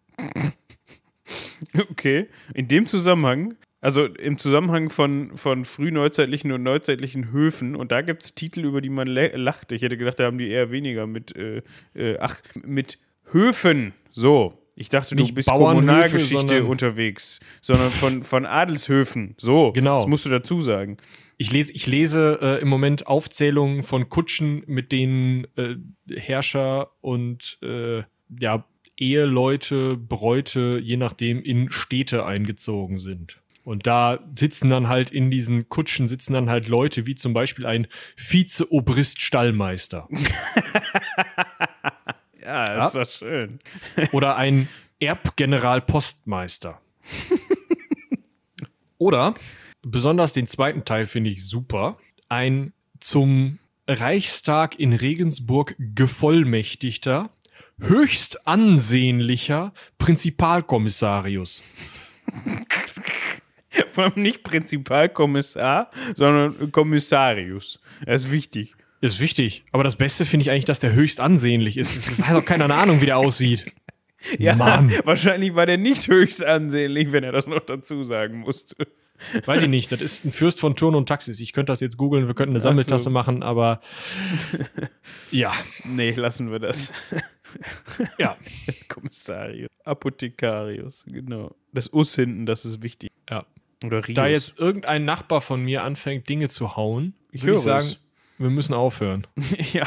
Okay, 1.91 2.29
in 2.53 2.67
dem 2.67 2.87
Zusammenhang 2.87 3.55
also 3.81 4.05
im 4.05 4.37
Zusammenhang 4.37 4.89
von, 4.89 5.35
von 5.37 5.63
frühneuzeitlichen 5.63 6.51
und 6.51 6.63
neuzeitlichen 6.63 7.31
Höfen. 7.31 7.75
Und 7.75 7.91
da 7.91 8.01
gibt 8.01 8.23
es 8.23 8.35
Titel, 8.35 8.65
über 8.65 8.81
die 8.81 8.89
man 8.89 9.07
lacht. 9.07 9.71
Ich 9.71 9.81
hätte 9.81 9.97
gedacht, 9.97 10.19
da 10.19 10.25
haben 10.25 10.37
die 10.37 10.49
eher 10.49 10.71
weniger 10.71 11.07
mit, 11.07 11.35
äh, 11.35 11.61
äh, 11.93 12.17
ach, 12.19 12.41
mit 12.63 12.99
Höfen. 13.31 13.93
So. 14.11 14.55
Ich 14.75 14.87
dachte, 14.87 15.15
du 15.15 15.23
Nicht 15.23 15.35
bist 15.35 15.49
Kommunalgeschichte 15.49 16.63
unterwegs, 16.63 17.41
sondern 17.61 17.89
von, 17.89 18.23
von 18.23 18.45
Adelshöfen. 18.45 19.35
So. 19.37 19.73
Genau. 19.73 19.99
Das 19.99 20.07
musst 20.07 20.25
du 20.25 20.29
dazu 20.29 20.61
sagen. 20.61 20.97
Ich 21.37 21.51
lese, 21.51 21.73
ich 21.73 21.85
lese 21.85 22.39
äh, 22.41 22.61
im 22.61 22.69
Moment 22.69 23.07
Aufzählungen 23.07 23.83
von 23.83 24.07
Kutschen, 24.07 24.63
mit 24.67 24.93
denen 24.93 25.47
äh, 25.57 25.75
Herrscher 26.13 26.91
und 27.01 27.59
äh, 27.61 28.03
ja, 28.39 28.65
Eheleute, 28.97 29.95
Bräute, 29.97 30.79
je 30.81 30.97
nachdem, 30.97 31.41
in 31.41 31.71
Städte 31.71 32.25
eingezogen 32.25 32.99
sind. 32.99 33.41
Und 33.69 33.85
da 33.85 34.17
sitzen 34.35 34.71
dann 34.71 34.87
halt 34.87 35.11
in 35.11 35.29
diesen 35.29 35.69
Kutschen 35.69 36.07
sitzen 36.07 36.33
dann 36.33 36.49
halt 36.49 36.67
Leute 36.67 37.05
wie 37.05 37.13
zum 37.13 37.33
Beispiel 37.33 37.67
ein 37.67 37.85
Vize-Obrist-Stallmeister. 38.15 40.09
ja, 42.41 42.65
ja? 42.65 42.87
ist 42.87 42.95
doch 42.95 43.07
schön. 43.07 43.59
Oder 44.11 44.37
ein 44.37 44.67
Erbgeneral-Postmeister. 44.99 46.81
Oder, 48.97 49.35
besonders 49.83 50.33
den 50.33 50.47
zweiten 50.47 50.83
Teil 50.83 51.05
finde 51.05 51.29
ich 51.29 51.45
super, 51.45 51.99
ein 52.27 52.73
zum 52.99 53.59
Reichstag 53.87 54.79
in 54.79 54.93
Regensburg 54.93 55.75
gevollmächtigter, 55.77 57.29
höchst 57.79 58.47
ansehnlicher 58.47 59.73
Prinzipalkommissarius. 59.99 61.61
Allem 63.99 64.21
nicht 64.21 64.43
Prinzipalkommissar, 64.43 65.91
sondern 66.15 66.71
Kommissarius. 66.71 67.79
Das 68.05 68.25
ist 68.25 68.31
wichtig. 68.31 68.75
Ist 69.01 69.19
wichtig. 69.19 69.63
Aber 69.71 69.83
das 69.83 69.95
Beste 69.95 70.25
finde 70.25 70.43
ich 70.43 70.51
eigentlich, 70.51 70.65
dass 70.65 70.79
der 70.79 70.93
höchst 70.93 71.19
ansehnlich 71.21 71.77
ist. 71.77 71.95
Das 72.19 72.27
hat 72.27 72.35
auch 72.35 72.45
keiner 72.45 72.69
Ahnung, 72.73 73.01
wie 73.01 73.05
der 73.05 73.17
aussieht. 73.17 73.65
Ja, 74.37 74.53
Mann. 74.53 74.91
wahrscheinlich 75.05 75.55
war 75.55 75.65
der 75.65 75.77
nicht 75.77 76.09
höchst 76.09 76.45
ansehnlich, 76.45 77.13
wenn 77.13 77.23
er 77.23 77.31
das 77.31 77.47
noch 77.47 77.61
dazu 77.61 78.03
sagen 78.03 78.39
musste. 78.39 78.75
Weiß 79.45 79.61
ich 79.61 79.69
nicht. 79.69 79.91
Das 79.91 80.01
ist 80.01 80.25
ein 80.25 80.33
Fürst 80.33 80.59
von 80.59 80.75
Turn 80.75 80.95
und 80.95 81.07
Taxis. 81.07 81.39
Ich 81.39 81.53
könnte 81.53 81.71
das 81.71 81.79
jetzt 81.79 81.97
googeln, 81.97 82.27
wir 82.27 82.33
könnten 82.35 82.53
eine 82.53 82.61
Sammeltasse 82.61 83.05
so. 83.05 83.09
machen, 83.09 83.43
aber 83.43 83.79
ja. 85.31 85.53
Nee, 85.85 86.11
lassen 86.11 86.51
wir 86.51 86.59
das. 86.59 86.91
ja. 88.17 88.37
Kommissarius. 88.87 89.69
Apothekarius, 89.83 91.05
genau. 91.07 91.55
Das 91.73 91.91
Us 91.93 92.15
hinten, 92.15 92.45
das 92.45 92.65
ist 92.65 92.83
wichtig. 92.83 93.11
Ja. 93.29 93.45
Oder 93.85 94.07
Rios. 94.07 94.15
Da 94.15 94.27
jetzt 94.27 94.59
irgendein 94.59 95.05
Nachbar 95.05 95.41
von 95.41 95.63
mir 95.63 95.83
anfängt, 95.83 96.27
Dinge 96.27 96.49
zu 96.49 96.75
hauen, 96.75 97.13
ich 97.31 97.43
würde 97.43 97.59
sagen, 97.59 97.85
es. 97.85 97.99
wir 98.37 98.49
müssen 98.49 98.73
aufhören. 98.73 99.25
ja, 99.73 99.83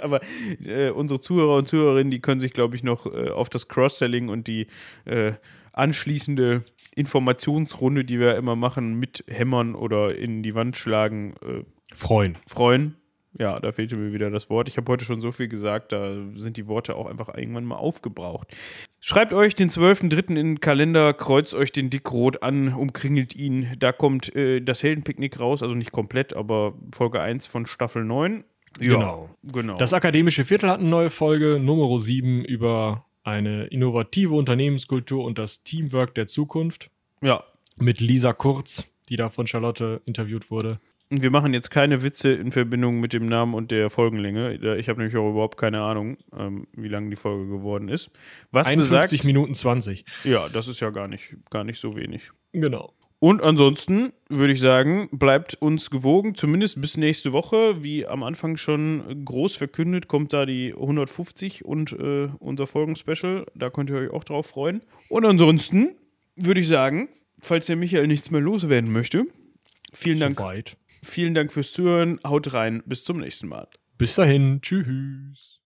aber 0.00 0.20
äh, 0.64 0.90
unsere 0.90 1.20
Zuhörer 1.20 1.56
und 1.56 1.68
Zuhörerinnen, 1.68 2.10
die 2.10 2.20
können 2.20 2.40
sich, 2.40 2.52
glaube 2.52 2.76
ich, 2.76 2.82
noch 2.82 3.06
äh, 3.06 3.30
auf 3.30 3.48
das 3.48 3.68
Cross-Selling 3.68 4.28
und 4.28 4.46
die 4.46 4.66
äh, 5.04 5.32
anschließende 5.72 6.64
Informationsrunde, 6.94 8.04
die 8.04 8.20
wir 8.20 8.36
immer 8.36 8.54
machen, 8.54 8.94
mit 8.94 9.24
Hämmern 9.26 9.74
oder 9.74 10.14
in 10.16 10.42
die 10.42 10.54
Wand 10.54 10.76
schlagen, 10.76 11.34
äh, 11.42 11.64
freuen. 11.94 12.38
Freuen. 12.46 12.96
Ja, 13.38 13.58
da 13.60 13.72
fehlte 13.72 13.96
mir 13.96 14.12
wieder 14.12 14.30
das 14.30 14.50
Wort. 14.50 14.68
Ich 14.68 14.76
habe 14.76 14.92
heute 14.92 15.04
schon 15.04 15.20
so 15.20 15.32
viel 15.32 15.48
gesagt, 15.48 15.92
da 15.92 16.16
sind 16.36 16.56
die 16.56 16.66
Worte 16.66 16.96
auch 16.96 17.06
einfach 17.06 17.34
irgendwann 17.34 17.64
mal 17.64 17.76
aufgebraucht. 17.76 18.48
Schreibt 19.00 19.32
euch 19.32 19.54
den 19.54 19.70
12.3. 19.70 20.28
in 20.28 20.34
den 20.34 20.60
Kalender, 20.60 21.14
kreuzt 21.14 21.54
euch 21.54 21.72
den 21.72 21.88
Dickrot 21.88 22.42
an, 22.42 22.74
umkringelt 22.74 23.34
ihn. 23.34 23.72
Da 23.78 23.92
kommt 23.92 24.34
äh, 24.36 24.60
das 24.60 24.82
Heldenpicknick 24.82 25.40
raus, 25.40 25.62
also 25.62 25.74
nicht 25.74 25.92
komplett, 25.92 26.34
aber 26.34 26.74
Folge 26.92 27.20
1 27.20 27.46
von 27.46 27.66
Staffel 27.66 28.04
9. 28.04 28.44
Ja, 28.80 28.94
genau. 28.94 29.30
genau. 29.42 29.76
Das 29.76 29.92
akademische 29.92 30.44
Viertel 30.44 30.70
hat 30.70 30.80
eine 30.80 30.88
neue 30.88 31.10
Folge, 31.10 31.58
Nummer 31.58 31.98
7 31.98 32.44
über 32.44 33.04
eine 33.24 33.64
innovative 33.66 34.34
Unternehmenskultur 34.34 35.24
und 35.24 35.38
das 35.38 35.62
Teamwork 35.62 36.14
der 36.14 36.26
Zukunft. 36.26 36.90
Ja. 37.20 37.42
Mit 37.76 38.00
Lisa 38.00 38.32
Kurz, 38.32 38.86
die 39.08 39.16
da 39.16 39.30
von 39.30 39.46
Charlotte 39.46 40.02
interviewt 40.04 40.50
wurde. 40.50 40.80
Wir 41.20 41.30
machen 41.30 41.52
jetzt 41.52 41.70
keine 41.70 42.02
Witze 42.02 42.32
in 42.32 42.52
Verbindung 42.52 42.98
mit 42.98 43.12
dem 43.12 43.26
Namen 43.26 43.52
und 43.52 43.70
der 43.70 43.90
Folgenlänge. 43.90 44.54
Ich 44.78 44.88
habe 44.88 44.98
nämlich 44.98 45.16
auch 45.16 45.28
überhaupt 45.28 45.58
keine 45.58 45.82
Ahnung, 45.82 46.16
ähm, 46.34 46.66
wie 46.72 46.88
lang 46.88 47.10
die 47.10 47.16
Folge 47.16 47.48
geworden 47.50 47.90
ist. 47.90 48.10
Was 48.50 48.66
51 48.66 49.20
besagt, 49.20 49.26
Minuten 49.26 49.54
20. 49.54 50.06
Ja, 50.24 50.48
das 50.48 50.68
ist 50.68 50.80
ja 50.80 50.88
gar 50.88 51.08
nicht, 51.08 51.36
gar 51.50 51.64
nicht 51.64 51.78
so 51.78 51.96
wenig. 51.96 52.30
Genau. 52.52 52.94
Und 53.18 53.42
ansonsten 53.42 54.12
würde 54.30 54.52
ich 54.52 54.58
sagen, 54.58 55.08
bleibt 55.12 55.54
uns 55.54 55.90
gewogen, 55.90 56.34
zumindest 56.34 56.80
bis 56.80 56.96
nächste 56.96 57.32
Woche. 57.32 57.84
Wie 57.84 58.04
am 58.04 58.22
Anfang 58.24 58.56
schon 58.56 59.24
groß 59.24 59.54
verkündet, 59.54 60.08
kommt 60.08 60.32
da 60.32 60.44
die 60.44 60.72
150 60.72 61.64
und 61.64 61.92
äh, 61.92 62.30
unser 62.40 62.66
Folgenspecial. 62.66 63.46
Da 63.54 63.70
könnt 63.70 63.90
ihr 63.90 63.96
euch 63.96 64.10
auch 64.10 64.24
drauf 64.24 64.46
freuen. 64.46 64.80
Und 65.08 65.24
ansonsten 65.24 65.94
würde 66.34 66.60
ich 66.60 66.66
sagen, 66.66 67.10
falls 67.40 67.66
der 67.66 67.76
Michael 67.76 68.08
nichts 68.08 68.32
mehr 68.32 68.40
loswerden 68.40 68.90
möchte, 68.90 69.26
vielen 69.92 70.18
Dank. 70.18 70.40
Weit. 70.40 70.76
Vielen 71.04 71.34
Dank 71.34 71.52
fürs 71.52 71.72
Zuhören. 71.72 72.20
Haut 72.24 72.52
rein. 72.52 72.82
Bis 72.86 73.04
zum 73.04 73.18
nächsten 73.18 73.48
Mal. 73.48 73.68
Bis 73.98 74.14
dahin. 74.14 74.60
Tschüss. 74.62 75.61